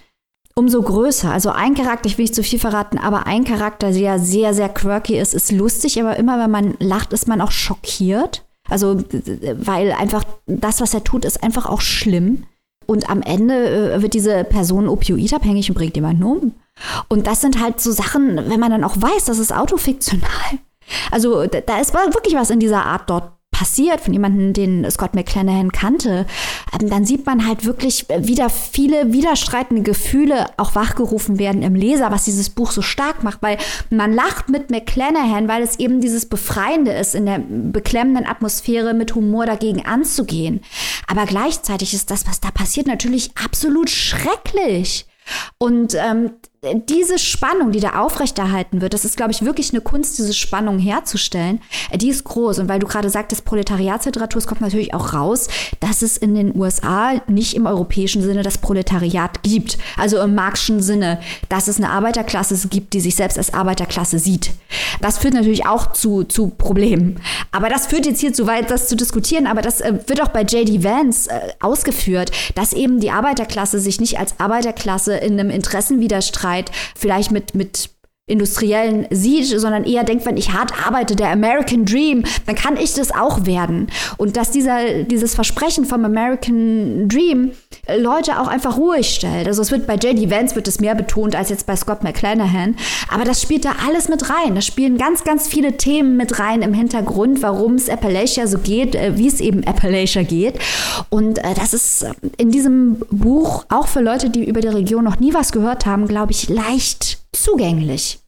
umso 0.53 0.83
größer. 0.83 1.31
Also 1.31 1.49
ein 1.49 1.73
Charakter, 1.73 2.05
ich 2.07 2.19
will 2.19 2.23
nicht 2.23 2.35
zu 2.35 2.43
viel 2.43 2.59
verraten, 2.59 2.99
aber 2.99 3.25
ein 3.25 3.43
Charakter, 3.43 3.91
der 3.91 4.19
sehr, 4.19 4.53
sehr 4.53 4.69
quirky 4.69 5.17
ist, 5.17 5.33
ist 5.33 5.51
lustig, 5.51 5.99
aber 5.99 6.17
immer 6.17 6.37
wenn 6.37 6.51
man 6.51 6.75
lacht, 6.79 7.11
ist 7.11 7.27
man 7.27 7.41
auch 7.41 7.51
schockiert. 7.51 8.45
Also, 8.69 9.03
weil 9.55 9.91
einfach 9.93 10.23
das, 10.45 10.79
was 10.79 10.93
er 10.93 11.03
tut, 11.03 11.25
ist 11.25 11.41
einfach 11.41 11.65
auch 11.65 11.81
schlimm. 11.81 12.43
Und 12.85 13.09
am 13.09 13.21
Ende 13.21 13.93
äh, 13.93 14.01
wird 14.01 14.13
diese 14.13 14.43
Person 14.43 14.87
opioidabhängig 14.87 15.69
und 15.69 15.75
bringt 15.75 15.95
jemanden 15.95 16.23
um. 16.23 16.53
Und 17.07 17.27
das 17.27 17.41
sind 17.41 17.61
halt 17.61 17.79
so 17.79 17.91
Sachen, 17.91 18.37
wenn 18.49 18.59
man 18.59 18.71
dann 18.71 18.83
auch 18.83 18.95
weiß, 18.99 19.25
das 19.25 19.39
ist 19.39 19.53
autofiktional. 19.53 20.59
Also 21.11 21.45
da 21.45 21.79
ist 21.79 21.93
wirklich 21.93 22.35
was 22.35 22.49
in 22.49 22.59
dieser 22.59 22.85
Art 22.85 23.09
dort 23.09 23.31
passiert, 23.61 24.01
von 24.01 24.11
jemandem, 24.11 24.53
den 24.53 24.89
Scott 24.89 25.13
McClanahan 25.13 25.71
kannte, 25.71 26.25
ähm, 26.73 26.89
dann 26.89 27.05
sieht 27.05 27.27
man 27.27 27.45
halt 27.45 27.63
wirklich 27.63 28.07
wieder 28.09 28.49
viele 28.49 29.13
widerstreitende 29.13 29.83
Gefühle 29.83 30.47
auch 30.57 30.73
wachgerufen 30.73 31.37
werden 31.37 31.61
im 31.61 31.75
Leser, 31.75 32.09
was 32.09 32.25
dieses 32.25 32.49
Buch 32.49 32.71
so 32.71 32.81
stark 32.81 33.21
macht, 33.21 33.43
weil 33.43 33.59
man 33.91 34.13
lacht 34.13 34.49
mit 34.49 34.71
McClanahan, 34.71 35.47
weil 35.47 35.61
es 35.61 35.77
eben 35.77 36.01
dieses 36.01 36.27
Befreiende 36.27 36.91
ist, 36.91 37.13
in 37.13 37.27
der 37.27 37.39
beklemmenden 37.39 38.25
Atmosphäre 38.25 38.95
mit 38.95 39.13
Humor 39.13 39.45
dagegen 39.45 39.85
anzugehen. 39.85 40.61
Aber 41.05 41.25
gleichzeitig 41.27 41.93
ist 41.93 42.09
das, 42.09 42.25
was 42.25 42.39
da 42.39 42.49
passiert, 42.49 42.87
natürlich 42.87 43.29
absolut 43.37 43.91
schrecklich. 43.91 45.05
Und 45.59 45.93
ähm, 45.93 46.31
diese 46.63 47.17
Spannung, 47.17 47.71
die 47.71 47.79
da 47.79 47.99
aufrechterhalten 48.01 48.81
wird, 48.81 48.93
das 48.93 49.03
ist, 49.03 49.17
glaube 49.17 49.31
ich, 49.31 49.43
wirklich 49.43 49.71
eine 49.71 49.81
Kunst, 49.81 50.19
diese 50.19 50.31
Spannung 50.31 50.77
herzustellen, 50.77 51.59
die 51.95 52.09
ist 52.09 52.23
groß. 52.23 52.59
Und 52.59 52.69
weil 52.69 52.77
du 52.77 52.85
gerade 52.85 53.09
sagtest, 53.09 53.45
Proletariatsliteratur, 53.45 54.37
es 54.37 54.45
kommt 54.45 54.61
natürlich 54.61 54.93
auch 54.93 55.15
raus, 55.15 55.47
dass 55.79 56.03
es 56.03 56.17
in 56.17 56.35
den 56.35 56.55
USA 56.55 57.19
nicht 57.25 57.55
im 57.55 57.65
europäischen 57.65 58.21
Sinne 58.21 58.43
das 58.43 58.59
Proletariat 58.59 59.41
gibt. 59.41 59.79
Also 59.97 60.19
im 60.19 60.35
marxischen 60.35 60.83
Sinne, 60.83 61.19
dass 61.49 61.67
es 61.67 61.77
eine 61.77 61.89
Arbeiterklasse 61.89 62.67
gibt, 62.67 62.93
die 62.93 63.01
sich 63.01 63.15
selbst 63.15 63.39
als 63.39 63.55
Arbeiterklasse 63.55 64.19
sieht. 64.19 64.51
Das 65.01 65.17
führt 65.17 65.33
natürlich 65.33 65.65
auch 65.65 65.93
zu, 65.93 66.25
zu 66.25 66.49
Problemen. 66.49 67.21
Aber 67.51 67.69
das 67.69 67.87
führt 67.87 68.05
jetzt 68.05 68.19
hier 68.19 68.33
zu 68.33 68.45
weit, 68.45 68.69
das 68.69 68.87
zu 68.87 68.95
diskutieren. 68.95 69.47
Aber 69.47 69.63
das 69.63 69.81
äh, 69.81 69.93
wird 70.05 70.21
auch 70.21 70.27
bei 70.27 70.43
J.D. 70.43 70.83
Vance 70.83 71.27
äh, 71.27 71.53
ausgeführt, 71.59 72.31
dass 72.53 72.71
eben 72.71 72.99
die 72.99 73.09
Arbeiterklasse 73.09 73.79
sich 73.79 73.99
nicht 73.99 74.19
als 74.19 74.39
Arbeiterklasse 74.39 75.15
in 75.15 75.39
einem 75.39 75.49
Interessenwiderstreit 75.49 76.50
Zeit 76.51 76.71
vielleicht 76.95 77.31
mit, 77.31 77.55
mit 77.55 77.89
Industriellen 78.27 79.07
sieht, 79.09 79.47
sondern 79.47 79.83
eher 79.83 80.03
denkt, 80.03 80.25
wenn 80.25 80.37
ich 80.37 80.53
hart 80.53 80.71
arbeite, 80.85 81.15
der 81.15 81.31
American 81.31 81.85
Dream, 81.85 82.23
dann 82.45 82.55
kann 82.55 82.77
ich 82.77 82.93
das 82.93 83.11
auch 83.11 83.45
werden. 83.45 83.87
Und 84.17 84.37
dass 84.37 84.51
dieser, 84.51 85.03
dieses 85.03 85.35
Versprechen 85.35 85.85
vom 85.85 86.05
American 86.05 87.09
Dream 87.09 87.51
äh, 87.87 87.97
Leute 87.97 88.39
auch 88.39 88.47
einfach 88.47 88.77
ruhig 88.77 89.09
stellt. 89.09 89.47
Also 89.47 89.61
es 89.61 89.71
wird 89.71 89.87
bei 89.87 89.95
J.D. 89.95 90.29
Vance 90.29 90.55
wird 90.55 90.67
es 90.67 90.79
mehr 90.79 90.95
betont 90.95 91.35
als 91.35 91.49
jetzt 91.49 91.65
bei 91.65 91.75
Scott 91.75 92.03
McClanahan. 92.03 92.75
Aber 93.09 93.25
das 93.25 93.41
spielt 93.41 93.65
da 93.65 93.73
alles 93.85 94.07
mit 94.07 94.29
rein. 94.29 94.55
Da 94.55 94.61
spielen 94.61 94.97
ganz, 94.97 95.23
ganz 95.23 95.47
viele 95.47 95.77
Themen 95.77 96.15
mit 96.15 96.39
rein 96.39 96.61
im 96.61 96.73
Hintergrund, 96.73 97.41
warum 97.41 97.75
es 97.75 97.89
Appalachia 97.89 98.47
so 98.47 98.59
geht, 98.59 98.95
äh, 98.95 99.17
wie 99.17 99.27
es 99.27 99.41
eben 99.41 99.63
Appalachia 99.63 100.23
geht. 100.23 100.59
Und 101.09 101.39
äh, 101.39 101.53
das 101.55 101.73
ist 101.73 102.05
in 102.37 102.51
diesem 102.51 102.99
Buch 103.09 103.65
auch 103.67 103.87
für 103.87 104.01
Leute, 104.01 104.29
die 104.29 104.47
über 104.47 104.61
die 104.61 104.67
Region 104.69 105.03
noch 105.03 105.19
nie 105.19 105.33
was 105.33 105.51
gehört 105.51 105.85
haben, 105.85 106.07
glaube 106.07 106.31
ich, 106.31 106.47
leicht 106.47 107.20
zugänglich. 107.33 108.19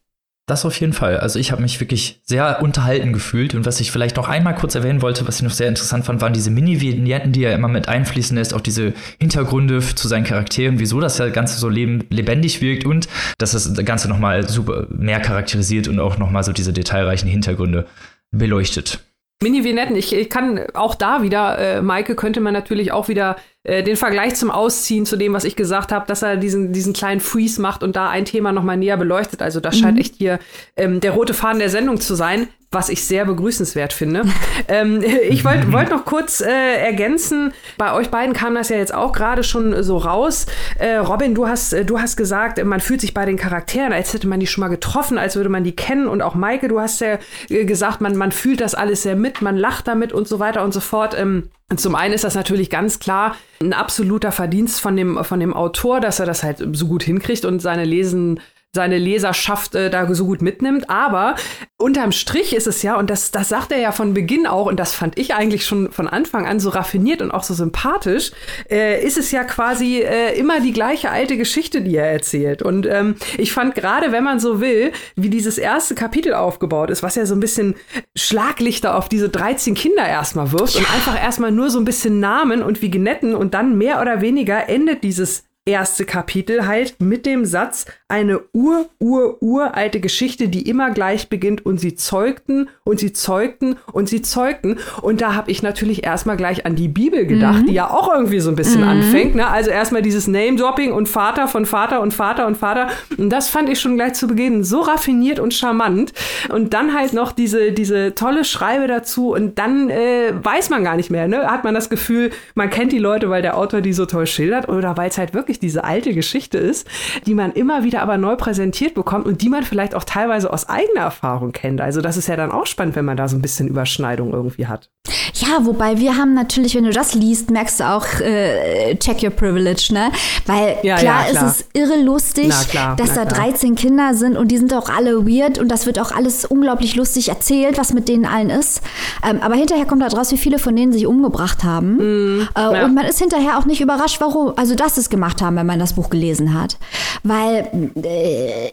Das 0.45 0.65
auf 0.65 0.77
jeden 0.81 0.91
Fall. 0.91 1.17
Also 1.17 1.39
ich 1.39 1.53
habe 1.53 1.61
mich 1.61 1.79
wirklich 1.79 2.19
sehr 2.23 2.61
unterhalten 2.61 3.13
gefühlt. 3.13 3.55
Und 3.55 3.65
was 3.65 3.79
ich 3.79 3.91
vielleicht 3.91 4.17
noch 4.17 4.27
einmal 4.27 4.55
kurz 4.55 4.75
erwähnen 4.75 5.01
wollte, 5.01 5.25
was 5.25 5.37
ich 5.37 5.41
noch 5.41 5.51
sehr 5.51 5.69
interessant 5.69 6.03
fand, 6.03 6.19
waren 6.19 6.33
diese 6.33 6.51
Mini-Vignetten, 6.51 7.31
die 7.31 7.45
er 7.45 7.55
immer 7.55 7.69
mit 7.69 7.87
einfließen 7.87 8.35
lässt, 8.35 8.53
auch 8.53 8.59
diese 8.59 8.93
Hintergründe 9.21 9.79
zu 9.79 10.09
seinen 10.09 10.25
Charakteren, 10.25 10.79
wieso 10.79 10.99
das 10.99 11.17
Ganze 11.31 11.57
so 11.59 11.69
leben, 11.69 12.05
lebendig 12.09 12.59
wirkt 12.59 12.85
und 12.85 13.07
dass 13.37 13.53
das 13.53 13.73
Ganze 13.85 14.09
nochmal 14.09 14.49
super 14.49 14.87
mehr 14.89 15.21
charakterisiert 15.21 15.87
und 15.87 16.01
auch 16.01 16.17
nochmal 16.17 16.43
so 16.43 16.51
diese 16.51 16.73
detailreichen 16.73 17.29
Hintergründe 17.29 17.87
beleuchtet. 18.31 18.99
Mini-Vignetten, 19.41 19.95
ich, 19.95 20.13
ich, 20.13 20.29
kann 20.29 20.65
auch 20.73 20.95
da 20.95 21.21
wieder, 21.21 21.57
äh, 21.57 21.81
Maike 21.81 22.15
könnte 22.15 22.41
man 22.41 22.53
natürlich 22.53 22.91
auch 22.91 23.07
wieder 23.07 23.37
äh, 23.63 23.83
den 23.83 23.95
Vergleich 23.95 24.35
zum 24.35 24.51
Ausziehen 24.51 25.05
zu 25.05 25.15
dem, 25.15 25.33
was 25.33 25.43
ich 25.43 25.55
gesagt 25.55 25.91
habe, 25.91 26.05
dass 26.07 26.21
er 26.21 26.37
diesen, 26.37 26.73
diesen 26.73 26.93
kleinen 26.93 27.21
Freeze 27.21 27.61
macht 27.61 27.83
und 27.83 27.95
da 27.95 28.09
ein 28.09 28.25
Thema 28.25 28.51
nochmal 28.51 28.77
näher 28.77 28.97
beleuchtet. 28.97 29.41
Also 29.41 29.59
das 29.59 29.75
mhm. 29.75 29.79
scheint 29.79 29.99
echt 29.99 30.15
hier 30.15 30.39
ähm, 30.75 30.99
der 30.99 31.11
rote 31.11 31.33
Faden 31.33 31.59
der 31.59 31.69
Sendung 31.69 31.99
zu 31.99 32.15
sein 32.15 32.47
was 32.73 32.89
ich 32.89 33.05
sehr 33.05 33.25
begrüßenswert 33.25 33.93
finde. 33.93 34.23
ähm, 34.67 35.03
ich 35.29 35.45
wollte 35.45 35.71
wollt 35.71 35.89
noch 35.89 36.05
kurz 36.05 36.41
äh, 36.41 36.77
ergänzen, 36.77 37.53
bei 37.77 37.93
euch 37.93 38.09
beiden 38.09 38.33
kam 38.33 38.55
das 38.55 38.69
ja 38.69 38.77
jetzt 38.77 38.93
auch 38.93 39.13
gerade 39.13 39.43
schon 39.43 39.83
so 39.83 39.97
raus. 39.97 40.45
Äh, 40.79 40.95
Robin, 40.95 41.35
du 41.35 41.47
hast, 41.47 41.73
äh, 41.73 41.85
du 41.85 41.99
hast 41.99 42.17
gesagt, 42.17 42.63
man 42.63 42.79
fühlt 42.79 43.01
sich 43.01 43.13
bei 43.13 43.25
den 43.25 43.37
Charakteren, 43.37 43.93
als 43.93 44.13
hätte 44.13 44.27
man 44.27 44.39
die 44.39 44.47
schon 44.47 44.61
mal 44.61 44.69
getroffen, 44.69 45.17
als 45.17 45.35
würde 45.35 45.49
man 45.49 45.63
die 45.63 45.75
kennen. 45.75 46.07
Und 46.07 46.21
auch 46.21 46.35
Maike, 46.35 46.67
du 46.67 46.79
hast 46.79 47.01
ja 47.01 47.19
äh, 47.49 47.65
gesagt, 47.65 48.01
man, 48.01 48.15
man 48.15 48.31
fühlt 48.31 48.61
das 48.61 48.75
alles 48.75 49.03
sehr 49.03 49.15
mit, 49.15 49.41
man 49.41 49.55
lacht 49.55 49.87
damit 49.87 50.11
und 50.11 50.27
so 50.27 50.39
weiter 50.39 50.63
und 50.63 50.73
so 50.73 50.79
fort. 50.79 51.15
Ähm, 51.17 51.49
zum 51.75 51.95
einen 51.95 52.13
ist 52.13 52.23
das 52.23 52.35
natürlich 52.35 52.69
ganz 52.69 52.99
klar 52.99 53.35
ein 53.61 53.73
absoluter 53.73 54.31
Verdienst 54.31 54.81
von 54.81 54.95
dem, 54.95 55.23
von 55.23 55.39
dem 55.39 55.53
Autor, 55.53 55.99
dass 55.99 56.19
er 56.19 56.25
das 56.25 56.43
halt 56.43 56.63
so 56.73 56.87
gut 56.87 57.03
hinkriegt 57.03 57.45
und 57.45 57.61
seine 57.61 57.85
Lesen, 57.85 58.39
seine 58.75 58.97
Leserschaft 58.97 59.75
äh, 59.75 59.91
da 59.91 60.11
so 60.13 60.25
gut 60.25 60.41
mitnimmt. 60.41 60.89
Aber 60.89 61.35
unterm 61.77 62.11
Strich 62.11 62.55
ist 62.55 62.65
es 62.65 62.81
ja, 62.81 62.97
und 62.97 63.09
das, 63.09 63.29
das 63.29 63.49
sagt 63.49 63.71
er 63.71 63.77
ja 63.77 63.91
von 63.91 64.15
Beginn 64.15 64.47
auch, 64.47 64.65
und 64.65 64.79
das 64.79 64.95
fand 64.95 65.17
ich 65.19 65.35
eigentlich 65.35 65.65
schon 65.65 65.91
von 65.91 66.07
Anfang 66.07 66.47
an 66.47 66.59
so 66.59 66.69
raffiniert 66.69 67.21
und 67.21 67.31
auch 67.31 67.43
so 67.43 67.53
sympathisch, 67.53 68.31
äh, 68.69 69.03
ist 69.05 69.17
es 69.17 69.31
ja 69.31 69.43
quasi 69.43 69.99
äh, 69.99 70.37
immer 70.37 70.59
die 70.59 70.73
gleiche 70.73 71.11
alte 71.11 71.37
Geschichte, 71.37 71.81
die 71.81 71.95
er 71.95 72.11
erzählt. 72.11 72.63
Und 72.63 72.87
ähm, 72.87 73.15
ich 73.37 73.53
fand 73.53 73.75
gerade, 73.75 74.11
wenn 74.11 74.23
man 74.23 74.39
so 74.39 74.59
will, 74.59 74.91
wie 75.15 75.29
dieses 75.29 75.59
erste 75.59 75.93
Kapitel 75.93 76.33
aufgebaut 76.33 76.89
ist, 76.89 77.03
was 77.03 77.13
ja 77.13 77.27
so 77.27 77.35
ein 77.35 77.39
bisschen 77.39 77.75
Schlaglichter 78.17 78.97
auf 78.97 79.07
diese 79.07 79.29
13 79.29 79.75
Kinder 79.75 80.07
erstmal 80.07 80.51
wirft 80.51 80.75
ja. 80.75 80.79
und 80.79 80.93
einfach 80.93 81.21
erstmal 81.21 81.51
nur 81.51 81.69
so 81.69 81.79
ein 81.79 81.85
bisschen 81.85 82.19
Namen 82.19 82.63
und 82.63 82.81
Vignetten 82.81 83.35
und 83.35 83.53
dann 83.53 83.77
mehr 83.77 84.01
oder 84.01 84.21
weniger 84.21 84.67
endet 84.67 85.03
dieses 85.03 85.43
erste 85.65 86.05
Kapitel 86.05 86.67
halt 86.67 86.95
mit 86.99 87.25
dem 87.25 87.45
Satz, 87.45 87.85
eine 88.09 88.41
ur, 88.53 88.89
ur, 88.99 89.41
uralte 89.41 89.99
Geschichte, 89.99 90.49
die 90.49 90.69
immer 90.69 90.91
gleich 90.91 91.29
beginnt 91.29 91.65
und 91.65 91.79
sie 91.79 91.95
zeugten 91.95 92.69
und 92.83 92.99
sie 92.99 93.13
zeugten 93.13 93.77
und 93.91 94.09
sie 94.09 94.21
zeugten. 94.21 94.77
Und 95.01 95.21
da 95.21 95.35
habe 95.35 95.49
ich 95.49 95.63
natürlich 95.63 96.03
erstmal 96.03 96.37
gleich 96.37 96.65
an 96.65 96.75
die 96.75 96.89
Bibel 96.89 97.25
gedacht, 97.25 97.61
mhm. 97.61 97.67
die 97.67 97.73
ja 97.73 97.89
auch 97.89 98.13
irgendwie 98.13 98.39
so 98.39 98.49
ein 98.49 98.55
bisschen 98.55 98.81
mhm. 98.81 98.89
anfängt. 98.89 99.35
Ne? 99.35 99.47
Also 99.47 99.71
erstmal 99.71 100.01
dieses 100.01 100.27
Name-Dropping 100.27 100.91
und 100.91 101.07
Vater 101.07 101.47
von 101.47 101.65
Vater 101.65 102.01
und 102.01 102.13
Vater 102.13 102.45
und 102.45 102.57
Vater. 102.57 102.89
Und 103.17 103.29
das 103.29 103.49
fand 103.49 103.69
ich 103.69 103.79
schon 103.79 103.95
gleich 103.95 104.13
zu 104.13 104.27
Beginn 104.27 104.63
so 104.63 104.81
raffiniert 104.81 105.39
und 105.39 105.53
charmant. 105.53 106.13
Und 106.49 106.73
dann 106.73 106.93
halt 106.93 107.13
noch 107.13 107.31
diese, 107.31 107.71
diese 107.71 108.15
tolle 108.15 108.43
Schreibe 108.43 108.87
dazu 108.87 109.33
und 109.33 109.57
dann 109.57 109.89
äh, 109.89 110.33
weiß 110.33 110.69
man 110.69 110.83
gar 110.83 110.97
nicht 110.97 111.09
mehr, 111.09 111.27
ne? 111.27 111.49
Hat 111.49 111.63
man 111.63 111.73
das 111.73 111.89
Gefühl, 111.89 112.31
man 112.53 112.69
kennt 112.69 112.91
die 112.91 112.99
Leute, 112.99 113.29
weil 113.29 113.41
der 113.41 113.57
Autor 113.57 113.81
die 113.81 113.93
so 113.93 114.05
toll 114.05 114.27
schildert 114.27 114.69
oder 114.69 114.97
weil 114.97 115.09
es 115.09 115.17
halt 115.17 115.33
wirklich 115.33 115.52
wirklich 115.53 115.59
diese 115.59 115.83
alte 115.83 116.13
Geschichte 116.13 116.57
ist, 116.57 116.87
die 117.25 117.33
man 117.33 117.53
immer 117.53 117.83
wieder 117.83 118.01
aber 118.01 118.17
neu 118.17 118.35
präsentiert 118.35 118.93
bekommt 118.93 119.25
und 119.25 119.41
die 119.41 119.49
man 119.49 119.63
vielleicht 119.63 119.95
auch 119.95 120.03
teilweise 120.03 120.51
aus 120.51 120.69
eigener 120.69 121.01
Erfahrung 121.01 121.51
kennt. 121.51 121.81
Also 121.81 122.01
das 122.01 122.17
ist 122.17 122.27
ja 122.27 122.35
dann 122.35 122.51
auch 122.51 122.65
spannend, 122.65 122.95
wenn 122.95 123.05
man 123.05 123.17
da 123.17 123.27
so 123.27 123.35
ein 123.35 123.41
bisschen 123.41 123.67
Überschneidung 123.67 124.33
irgendwie 124.33 124.67
hat. 124.67 124.89
Ja, 125.33 125.65
wobei 125.65 125.97
wir 125.97 126.15
haben 126.15 126.33
natürlich, 126.33 126.75
wenn 126.75 126.85
du 126.85 126.91
das 126.91 127.13
liest, 127.13 127.51
merkst 127.51 127.79
du 127.79 127.83
auch 127.83 128.05
äh, 128.21 128.95
check 128.95 129.21
your 129.21 129.31
privilege, 129.31 129.89
ne? 129.91 130.11
Weil 130.45 130.77
ja, 130.83 130.95
klar, 130.95 131.25
ja, 131.25 131.31
klar, 131.31 131.47
ist 131.49 131.59
es 131.59 131.65
irre 131.73 132.01
lustig, 132.01 132.51
klar, 132.69 132.95
dass 132.95 133.13
da 133.13 133.25
13 133.25 133.75
Kinder 133.75 134.13
sind 134.13 134.37
und 134.37 134.49
die 134.49 134.57
sind 134.57 134.73
auch 134.73 134.89
alle 134.89 135.27
weird 135.27 135.59
und 135.59 135.69
das 135.69 135.85
wird 135.85 135.99
auch 135.99 136.11
alles 136.11 136.45
unglaublich 136.45 136.95
lustig 136.95 137.29
erzählt, 137.29 137.77
was 137.77 137.93
mit 137.93 138.07
denen 138.07 138.25
allen 138.25 138.49
ist. 138.49 138.81
Ähm, 139.27 139.39
aber 139.41 139.55
hinterher 139.55 139.85
kommt 139.85 140.01
da 140.01 140.07
draus, 140.07 140.31
wie 140.31 140.37
viele 140.37 140.59
von 140.59 140.75
denen 140.75 140.93
sich 140.93 141.05
umgebracht 141.05 141.63
haben. 141.63 141.97
Mm, 141.97 142.41
äh, 142.55 142.61
ja. 142.61 142.85
Und 142.85 142.95
man 142.95 143.05
ist 143.05 143.19
hinterher 143.19 143.57
auch 143.57 143.65
nicht 143.65 143.81
überrascht, 143.81 144.21
warum, 144.21 144.53
also 144.55 144.75
dass 144.75 144.97
es 144.97 145.09
gemacht 145.09 145.41
haben, 145.43 145.55
wenn 145.55 145.65
man 145.65 145.79
das 145.79 145.93
Buch 145.93 146.09
gelesen 146.09 146.53
hat. 146.59 146.77
Weil 147.23 147.91
äh, 148.03 148.71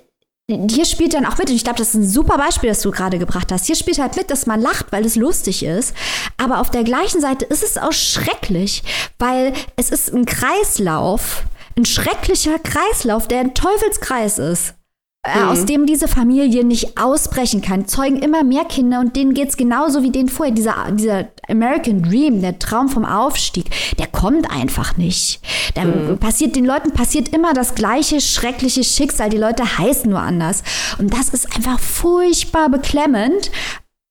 hier 0.68 0.85
spielt 0.85 1.14
dann 1.14 1.27
auch 1.27 1.39
mit, 1.39 1.51
und 1.51 1.57
ich 1.57 1.64
glaube, 1.64 1.79
das 1.79 1.89
ist 1.89 1.95
ein 1.95 2.09
super 2.09 2.39
Beispiel, 2.39 2.68
das 2.68 2.83
du 2.83 2.91
gerade 2.91 3.18
gebracht 3.18 3.53
hast. 3.53 3.66
Hier 3.66 3.77
spielt 3.77 3.99
halt 3.99 4.16
mit, 4.16 4.31
dass 4.31 4.47
man 4.47 4.61
lacht, 4.61 4.87
weil 4.91 5.05
es 5.05 5.16
lustig 5.16 5.64
ist. 5.64 5.95
Aber 6.39 6.61
auf 6.61 6.71
der 6.71 6.85
gleichen 6.85 7.21
Seite 7.21 7.45
ist 7.45 7.62
es 7.62 7.79
auch 7.79 7.93
schrecklich, 7.93 8.83
weil 9.18 9.53
es 9.77 9.91
ist 9.91 10.12
ein 10.12 10.25
Kreislauf, 10.25 11.45
ein 11.77 11.85
schrecklicher 11.85 12.59
Kreislauf, 12.59 13.29
der 13.29 13.41
ein 13.41 13.55
Teufelskreis 13.55 14.39
ist 14.39 14.75
äh, 15.23 15.39
mhm. 15.39 15.49
aus 15.49 15.66
dem 15.66 15.85
diese 15.85 16.09
Familie 16.09 16.64
nicht 16.64 16.99
ausbrechen 16.99 17.61
kann, 17.61 17.87
zeugen 17.87 18.16
immer 18.16 18.43
mehr 18.43 18.64
Kinder 18.64 19.01
und 19.01 19.16
denen 19.16 19.35
geht 19.35 19.51
es 19.51 19.57
genauso 19.59 20.03
wie 20.03 20.11
denen 20.11 20.31
vorher. 20.31 20.55
Dieser, 20.55 20.91
dieser 20.93 21.29
American 21.47 22.03
Dream, 22.03 22.41
der 22.41 22.59
Traum 22.59 22.89
vom 22.89 23.05
Aufstieg, 23.05 23.66
der 23.99 24.07
kommt 24.07 24.51
einfach 24.51 24.97
nicht. 24.97 25.41
Da 25.75 25.85
mhm. 25.85 26.18
passiert 26.18 26.57
den 26.57 26.64
Leuten 26.64 26.93
passiert 26.93 27.29
immer 27.29 27.53
das 27.53 27.75
gleiche 27.75 28.21
schreckliche 28.21 28.83
Schicksal. 28.83 29.29
Die 29.29 29.37
Leute 29.37 29.79
heißen 29.79 30.09
nur 30.09 30.21
anders. 30.21 30.62
Und 30.99 31.12
das 31.12 31.29
ist 31.29 31.55
einfach 31.55 31.79
furchtbar 31.79 32.71
beklemmend. 32.71 33.51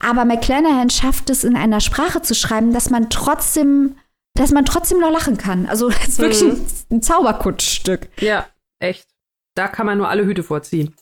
Aber 0.02 0.26
McClanahan 0.26 0.90
schafft 0.92 1.30
es 1.30 1.44
in 1.44 1.56
einer 1.56 1.82
Sprache 1.82 2.22
zu 2.22 2.36
schreiben, 2.36 2.72
dass 2.72 2.90
man 2.90 3.10
trotzdem, 3.10 3.96
dass 4.36 4.52
man 4.52 4.64
trotzdem 4.64 5.00
noch 5.00 5.12
lachen 5.12 5.38
kann. 5.38 5.66
Also 5.66 5.90
es 5.90 6.08
ist 6.08 6.20
wirklich 6.20 6.44
mhm. 6.44 6.52
ein, 6.52 6.98
ein 6.98 7.02
Zauberkunststück. 7.02 8.10
Ja, 8.22 8.46
echt 8.80 9.08
da 9.56 9.68
kann 9.68 9.86
man 9.86 9.98
nur 9.98 10.10
alle 10.10 10.26
Hüte 10.26 10.44
vorziehen. 10.44 10.96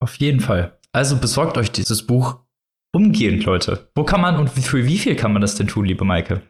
Auf 0.00 0.16
jeden 0.16 0.40
Fall. 0.40 0.78
Also 0.92 1.16
besorgt 1.16 1.56
euch 1.56 1.70
dieses 1.70 2.06
Buch 2.06 2.40
umgehend, 2.94 3.44
Leute. 3.44 3.88
Wo 3.94 4.04
kann 4.04 4.20
man 4.20 4.36
und 4.36 4.50
für 4.50 4.84
wie 4.84 4.98
viel 4.98 5.16
kann 5.16 5.32
man 5.32 5.42
das 5.42 5.54
denn 5.54 5.68
tun, 5.68 5.84
liebe 5.84 6.04
Maike? 6.04 6.42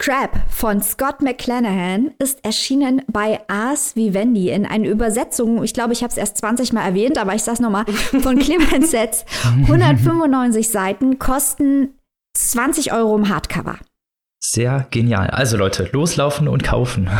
Crab 0.00 0.30
von 0.48 0.82
Scott 0.82 1.20
McClanahan 1.20 2.12
ist 2.18 2.42
erschienen 2.42 3.02
bei 3.06 3.40
Ars 3.48 3.96
Vivendi 3.96 4.48
in 4.48 4.64
einer 4.64 4.88
Übersetzung, 4.88 5.62
ich 5.62 5.74
glaube, 5.74 5.92
ich 5.92 6.02
habe 6.02 6.10
es 6.10 6.16
erst 6.16 6.38
20 6.38 6.72
Mal 6.72 6.86
erwähnt, 6.86 7.18
aber 7.18 7.34
ich 7.34 7.42
sage 7.42 7.62
nochmal, 7.62 7.84
von 7.86 8.38
Clemens 8.38 8.92
Setz. 8.92 9.26
195 9.44 10.70
Seiten, 10.70 11.18
kosten 11.18 11.98
20 12.34 12.94
Euro 12.94 13.14
im 13.14 13.28
Hardcover. 13.28 13.78
Sehr 14.42 14.86
genial. 14.90 15.28
Also 15.28 15.58
Leute, 15.58 15.90
loslaufen 15.92 16.48
und 16.48 16.64
kaufen. 16.64 17.10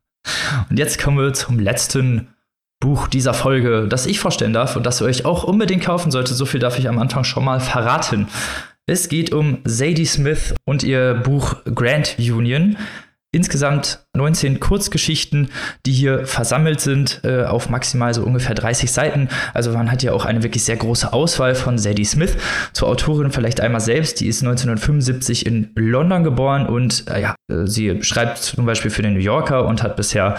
und 0.68 0.78
jetzt 0.78 1.00
kommen 1.00 1.18
wir 1.18 1.32
zum 1.32 1.60
letzten 1.60 2.34
Buch 2.80 3.08
dieser 3.08 3.34
Folge, 3.34 3.86
das 3.88 4.06
ich 4.06 4.18
vorstellen 4.18 4.52
darf 4.52 4.76
und 4.76 4.84
das 4.84 5.00
ihr 5.00 5.06
euch 5.06 5.24
auch 5.24 5.44
unbedingt 5.44 5.84
kaufen 5.84 6.10
solltet. 6.10 6.36
So 6.36 6.46
viel 6.46 6.60
darf 6.60 6.78
ich 6.78 6.88
am 6.88 6.98
Anfang 6.98 7.24
schon 7.24 7.44
mal 7.44 7.60
verraten. 7.60 8.28
Es 8.86 9.08
geht 9.08 9.32
um 9.32 9.58
Sadie 9.64 10.06
Smith 10.06 10.54
und 10.64 10.82
ihr 10.82 11.14
Buch 11.14 11.56
Grand 11.74 12.16
Union. 12.18 12.76
Insgesamt 13.32 14.06
19 14.14 14.60
Kurzgeschichten, 14.60 15.50
die 15.84 15.92
hier 15.92 16.24
versammelt 16.26 16.80
sind 16.80 17.20
äh, 17.24 17.42
auf 17.42 17.68
maximal 17.68 18.14
so 18.14 18.22
ungefähr 18.22 18.54
30 18.54 18.90
Seiten. 18.90 19.28
Also 19.52 19.72
man 19.72 19.90
hat 19.90 20.02
ja 20.02 20.12
auch 20.12 20.24
eine 20.24 20.42
wirklich 20.42 20.64
sehr 20.64 20.76
große 20.76 21.12
Auswahl 21.12 21.54
von 21.54 21.76
Sadie 21.76 22.04
Smith. 22.04 22.36
Zur 22.72 22.88
Autorin 22.88 23.32
vielleicht 23.32 23.60
einmal 23.60 23.80
selbst, 23.80 24.20
die 24.20 24.28
ist 24.28 24.42
1975 24.42 25.44
in 25.44 25.70
London 25.74 26.24
geboren 26.24 26.66
und 26.66 27.10
äh, 27.10 27.20
ja, 27.20 27.34
äh, 27.50 27.66
sie 27.66 28.02
schreibt 28.02 28.38
zum 28.38 28.64
Beispiel 28.64 28.90
für 28.90 29.02
den 29.02 29.14
New 29.14 29.20
Yorker 29.20 29.66
und 29.66 29.82
hat 29.82 29.96
bisher 29.96 30.36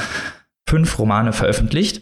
fünf 0.68 1.00
Romane 1.00 1.34
veröffentlicht 1.34 2.02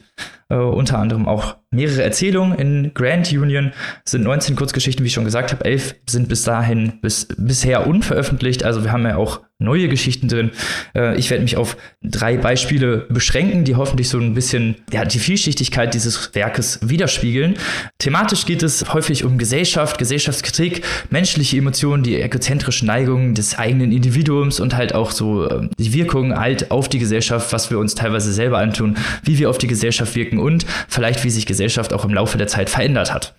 äh, 0.49 0.55
unter 0.55 0.99
anderem 0.99 1.27
auch 1.27 1.57
mehrere 1.71 2.03
Erzählungen. 2.03 2.57
In 2.57 2.93
Grand 2.93 3.31
Union 3.31 3.73
sind 4.05 4.23
19 4.23 4.55
Kurzgeschichten, 4.55 5.03
wie 5.03 5.07
ich 5.07 5.13
schon 5.13 5.25
gesagt 5.25 5.51
habe. 5.51 5.65
Elf 5.65 5.95
sind 6.07 6.29
bis 6.29 6.43
dahin 6.43 6.99
bis, 7.01 7.27
bisher 7.37 7.87
unveröffentlicht. 7.87 8.63
Also 8.63 8.83
wir 8.83 8.91
haben 8.91 9.05
ja 9.05 9.17
auch 9.17 9.41
neue 9.65 9.89
Geschichten 9.89 10.27
drin. 10.27 10.51
Äh, 10.95 11.17
ich 11.17 11.29
werde 11.29 11.43
mich 11.43 11.57
auf 11.57 11.75
drei 12.01 12.37
Beispiele 12.37 13.05
beschränken, 13.09 13.65
die 13.65 13.75
hoffentlich 13.75 14.09
so 14.09 14.17
ein 14.17 14.33
bisschen 14.33 14.75
ja, 14.91 15.03
die 15.03 15.19
Vielschichtigkeit 15.19 15.93
dieses 15.93 16.33
Werkes 16.33 16.79
widerspiegeln. 16.81 17.55
Thematisch 17.99 18.45
geht 18.45 18.63
es 18.63 18.93
häufig 18.93 19.25
um 19.25 19.37
Gesellschaft, 19.37 19.97
Gesellschaftskritik, 19.97 20.83
menschliche 21.09 21.57
Emotionen, 21.57 22.03
die 22.03 22.21
egozentrischen 22.21 22.87
Neigungen 22.87 23.35
des 23.35 23.57
eigenen 23.57 23.91
Individuums 23.91 24.59
und 24.59 24.75
halt 24.75 24.95
auch 24.95 25.11
so 25.11 25.47
äh, 25.47 25.67
die 25.77 25.93
Wirkung 25.93 26.37
halt 26.37 26.71
auf 26.71 26.87
die 26.87 26.99
Gesellschaft, 26.99 27.51
was 27.51 27.69
wir 27.69 27.79
uns 27.79 27.95
teilweise 27.95 28.31
selber 28.31 28.59
antun, 28.59 28.95
wie 29.23 29.37
wir 29.37 29.49
auf 29.49 29.57
die 29.57 29.67
Gesellschaft 29.67 30.15
wirken 30.15 30.39
und 30.39 30.65
vielleicht 30.87 31.23
wie 31.23 31.29
sich 31.29 31.45
Gesellschaft 31.45 31.93
auch 31.93 32.05
im 32.05 32.13
Laufe 32.13 32.37
der 32.37 32.47
Zeit 32.47 32.69
verändert 32.69 33.13
hat. 33.13 33.35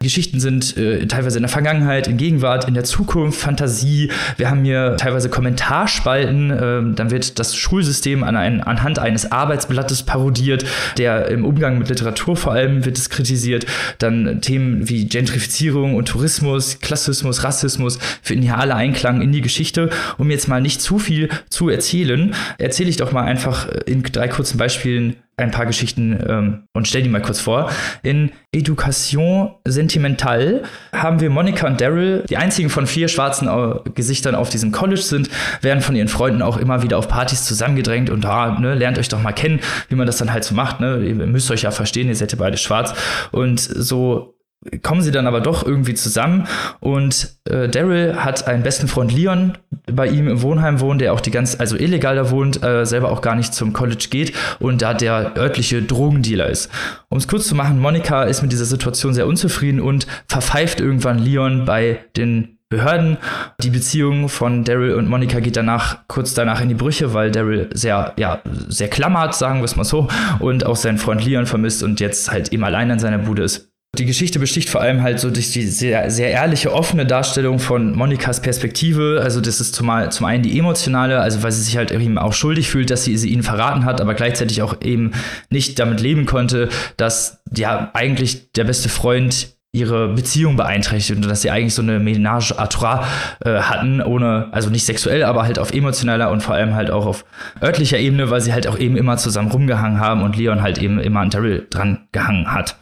Geschichten 0.00 0.40
sind 0.40 0.76
äh, 0.76 1.06
teilweise 1.06 1.38
in 1.38 1.42
der 1.42 1.48
Vergangenheit, 1.48 2.06
in 2.06 2.16
Gegenwart, 2.16 2.68
in 2.68 2.74
der 2.74 2.84
Zukunft, 2.84 3.40
Fantasie. 3.40 4.10
Wir 4.36 4.50
haben 4.50 4.64
hier 4.64 4.96
teilweise 4.98 5.28
Kommentarspalten. 5.58 6.50
Äh, 6.50 6.94
dann 6.94 7.10
wird 7.10 7.38
das 7.38 7.56
Schulsystem 7.56 8.22
an 8.22 8.36
ein, 8.36 8.62
anhand 8.62 8.98
eines 8.98 9.30
Arbeitsblattes 9.30 10.04
parodiert. 10.04 10.64
Der 10.96 11.28
im 11.28 11.44
Umgang 11.44 11.78
mit 11.78 11.88
Literatur 11.88 12.36
vor 12.36 12.52
allem 12.52 12.84
wird 12.84 12.96
es 12.96 13.10
kritisiert. 13.10 13.66
Dann 13.98 14.40
Themen 14.40 14.88
wie 14.88 15.06
Gentrifizierung 15.06 15.94
und 15.94 16.08
Tourismus, 16.08 16.78
Klassismus, 16.80 17.44
Rassismus 17.44 17.98
finden 18.22 18.44
hier 18.44 18.58
alle 18.58 18.74
Einklang 18.74 19.20
in 19.20 19.32
die 19.32 19.40
Geschichte. 19.40 19.90
Um 20.16 20.30
jetzt 20.30 20.48
mal 20.48 20.60
nicht 20.60 20.80
zu 20.80 20.98
viel 20.98 21.28
zu 21.48 21.68
erzählen, 21.68 22.34
erzähle 22.58 22.90
ich 22.90 22.96
doch 22.96 23.12
mal 23.12 23.24
einfach 23.24 23.68
in 23.86 24.02
drei 24.02 24.28
kurzen 24.28 24.58
Beispielen 24.58 25.16
ein 25.38 25.50
paar 25.50 25.66
Geschichten 25.66 26.18
ähm, 26.28 26.64
und 26.72 26.88
stell 26.88 27.02
die 27.02 27.08
mal 27.08 27.22
kurz 27.22 27.40
vor. 27.40 27.70
In 28.02 28.32
Education 28.52 29.54
Sentimental 29.66 30.62
haben 30.92 31.20
wir 31.20 31.30
Monika 31.30 31.66
und 31.66 31.80
Daryl, 31.80 32.24
die 32.28 32.36
einzigen 32.36 32.70
von 32.70 32.86
vier 32.86 33.08
schwarzen 33.08 33.48
äh, 33.48 33.90
Gesichtern 33.90 34.34
auf 34.34 34.50
diesem 34.50 34.72
College 34.72 35.00
sind, 35.00 35.30
werden 35.62 35.80
von 35.80 35.94
ihren 35.94 36.08
Freunden 36.08 36.42
auch 36.42 36.56
immer 36.56 36.82
wieder 36.82 36.98
auf 36.98 37.08
Partys 37.08 37.44
zusammengedrängt 37.44 38.10
und 38.10 38.26
ah, 38.26 38.58
ne, 38.58 38.74
lernt 38.74 38.98
euch 38.98 39.08
doch 39.08 39.22
mal 39.22 39.32
kennen, 39.32 39.60
wie 39.88 39.94
man 39.94 40.06
das 40.06 40.18
dann 40.18 40.32
halt 40.32 40.44
so 40.44 40.54
macht. 40.54 40.80
Ne? 40.80 41.04
Ihr 41.04 41.14
müsst 41.14 41.50
euch 41.50 41.62
ja 41.62 41.70
verstehen, 41.70 42.08
ihr 42.08 42.16
seid 42.16 42.32
ja 42.32 42.38
beide 42.38 42.56
schwarz. 42.56 42.94
Und 43.30 43.60
so 43.60 44.37
kommen 44.82 45.02
sie 45.02 45.12
dann 45.12 45.26
aber 45.26 45.40
doch 45.40 45.64
irgendwie 45.64 45.94
zusammen 45.94 46.46
und 46.80 47.36
äh, 47.44 47.68
Daryl 47.68 48.16
hat 48.16 48.46
einen 48.48 48.62
besten 48.62 48.88
Freund 48.88 49.12
Leon 49.12 49.56
bei 49.86 50.06
ihm 50.08 50.28
im 50.28 50.42
Wohnheim 50.42 50.80
wohnt, 50.80 51.00
der 51.00 51.12
auch 51.12 51.20
die 51.20 51.30
ganz, 51.30 51.58
also 51.58 51.76
illegal 51.76 52.16
da 52.16 52.30
wohnt, 52.30 52.62
äh, 52.62 52.84
selber 52.84 53.10
auch 53.10 53.20
gar 53.20 53.36
nicht 53.36 53.54
zum 53.54 53.72
College 53.72 54.08
geht 54.10 54.32
und 54.58 54.82
da 54.82 54.94
der 54.94 55.36
örtliche 55.36 55.82
Drogendealer 55.82 56.48
ist. 56.48 56.70
Um 57.08 57.18
es 57.18 57.28
kurz 57.28 57.46
zu 57.46 57.54
machen, 57.54 57.78
Monika 57.78 58.24
ist 58.24 58.42
mit 58.42 58.52
dieser 58.52 58.64
Situation 58.64 59.14
sehr 59.14 59.26
unzufrieden 59.26 59.80
und 59.80 60.06
verpfeift 60.26 60.80
irgendwann 60.80 61.18
Leon 61.18 61.64
bei 61.64 62.00
den 62.16 62.58
Behörden. 62.70 63.16
Die 63.62 63.70
Beziehung 63.70 64.28
von 64.28 64.62
Daryl 64.62 64.94
und 64.94 65.08
Monika 65.08 65.40
geht 65.40 65.56
danach 65.56 66.06
kurz 66.06 66.34
danach 66.34 66.60
in 66.60 66.68
die 66.68 66.74
Brüche, 66.74 67.14
weil 67.14 67.30
Daryl 67.30 67.70
sehr, 67.72 68.12
ja, 68.18 68.42
sehr 68.68 68.88
klammert, 68.88 69.34
sagen 69.34 69.60
wir 69.60 69.64
es 69.64 69.76
mal 69.76 69.84
so, 69.84 70.08
und 70.38 70.66
auch 70.66 70.76
seinen 70.76 70.98
Freund 70.98 71.24
Leon 71.24 71.46
vermisst 71.46 71.82
und 71.82 71.98
jetzt 72.00 72.30
halt 72.30 72.52
eben 72.52 72.64
allein 72.64 72.90
in 72.90 72.98
seiner 72.98 73.18
Bude 73.18 73.42
ist. 73.42 73.67
Die 73.98 74.06
Geschichte 74.06 74.38
besticht 74.38 74.70
vor 74.70 74.80
allem 74.80 75.02
halt 75.02 75.18
so 75.18 75.28
durch 75.28 75.50
die 75.50 75.66
sehr, 75.66 76.08
sehr 76.08 76.30
ehrliche, 76.30 76.72
offene 76.72 77.04
Darstellung 77.04 77.58
von 77.58 77.96
Monikas 77.96 78.40
Perspektive. 78.40 79.20
Also 79.24 79.40
das 79.40 79.60
ist 79.60 79.74
zumal 79.74 80.12
zum 80.12 80.24
einen 80.26 80.44
die 80.44 80.56
emotionale, 80.56 81.18
also 81.20 81.42
weil 81.42 81.50
sie 81.50 81.62
sich 81.62 81.76
halt 81.76 81.90
eben 81.90 82.16
auch 82.16 82.32
schuldig 82.32 82.70
fühlt, 82.70 82.90
dass 82.90 83.04
sie, 83.04 83.16
sie 83.16 83.30
ihn 83.30 83.42
verraten 83.42 83.84
hat, 83.84 84.00
aber 84.00 84.14
gleichzeitig 84.14 84.62
auch 84.62 84.80
eben 84.82 85.12
nicht 85.50 85.80
damit 85.80 86.00
leben 86.00 86.26
konnte, 86.26 86.68
dass 86.96 87.42
ja 87.52 87.90
eigentlich 87.92 88.52
der 88.52 88.64
beste 88.64 88.88
Freund 88.88 89.48
ihre 89.72 90.08
Beziehung 90.08 90.56
beeinträchtigt 90.56 91.18
und 91.18 91.28
dass 91.28 91.42
sie 91.42 91.50
eigentlich 91.50 91.74
so 91.74 91.82
eine 91.82 91.98
Ménage 91.98 92.52
à 92.56 92.68
trois 92.68 93.04
äh, 93.44 93.60
hatten, 93.60 94.00
ohne, 94.00 94.48
also 94.52 94.70
nicht 94.70 94.86
sexuell, 94.86 95.24
aber 95.24 95.42
halt 95.42 95.58
auf 95.58 95.74
emotionaler 95.74 96.30
und 96.30 96.42
vor 96.42 96.54
allem 96.54 96.74
halt 96.74 96.90
auch 96.90 97.04
auf 97.04 97.24
örtlicher 97.60 97.98
Ebene, 97.98 98.30
weil 98.30 98.40
sie 98.40 98.52
halt 98.52 98.66
auch 98.68 98.78
eben 98.78 98.96
immer 98.96 99.16
zusammen 99.16 99.50
rumgehangen 99.50 100.00
haben 100.00 100.22
und 100.22 100.36
Leon 100.36 100.62
halt 100.62 100.78
eben 100.78 101.00
immer 101.00 101.20
an 101.20 101.30
Daryl 101.30 101.66
dran 101.68 102.06
gehangen 102.12 102.52
hat. 102.52 102.76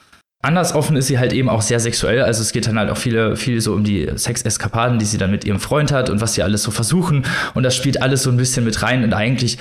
Anders 0.47 0.77
offen 0.77 0.95
ist 0.95 1.09
sie 1.09 1.19
halt 1.19 1.33
eben 1.33 1.49
auch 1.49 1.61
sehr 1.61 1.81
sexuell. 1.81 2.23
Also 2.23 2.41
es 2.41 2.53
geht 2.53 2.69
dann 2.69 2.79
halt 2.79 2.89
auch 2.89 2.97
viele, 2.97 3.35
viel 3.35 3.61
so 3.61 3.73
um 3.75 3.83
die 3.83 4.09
Sexeskapaden, 4.15 5.01
die 5.01 5.05
sie 5.05 5.19
dann 5.19 5.33
mit 5.33 5.45
ihrem 5.45 5.59
Freund 5.59 5.91
hat 5.91 6.09
und 6.09 6.21
was 6.21 6.35
sie 6.35 6.45
alles 6.45 6.63
so 6.63 6.71
versuchen. 6.71 7.25
Und 7.55 7.65
das 7.65 7.75
spielt 7.75 8.01
alles 8.01 8.23
so 8.23 8.31
ein 8.31 8.37
bisschen 8.37 8.65
mit 8.65 8.81
rein. 8.81 9.03
Und 9.03 9.13
eigentlich 9.13 9.59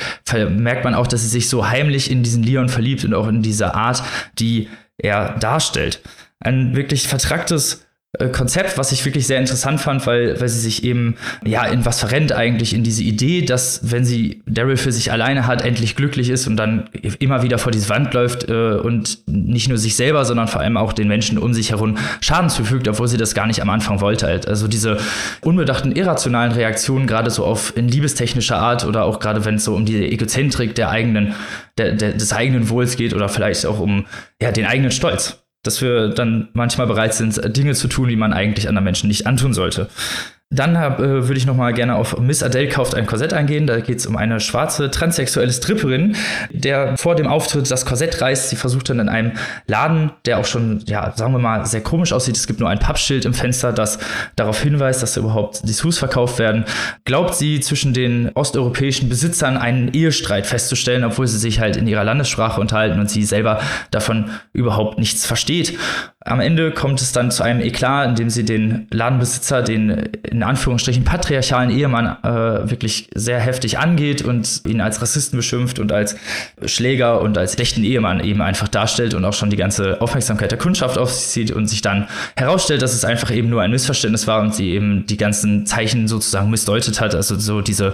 merkt 0.47 0.83
man 0.83 0.93
auch, 0.93 1.07
dass 1.07 1.23
sie 1.23 1.27
sich 1.27 1.49
so 1.49 1.67
heimlich 1.67 2.11
in 2.11 2.21
diesen 2.21 2.43
Leon 2.43 2.69
verliebt 2.69 3.03
und 3.03 3.15
auch 3.15 3.27
in 3.27 3.41
diese 3.41 3.73
Art, 3.73 4.03
die 4.37 4.69
er 4.99 5.39
darstellt. 5.39 6.01
Ein 6.39 6.75
wirklich 6.75 7.07
vertracktes 7.07 7.84
Konzept, 8.31 8.77
was 8.77 8.91
ich 8.91 9.03
wirklich 9.05 9.27
sehr 9.27 9.39
interessant 9.39 9.81
fand, 9.81 10.05
weil, 10.07 10.39
weil 10.39 10.49
sie 10.49 10.59
sich 10.59 10.83
eben 10.83 11.15
ja 11.43 11.65
in 11.65 11.85
was 11.85 11.99
verrennt 11.99 12.31
eigentlich 12.31 12.73
in 12.73 12.83
diese 12.83 13.03
Idee, 13.03 13.41
dass 13.41 13.91
wenn 13.91 14.05
sie 14.05 14.41
Daryl 14.45 14.77
für 14.77 14.91
sich 14.91 15.11
alleine 15.11 15.47
hat, 15.47 15.63
endlich 15.63 15.95
glücklich 15.95 16.29
ist 16.29 16.47
und 16.47 16.57
dann 16.57 16.89
immer 17.19 17.43
wieder 17.43 17.57
vor 17.57 17.71
diese 17.71 17.89
Wand 17.89 18.13
läuft 18.13 18.49
äh, 18.49 18.75
und 18.75 19.19
nicht 19.27 19.69
nur 19.69 19.77
sich 19.77 19.95
selber, 19.95 20.25
sondern 20.25 20.47
vor 20.47 20.61
allem 20.61 20.77
auch 20.77 20.93
den 20.93 21.07
Menschen 21.07 21.37
um 21.37 21.53
sich 21.53 21.71
herum 21.71 21.97
Schaden 22.21 22.49
zufügt, 22.49 22.87
obwohl 22.87 23.07
sie 23.07 23.17
das 23.17 23.33
gar 23.33 23.47
nicht 23.47 23.61
am 23.61 23.69
Anfang 23.69 24.01
wollte. 24.01 24.27
Halt. 24.27 24.47
Also 24.47 24.67
diese 24.67 24.97
unbedachten, 25.41 25.91
irrationalen 25.91 26.51
Reaktionen, 26.51 27.07
gerade 27.07 27.29
so 27.29 27.45
auf 27.45 27.75
in 27.75 27.87
liebestechnischer 27.87 28.57
Art 28.57 28.85
oder 28.85 29.05
auch 29.05 29.19
gerade 29.19 29.45
wenn 29.45 29.55
es 29.55 29.65
so 29.65 29.75
um 29.75 29.85
die 29.85 30.11
Egozentrik 30.11 30.75
der 30.75 30.89
eigenen, 30.89 31.33
der, 31.77 31.93
der, 31.93 32.13
des 32.13 32.33
eigenen 32.33 32.69
Wohls 32.69 32.95
geht 32.95 33.13
oder 33.13 33.29
vielleicht 33.29 33.65
auch 33.65 33.79
um 33.79 34.05
ja, 34.41 34.51
den 34.51 34.65
eigenen 34.65 34.91
Stolz 34.91 35.44
dass 35.65 35.81
wir 35.81 36.09
dann 36.09 36.49
manchmal 36.53 36.87
bereit 36.87 37.13
sind, 37.13 37.39
Dinge 37.55 37.73
zu 37.73 37.87
tun, 37.87 38.07
die 38.07 38.15
man 38.15 38.33
eigentlich 38.33 38.67
anderen 38.67 38.85
Menschen 38.85 39.07
nicht 39.07 39.27
antun 39.27 39.53
sollte. 39.53 39.89
Dann 40.51 40.75
äh, 40.75 40.99
würde 40.99 41.37
ich 41.37 41.47
noch 41.47 41.55
mal 41.55 41.73
gerne 41.73 41.95
auf 41.95 42.19
Miss 42.19 42.43
Adele 42.43 42.69
kauft 42.69 42.93
ein 42.93 43.07
Korsett 43.07 43.33
eingehen. 43.33 43.65
Da 43.65 43.79
geht 43.79 43.97
es 43.97 44.05
um 44.05 44.15
eine 44.15 44.39
schwarze 44.39 44.91
transsexuelle 44.91 45.51
Stripperin, 45.51 46.15
der 46.51 46.97
vor 46.97 47.15
dem 47.15 47.25
Auftritt 47.27 47.69
das 47.71 47.85
Korsett 47.85 48.21
reißt. 48.21 48.49
Sie 48.49 48.55
versucht 48.55 48.89
dann 48.89 48.99
in 48.99 49.09
einem 49.09 49.31
Laden, 49.65 50.11
der 50.25 50.37
auch 50.37 50.45
schon, 50.45 50.83
ja, 50.85 51.13
sagen 51.15 51.33
wir 51.33 51.39
mal, 51.39 51.65
sehr 51.65 51.81
komisch 51.81 52.13
aussieht. 52.13 52.37
Es 52.37 52.45
gibt 52.45 52.59
nur 52.59 52.69
ein 52.69 52.77
Pappschild 52.77 53.25
im 53.25 53.33
Fenster, 53.33 53.73
das 53.73 53.97
darauf 54.35 54.61
hinweist, 54.61 55.01
dass 55.01 55.17
überhaupt 55.17 55.67
Dessous 55.67 55.97
verkauft 55.97 56.37
werden. 56.37 56.65
Glaubt 57.05 57.33
sie 57.33 57.59
zwischen 57.59 57.95
den 57.95 58.29
osteuropäischen 58.35 59.09
Besitzern 59.09 59.57
einen 59.57 59.93
Ehestreit 59.93 60.45
festzustellen, 60.45 61.03
obwohl 61.03 61.25
sie 61.25 61.39
sich 61.39 61.59
halt 61.59 61.75
in 61.75 61.87
ihrer 61.87 62.03
Landessprache 62.03 62.61
unterhalten 62.61 62.99
und 62.99 63.09
sie 63.09 63.23
selber 63.23 63.61
davon 63.89 64.29
überhaupt 64.53 64.99
nichts 64.99 65.25
versteht. 65.25 65.77
Am 66.27 66.39
Ende 66.39 66.71
kommt 66.71 67.01
es 67.01 67.11
dann 67.11 67.29
zu 67.29 67.43
einem 67.43 67.61
Eklat, 67.61 68.09
in 68.09 68.15
dem 68.15 68.29
sie 68.31 68.43
den 68.43 68.87
Ladenbesitzer, 68.89 69.61
den 69.61 70.09
in 70.23 70.41
Anführungsstrichen 70.41 71.03
patriarchalen 71.03 71.69
Ehemann 71.69 72.17
äh, 72.23 72.67
wirklich 72.67 73.09
sehr 73.13 73.39
heftig 73.39 73.77
angeht 73.77 74.23
und 74.23 74.61
ihn 74.65 74.81
als 74.81 75.03
Rassisten 75.03 75.37
beschimpft 75.37 75.77
und 75.77 75.91
als 75.91 76.15
Schläger 76.65 77.21
und 77.21 77.37
als 77.37 77.53
schlechten 77.53 77.83
Ehemann 77.83 78.21
eben 78.21 78.41
einfach 78.41 78.67
darstellt 78.67 79.13
und 79.13 79.23
auch 79.23 79.33
schon 79.33 79.51
die 79.51 79.55
ganze 79.55 80.01
Aufmerksamkeit 80.01 80.49
der 80.49 80.57
Kundschaft 80.57 80.97
auf 80.97 81.11
sich 81.11 81.27
zieht 81.27 81.51
und 81.51 81.67
sich 81.67 81.83
dann 81.83 82.07
herausstellt, 82.35 82.81
dass 82.81 82.95
es 82.95 83.05
einfach 83.05 83.29
eben 83.29 83.49
nur 83.49 83.61
ein 83.61 83.69
Missverständnis 83.69 84.25
war 84.25 84.41
und 84.41 84.55
sie 84.55 84.71
eben 84.71 85.05
die 85.05 85.17
ganzen 85.17 85.67
Zeichen 85.67 86.07
sozusagen 86.07 86.49
missdeutet 86.49 87.01
hat. 87.01 87.13
Also 87.13 87.37
so 87.37 87.61
diese 87.61 87.93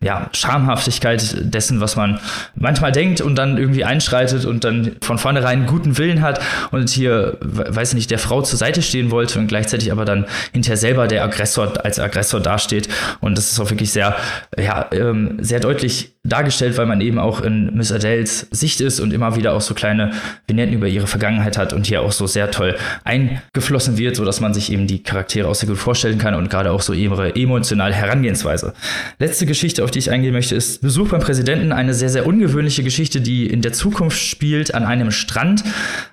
ja, 0.00 0.30
Schamhaftigkeit 0.32 1.36
dessen, 1.52 1.80
was 1.80 1.96
man 1.96 2.20
manchmal 2.54 2.92
denkt 2.92 3.20
und 3.20 3.34
dann 3.34 3.58
irgendwie 3.58 3.84
einschreitet 3.84 4.44
und 4.44 4.62
dann 4.62 4.92
von 5.02 5.18
vornherein 5.18 5.66
guten 5.66 5.98
Willen 5.98 6.22
hat 6.22 6.40
und 6.70 6.88
hier 6.88 7.38
weiß 7.74 7.94
nicht, 7.94 8.10
der 8.10 8.18
Frau 8.18 8.42
zur 8.42 8.58
Seite 8.58 8.82
stehen 8.82 9.10
wollte 9.10 9.38
und 9.38 9.46
gleichzeitig 9.46 9.92
aber 9.92 10.04
dann 10.04 10.26
hinterher 10.52 10.76
selber 10.76 11.06
der 11.06 11.24
Aggressor 11.24 11.84
als 11.84 11.98
Aggressor 11.98 12.40
dasteht. 12.40 12.88
Und 13.20 13.38
das 13.38 13.50
ist 13.50 13.60
auch 13.60 13.70
wirklich 13.70 13.92
sehr, 13.92 14.16
ja, 14.58 14.88
ähm, 14.92 15.38
sehr 15.40 15.60
deutlich 15.60 16.14
dargestellt, 16.32 16.78
weil 16.78 16.86
man 16.86 17.00
eben 17.00 17.18
auch 17.18 17.40
in 17.42 17.74
Miss 17.74 17.92
Adels 17.92 18.46
Sicht 18.50 18.80
ist 18.80 19.00
und 19.00 19.12
immer 19.12 19.36
wieder 19.36 19.52
auch 19.52 19.60
so 19.60 19.74
kleine 19.74 20.12
Vignetten 20.46 20.74
über 20.74 20.88
ihre 20.88 21.06
Vergangenheit 21.06 21.58
hat 21.58 21.72
und 21.72 21.86
hier 21.86 22.02
auch 22.02 22.12
so 22.12 22.26
sehr 22.26 22.50
toll 22.50 22.76
eingeflossen 23.04 23.98
wird, 23.98 24.16
sodass 24.16 24.40
man 24.40 24.54
sich 24.54 24.72
eben 24.72 24.86
die 24.86 25.02
Charaktere 25.02 25.48
auch 25.48 25.54
sehr 25.54 25.68
gut 25.68 25.78
vorstellen 25.78 26.18
kann 26.18 26.34
und 26.34 26.48
gerade 26.48 26.70
auch 26.70 26.80
so 26.80 26.92
ihre 26.92 27.36
emotionale 27.36 27.94
Herangehensweise. 27.94 28.72
Letzte 29.18 29.46
Geschichte, 29.46 29.84
auf 29.84 29.90
die 29.90 29.98
ich 29.98 30.10
eingehen 30.10 30.32
möchte, 30.32 30.54
ist 30.54 30.80
Besuch 30.80 31.10
beim 31.10 31.20
Präsidenten, 31.20 31.72
eine 31.72 31.94
sehr, 31.94 32.08
sehr 32.08 32.26
ungewöhnliche 32.26 32.82
Geschichte, 32.82 33.20
die 33.20 33.46
in 33.46 33.60
der 33.60 33.72
Zukunft 33.72 34.18
spielt 34.18 34.74
an 34.74 34.84
einem 34.84 35.10
Strand, 35.10 35.62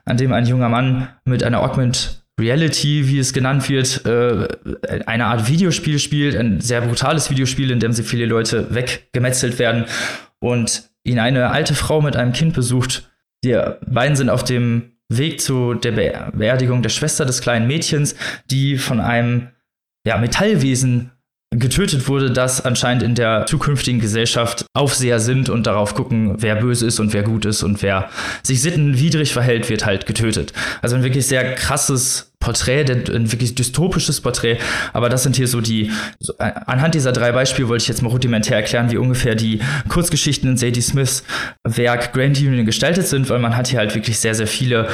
an 0.06 0.18
dem 0.18 0.34
ein 0.34 0.46
junger 0.46 0.70
Mann 0.70 1.08
mit 1.26 1.44
einer 1.44 1.62
Augment 1.62 2.19
Reality, 2.40 3.08
wie 3.08 3.20
es 3.20 3.34
genannt 3.34 3.70
wird, 3.70 4.06
äh, 4.06 4.48
eine 5.06 5.26
Art 5.26 5.48
Videospiel 5.48 6.00
spielt, 6.00 6.36
ein 6.36 6.62
sehr 6.62 6.82
brutales 6.82 7.30
Videospiel, 7.30 7.72
in 7.72 7.80
dem 7.80 7.92
sie 7.92 8.04
viele 8.04 8.26
Leute 8.26 8.74
weggemetzelt 8.74 9.60
werden 9.60 9.86
und 10.40 10.90
ihn 11.04 11.20
eine 11.20 11.50
alte 11.50 11.76
Frau 11.76 12.02
mit 12.02 12.16
einem 12.16 12.34
Kind 12.34 12.54
besucht. 12.54 13.10
Die 13.44 13.58
beiden 13.88 14.16
sind 14.16 14.30
auf 14.30 14.44
dem 14.44 14.94
Weg 15.10 15.42
zu 15.42 15.74
der 15.74 16.32
Beerdigung 16.32 16.82
der 16.82 16.90
Schwester 16.90 17.26
des 17.26 17.42
kleinen 17.42 17.68
Mädchens, 17.68 18.16
die 18.50 18.78
von 18.78 19.00
einem 19.00 19.50
ja, 20.06 20.18
Metallwesen 20.18 21.12
getötet 21.52 22.08
wurde, 22.08 22.30
das 22.30 22.64
anscheinend 22.64 23.02
in 23.02 23.16
der 23.16 23.46
zukünftigen 23.48 24.00
Gesellschaft 24.00 24.66
Aufseher 24.74 25.20
sind 25.20 25.50
und 25.50 25.66
darauf 25.66 25.96
gucken, 25.96 26.36
wer 26.38 26.56
böse 26.56 26.86
ist 26.86 27.00
und 27.00 27.12
wer 27.12 27.24
gut 27.24 27.46
ist 27.46 27.64
und 27.64 27.82
wer 27.82 28.10
sich 28.44 28.62
sittenwidrig 28.62 29.34
verhält, 29.34 29.68
wird 29.70 29.86
halt 29.86 30.06
getötet. 30.06 30.54
Also 30.84 30.96
ein 30.96 31.04
wirklich 31.04 31.26
sehr 31.26 31.56
krasses 31.56 32.32
Porträt, 32.40 32.86
ein 32.90 33.32
wirklich 33.32 33.56
dystopisches 33.56 34.22
Porträt. 34.22 34.60
Aber 34.94 35.10
das 35.10 35.24
sind 35.24 35.36
hier 35.36 35.48
so 35.48 35.60
die, 35.60 35.92
so, 36.20 36.34
äh, 36.38 36.52
anhand 36.68 36.94
dieser 36.94 37.12
drei 37.12 37.32
Beispiele 37.32 37.68
wollte 37.68 37.82
ich 37.82 37.88
jetzt 37.88 38.02
mal 38.02 38.10
rudimentär 38.10 38.58
erklären, 38.58 38.92
wie 38.92 38.98
ungefähr 38.98 39.36
die 39.36 39.60
Kurzgeschichten 39.90 40.52
in 40.52 40.58
Sadie 40.58 40.82
Smiths 40.82 41.24
Werk 41.64 42.14
Grand 42.14 42.40
Union 42.40 42.66
gestaltet 42.66 43.08
sind, 43.08 43.30
weil 43.30 43.40
man 43.40 43.58
hat 43.58 43.68
hier 43.68 43.80
halt 43.80 43.96
wirklich 43.96 44.20
sehr, 44.20 44.36
sehr 44.36 44.48
viele 44.48 44.88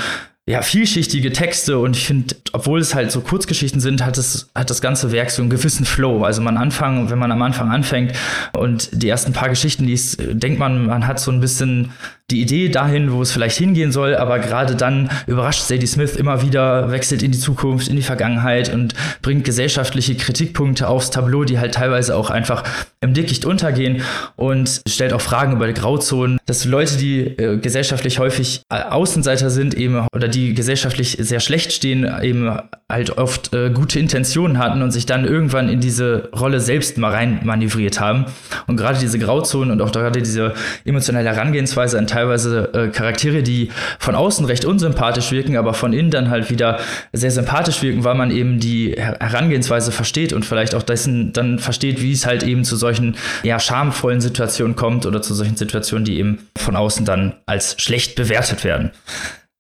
ja, 0.48 0.62
vielschichtige 0.62 1.34
Texte 1.34 1.80
und 1.80 1.96
ich 1.96 2.06
finde, 2.06 2.36
obwohl 2.54 2.80
es 2.80 2.94
halt 2.94 3.12
so 3.12 3.22
Kurzgeschichten 3.22 3.82
sind, 3.82 4.06
hat 4.06 4.20
es, 4.20 4.48
hat 4.54 4.70
das 4.70 4.80
ganze 4.80 5.12
Werk 5.12 5.32
so 5.32 5.42
einen 5.42 5.50
gewissen 5.50 5.86
Flow. 5.86 6.24
Also 6.24 6.44
man 6.44 6.58
anfangen, 6.58 7.10
wenn 7.10 7.18
man 7.18 7.32
am 7.32 7.42
Anfang 7.42 7.72
anfängt 7.72 8.14
und 8.54 8.90
die 8.94 9.10
ersten 9.10 9.34
paar 9.34 9.50
Geschichten 9.50 9.86
liest, 9.86 10.20
denkt 10.22 10.60
man, 10.60 10.86
man 10.86 11.08
hat 11.08 11.20
so 11.20 11.32
ein 11.32 11.40
bisschen 11.40 11.94
die 12.32 12.42
Idee 12.42 12.70
dahin, 12.70 13.12
wo 13.12 13.22
es 13.22 13.32
vielleicht 13.32 13.58
hingehen 13.58 13.92
soll, 13.92 14.16
aber 14.16 14.40
gerade 14.40 14.76
dann 14.76 15.12
überrascht 15.28 15.62
Sadie 15.62 15.86
Smith 15.86 16.16
immer 16.16 16.42
wieder, 16.42 16.90
wechselt 16.90 17.22
in 17.22 17.32
die 17.32 17.38
Zukunft, 17.38 17.88
in 17.88 17.96
die 17.96 18.02
Vergangenheit 18.02 18.74
und 18.74 18.96
bringt 19.22 19.44
gesellschaftliche 19.44 20.16
Kritikpunkte 20.16 20.88
aufs 20.88 21.12
Tableau, 21.12 21.44
die 21.44 21.60
halt 21.60 21.76
teilweise 21.76 22.16
auch 22.16 22.32
einfach 22.32 22.64
im 23.02 23.14
Dickicht 23.14 23.46
untergehen 23.46 24.02
und 24.36 24.82
stellt 24.88 25.14
auch 25.14 25.22
Fragen 25.22 25.54
über 25.54 25.68
die 25.68 25.74
Grauzonen, 25.74 26.40
dass 26.48 26.66
Leute, 26.66 26.98
die 26.98 27.22
äh, 27.22 27.58
gesellschaftlich 27.58 28.18
häufig 28.18 28.62
äh, 28.72 28.82
Außenseiter 28.82 29.52
sind, 29.52 29.76
eben 29.76 30.08
oder 30.14 30.28
die 30.28 30.56
gesellschaftlich 30.56 31.18
sehr 31.20 31.40
schlecht 31.40 31.74
stehen, 31.74 32.12
eben 32.24 32.58
halt 32.92 33.18
oft 33.18 33.54
äh, 33.54 33.70
gute 33.70 34.00
Intentionen 34.00 34.58
hatten 34.58 34.82
und 34.82 34.92
sich 34.92 35.06
dann 35.06 35.26
irgendwann 35.26 35.70
in 35.70 35.80
diese 35.80 36.30
Rolle 36.36 36.60
selbst 36.60 36.98
mal 36.98 37.12
rein 37.12 37.42
manövriert 37.44 38.00
haben. 38.00 38.26
Und 38.68 38.78
gerade 38.78 38.98
diese 39.00 39.20
Grauzonen 39.20 39.72
und 39.72 39.82
auch 39.82 39.92
gerade 39.92 40.22
diese 40.22 40.54
emotionale 40.86 41.30
Herangehensweise 41.30 41.98
an 41.98 42.08
teilweise 42.16 42.70
äh, 42.74 42.88
Charaktere, 42.88 43.44
die 43.44 43.72
von 44.00 44.16
außen 44.16 44.46
recht 44.46 44.64
unsympathisch 44.64 45.32
wirken, 45.32 45.58
aber 45.58 45.74
von 45.74 45.92
innen 45.92 46.12
dann 46.12 46.30
halt 46.30 46.50
wieder 46.50 46.80
sehr 47.12 47.32
sympathisch 47.32 47.82
wirken, 47.82 48.06
weil 48.06 48.16
man 48.16 48.32
eben 48.32 48.60
die 48.62 48.94
Herangehensweise 48.98 49.92
versteht 49.92 50.32
und 50.32 50.46
vielleicht 50.46 50.76
auch 50.76 50.84
dessen 50.84 51.34
dann 51.34 51.60
versteht, 51.60 52.02
wie 52.02 52.14
es 52.14 52.26
halt 52.26 52.44
eben 52.44 52.64
zu 52.64 52.78
solchen 52.78 53.18
ja 53.44 53.60
schamvollen 53.60 54.22
Situationen 54.22 54.78
kommt 54.78 55.06
oder 55.06 55.22
zu 55.22 55.34
solchen 55.34 55.58
Situationen, 55.58 56.06
die 56.06 56.18
eben 56.18 56.48
von 56.58 56.78
außen 56.78 57.06
dann 57.06 57.36
als 57.46 57.76
schlecht 57.82 58.16
bewertet 58.16 58.64
werden. 58.64 58.92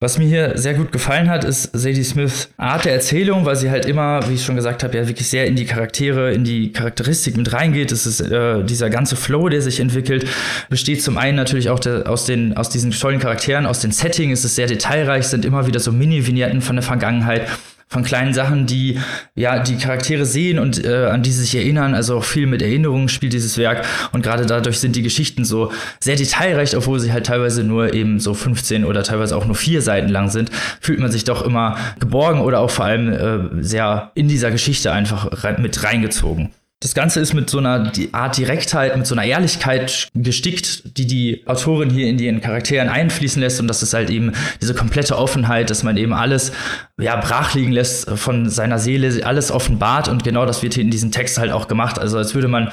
Was 0.01 0.17
mir 0.17 0.27
hier 0.27 0.57
sehr 0.57 0.73
gut 0.73 0.91
gefallen 0.91 1.29
hat, 1.29 1.45
ist 1.45 1.69
Sadie 1.71 2.03
Smiths 2.03 2.49
Art 2.57 2.83
der 2.83 2.91
Erzählung, 2.91 3.45
weil 3.45 3.55
sie 3.55 3.69
halt 3.71 3.85
immer, 3.85 4.19
wie 4.27 4.33
ich 4.33 4.43
schon 4.43 4.57
gesagt 4.57 4.83
habe, 4.83 4.97
ja 4.97 5.07
wirklich 5.07 5.29
sehr 5.29 5.45
in 5.45 5.55
die 5.55 5.63
Charaktere, 5.63 6.33
in 6.33 6.43
die 6.43 6.73
Charakteristik 6.73 7.37
mit 7.37 7.53
reingeht. 7.53 7.93
Es 7.93 8.05
ist 8.05 8.19
äh, 8.19 8.61
dieser 8.65 8.89
ganze 8.89 9.15
Flow, 9.15 9.47
der 9.47 9.61
sich 9.61 9.79
entwickelt, 9.79 10.27
besteht 10.69 11.01
zum 11.01 11.17
einen 11.17 11.37
natürlich 11.37 11.69
auch 11.69 11.79
der, 11.79 12.09
aus, 12.09 12.25
den, 12.25 12.57
aus 12.57 12.67
diesen 12.67 12.91
tollen 12.91 13.21
Charakteren, 13.21 13.65
aus 13.65 13.79
den 13.79 13.93
Settings. 13.93 14.39
Es 14.39 14.45
ist 14.45 14.55
sehr 14.55 14.67
detailreich, 14.67 15.27
sind 15.27 15.45
immer 15.45 15.65
wieder 15.65 15.79
so 15.79 15.93
Mini-Vignetten 15.93 16.61
von 16.61 16.75
der 16.75 16.83
Vergangenheit 16.83 17.47
von 17.87 18.03
kleinen 18.03 18.33
Sachen, 18.33 18.65
die 18.65 18.99
ja 19.35 19.59
die 19.59 19.77
Charaktere 19.77 20.25
sehen 20.25 20.59
und 20.59 20.83
äh, 20.83 21.05
an 21.05 21.21
die 21.21 21.31
sie 21.31 21.41
sich 21.41 21.55
erinnern. 21.55 21.93
Also 21.93 22.17
auch 22.17 22.23
viel 22.23 22.47
mit 22.47 22.61
Erinnerungen 22.61 23.09
spielt 23.09 23.33
dieses 23.33 23.57
Werk 23.57 23.85
und 24.11 24.23
gerade 24.23 24.45
dadurch 24.45 24.79
sind 24.79 24.95
die 24.95 25.03
Geschichten 25.03 25.45
so 25.45 25.71
sehr 25.99 26.15
detailreich, 26.15 26.75
obwohl 26.75 26.99
sie 26.99 27.13
halt 27.13 27.27
teilweise 27.27 27.63
nur 27.63 27.93
eben 27.93 28.19
so 28.19 28.33
15 28.33 28.85
oder 28.85 29.03
teilweise 29.03 29.37
auch 29.37 29.45
nur 29.45 29.55
vier 29.55 29.81
Seiten 29.81 30.09
lang 30.09 30.29
sind, 30.29 30.49
fühlt 30.81 30.99
man 30.99 31.11
sich 31.11 31.23
doch 31.23 31.43
immer 31.43 31.77
geborgen 31.99 32.41
oder 32.41 32.59
auch 32.59 32.71
vor 32.71 32.85
allem 32.85 33.11
äh, 33.11 33.63
sehr 33.63 34.11
in 34.15 34.27
dieser 34.27 34.51
Geschichte 34.51 34.91
einfach 34.91 35.31
mit 35.59 35.83
reingezogen. 35.83 36.51
Das 36.81 36.93
Ganze 36.93 37.19
ist 37.19 37.33
mit 37.33 37.49
so 37.49 37.57
einer 37.57 37.91
Art 38.11 38.37
Direktheit, 38.37 38.95
mit 38.97 39.07
so 39.07 39.15
einer 39.15 39.23
Ehrlichkeit 39.23 40.09
gestickt, 40.13 40.97
die 40.97 41.07
die 41.07 41.47
Autorin 41.47 41.89
hier 41.89 42.07
in 42.07 42.19
ihren 42.19 42.41
Charakteren 42.41 42.89
einfließen 42.89 43.41
lässt. 43.41 43.59
Und 43.59 43.67
das 43.67 43.81
ist 43.81 43.93
halt 43.93 44.09
eben 44.09 44.33
diese 44.61 44.75
komplette 44.75 45.17
Offenheit, 45.17 45.69
dass 45.69 45.83
man 45.83 45.95
eben 45.97 46.13
alles 46.13 46.51
ja, 46.99 47.15
brach 47.15 47.55
liegen 47.55 47.71
lässt 47.71 48.09
von 48.11 48.49
seiner 48.49 48.77
Seele, 48.77 49.25
alles 49.25 49.51
offenbart. 49.51 50.09
Und 50.09 50.23
genau 50.23 50.45
das 50.45 50.63
wird 50.63 50.73
hier 50.73 50.83
in 50.83 50.91
diesem 50.91 51.11
Text 51.11 51.37
halt 51.37 51.51
auch 51.51 51.67
gemacht. 51.67 51.97
Also 51.97 52.17
als 52.17 52.35
würde 52.35 52.49
man 52.49 52.71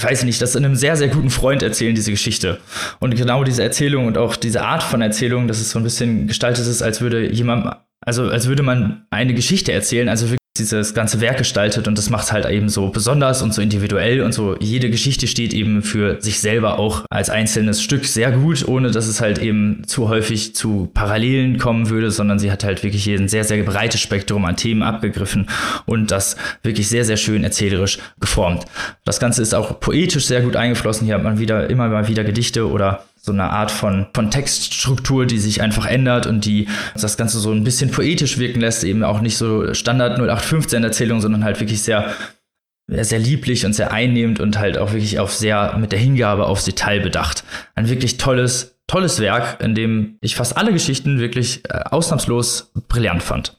weiß 0.00 0.20
ich 0.20 0.24
nicht, 0.24 0.42
das 0.42 0.56
in 0.56 0.64
einem 0.64 0.74
sehr, 0.74 0.96
sehr 0.96 1.08
guten 1.08 1.30
Freund 1.30 1.62
erzählen, 1.62 1.94
diese 1.94 2.10
Geschichte. 2.10 2.58
Und 2.98 3.14
genau 3.14 3.44
diese 3.44 3.62
Erzählung 3.62 4.06
und 4.06 4.18
auch 4.18 4.34
diese 4.34 4.62
Art 4.62 4.82
von 4.82 5.00
Erzählung, 5.00 5.46
dass 5.46 5.60
es 5.60 5.70
so 5.70 5.78
ein 5.78 5.84
bisschen 5.84 6.26
gestaltet 6.26 6.66
ist, 6.66 6.82
als 6.82 7.00
würde 7.00 7.30
jemand, 7.30 7.76
also 8.00 8.28
als 8.28 8.48
würde 8.48 8.64
man 8.64 9.06
eine 9.10 9.34
Geschichte 9.34 9.72
erzählen, 9.72 10.08
also 10.08 10.26
dieses 10.56 10.94
ganze 10.94 11.20
Werk 11.20 11.38
gestaltet 11.38 11.88
und 11.88 11.98
das 11.98 12.10
macht 12.10 12.30
halt 12.30 12.46
eben 12.46 12.68
so 12.68 12.90
besonders 12.90 13.42
und 13.42 13.52
so 13.52 13.60
individuell 13.60 14.20
und 14.20 14.32
so 14.32 14.56
jede 14.60 14.88
Geschichte 14.88 15.26
steht 15.26 15.52
eben 15.52 15.82
für 15.82 16.20
sich 16.22 16.40
selber 16.40 16.78
auch 16.78 17.04
als 17.10 17.28
einzelnes 17.28 17.82
Stück 17.82 18.04
sehr 18.04 18.30
gut, 18.30 18.68
ohne 18.68 18.92
dass 18.92 19.08
es 19.08 19.20
halt 19.20 19.38
eben 19.38 19.82
zu 19.88 20.08
häufig 20.08 20.54
zu 20.54 20.88
Parallelen 20.94 21.58
kommen 21.58 21.90
würde, 21.90 22.12
sondern 22.12 22.38
sie 22.38 22.52
hat 22.52 22.62
halt 22.62 22.84
wirklich 22.84 23.08
ein 23.08 23.26
sehr, 23.26 23.42
sehr 23.42 23.64
breites 23.64 24.00
Spektrum 24.00 24.44
an 24.44 24.56
Themen 24.56 24.84
abgegriffen 24.84 25.48
und 25.86 26.12
das 26.12 26.36
wirklich 26.62 26.88
sehr, 26.88 27.04
sehr 27.04 27.16
schön 27.16 27.42
erzählerisch 27.42 27.98
geformt. 28.20 28.64
Das 29.04 29.18
Ganze 29.18 29.42
ist 29.42 29.56
auch 29.56 29.80
poetisch 29.80 30.26
sehr 30.26 30.42
gut 30.42 30.54
eingeflossen. 30.54 31.04
Hier 31.04 31.16
hat 31.16 31.24
man 31.24 31.40
wieder 31.40 31.68
immer 31.68 31.88
mal 31.88 32.06
wieder 32.06 32.22
Gedichte 32.22 32.70
oder 32.70 33.04
so 33.24 33.32
eine 33.32 33.44
Art 33.44 33.70
von, 33.70 34.06
von 34.12 34.30
Textstruktur, 34.30 35.24
die 35.24 35.38
sich 35.38 35.62
einfach 35.62 35.86
ändert 35.86 36.26
und 36.26 36.44
die 36.44 36.68
das 36.94 37.16
Ganze 37.16 37.38
so 37.38 37.52
ein 37.52 37.64
bisschen 37.64 37.90
poetisch 37.90 38.36
wirken 38.36 38.60
lässt, 38.60 38.84
eben 38.84 39.02
auch 39.02 39.22
nicht 39.22 39.38
so 39.38 39.72
Standard 39.72 40.18
0815 40.18 40.84
Erzählung, 40.84 41.22
sondern 41.22 41.42
halt 41.42 41.58
wirklich 41.58 41.80
sehr, 41.80 42.12
sehr 42.86 43.18
lieblich 43.18 43.64
und 43.64 43.72
sehr 43.72 43.92
einnehmend 43.92 44.40
und 44.40 44.58
halt 44.58 44.76
auch 44.76 44.92
wirklich 44.92 45.20
auf 45.20 45.32
sehr 45.32 45.74
mit 45.78 45.90
der 45.90 45.98
Hingabe 45.98 46.44
aufs 46.44 46.66
Detail 46.66 47.00
bedacht. 47.00 47.44
Ein 47.74 47.88
wirklich 47.88 48.18
tolles, 48.18 48.78
tolles 48.88 49.18
Werk, 49.20 49.62
in 49.62 49.74
dem 49.74 50.18
ich 50.20 50.36
fast 50.36 50.58
alle 50.58 50.74
Geschichten 50.74 51.18
wirklich 51.18 51.64
äh, 51.70 51.78
ausnahmslos 51.78 52.72
brillant 52.88 53.22
fand. 53.22 53.58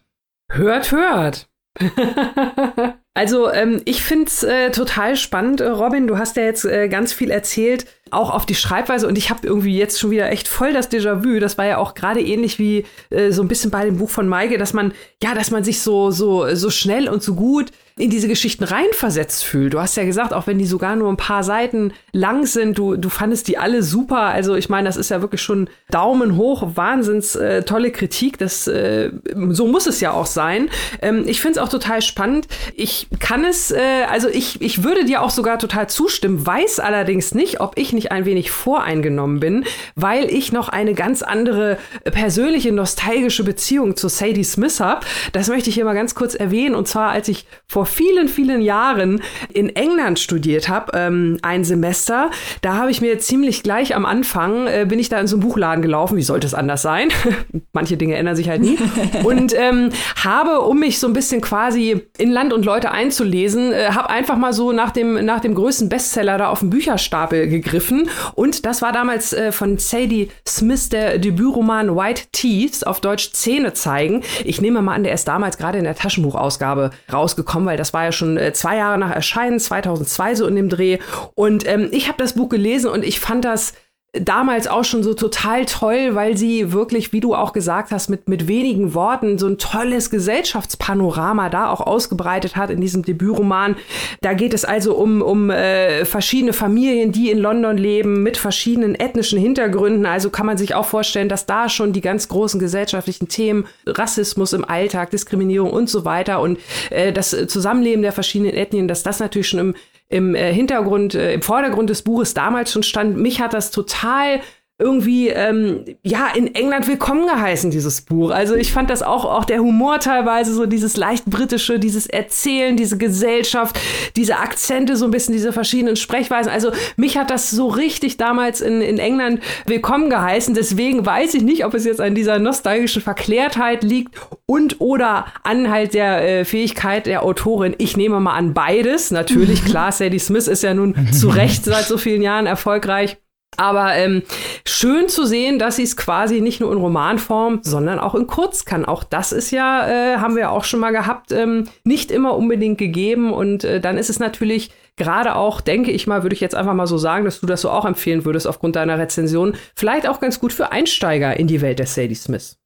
Hört, 0.51 0.91
hört. 0.91 1.47
also 3.15 3.49
ähm, 3.49 3.81
ich 3.85 4.03
finde 4.03 4.25
es 4.25 4.43
äh, 4.43 4.71
total 4.71 5.15
spannend, 5.15 5.61
äh, 5.61 5.67
Robin. 5.67 6.05
Du 6.05 6.17
hast 6.17 6.35
ja 6.35 6.43
jetzt 6.43 6.65
äh, 6.65 6.89
ganz 6.89 7.13
viel 7.13 7.31
erzählt 7.31 7.85
auch 8.11 8.29
auf 8.29 8.45
die 8.45 8.55
Schreibweise 8.55 9.07
und 9.07 9.17
ich 9.17 9.29
habe 9.31 9.47
irgendwie 9.47 9.77
jetzt 9.77 9.99
schon 9.99 10.11
wieder 10.11 10.31
echt 10.31 10.47
voll 10.47 10.73
das 10.73 10.91
Déjà-vu. 10.91 11.39
Das 11.39 11.57
war 11.57 11.65
ja 11.65 11.77
auch 11.77 11.95
gerade 11.95 12.21
ähnlich 12.21 12.59
wie 12.59 12.85
äh, 13.09 13.31
so 13.31 13.41
ein 13.41 13.47
bisschen 13.47 13.71
bei 13.71 13.83
dem 13.83 13.97
Buch 13.97 14.09
von 14.09 14.27
Maike, 14.27 14.57
dass 14.57 14.73
man, 14.73 14.93
ja, 15.23 15.33
dass 15.33 15.49
man 15.49 15.63
sich 15.63 15.81
so, 15.81 16.11
so, 16.11 16.53
so 16.53 16.69
schnell 16.69 17.09
und 17.09 17.23
so 17.23 17.33
gut 17.33 17.71
in 17.97 18.09
diese 18.09 18.27
Geschichten 18.27 18.65
reinversetzt 18.65 19.45
fühlt. 19.45 19.73
Du 19.73 19.79
hast 19.79 19.95
ja 19.95 20.03
gesagt, 20.03 20.33
auch 20.33 20.47
wenn 20.47 20.57
die 20.57 20.65
sogar 20.65 20.97
nur 20.97 21.09
ein 21.09 21.17
paar 21.17 21.43
Seiten 21.43 21.93
lang 22.11 22.45
sind, 22.45 22.77
du, 22.77 22.97
du 22.97 23.07
fandest 23.07 23.47
die 23.47 23.57
alle 23.57 23.83
super. 23.83 24.19
Also 24.19 24.55
ich 24.55 24.67
meine, 24.67 24.87
das 24.87 24.97
ist 24.97 25.09
ja 25.09 25.21
wirklich 25.21 25.41
schon 25.41 25.69
Daumen 25.89 26.35
hoch, 26.35 26.75
wahnsinns 26.75 27.35
äh, 27.35 27.63
tolle 27.63 27.91
Kritik. 27.91 28.37
Das, 28.37 28.67
äh, 28.67 29.11
so 29.49 29.67
muss 29.67 29.87
es 29.87 30.01
ja 30.01 30.11
auch 30.11 30.25
sein. 30.25 30.69
Ähm, 31.01 31.23
ich 31.25 31.39
finde 31.39 31.57
es 31.59 31.65
auch 31.65 31.69
total 31.69 32.01
spannend. 32.01 32.47
Ich 32.75 33.04
kann 33.19 33.45
es, 33.45 33.71
äh, 33.71 33.79
also 34.09 34.27
ich, 34.27 34.61
ich 34.61 34.83
würde 34.83 35.05
dir 35.05 35.21
auch 35.21 35.29
sogar 35.29 35.57
total 35.57 35.87
zustimmen, 35.87 36.45
weiß 36.45 36.79
allerdings 36.79 37.33
nicht, 37.33 37.61
ob 37.61 37.77
ich 37.77 37.93
nicht 37.93 38.11
ein 38.11 38.25
wenig 38.25 38.51
voreingenommen 38.51 39.39
bin, 39.39 39.63
weil 39.95 40.25
ich 40.25 40.51
noch 40.51 40.67
eine 40.67 40.93
ganz 40.93 41.21
andere 41.21 41.77
persönliche, 42.03 42.73
nostalgische 42.73 43.45
Beziehung 43.45 43.95
zu 43.95 44.09
Sadie 44.09 44.43
Smith 44.43 44.81
habe. 44.81 45.05
Das 45.31 45.47
möchte 45.47 45.69
ich 45.69 45.75
hier 45.75 45.85
mal 45.85 45.93
ganz 45.93 46.13
kurz 46.13 46.35
erwähnen. 46.35 46.75
Und 46.75 46.87
zwar, 46.89 47.11
als 47.11 47.29
ich 47.29 47.45
vor 47.67 47.85
vor 47.85 47.93
vielen, 47.93 48.27
vielen 48.27 48.61
Jahren 48.61 49.21
in 49.53 49.69
England 49.75 50.17
studiert 50.19 50.69
habe, 50.69 50.91
ähm, 50.95 51.37
ein 51.43 51.63
Semester. 51.63 52.31
Da 52.61 52.75
habe 52.75 52.89
ich 52.89 52.99
mir 52.99 53.19
ziemlich 53.19 53.61
gleich 53.61 53.95
am 53.95 54.05
Anfang, 54.05 54.65
äh, 54.67 54.85
bin 54.89 54.97
ich 54.97 55.09
da 55.09 55.19
in 55.19 55.27
so 55.27 55.35
einen 55.35 55.43
Buchladen 55.43 55.81
gelaufen. 55.83 56.17
Wie 56.17 56.23
sollte 56.23 56.47
es 56.47 56.55
anders 56.55 56.81
sein? 56.81 57.09
Manche 57.73 57.95
Dinge 57.95 58.15
ändern 58.15 58.35
sich 58.35 58.49
halt 58.49 58.61
nie. 58.61 58.77
und 59.23 59.53
ähm, 59.55 59.91
habe, 60.23 60.61
um 60.61 60.79
mich 60.79 60.99
so 60.99 61.07
ein 61.07 61.13
bisschen 61.13 61.41
quasi 61.41 62.01
in 62.17 62.31
Land 62.31 62.53
und 62.53 62.65
Leute 62.65 62.91
einzulesen, 62.95 63.71
äh, 63.71 63.89
habe 63.91 64.09
einfach 64.09 64.37
mal 64.37 64.53
so 64.53 64.71
nach 64.71 64.91
dem, 64.91 65.23
nach 65.25 65.39
dem 65.39 65.53
größten 65.53 65.89
Bestseller 65.89 66.37
da 66.37 66.49
auf 66.49 66.59
dem 66.59 66.69
Bücherstapel 66.69 67.47
gegriffen. 67.47 68.09
Und 68.33 68.65
das 68.65 68.81
war 68.81 68.91
damals 68.91 69.33
äh, 69.33 69.51
von 69.51 69.77
Sadie 69.77 70.31
Smith 70.47 70.89
der 70.89 71.19
Debütroman 71.19 71.95
White 71.95 72.23
Teeth, 72.31 72.87
auf 72.87 73.01
Deutsch 73.01 73.33
Zähne 73.33 73.73
zeigen. 73.73 74.23
Ich 74.43 74.61
nehme 74.61 74.81
mal 74.81 74.95
an, 74.95 75.03
der 75.03 75.13
ist 75.13 75.27
damals 75.27 75.57
gerade 75.57 75.77
in 75.77 75.83
der 75.83 75.95
Taschenbuchausgabe 75.95 76.91
rausgekommen, 77.11 77.67
weil 77.67 77.77
das 77.77 77.93
war 77.93 78.05
ja 78.05 78.11
schon 78.11 78.37
äh, 78.37 78.53
zwei 78.53 78.77
Jahre 78.77 78.97
nach 78.97 79.11
Erscheinen, 79.11 79.59
2002 79.59 80.35
so 80.35 80.47
in 80.47 80.55
dem 80.55 80.69
Dreh. 80.69 80.97
Und 81.35 81.67
ähm, 81.67 81.89
ich 81.91 82.07
habe 82.07 82.17
das 82.17 82.33
Buch 82.33 82.49
gelesen 82.49 82.89
und 82.89 83.03
ich 83.03 83.19
fand 83.19 83.45
das 83.45 83.73
damals 84.21 84.67
auch 84.67 84.83
schon 84.83 85.03
so 85.03 85.13
total 85.13 85.65
toll, 85.65 86.15
weil 86.15 86.37
sie 86.37 86.71
wirklich, 86.71 87.13
wie 87.13 87.19
du 87.19 87.35
auch 87.35 87.53
gesagt 87.53 87.91
hast, 87.91 88.09
mit, 88.09 88.27
mit 88.29 88.47
wenigen 88.47 88.93
Worten 88.93 89.37
so 89.37 89.47
ein 89.47 89.57
tolles 89.57 90.09
Gesellschaftspanorama 90.09 91.49
da 91.49 91.69
auch 91.69 91.81
ausgebreitet 91.81 92.55
hat 92.55 92.69
in 92.69 92.81
diesem 92.81 93.03
Debütroman. 93.03 93.75
Da 94.21 94.33
geht 94.33 94.53
es 94.53 94.65
also 94.65 94.95
um, 94.95 95.21
um 95.21 95.49
äh, 95.49 96.05
verschiedene 96.05 96.53
Familien, 96.53 97.11
die 97.11 97.31
in 97.31 97.39
London 97.39 97.77
leben, 97.77 98.23
mit 98.23 98.37
verschiedenen 98.37 98.95
ethnischen 98.95 99.39
Hintergründen. 99.39 100.05
Also 100.05 100.29
kann 100.29 100.45
man 100.45 100.57
sich 100.57 100.75
auch 100.75 100.85
vorstellen, 100.85 101.29
dass 101.29 101.45
da 101.45 101.69
schon 101.69 101.93
die 101.93 102.01
ganz 102.01 102.27
großen 102.27 102.59
gesellschaftlichen 102.59 103.27
Themen, 103.27 103.65
Rassismus 103.85 104.53
im 104.53 104.65
Alltag, 104.65 105.11
Diskriminierung 105.11 105.71
und 105.71 105.89
so 105.89 106.05
weiter 106.05 106.41
und 106.41 106.59
äh, 106.89 107.11
das 107.11 107.35
Zusammenleben 107.47 108.01
der 108.01 108.11
verschiedenen 108.11 108.53
Ethnien, 108.53 108.87
dass 108.87 109.03
das 109.03 109.19
natürlich 109.19 109.49
schon 109.49 109.59
im 109.59 109.75
im 110.07 110.35
äh, 110.35 110.53
Hintergrund, 110.53 111.15
äh, 111.15 111.33
im 111.33 111.41
Vordergrund 111.41 111.89
des 111.89 112.03
Buches 112.03 112.33
damals 112.33 112.71
schon 112.71 112.83
stand. 112.83 113.17
Mich 113.17 113.41
hat 113.41 113.53
das 113.53 113.71
total 113.71 114.41
irgendwie 114.77 115.29
ähm, 115.29 115.85
ja 116.03 116.27
in 116.35 116.53
England 116.53 116.89
willkommen 116.89 117.27
geheißen 117.27 117.71
dieses 117.71 118.01
Buch. 118.01 118.31
Also 118.31 118.55
ich 118.55 118.73
fand 118.73 118.89
das 118.89 119.03
auch 119.03 119.23
auch 119.23 119.45
der 119.45 119.59
Humor 119.59 120.01
teilweise 120.01 120.53
so 120.53 120.65
dieses 120.65 120.97
leicht 120.97 121.23
britische, 121.25 121.79
dieses 121.79 122.07
Erzählen, 122.07 122.75
diese 122.75 122.97
Gesellschaft, 122.97 123.79
diese 124.17 124.37
Akzente 124.37 124.97
so 124.97 125.05
ein 125.05 125.11
bisschen 125.11 125.31
diese 125.31 125.53
verschiedenen 125.53 125.95
Sprechweisen. 125.95 126.51
Also 126.51 126.71
mich 126.97 127.17
hat 127.17 127.29
das 127.29 127.49
so 127.51 127.67
richtig 127.67 128.17
damals 128.17 128.59
in 128.59 128.81
in 128.81 128.97
England 128.97 129.41
willkommen 129.65 130.09
geheißen. 130.09 130.53
Deswegen 130.53 131.05
weiß 131.05 131.35
ich 131.35 131.43
nicht, 131.43 131.63
ob 131.63 131.73
es 131.73 131.85
jetzt 131.85 132.01
an 132.01 132.13
dieser 132.13 132.37
nostalgischen 132.39 133.01
Verklärtheit 133.01 133.81
liegt 133.81 134.19
und 134.45 134.81
oder 134.81 135.27
an 135.43 135.71
halt 135.71 135.93
der 135.93 136.41
äh, 136.41 136.43
Fähigkeit 136.43 137.05
der 137.05 137.23
Autorin. 137.23 137.75
Ich 137.77 137.95
nehme 137.95 138.19
mal 138.19 138.33
an 138.33 138.53
beides. 138.53 139.09
Natürlich 139.09 139.63
klar, 139.63 139.91
Sadie 139.93 140.19
Smith 140.19 140.49
ist 140.49 140.63
ja 140.63 140.73
nun 140.73 141.13
zu 141.13 141.29
Recht 141.29 141.63
seit 141.63 141.85
so 141.85 141.97
vielen 141.97 142.21
Jahren 142.21 142.45
erfolgreich. 142.45 143.17
Aber 143.57 143.93
ähm, 143.95 144.23
schön 144.65 145.09
zu 145.09 145.25
sehen, 145.25 145.59
dass 145.59 145.77
sie 145.77 145.83
es 145.83 145.97
quasi 145.97 146.41
nicht 146.41 146.59
nur 146.59 146.71
in 146.71 146.77
Romanform, 146.77 147.59
sondern 147.63 147.99
auch 147.99 148.15
in 148.15 148.27
Kurz 148.27 148.65
kann. 148.65 148.85
Auch 148.85 149.03
das 149.03 149.31
ist 149.31 149.51
ja, 149.51 149.87
äh, 149.87 150.17
haben 150.17 150.35
wir 150.35 150.41
ja 150.41 150.49
auch 150.49 150.63
schon 150.63 150.79
mal 150.79 150.91
gehabt, 150.91 151.31
ähm, 151.31 151.65
nicht 151.83 152.11
immer 152.11 152.35
unbedingt 152.35 152.77
gegeben. 152.77 153.33
Und 153.33 153.63
äh, 153.63 153.79
dann 153.79 153.97
ist 153.97 154.09
es 154.09 154.19
natürlich 154.19 154.71
gerade 154.97 155.35
auch, 155.35 155.61
denke 155.61 155.91
ich 155.91 156.07
mal, 156.07 156.23
würde 156.23 156.35
ich 156.35 156.41
jetzt 156.41 156.55
einfach 156.55 156.73
mal 156.73 156.87
so 156.87 156.97
sagen, 156.97 157.25
dass 157.25 157.39
du 157.39 157.45
das 157.45 157.61
so 157.61 157.69
auch 157.69 157.85
empfehlen 157.85 158.25
würdest 158.25 158.47
aufgrund 158.47 158.75
deiner 158.75 158.97
Rezension, 158.97 159.55
vielleicht 159.75 160.07
auch 160.07 160.19
ganz 160.19 160.39
gut 160.39 160.53
für 160.53 160.71
Einsteiger 160.71 161.37
in 161.37 161.47
die 161.47 161.61
Welt 161.61 161.79
der 161.79 161.87
Sadie 161.87 162.15
Smith. 162.15 162.57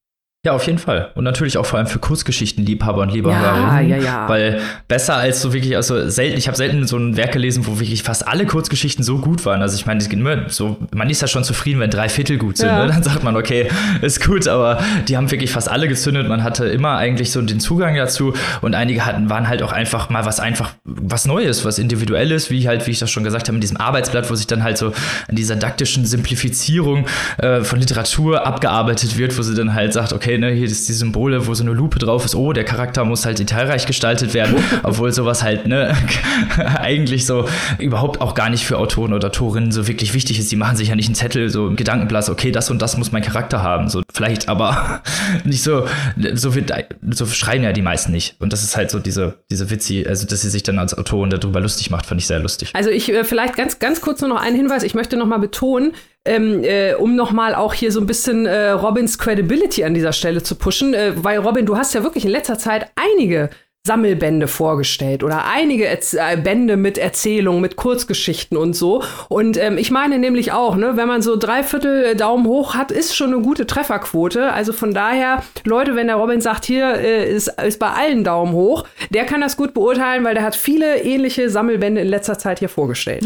Ja, 0.45 0.53
auf 0.53 0.65
jeden 0.67 0.79
Fall. 0.79 1.11
Und 1.15 1.25
natürlich 1.25 1.57
auch 1.57 1.65
vor 1.65 1.79
allem 1.79 1.87
für 1.87 1.99
Kurzgeschichtenliebhaber 1.99 3.01
und 3.01 3.11
Liebhaberinnen. 3.11 3.89
Ja, 3.89 3.97
ja, 3.97 4.01
ja. 4.01 4.29
Weil 4.29 4.61
besser 4.87 5.15
als 5.17 5.41
so 5.41 5.51
wirklich, 5.51 5.75
also 5.75 6.07
selten, 6.09 6.37
ich 6.37 6.47
habe 6.47 6.55
selten 6.55 6.87
so 6.87 6.95
ein 6.95 7.17
Werk 7.17 7.33
gelesen, 7.33 7.67
wo 7.67 7.77
wirklich 7.77 8.03
fast 8.03 8.25
alle 8.25 8.45
Kurzgeschichten 8.45 9.03
so 9.03 9.17
gut 9.17 9.45
waren. 9.45 9.61
Also 9.61 9.75
ich 9.75 9.85
meine, 9.85 9.99
so, 10.47 10.77
man 10.95 11.09
ist 11.09 11.21
ja 11.21 11.27
schon 11.27 11.43
zufrieden, 11.43 11.81
wenn 11.81 11.89
drei 11.89 12.07
Viertel 12.07 12.37
gut 12.37 12.55
sind. 12.55 12.67
Ja. 12.67 12.85
Ne? 12.85 12.93
Dann 12.93 13.03
sagt 13.03 13.21
man, 13.21 13.35
okay, 13.35 13.67
ist 14.01 14.25
gut, 14.25 14.47
aber 14.47 14.81
die 15.09 15.17
haben 15.17 15.29
wirklich 15.29 15.51
fast 15.51 15.69
alle 15.69 15.89
gezündet. 15.89 16.29
Man 16.29 16.41
hatte 16.41 16.67
immer 16.67 16.95
eigentlich 16.95 17.33
so 17.33 17.41
den 17.41 17.59
Zugang 17.59 17.95
dazu 17.95 18.31
und 18.61 18.75
einige 18.75 19.05
hatten, 19.05 19.29
waren 19.29 19.49
halt 19.49 19.61
auch 19.61 19.73
einfach 19.73 20.09
mal 20.09 20.25
was 20.25 20.39
einfach, 20.39 20.71
was 20.85 21.25
Neues, 21.25 21.65
was 21.65 21.79
Individuelles, 21.79 22.49
wie 22.49 22.65
halt, 22.65 22.87
wie 22.87 22.91
ich 22.91 22.99
das 22.99 23.11
schon 23.11 23.25
gesagt 23.25 23.49
habe, 23.49 23.55
in 23.55 23.61
diesem 23.61 23.75
Arbeitsblatt, 23.75 24.31
wo 24.31 24.35
sich 24.35 24.47
dann 24.47 24.63
halt 24.63 24.77
so 24.77 24.93
an 25.27 25.35
dieser 25.35 25.57
daktischen 25.57 26.05
Simplifizierung 26.05 27.07
äh, 27.39 27.59
von 27.59 27.77
Literatur 27.77 28.47
abgearbeitet 28.47 29.17
wird, 29.17 29.37
wo 29.37 29.41
sie 29.41 29.53
dann 29.53 29.73
halt 29.73 29.91
sagt, 29.91 30.13
okay, 30.13 30.28
okay, 30.29 30.37
ne, 30.37 30.51
hier 30.51 30.65
ist 30.65 30.87
die 30.87 30.93
Symbole, 30.93 31.47
wo 31.47 31.53
so 31.55 31.63
eine 31.63 31.73
Lupe 31.73 31.97
drauf 31.97 32.23
ist, 32.23 32.35
oh, 32.35 32.53
der 32.53 32.63
Charakter 32.63 33.03
muss 33.03 33.25
halt 33.25 33.39
detailreich 33.39 33.87
gestaltet 33.87 34.33
werden, 34.35 34.55
obwohl 34.83 35.11
sowas 35.11 35.41
halt, 35.41 35.65
ne, 35.65 35.95
eigentlich 36.57 37.25
so 37.25 37.45
überhaupt 37.79 38.21
auch 38.21 38.35
gar 38.35 38.49
nicht 38.49 38.63
für 38.63 38.77
Autoren 38.77 39.13
oder 39.13 39.29
Autorinnen 39.29 39.71
so 39.71 39.87
wirklich 39.87 40.13
wichtig 40.13 40.39
ist. 40.39 40.51
Die 40.51 40.55
machen 40.55 40.77
sich 40.77 40.89
ja 40.89 40.95
nicht 40.95 41.07
einen 41.07 41.15
Zettel, 41.15 41.49
so 41.49 41.67
ein 41.67 41.75
Gedankenblatt, 41.75 42.29
okay, 42.29 42.51
das 42.51 42.69
und 42.69 42.81
das 42.81 42.97
muss 42.97 43.11
mein 43.11 43.23
Charakter 43.23 43.63
haben. 43.63 43.89
So, 43.89 44.03
vielleicht, 44.13 44.49
aber 44.49 45.01
nicht 45.43 45.63
so, 45.63 45.87
so, 46.33 46.51
viel, 46.51 46.65
so 47.09 47.25
schreiben 47.25 47.63
ja 47.63 47.73
die 47.73 47.81
meisten 47.81 48.11
nicht. 48.11 48.35
Und 48.39 48.53
das 48.53 48.63
ist 48.63 48.77
halt 48.77 48.91
so 48.91 48.99
diese, 48.99 49.39
diese 49.49 49.69
Witzi, 49.71 50.05
also 50.07 50.27
dass 50.27 50.41
sie 50.41 50.49
sich 50.49 50.63
dann 50.63 50.77
als 50.77 50.95
Autorin 50.95 51.31
darüber 51.31 51.59
lustig 51.59 51.89
macht, 51.89 52.05
fand 52.05 52.21
ich 52.21 52.27
sehr 52.27 52.39
lustig. 52.39 52.69
Also 52.73 52.91
ich, 52.91 53.11
äh, 53.11 53.23
vielleicht 53.23 53.55
ganz, 53.55 53.79
ganz 53.79 54.01
kurz 54.01 54.21
nur 54.21 54.29
noch 54.29 54.41
einen 54.41 54.55
Hinweis. 54.55 54.83
Ich 54.83 54.93
möchte 54.93 55.17
noch 55.17 55.25
mal 55.25 55.39
betonen, 55.39 55.93
ähm, 56.29 56.63
äh, 56.63 56.93
um 56.93 57.15
nochmal 57.15 57.55
auch 57.55 57.73
hier 57.73 57.91
so 57.91 57.99
ein 57.99 58.05
bisschen 58.05 58.45
äh, 58.45 58.69
Robins 58.69 59.17
Credibility 59.17 59.83
an 59.83 59.93
dieser 59.93 60.13
Stelle 60.13 60.43
zu 60.43 60.55
pushen, 60.55 60.93
äh, 60.93 61.13
weil 61.15 61.39
Robin, 61.39 61.65
du 61.65 61.77
hast 61.77 61.93
ja 61.93 62.03
wirklich 62.03 62.25
in 62.25 62.31
letzter 62.31 62.57
Zeit 62.57 62.91
einige 62.95 63.49
Sammelbände 63.87 64.47
vorgestellt 64.47 65.23
oder 65.23 65.45
einige 65.45 65.85
Erz 65.85 66.13
äh, 66.13 66.37
Bände 66.37 66.77
mit 66.77 66.97
Erzählungen, 66.97 67.61
mit 67.61 67.75
Kurzgeschichten 67.75 68.57
und 68.57 68.73
so. 68.73 69.03
Und 69.29 69.57
ähm, 69.57 69.77
ich 69.77 69.89
meine 69.89 70.19
nämlich 70.19 70.51
auch, 70.51 70.75
ne, 70.75 70.95
wenn 70.95 71.07
man 71.07 71.21
so 71.21 71.37
dreiviertel 71.37 72.03
äh, 72.03 72.15
Daumen 72.15 72.45
hoch 72.45 72.75
hat, 72.75 72.91
ist 72.91 73.15
schon 73.15 73.33
eine 73.33 73.41
gute 73.41 73.65
Trefferquote. 73.65 74.51
Also 74.51 74.73
von 74.73 74.93
daher, 74.93 75.41
Leute, 75.63 75.95
wenn 75.95 76.07
der 76.07 76.17
Robin 76.17 76.41
sagt, 76.41 76.65
hier 76.65 76.95
äh, 76.95 77.31
ist, 77.31 77.47
ist 77.61 77.79
bei 77.79 77.89
allen 77.89 78.23
Daumen 78.23 78.53
hoch, 78.53 78.85
der 79.09 79.25
kann 79.25 79.41
das 79.41 79.57
gut 79.57 79.73
beurteilen, 79.73 80.23
weil 80.23 80.35
der 80.35 80.43
hat 80.43 80.55
viele 80.55 81.01
ähnliche 81.01 81.49
Sammelbände 81.49 82.01
in 82.01 82.07
letzter 82.07 82.37
Zeit 82.37 82.59
hier 82.59 82.69
vorgestellt. 82.69 83.25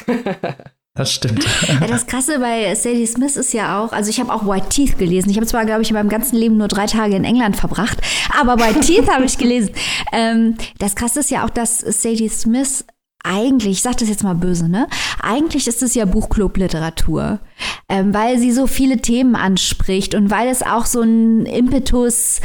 Das 0.96 1.12
stimmt. 1.12 1.44
Ja, 1.80 1.88
das 1.88 2.06
Krasse 2.06 2.38
bei 2.38 2.72
Sadie 2.74 3.06
Smith 3.06 3.36
ist 3.36 3.52
ja 3.52 3.80
auch, 3.80 3.92
also 3.92 4.08
ich 4.08 4.20
habe 4.20 4.32
auch 4.32 4.46
White 4.46 4.68
Teeth 4.68 4.96
gelesen. 4.96 5.28
Ich 5.30 5.36
habe 5.36 5.46
zwar, 5.46 5.64
glaube 5.64 5.82
ich, 5.82 5.90
in 5.90 5.94
meinem 5.94 6.08
ganzen 6.08 6.36
Leben 6.36 6.56
nur 6.56 6.68
drei 6.68 6.86
Tage 6.86 7.16
in 7.16 7.24
England 7.24 7.56
verbracht, 7.56 7.98
aber 8.38 8.58
White 8.60 8.80
Teeth 8.86 9.10
habe 9.10 9.24
ich 9.24 9.36
gelesen. 9.36 9.70
Ähm, 10.12 10.56
das 10.78 10.94
Krasse 10.94 11.20
ist 11.20 11.30
ja 11.30 11.44
auch, 11.44 11.50
dass 11.50 11.78
Sadie 11.80 12.28
Smith 12.28 12.84
eigentlich, 13.24 13.72
ich 13.72 13.82
sage 13.82 13.96
das 14.00 14.08
jetzt 14.08 14.22
mal 14.22 14.34
böse, 14.34 14.68
ne? 14.68 14.86
Eigentlich 15.20 15.66
ist 15.66 15.82
es 15.82 15.94
ja 15.94 16.04
Buchclub-Literatur, 16.04 17.40
ähm, 17.88 18.14
weil 18.14 18.38
sie 18.38 18.52
so 18.52 18.66
viele 18.66 18.98
Themen 18.98 19.34
anspricht 19.34 20.14
und 20.14 20.30
weil 20.30 20.48
es 20.48 20.62
auch 20.62 20.86
so 20.86 21.00
ein 21.00 21.46
Impetus 21.46 22.40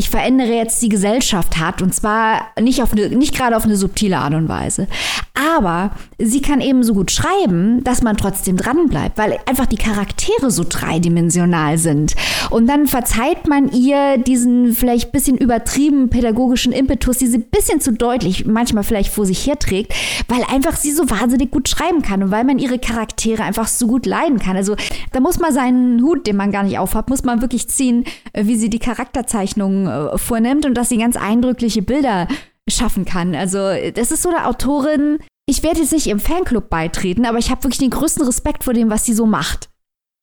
ich 0.00 0.08
verändere 0.08 0.54
jetzt 0.54 0.80
die 0.80 0.88
Gesellschaft 0.88 1.58
hat 1.58 1.82
und 1.82 1.94
zwar 1.94 2.46
nicht 2.58 2.82
auf 2.82 2.92
eine, 2.92 3.10
nicht 3.10 3.36
gerade 3.36 3.54
auf 3.54 3.64
eine 3.64 3.76
subtile 3.76 4.16
Art 4.16 4.32
und 4.32 4.48
Weise. 4.48 4.88
Aber 5.34 5.90
sie 6.18 6.40
kann 6.40 6.62
eben 6.62 6.82
so 6.82 6.94
gut 6.94 7.10
schreiben, 7.10 7.84
dass 7.84 8.02
man 8.02 8.16
trotzdem 8.16 8.56
dran 8.56 8.88
bleibt, 8.88 9.18
weil 9.18 9.38
einfach 9.44 9.66
die 9.66 9.76
Charaktere 9.76 10.50
so 10.50 10.64
dreidimensional 10.66 11.76
sind. 11.76 12.14
Und 12.48 12.66
dann 12.66 12.86
verzeiht 12.86 13.46
man 13.46 13.70
ihr 13.72 14.16
diesen 14.16 14.72
vielleicht 14.72 15.12
bisschen 15.12 15.36
übertrieben 15.36 16.08
pädagogischen 16.08 16.72
Impetus, 16.72 17.18
die 17.18 17.26
sie 17.26 17.38
bisschen 17.38 17.82
zu 17.82 17.92
deutlich 17.92 18.46
manchmal 18.46 18.84
vielleicht 18.84 19.12
vor 19.12 19.26
sich 19.26 19.46
herträgt, 19.46 19.94
weil 20.28 20.42
einfach 20.50 20.76
sie 20.76 20.92
so 20.92 21.10
wahnsinnig 21.10 21.50
gut 21.50 21.68
schreiben 21.68 22.00
kann 22.00 22.22
und 22.22 22.30
weil 22.30 22.44
man 22.44 22.58
ihre 22.58 22.78
Charaktere 22.78 23.42
einfach 23.42 23.68
so 23.68 23.86
gut 23.86 24.06
leiden 24.06 24.38
kann. 24.38 24.56
Also 24.56 24.76
da 25.12 25.20
muss 25.20 25.38
man 25.38 25.52
seinen 25.52 26.02
Hut, 26.02 26.26
den 26.26 26.36
man 26.36 26.52
gar 26.52 26.62
nicht 26.62 26.78
aufhat, 26.78 27.10
muss 27.10 27.22
man 27.22 27.42
wirklich 27.42 27.68
ziehen, 27.68 28.04
wie 28.34 28.56
sie 28.56 28.70
die 28.70 28.78
Charakterzeichnungen 28.78 29.89
äh, 29.90 30.18
vornimmt 30.18 30.66
und 30.66 30.74
dass 30.74 30.88
sie 30.88 30.98
ganz 30.98 31.16
eindrückliche 31.16 31.82
Bilder 31.82 32.28
schaffen 32.68 33.04
kann. 33.04 33.34
Also 33.34 33.58
das 33.94 34.12
ist 34.12 34.22
so 34.22 34.28
eine 34.28 34.46
Autorin, 34.46 35.18
ich 35.46 35.62
werde 35.62 35.80
jetzt 35.80 35.92
nicht 35.92 36.06
im 36.06 36.20
Fanclub 36.20 36.70
beitreten, 36.70 37.26
aber 37.26 37.38
ich 37.38 37.50
habe 37.50 37.64
wirklich 37.64 37.78
den 37.78 37.90
größten 37.90 38.24
Respekt 38.24 38.64
vor 38.64 38.72
dem, 38.72 38.90
was 38.90 39.04
sie 39.04 39.14
so 39.14 39.26
macht. 39.26 39.68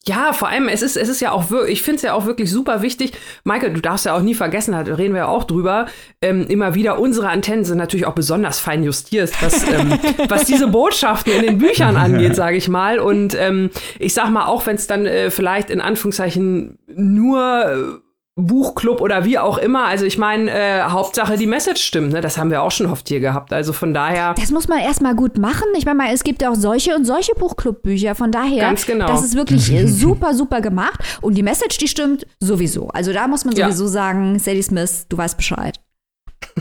Ja, 0.07 0.31
vor 0.31 0.48
allem, 0.48 0.69
es 0.69 0.81
ist, 0.81 0.95
es 0.95 1.10
ist 1.10 1.19
ja 1.19 1.34
auch 1.34 1.49
wirklich, 1.49 1.80
ich 1.80 1.81
finde 1.81 1.98
es 1.98 2.02
ja 2.03 2.14
auch 2.14 2.26
wirklich 2.26 2.49
super 2.49 2.81
wichtig. 2.81 3.11
Michael, 3.44 3.73
du 3.73 3.81
darfst 3.81 4.06
ja 4.06 4.15
auch 4.15 4.22
nie 4.22 4.35
vergessen, 4.35 4.72
da 4.72 4.80
reden 4.80 5.14
wir 5.14 5.23
ja 5.23 5.27
auch 5.27 5.44
drüber, 5.44 5.88
ähm, 6.22 6.48
immer 6.48 6.76
wieder, 6.76 6.98
unsere 6.98 7.27
Antennen 7.27 7.65
sind 7.65 7.77
natürlich 7.77 8.06
auch 8.06 8.15
besonders 8.15 8.57
fein 8.57 8.84
justiert, 8.84 9.34
was, 9.41 9.64
ähm, 9.68 9.99
was 10.30 10.45
diese 10.45 10.69
Botschaften 10.69 11.34
in 11.34 11.41
den 11.41 11.57
Büchern 11.57 11.98
angeht, 11.98 12.38
sage 12.38 12.56
ich 12.56 12.69
mal. 12.69 12.99
Und 12.99 13.35
ähm, 13.38 13.69
ich 13.99 14.14
sag 14.14 14.30
mal, 14.30 14.45
auch 14.45 14.65
wenn 14.65 14.77
es 14.77 14.88
dann 14.88 15.06
äh, 15.06 15.30
vielleicht 15.30 15.69
in 15.69 15.81
Anführungszeichen 15.81 16.80
nur 16.88 17.65
äh, 17.65 18.06
Buchclub 18.38 19.01
oder 19.01 19.26
wie 19.26 19.39
auch 19.39 19.57
immer. 19.57 19.85
Also 19.85 20.05
ich 20.05 20.18
meine, 20.18 20.51
äh, 20.51 20.84
Hauptsache 20.84 21.38
die 21.38 21.47
Message 21.47 21.81
stimmt. 21.81 22.14
Ne? 22.14 22.22
Das 22.22 22.38
haben 22.38 22.51
wir 22.51 22.61
auch 22.61 22.72
schon 22.72 22.85
oft 22.85 23.07
hier 23.07 23.19
gehabt. 23.19 23.51
Also 23.51 23.73
von 23.73 23.93
daher. 23.93 24.35
Das 24.35 24.51
muss 24.51 24.68
man 24.68 24.80
erstmal 24.80 25.15
gut 25.15 25.38
machen. 25.38 25.68
Ich 25.76 25.85
meine, 25.85 26.14
es 26.14 26.23
gibt 26.23 26.43
ja 26.43 26.51
auch 26.51 26.55
solche 26.55 26.95
und 26.95 27.05
solche 27.05 27.34
Buchclub-Bücher. 27.34 28.14
Von 28.15 28.31
daher, 28.31 28.61
Ganz 28.61 28.85
genau. 28.85 29.07
das 29.07 29.23
ist 29.23 29.35
wirklich 29.35 29.73
äh, 29.73 29.88
super, 29.88 30.35
super 30.35 30.61
gemacht. 30.61 30.99
Und 31.22 31.35
die 31.35 31.43
Message, 31.43 31.77
die 31.80 31.88
stimmt 31.88 32.27
sowieso. 32.39 32.89
Also 32.89 33.11
da 33.11 33.27
muss 33.27 33.43
man 33.43 33.55
sowieso 33.55 33.85
ja. 33.85 33.89
sagen, 33.89 34.38
Sadie 34.38 34.61
Smith, 34.61 35.07
du 35.09 35.18
weißt 35.18 35.35
Bescheid. 35.35 35.80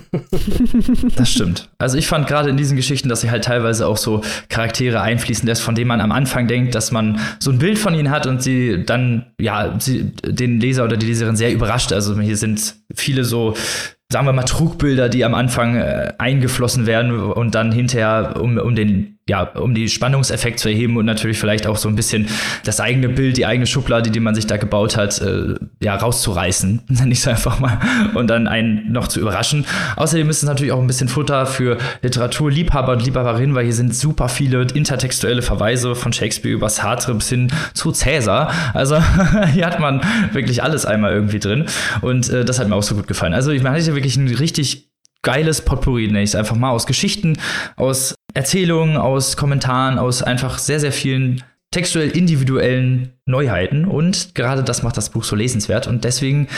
das 1.17 1.31
stimmt. 1.31 1.69
Also 1.79 1.99
ich 1.99 2.07
fand 2.07 2.27
gerade 2.27 2.51
in 2.51 2.57
diesen 2.57 2.77
Geschichten, 2.77 3.09
dass 3.09 3.21
sie 3.21 3.31
halt 3.31 3.45
teilweise 3.45 3.87
auch 3.87 3.97
so 3.97 4.23
Charaktere 4.49 5.01
einfließen 5.01 5.47
lässt, 5.47 5.63
von 5.63 5.75
denen 5.75 5.89
man 5.89 6.01
am 6.01 6.13
Anfang 6.13 6.49
denkt, 6.49 6.75
dass 6.75 6.93
man 6.93 7.21
so 7.39 7.51
ein 7.51 7.59
Bild 7.59 7.79
von 7.79 7.95
ihnen 7.95 8.11
hat 8.11 8.27
und 8.27 8.43
sie 8.43 8.85
dann, 8.85 9.27
ja, 9.41 9.75
sie, 9.79 10.13
den 10.25 10.61
Leser 10.61 10.85
oder 10.85 10.97
die 10.97 11.07
Leserin 11.07 11.37
sehr 11.37 11.53
überrascht. 11.53 11.93
Also 11.93 12.19
hier 12.21 12.37
sind 12.37 12.77
viele 12.95 13.25
so 13.25 13.55
sagen 14.11 14.27
wir 14.27 14.33
mal, 14.33 14.45
Trugbilder, 14.45 15.09
die 15.09 15.25
am 15.25 15.35
Anfang 15.35 15.77
äh, 15.77 16.13
eingeflossen 16.19 16.87
werden 16.87 17.13
und 17.19 17.55
dann 17.55 17.73
hinterher, 17.73 18.37
um, 18.41 18.57
um 18.59 18.77
den 18.77 19.16
ja, 19.29 19.43
um 19.43 19.75
die 19.75 19.89
Spannungseffekt 19.89 20.61
zu 20.61 20.69
erheben 20.69 20.97
und 20.97 21.05
natürlich 21.05 21.39
vielleicht 21.39 21.67
auch 21.67 21.77
so 21.77 21.89
ein 21.89 21.97
bisschen 21.97 22.29
das 22.65 22.81
eigene 22.81 23.09
Bild, 23.09 23.37
die 23.37 23.45
eigene 23.45 23.67
Schublade, 23.67 24.11
die 24.11 24.21
man 24.21 24.37
sich 24.37 24.47
da 24.47 24.57
gebaut 24.57 24.97
hat, 24.97 25.21
äh, 25.21 25.55
ja, 25.83 25.97
rauszureißen, 25.97 26.83
nenne 26.89 27.13
ich 27.13 27.19
es 27.19 27.27
einfach 27.27 27.59
mal, 27.59 27.81
und 28.15 28.29
dann 28.29 28.47
einen 28.47 28.93
noch 28.93 29.09
zu 29.09 29.21
überraschen. 29.21 29.67
Außerdem 29.97 30.31
ist 30.31 30.39
es 30.39 30.43
natürlich 30.45 30.73
auch 30.73 30.81
ein 30.81 30.87
bisschen 30.87 31.09
Futter 31.09 31.47
für 31.47 31.77
Literaturliebhaber 32.03 32.93
und 32.93 33.05
Liebhaberinnen, 33.05 33.57
weil 33.57 33.65
hier 33.65 33.75
sind 33.75 33.97
super 33.97 34.29
viele 34.29 34.63
intertextuelle 34.63 35.43
Verweise 35.43 35.97
von 35.97 36.13
Shakespeare 36.13 36.55
über 36.55 36.69
Sartre 36.69 37.15
bis 37.15 37.29
hin 37.29 37.51
zu 37.75 37.91
Cäsar. 37.91 38.53
Also 38.75 38.97
hier 39.53 39.67
hat 39.67 39.81
man 39.81 40.03
wirklich 40.33 40.63
alles 40.63 40.87
einmal 40.87 41.13
irgendwie 41.13 41.41
drin 41.41 41.67
und 42.01 42.29
äh, 42.29 42.45
das 42.45 42.61
hat 42.61 42.69
mir 42.69 42.77
auch 42.77 42.83
so 42.85 42.95
gut 42.95 43.09
gefallen. 43.09 43.35
Also 43.35 43.51
ich 43.51 43.63
meine, 43.63 43.77
hatte 43.77 43.95
wirklich 43.95 44.17
ein 44.17 44.29
richtig 44.29 44.89
geiles 45.23 45.61
Potpourri, 45.63 46.07
nenne 46.07 46.23
ich 46.23 46.31
es 46.31 46.35
einfach 46.37 46.55
mal, 46.55 46.71
aus 46.71 46.87
Geschichten, 46.87 47.37
aus 47.75 48.15
Erzählungen, 48.37 48.97
aus 48.99 49.37
Kommentaren, 49.37 49.99
aus 49.99 50.23
einfach 50.23 50.59
sehr, 50.59 50.79
sehr 50.79 50.93
vielen 50.93 51.43
textuell 51.71 52.11
individuellen 52.11 53.15
Neuheiten. 53.25 53.87
Und 53.87 54.35
gerade 54.35 54.63
das 54.63 54.83
macht 54.83 54.97
das 54.97 55.11
Buch 55.11 55.25
so 55.25 55.35
lesenswert. 55.35 55.87
Und 55.87 56.05
deswegen, 56.05 56.49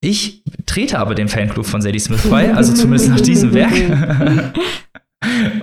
ich 0.00 0.42
trete 0.66 0.98
aber 0.98 1.14
dem 1.14 1.28
Fanclub 1.28 1.64
von 1.64 1.80
Sadie 1.80 2.00
Smith 2.00 2.28
bei, 2.28 2.52
also 2.52 2.74
zumindest 2.74 3.08
nach 3.10 3.20
diesem 3.20 3.54
Werk. 3.54 3.72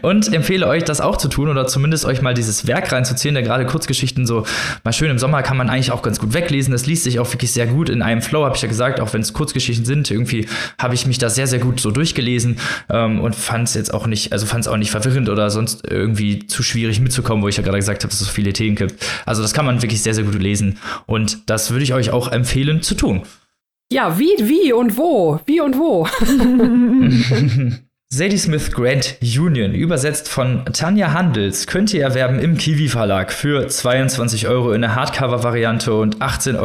Und 0.02 0.34
empfehle 0.34 0.68
euch, 0.68 0.84
das 0.84 1.00
auch 1.00 1.18
zu 1.18 1.30
tun 1.30 1.48
oder 1.48 1.66
zumindest 1.66 2.06
euch 2.06 2.22
mal 2.22 2.34
dieses 2.34 2.68
Werk 2.68 2.92
reinzuziehen, 2.92 3.36
der 3.36 3.44
gerade 3.44 3.66
Kurzgeschichten 3.66 4.26
so 4.26 4.46
mal 4.84 4.92
schön 4.92 5.10
im 5.10 5.18
Sommer 5.18 5.44
kann 5.44 5.58
man 5.58 5.70
eigentlich 5.70 5.92
auch 5.92 6.02
ganz 6.02 6.20
gut 6.20 6.34
weglesen. 6.34 6.72
Das 6.72 6.86
liest 6.86 7.06
sich 7.06 7.20
auch 7.20 7.32
wirklich 7.32 7.52
sehr 7.52 7.66
gut 7.66 7.90
in 7.90 8.02
einem 8.02 8.22
Flow, 8.22 8.46
habe 8.46 8.56
ich 8.56 8.62
ja 8.62 8.68
gesagt, 8.68 9.00
auch 9.00 9.14
wenn 9.14 9.22
es 9.22 9.34
Kurzgeschichten 9.34 9.86
sind. 9.86 10.12
Irgendwie 10.12 10.48
habe 10.78 10.94
ich 10.94 11.08
mich 11.08 11.18
da 11.18 11.30
sehr, 11.30 11.48
sehr 11.48 11.60
gut 11.60 11.80
so 11.80 11.92
durchgelesen 11.92 12.58
ähm, 12.90 13.22
und 13.22 13.36
fand 13.36 13.68
es 13.68 13.74
jetzt 13.76 13.94
auch 13.94 14.08
nicht, 14.08 14.34
also 14.34 14.46
fand 14.46 14.62
es 14.62 14.68
auch 14.68 14.78
nicht 14.78 14.92
verwirrend 14.92 15.30
oder 15.30 15.50
sonst 15.50 15.88
irgendwie 15.90 16.46
zu 16.48 16.62
schwierig 16.62 17.00
mitzukommen, 17.00 17.42
wo 17.44 17.48
ich 17.48 17.58
ja 17.58 17.64
gerade 17.64 17.78
gesagt 17.78 18.04
habe, 18.04 18.12
dass 18.12 18.22
es 18.22 18.28
so 18.28 18.34
viele 18.34 18.54
Themen 18.54 18.76
gibt. 18.76 19.06
Also 19.26 19.42
das 19.42 19.54
kann 19.54 19.66
man 19.66 19.82
wirklich 19.82 20.04
sehr, 20.04 20.14
sehr 20.14 20.26
gut 20.26 20.36
lesen 20.36 20.80
und 21.06 21.50
das 21.50 21.72
würde 21.72 21.84
ich 21.84 21.94
euch 21.94 22.12
auch 22.12 22.32
empfehlen 22.32 22.82
zu 22.82 22.96
tun. 22.96 23.24
Ja, 23.92 24.20
wie, 24.20 24.34
wie 24.40 24.74
und 24.74 24.98
wo? 24.98 25.40
Wie 25.46 25.62
und 25.62 25.78
wo? 25.78 26.08
Sadie 28.16 28.38
Smith 28.38 28.72
Grant 28.72 29.18
Union, 29.22 29.74
übersetzt 29.74 30.30
von 30.30 30.64
Tanja 30.72 31.12
Handels, 31.12 31.68
könnt 31.68 31.94
ihr 31.94 32.02
erwerben 32.02 32.40
im 32.40 32.58
Kiwi 32.58 32.88
Verlag 32.88 33.34
für 33.34 33.68
22 33.68 34.48
Euro 34.48 34.72
in 34.72 34.80
der 34.80 34.96
Hardcover-Variante 34.96 35.94
und 35.94 36.22
18,99 36.22 36.56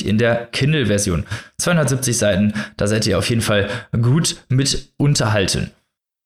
Euro 0.00 0.08
in 0.08 0.16
der 0.16 0.46
Kindle-Version. 0.46 1.26
270 1.58 2.16
Seiten, 2.16 2.54
da 2.78 2.86
seid 2.86 3.06
ihr 3.06 3.18
auf 3.18 3.28
jeden 3.28 3.42
Fall 3.42 3.68
gut 4.00 4.36
mit 4.48 4.94
unterhalten. 4.96 5.72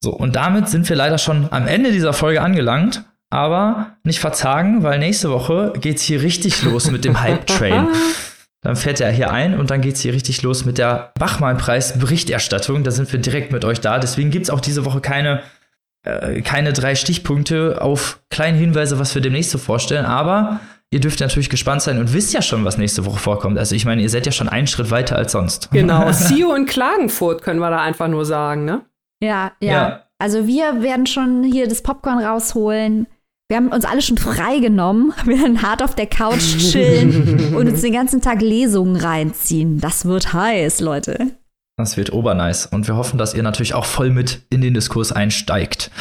So, 0.01 0.13
und 0.13 0.37
damit 0.37 0.69
sind 0.69 0.87
wir 0.87 0.95
leider 0.95 1.17
schon 1.17 1.49
am 1.51 1.67
Ende 1.67 1.91
dieser 1.91 2.13
Folge 2.13 2.41
angelangt. 2.41 3.03
Aber 3.29 3.97
nicht 4.05 4.19
verzagen, 4.19 4.81
weil 4.81 4.97
nächste 4.99 5.29
Woche 5.29 5.73
geht's 5.81 6.03
hier 6.03 6.21
richtig 6.21 6.63
los 6.63 6.89
mit 6.89 7.03
dem 7.03 7.19
Hype 7.19 7.45
Train. 7.47 7.87
Dann 8.67 8.75
fährt 8.75 8.99
er 8.99 9.09
hier 9.11 9.31
ein 9.31 9.57
und 9.57 9.71
dann 9.71 9.79
geht 9.79 9.95
es 9.95 10.01
hier 10.01 10.11
richtig 10.11 10.41
los 10.41 10.65
mit 10.65 10.77
der 10.77 11.13
Bachmann-Preis-Berichterstattung. 11.17 12.83
Da 12.83 12.91
sind 12.91 13.09
wir 13.13 13.17
direkt 13.17 13.53
mit 13.53 13.63
euch 13.63 13.79
da. 13.79 13.97
Deswegen 13.97 14.29
gibt 14.29 14.43
es 14.43 14.49
auch 14.49 14.59
diese 14.59 14.83
Woche 14.83 14.99
keine, 14.99 15.41
äh, 16.03 16.41
keine 16.41 16.73
drei 16.73 16.95
Stichpunkte 16.95 17.81
auf 17.81 18.19
kleine 18.29 18.57
Hinweise, 18.57 18.99
was 18.99 19.15
wir 19.15 19.21
demnächst 19.21 19.51
so 19.51 19.57
vorstellen. 19.57 20.03
Aber 20.03 20.59
ihr 20.91 20.99
dürft 20.99 21.21
natürlich 21.21 21.49
gespannt 21.49 21.81
sein 21.81 21.97
und 21.97 22.11
wisst 22.11 22.33
ja 22.33 22.41
schon, 22.41 22.65
was 22.65 22.77
nächste 22.77 23.05
Woche 23.05 23.19
vorkommt. 23.19 23.57
Also 23.57 23.73
ich 23.73 23.85
meine, 23.85 24.01
ihr 24.01 24.09
seid 24.09 24.25
ja 24.25 24.33
schon 24.33 24.49
einen 24.49 24.67
Schritt 24.67 24.91
weiter 24.91 25.15
als 25.15 25.31
sonst. 25.31 25.71
Genau, 25.71 26.11
CEO 26.11 26.53
in 26.53 26.65
Klagenfurt 26.65 27.43
können 27.43 27.61
wir 27.61 27.69
da 27.69 27.81
einfach 27.81 28.09
nur 28.09 28.25
sagen, 28.25 28.65
ne? 28.65 28.81
Ja, 29.23 29.53
ja, 29.61 29.71
ja. 29.71 30.03
Also 30.19 30.45
wir 30.45 30.81
werden 30.81 31.05
schon 31.05 31.41
hier 31.45 31.69
das 31.69 31.81
Popcorn 31.83 32.19
rausholen. 32.19 33.07
Wir 33.49 33.57
haben 33.57 33.69
uns 33.69 33.85
alle 33.85 34.01
schon 34.01 34.17
freigenommen. 34.17 35.13
Wir 35.25 35.39
werden 35.39 35.61
hart 35.61 35.81
auf 35.81 35.95
der 35.95 36.07
Couch 36.07 36.57
chillen 36.57 37.55
und 37.55 37.67
uns 37.67 37.81
den 37.81 37.93
ganzen 37.93 38.21
Tag 38.21 38.41
Lesungen 38.41 38.97
reinziehen. 38.97 39.79
Das 39.79 40.05
wird 40.05 40.33
heiß, 40.33 40.81
Leute. 40.81 41.37
Das 41.77 41.95
wird 41.95 42.11
obernice. 42.11 42.65
Und 42.65 42.87
wir 42.87 42.95
hoffen, 42.95 43.19
dass 43.19 43.35
ihr 43.35 43.43
natürlich 43.43 43.75
auch 43.75 43.85
voll 43.85 44.09
mit 44.09 44.41
in 44.49 44.61
den 44.61 44.73
Diskurs 44.73 45.11
einsteigt. 45.11 45.91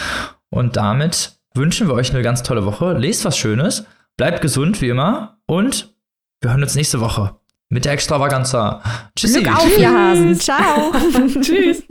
Und 0.48 0.76
damit 0.76 1.38
wünschen 1.54 1.86
wir 1.86 1.94
euch 1.94 2.10
eine 2.12 2.22
ganz 2.22 2.42
tolle 2.42 2.64
Woche. 2.64 2.94
Lest 2.94 3.24
was 3.24 3.36
Schönes, 3.36 3.84
bleibt 4.16 4.40
gesund 4.40 4.80
wie 4.80 4.88
immer 4.88 5.38
und 5.46 5.94
wir 6.40 6.50
hören 6.50 6.62
uns 6.62 6.74
nächste 6.74 7.00
Woche 7.00 7.36
mit 7.68 7.84
der 7.84 7.92
Extravaganza. 7.92 8.82
Tschüssi. 9.16 9.42
Glück 9.42 9.56
auf, 9.56 9.78
ihr 9.78 9.90
Hasen. 9.90 10.34
Ciao. 10.40 10.92
Tschüss. 11.40 11.82